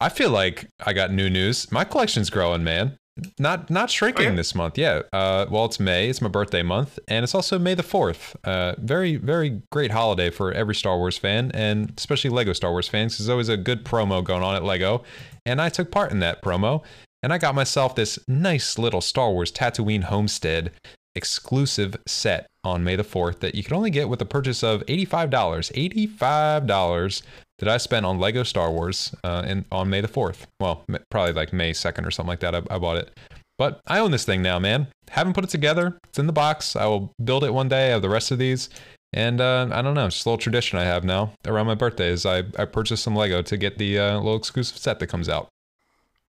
I 0.00 0.08
feel 0.08 0.30
like 0.30 0.66
I 0.86 0.92
got 0.92 1.12
new 1.12 1.28
news. 1.28 1.70
My 1.70 1.84
collection's 1.84 2.30
growing, 2.30 2.64
man. 2.64 2.96
Not 3.38 3.68
not 3.68 3.90
shrinking 3.90 4.26
Oh, 4.26 4.30
yeah? 4.30 4.36
this 4.36 4.54
month. 4.54 4.78
Yeah. 4.78 5.02
Uh, 5.12 5.44
well, 5.50 5.66
it's 5.66 5.78
May. 5.78 6.08
It's 6.08 6.22
my 6.22 6.28
birthday 6.28 6.62
month, 6.62 6.98
and 7.06 7.22
it's 7.22 7.34
also 7.34 7.58
May 7.58 7.74
the 7.74 7.82
fourth. 7.82 8.34
Uh, 8.44 8.74
very 8.78 9.16
very 9.16 9.60
great 9.70 9.90
holiday 9.90 10.30
for 10.30 10.52
every 10.52 10.74
Star 10.74 10.96
Wars 10.96 11.18
fan, 11.18 11.50
and 11.52 11.92
especially 11.98 12.30
Lego 12.30 12.54
Star 12.54 12.70
Wars 12.70 12.88
fans. 12.88 13.18
There's 13.18 13.28
always 13.28 13.50
a 13.50 13.58
good 13.58 13.84
promo 13.84 14.24
going 14.24 14.42
on 14.42 14.54
at 14.54 14.64
Lego, 14.64 15.02
and 15.44 15.60
I 15.60 15.68
took 15.68 15.90
part 15.90 16.12
in 16.12 16.20
that 16.20 16.40
promo, 16.42 16.82
and 17.22 17.30
I 17.30 17.36
got 17.36 17.54
myself 17.54 17.94
this 17.94 18.18
nice 18.26 18.78
little 18.78 19.02
Star 19.02 19.30
Wars 19.30 19.52
Tatooine 19.52 20.04
Homestead 20.04 20.70
exclusive 21.14 21.96
set. 22.06 22.46
On 22.64 22.84
May 22.84 22.96
the 22.96 23.04
4th 23.04 23.40
that 23.40 23.54
you 23.54 23.62
can 23.62 23.76
only 23.76 23.90
get 23.90 24.08
with 24.08 24.20
a 24.20 24.26
purchase 24.26 24.62
of 24.62 24.84
$85. 24.86 25.30
$85 25.30 27.22
that 27.58 27.68
I 27.68 27.76
spent 27.76 28.06
on 28.06 28.18
Lego 28.18 28.42
Star 28.42 28.70
Wars 28.70 29.14
uh, 29.24 29.44
in, 29.46 29.64
on 29.72 29.90
May 29.90 30.00
the 30.00 30.08
4th. 30.08 30.46
Well, 30.60 30.84
m- 30.88 31.02
probably 31.10 31.32
like 31.32 31.52
May 31.52 31.72
2nd 31.72 32.06
or 32.06 32.10
something 32.10 32.28
like 32.28 32.40
that. 32.40 32.54
I, 32.54 32.62
I 32.70 32.78
bought 32.78 32.98
it. 32.98 33.18
But 33.58 33.80
I 33.86 33.98
own 33.98 34.10
this 34.10 34.24
thing 34.24 34.40
now, 34.40 34.58
man. 34.58 34.88
Haven't 35.10 35.34
put 35.34 35.44
it 35.44 35.50
together. 35.50 35.98
It's 36.08 36.18
in 36.18 36.26
the 36.26 36.32
box. 36.32 36.76
I 36.76 36.86
will 36.86 37.12
build 37.22 37.44
it 37.44 37.52
one 37.52 37.68
day. 37.68 37.88
I 37.88 37.90
have 37.90 38.02
the 38.02 38.08
rest 38.08 38.30
of 38.30 38.38
these. 38.38 38.70
And 39.12 39.40
uh, 39.40 39.68
I 39.72 39.82
don't 39.82 39.94
know, 39.94 40.06
it's 40.06 40.16
just 40.16 40.26
a 40.26 40.30
little 40.30 40.38
tradition 40.38 40.78
I 40.78 40.84
have 40.84 41.02
now 41.04 41.32
around 41.46 41.66
my 41.66 41.74
birthdays. 41.74 42.24
I, 42.24 42.44
I 42.58 42.64
purchased 42.64 43.02
some 43.02 43.16
Lego 43.16 43.42
to 43.42 43.56
get 43.56 43.76
the 43.76 43.98
uh, 43.98 44.16
little 44.18 44.36
exclusive 44.36 44.78
set 44.78 45.00
that 45.00 45.08
comes 45.08 45.28
out. 45.28 45.48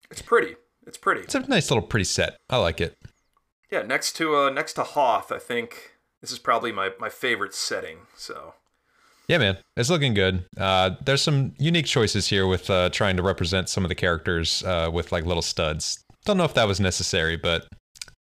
It's 0.09 0.21
pretty. 0.21 0.55
It's 0.87 0.97
pretty. 0.97 1.21
It's 1.21 1.35
a 1.35 1.41
nice 1.41 1.69
little 1.69 1.85
pretty 1.85 2.05
set. 2.05 2.37
I 2.49 2.57
like 2.57 2.81
it. 2.81 2.95
Yeah, 3.69 3.83
next 3.83 4.13
to 4.17 4.35
uh, 4.35 4.49
next 4.49 4.73
to 4.73 4.83
Hoth, 4.83 5.31
I 5.31 5.37
think 5.37 5.90
this 6.21 6.31
is 6.31 6.39
probably 6.39 6.71
my, 6.71 6.91
my 6.99 7.09
favorite 7.09 7.53
setting. 7.53 7.99
So 8.15 8.53
Yeah, 9.27 9.39
man, 9.39 9.57
it's 9.75 9.89
looking 9.89 10.13
good. 10.13 10.45
Uh, 10.57 10.91
there's 11.03 11.21
some 11.21 11.53
unique 11.57 11.85
choices 11.85 12.27
here 12.27 12.47
with 12.47 12.69
uh, 12.69 12.89
trying 12.89 13.17
to 13.17 13.23
represent 13.23 13.69
some 13.69 13.83
of 13.83 13.89
the 13.89 13.95
characters 13.95 14.63
uh, 14.63 14.89
with 14.91 15.11
like 15.11 15.25
little 15.25 15.41
studs. 15.41 16.03
Don't 16.25 16.37
know 16.37 16.45
if 16.45 16.53
that 16.53 16.67
was 16.67 16.79
necessary, 16.79 17.35
but 17.35 17.67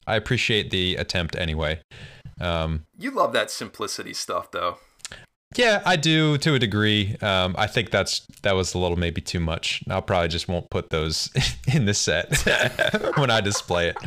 I 0.05 0.15
appreciate 0.15 0.69
the 0.69 0.95
attempt 0.95 1.35
anyway. 1.35 1.81
Um, 2.39 2.85
you 2.97 3.11
love 3.11 3.33
that 3.33 3.49
simplicity 3.49 4.13
stuff, 4.13 4.51
though. 4.51 4.77
Yeah, 5.55 5.81
I 5.85 5.95
do 5.95 6.37
to 6.39 6.55
a 6.55 6.59
degree. 6.59 7.15
Um, 7.21 7.55
I 7.57 7.67
think 7.67 7.89
that's 7.89 8.19
that 8.41 8.53
was 8.53 8.73
a 8.73 8.77
little 8.77 8.97
maybe 8.97 9.21
too 9.21 9.39
much. 9.39 9.81
I'll 9.89 10.01
probably 10.01 10.27
just 10.27 10.47
won't 10.47 10.69
put 10.69 10.89
those 10.89 11.31
in 11.73 11.85
the 11.85 11.93
set 11.93 12.37
when 13.17 13.31
I 13.31 13.39
display 13.41 13.87
it. 13.87 13.97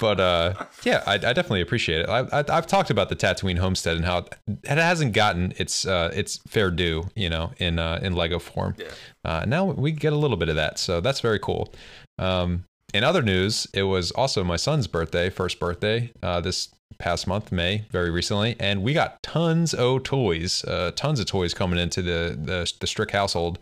But 0.00 0.18
uh, 0.18 0.54
yeah, 0.84 1.02
I, 1.06 1.14
I 1.14 1.18
definitely 1.18 1.60
appreciate 1.60 2.00
it. 2.00 2.08
I, 2.08 2.20
I, 2.32 2.44
I've 2.48 2.66
talked 2.66 2.90
about 2.90 3.10
the 3.10 3.16
Tatooine 3.16 3.58
homestead 3.58 3.96
and 3.96 4.04
how 4.04 4.26
it 4.48 4.78
hasn't 4.78 5.12
gotten 5.12 5.52
its 5.58 5.86
uh, 5.86 6.10
its 6.14 6.38
fair 6.48 6.70
due, 6.70 7.08
you 7.14 7.28
know, 7.28 7.52
in 7.58 7.78
uh, 7.78 8.00
in 8.02 8.14
Lego 8.14 8.38
form. 8.38 8.74
Yeah. 8.78 8.86
Uh, 9.24 9.44
now 9.46 9.66
we 9.66 9.92
get 9.92 10.14
a 10.14 10.16
little 10.16 10.38
bit 10.38 10.48
of 10.48 10.56
that, 10.56 10.78
so 10.78 11.00
that's 11.00 11.20
very 11.20 11.38
cool. 11.38 11.72
Um, 12.18 12.64
in 12.94 13.04
other 13.04 13.20
news, 13.20 13.66
it 13.74 13.82
was 13.82 14.10
also 14.12 14.42
my 14.42 14.56
son's 14.56 14.86
birthday, 14.86 15.28
first 15.28 15.60
birthday, 15.60 16.10
uh, 16.22 16.40
this 16.40 16.68
past 16.98 17.26
month, 17.26 17.52
May, 17.52 17.84
very 17.90 18.10
recently, 18.10 18.56
and 18.58 18.82
we 18.82 18.92
got 18.92 19.22
tons 19.22 19.74
of 19.74 20.02
toys, 20.02 20.64
uh, 20.64 20.92
tons 20.96 21.20
of 21.20 21.26
toys 21.26 21.54
coming 21.54 21.78
into 21.78 22.02
the 22.02 22.38
the, 22.40 22.72
the 22.80 22.86
Strick 22.86 23.10
household. 23.10 23.58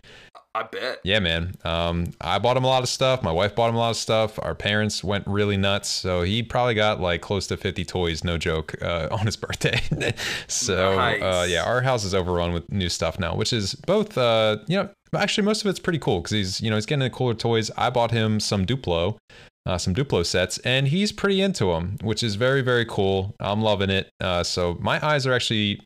I 0.56 0.62
bet. 0.62 1.00
Yeah, 1.04 1.18
man. 1.18 1.54
Um, 1.64 2.14
I 2.18 2.38
bought 2.38 2.56
him 2.56 2.64
a 2.64 2.68
lot 2.68 2.82
of 2.82 2.88
stuff. 2.88 3.22
My 3.22 3.30
wife 3.30 3.54
bought 3.54 3.68
him 3.68 3.74
a 3.74 3.78
lot 3.78 3.90
of 3.90 3.96
stuff. 3.96 4.38
Our 4.40 4.54
parents 4.54 5.04
went 5.04 5.26
really 5.26 5.58
nuts. 5.58 5.90
So 5.90 6.22
he 6.22 6.42
probably 6.42 6.72
got 6.72 6.98
like 6.98 7.20
close 7.20 7.46
to 7.48 7.58
50 7.58 7.84
toys, 7.84 8.24
no 8.24 8.38
joke, 8.38 8.74
uh, 8.80 9.08
on 9.12 9.26
his 9.26 9.36
birthday. 9.36 9.78
so 10.46 10.98
uh, 10.98 11.44
yeah, 11.46 11.62
our 11.62 11.82
house 11.82 12.04
is 12.04 12.14
overrun 12.14 12.54
with 12.54 12.72
new 12.72 12.88
stuff 12.88 13.18
now, 13.18 13.36
which 13.36 13.52
is 13.52 13.74
both, 13.74 14.16
uh, 14.16 14.56
you 14.66 14.78
know, 14.78 14.88
actually 15.14 15.44
most 15.44 15.62
of 15.62 15.68
it's 15.68 15.78
pretty 15.78 15.98
cool 15.98 16.20
because 16.20 16.32
he's, 16.32 16.60
you 16.62 16.70
know, 16.70 16.76
he's 16.76 16.86
getting 16.86 17.00
the 17.00 17.10
cooler 17.10 17.34
toys. 17.34 17.70
I 17.76 17.90
bought 17.90 18.10
him 18.10 18.40
some 18.40 18.64
Duplo. 18.64 19.18
Uh, 19.66 19.76
some 19.76 19.94
Duplo 19.94 20.24
sets, 20.24 20.58
and 20.58 20.86
he's 20.88 21.10
pretty 21.12 21.40
into 21.42 21.66
them, 21.72 21.96
which 22.02 22.22
is 22.22 22.36
very, 22.36 22.62
very 22.62 22.84
cool. 22.86 23.34
I'm 23.40 23.60
loving 23.62 23.90
it. 23.90 24.08
Uh, 24.20 24.44
so 24.44 24.76
my 24.80 25.04
eyes 25.04 25.26
are 25.26 25.32
actually 25.32 25.80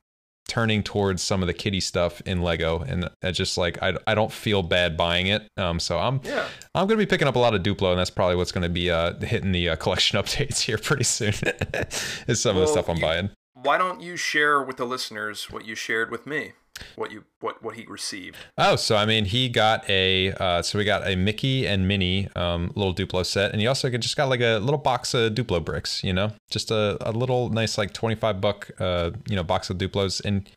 turning 0.49 0.83
towards 0.83 1.23
some 1.23 1.43
of 1.43 1.47
the 1.47 1.55
kitty 1.55 1.81
stuff 1.81 2.21
in 2.27 2.43
Lego, 2.43 2.81
and 2.81 3.09
it's 3.23 3.39
just 3.39 3.57
like 3.57 3.81
I, 3.83 3.95
I 4.07 4.15
don't 4.15 4.33
feel 4.33 4.63
bad 4.63 4.97
buying 4.97 5.29
it. 5.29 5.47
Um, 5.57 5.79
so 5.81 5.99
I'm 5.99 6.21
Yeah. 6.25 6.45
I'm 6.75 6.87
gonna 6.89 6.99
be 6.99 7.07
picking 7.07 7.29
up 7.29 7.37
a 7.37 7.39
lot 7.39 7.55
of 7.55 7.63
Duplo, 7.63 7.91
and 7.91 7.99
that's 7.99 8.11
probably 8.11 8.37
what's 8.37 8.53
gonna 8.53 8.69
be 8.69 8.91
uh 8.91 9.15
hitting 9.21 9.53
the 9.53 9.71
uh, 9.71 9.77
collection 9.77 10.19
updates 10.23 10.61
here 10.61 10.77
pretty 10.77 11.05
soon. 11.05 11.33
is 12.29 12.41
some 12.41 12.57
of 12.57 12.63
the 12.63 12.67
stuff 12.67 12.89
I'm 12.89 12.97
you- 12.97 13.03
buying. 13.03 13.31
Why 13.55 13.77
don't 13.79 14.01
you 14.01 14.17
share 14.17 14.63
with 14.63 14.77
the 14.79 14.87
listeners 14.87 15.51
what 15.51 15.67
you 15.67 15.75
shared 15.75 16.11
with 16.11 16.27
me? 16.27 16.53
What 16.97 17.11
you 17.11 17.25
what 17.41 17.63
what 17.63 17.77
he 17.77 17.85
received? 17.87 18.37
Oh, 18.59 18.77
so 18.77 18.97
I 18.97 19.07
mean, 19.07 19.25
he 19.25 19.49
got 19.49 19.89
a 19.89 20.33
uh, 20.33 20.63
so 20.63 20.79
we 20.79 20.85
got 20.85 21.07
a 21.07 21.17
Mickey 21.17 21.67
and 21.67 21.87
Minnie 21.89 22.29
um, 22.37 22.73
little 22.75 22.95
Duplo 22.95 23.25
set, 23.25 23.53
and 23.53 23.61
he 23.61 23.67
also 23.67 23.89
just 23.91 24.17
got 24.17 24.29
like 24.29 24.41
a 24.41 24.59
little 24.59 24.79
box 24.79 25.15
of 25.15 25.35
Duplo 25.35 25.65
bricks. 25.65 26.03
You 26.05 26.13
know, 26.13 26.33
just 26.51 26.71
a, 26.71 26.97
a 27.01 27.13
little 27.13 27.51
nice 27.51 27.79
like 27.79 27.93
twenty 27.93 28.15
five 28.15 28.41
buck 28.41 28.71
uh, 28.79 29.11
you 29.29 29.37
know 29.37 29.43
box 29.43 29.71
of 29.71 29.79
Duplos, 29.79 30.25
and 30.25 30.49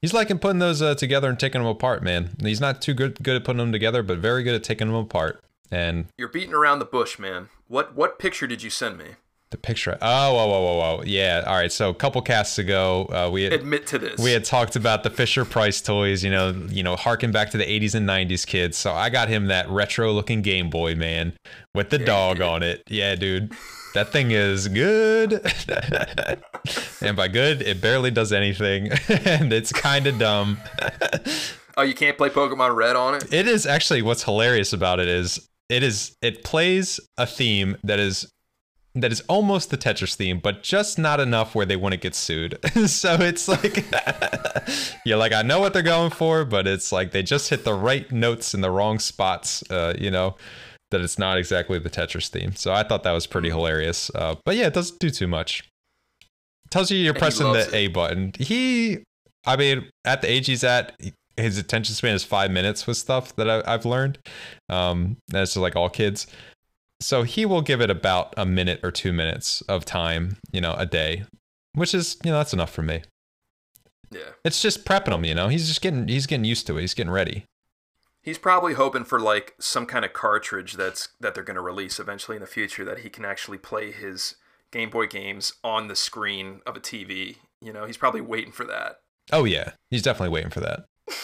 he's 0.00 0.12
liking 0.12 0.38
putting 0.38 0.58
those 0.58 0.82
uh, 0.82 0.94
together 0.94 1.28
and 1.28 1.38
taking 1.38 1.60
them 1.60 1.68
apart. 1.68 2.02
Man, 2.02 2.30
he's 2.40 2.60
not 2.60 2.82
too 2.82 2.94
good 2.94 3.22
good 3.22 3.36
at 3.36 3.44
putting 3.44 3.58
them 3.58 3.72
together, 3.72 4.02
but 4.02 4.18
very 4.18 4.42
good 4.42 4.54
at 4.54 4.64
taking 4.64 4.88
them 4.88 4.96
apart. 4.96 5.42
And 5.70 6.06
You're 6.16 6.28
beating 6.28 6.54
around 6.54 6.78
the 6.78 6.86
bush, 6.86 7.18
man. 7.18 7.48
What 7.66 7.94
what 7.94 8.18
picture 8.18 8.46
did 8.46 8.62
you 8.62 8.70
send 8.70 8.96
me? 8.98 9.16
The 9.50 9.56
picture, 9.56 9.96
oh, 10.02 10.34
whoa, 10.34 10.46
whoa, 10.46 10.60
whoa, 10.60 10.96
whoa, 10.96 11.02
yeah. 11.04 11.42
All 11.46 11.54
right, 11.54 11.72
so 11.72 11.90
a 11.90 11.94
couple 11.94 12.20
casts 12.22 12.58
ago, 12.58 13.06
uh, 13.06 13.30
we 13.30 13.44
had, 13.44 13.52
Admit 13.52 13.86
to 13.88 13.98
this. 13.98 14.18
we 14.20 14.32
had 14.32 14.44
talked 14.44 14.76
about 14.76 15.02
the 15.02 15.10
Fisher 15.10 15.44
Price 15.44 15.80
toys, 15.80 16.22
you 16.22 16.30
know, 16.30 16.50
you 16.68 16.82
know, 16.82 16.96
harken 16.96 17.32
back 17.32 17.50
to 17.50 17.58
the 17.58 17.64
80s 17.64 17.94
and 17.94 18.08
90s 18.08 18.46
kids. 18.46 18.76
So 18.76 18.92
I 18.92 19.10
got 19.10 19.28
him 19.28 19.46
that 19.46 19.68
retro 19.70 20.12
looking 20.12 20.42
Game 20.42 20.68
Boy, 20.70 20.94
man, 20.94 21.32
with 21.74 21.90
the 21.90 21.98
dog 21.98 22.40
on 22.40 22.62
it. 22.62 22.82
Yeah, 22.88 23.14
dude. 23.14 23.52
That 23.94 24.12
thing 24.12 24.32
is 24.32 24.68
good. 24.68 25.32
and 27.00 27.16
by 27.16 27.28
good, 27.28 27.62
it 27.62 27.80
barely 27.80 28.10
does 28.10 28.32
anything. 28.32 28.90
and 29.08 29.52
it's 29.52 29.72
kind 29.72 30.06
of 30.06 30.18
dumb. 30.18 30.58
Oh, 31.78 31.82
you 31.82 31.94
can't 31.94 32.18
play 32.18 32.28
Pokemon 32.28 32.74
Red 32.74 32.96
on 32.96 33.14
it? 33.14 33.32
It 33.32 33.46
is 33.46 33.64
actually 33.64 34.02
what's 34.02 34.24
hilarious 34.24 34.72
about 34.72 34.98
it 34.98 35.06
is 35.06 35.48
it 35.68 35.84
is 35.84 36.16
it 36.20 36.42
plays 36.42 36.98
a 37.16 37.24
theme 37.24 37.76
that 37.84 38.00
is 38.00 38.28
that 38.94 39.12
is 39.12 39.20
almost 39.28 39.70
the 39.70 39.78
Tetris 39.78 40.14
theme, 40.14 40.40
but 40.40 40.62
just 40.62 40.98
not 40.98 41.20
enough 41.20 41.54
where 41.54 41.66
they 41.66 41.76
wouldn't 41.76 42.02
get 42.02 42.14
sued. 42.14 42.58
so 42.86 43.14
it's 43.20 43.48
like 43.48 43.84
yeah, 45.04 45.16
like 45.16 45.32
I 45.32 45.42
know 45.42 45.60
what 45.60 45.72
they're 45.72 45.82
going 45.82 46.10
for, 46.10 46.44
but 46.44 46.66
it's 46.66 46.90
like 46.92 47.12
they 47.12 47.22
just 47.22 47.50
hit 47.50 47.64
the 47.64 47.74
right 47.74 48.10
notes 48.10 48.54
in 48.54 48.60
the 48.60 48.70
wrong 48.70 48.98
spots. 48.98 49.62
Uh, 49.70 49.94
you 49.98 50.10
know 50.10 50.36
that 50.90 51.00
it's 51.00 51.18
not 51.18 51.38
exactly 51.38 51.78
the 51.78 51.90
Tetris 51.90 52.28
theme. 52.28 52.54
So 52.54 52.72
I 52.72 52.82
thought 52.82 53.02
that 53.02 53.12
was 53.12 53.26
pretty 53.26 53.50
hilarious. 53.50 54.10
Uh, 54.14 54.36
but 54.44 54.56
yeah, 54.56 54.66
it 54.66 54.74
doesn't 54.74 54.98
do 54.98 55.10
too 55.10 55.26
much. 55.26 55.68
tells 56.70 56.90
you 56.90 56.98
you're 56.98 57.12
And 57.12 57.18
pressing 57.18 57.52
the 57.52 57.68
A 57.74 57.88
button. 57.88 58.32
He, 58.38 59.04
I 59.46 59.56
mean, 59.56 59.90
at 60.04 60.22
the 60.22 60.30
age 60.30 60.46
he's 60.46 60.64
at, 60.64 60.98
his 61.36 61.58
attention 61.58 61.94
span 61.94 62.14
is 62.14 62.24
five 62.24 62.50
minutes 62.50 62.86
with 62.86 62.96
stuff 62.96 63.36
that 63.36 63.48
I, 63.48 63.62
I've 63.66 63.84
learned. 63.84 64.18
Um, 64.68 65.18
that's 65.28 65.52
just 65.52 65.58
like 65.58 65.76
all 65.76 65.90
kids. 65.90 66.26
So 67.00 67.22
he 67.22 67.46
will 67.46 67.62
give 67.62 67.80
it 67.80 67.90
about 67.90 68.34
a 68.36 68.44
minute 68.44 68.80
or 68.82 68.90
two 68.90 69.12
minutes 69.12 69.60
of 69.62 69.84
time, 69.84 70.36
you 70.50 70.60
know, 70.60 70.74
a 70.74 70.86
day, 70.86 71.24
which 71.74 71.94
is, 71.94 72.16
you 72.24 72.30
know, 72.30 72.38
that's 72.38 72.52
enough 72.52 72.70
for 72.70 72.82
me. 72.82 73.02
Yeah. 74.10 74.30
It's 74.44 74.60
just 74.60 74.84
prepping 74.84 75.14
him, 75.14 75.24
you 75.24 75.34
know. 75.34 75.48
He's 75.48 75.68
just 75.68 75.80
getting, 75.80 76.08
he's 76.08 76.26
getting 76.26 76.44
used 76.44 76.66
to 76.66 76.76
it. 76.76 76.80
He's 76.80 76.94
getting 76.94 77.12
ready. 77.12 77.44
He's 78.22 78.38
probably 78.38 78.74
hoping 78.74 79.04
for 79.04 79.20
like 79.20 79.54
some 79.60 79.86
kind 79.86 80.04
of 80.04 80.12
cartridge 80.12 80.74
that's 80.74 81.08
that 81.20 81.34
they're 81.34 81.44
going 81.44 81.54
to 81.54 81.62
release 81.62 82.00
eventually 82.00 82.36
in 82.36 82.40
the 82.40 82.48
future 82.48 82.84
that 82.84 82.98
he 82.98 83.10
can 83.10 83.24
actually 83.24 83.58
play 83.58 83.92
his 83.92 84.34
Game 84.70 84.90
Boy 84.90 85.06
games 85.06 85.54
on 85.64 85.88
the 85.88 85.96
screen 85.96 86.60
of 86.66 86.76
a 86.76 86.80
TV. 86.80 87.36
You 87.62 87.72
know, 87.72 87.86
he's 87.86 87.96
probably 87.96 88.20
waiting 88.20 88.52
for 88.52 88.64
that. 88.64 88.98
Oh 89.32 89.44
yeah, 89.44 89.72
he's 89.90 90.02
definitely 90.02 90.34
waiting 90.34 90.50
for 90.50 90.60
that. 90.60 90.84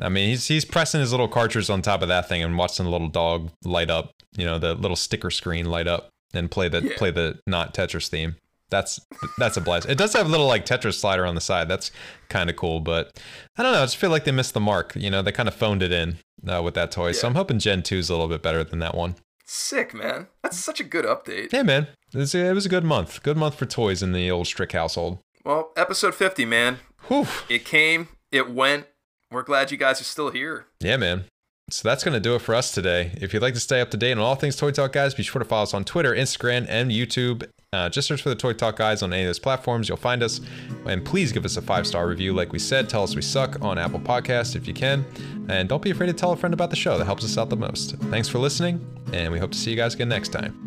I 0.00 0.08
mean, 0.08 0.28
he's 0.30 0.46
he's 0.46 0.64
pressing 0.64 1.00
his 1.00 1.10
little 1.10 1.28
cartridge 1.28 1.68
on 1.70 1.82
top 1.82 2.02
of 2.02 2.08
that 2.08 2.28
thing 2.28 2.42
and 2.42 2.56
watching 2.56 2.84
the 2.84 2.90
little 2.90 3.08
dog 3.08 3.50
light 3.64 3.90
up. 3.90 4.10
You 4.36 4.44
know, 4.44 4.58
the 4.58 4.74
little 4.74 4.96
sticker 4.96 5.30
screen 5.30 5.66
light 5.66 5.86
up 5.88 6.10
and 6.32 6.50
play 6.50 6.68
the 6.68 6.82
Yeah. 6.82 6.96
play 6.96 7.10
the 7.10 7.38
not 7.46 7.74
Tetris 7.74 8.08
theme. 8.08 8.36
That's 8.70 9.00
that's 9.38 9.56
a 9.56 9.60
blast. 9.62 9.88
It 9.88 9.96
does 9.98 10.12
have 10.12 10.26
a 10.26 10.28
little 10.28 10.46
like 10.46 10.66
Tetris 10.66 11.00
slider 11.00 11.24
on 11.24 11.34
the 11.34 11.40
side. 11.40 11.68
That's 11.68 11.90
kind 12.28 12.50
of 12.50 12.56
cool, 12.56 12.80
but 12.80 13.18
I 13.56 13.62
don't 13.62 13.72
know. 13.72 13.78
I 13.80 13.84
just 13.84 13.96
feel 13.96 14.10
like 14.10 14.24
they 14.24 14.32
missed 14.32 14.52
the 14.54 14.60
mark. 14.60 14.92
You 14.94 15.10
know, 15.10 15.22
they 15.22 15.32
kind 15.32 15.48
of 15.48 15.54
phoned 15.54 15.82
it 15.82 15.90
in 15.90 16.18
uh, 16.46 16.62
with 16.62 16.74
that 16.74 16.90
toy. 16.92 17.12
So 17.12 17.26
I'm 17.26 17.34
hoping 17.34 17.58
Gen 17.58 17.82
2 17.82 17.96
is 17.96 18.10
a 18.10 18.12
little 18.12 18.28
bit 18.28 18.42
better 18.42 18.62
than 18.62 18.78
that 18.80 18.94
one. 18.94 19.14
Sick, 19.46 19.94
man. 19.94 20.26
That's 20.42 20.58
such 20.58 20.78
a 20.80 20.84
good 20.84 21.06
update. 21.06 21.50
Hey 21.50 21.62
man, 21.62 21.88
it 22.12 22.18
was, 22.18 22.34
it 22.34 22.54
was 22.54 22.66
a 22.66 22.68
good 22.68 22.84
month. 22.84 23.22
Good 23.22 23.38
month 23.38 23.54
for 23.54 23.64
toys 23.64 24.02
in 24.02 24.12
the 24.12 24.30
old 24.30 24.46
Strick 24.46 24.72
household. 24.72 25.18
Well, 25.46 25.72
episode 25.74 26.14
50, 26.14 26.44
man. 26.44 26.78
Whew. 27.08 27.26
It 27.48 27.64
came, 27.64 28.08
it 28.30 28.50
went. 28.50 28.86
We're 29.30 29.42
glad 29.42 29.70
you 29.70 29.76
guys 29.76 30.00
are 30.00 30.04
still 30.04 30.30
here. 30.30 30.66
Yeah, 30.80 30.96
man. 30.96 31.24
So 31.70 31.86
that's 31.86 32.02
going 32.02 32.14
to 32.14 32.20
do 32.20 32.34
it 32.34 32.40
for 32.40 32.54
us 32.54 32.72
today. 32.72 33.12
If 33.20 33.34
you'd 33.34 33.42
like 33.42 33.52
to 33.52 33.60
stay 33.60 33.82
up 33.82 33.90
to 33.90 33.98
date 33.98 34.12
on 34.12 34.20
all 34.20 34.36
things 34.36 34.56
Toy 34.56 34.70
Talk 34.70 34.92
Guys, 34.92 35.14
be 35.14 35.22
sure 35.22 35.38
to 35.38 35.44
follow 35.44 35.64
us 35.64 35.74
on 35.74 35.84
Twitter, 35.84 36.14
Instagram, 36.14 36.64
and 36.66 36.90
YouTube. 36.90 37.46
Uh, 37.74 37.90
just 37.90 38.08
search 38.08 38.22
for 38.22 38.30
the 38.30 38.34
Toy 38.34 38.54
Talk 38.54 38.76
Guys 38.76 39.02
on 39.02 39.12
any 39.12 39.24
of 39.24 39.28
those 39.28 39.38
platforms. 39.38 39.86
You'll 39.86 39.98
find 39.98 40.22
us. 40.22 40.40
And 40.86 41.04
please 41.04 41.30
give 41.30 41.44
us 41.44 41.58
a 41.58 41.62
five 41.62 41.86
star 41.86 42.08
review. 42.08 42.32
Like 42.32 42.52
we 42.52 42.58
said, 42.58 42.88
tell 42.88 43.02
us 43.02 43.14
we 43.14 43.20
suck 43.20 43.60
on 43.60 43.76
Apple 43.76 44.00
Podcasts 44.00 44.56
if 44.56 44.66
you 44.66 44.72
can. 44.72 45.04
And 45.50 45.68
don't 45.68 45.82
be 45.82 45.90
afraid 45.90 46.06
to 46.06 46.14
tell 46.14 46.32
a 46.32 46.36
friend 46.36 46.54
about 46.54 46.70
the 46.70 46.76
show. 46.76 46.96
That 46.96 47.04
helps 47.04 47.24
us 47.24 47.36
out 47.36 47.50
the 47.50 47.56
most. 47.56 47.96
Thanks 48.04 48.28
for 48.28 48.38
listening, 48.38 48.86
and 49.12 49.30
we 49.30 49.38
hope 49.38 49.52
to 49.52 49.58
see 49.58 49.70
you 49.70 49.76
guys 49.76 49.92
again 49.92 50.08
next 50.08 50.30
time. 50.30 50.64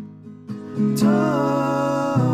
Toys. 0.96 2.31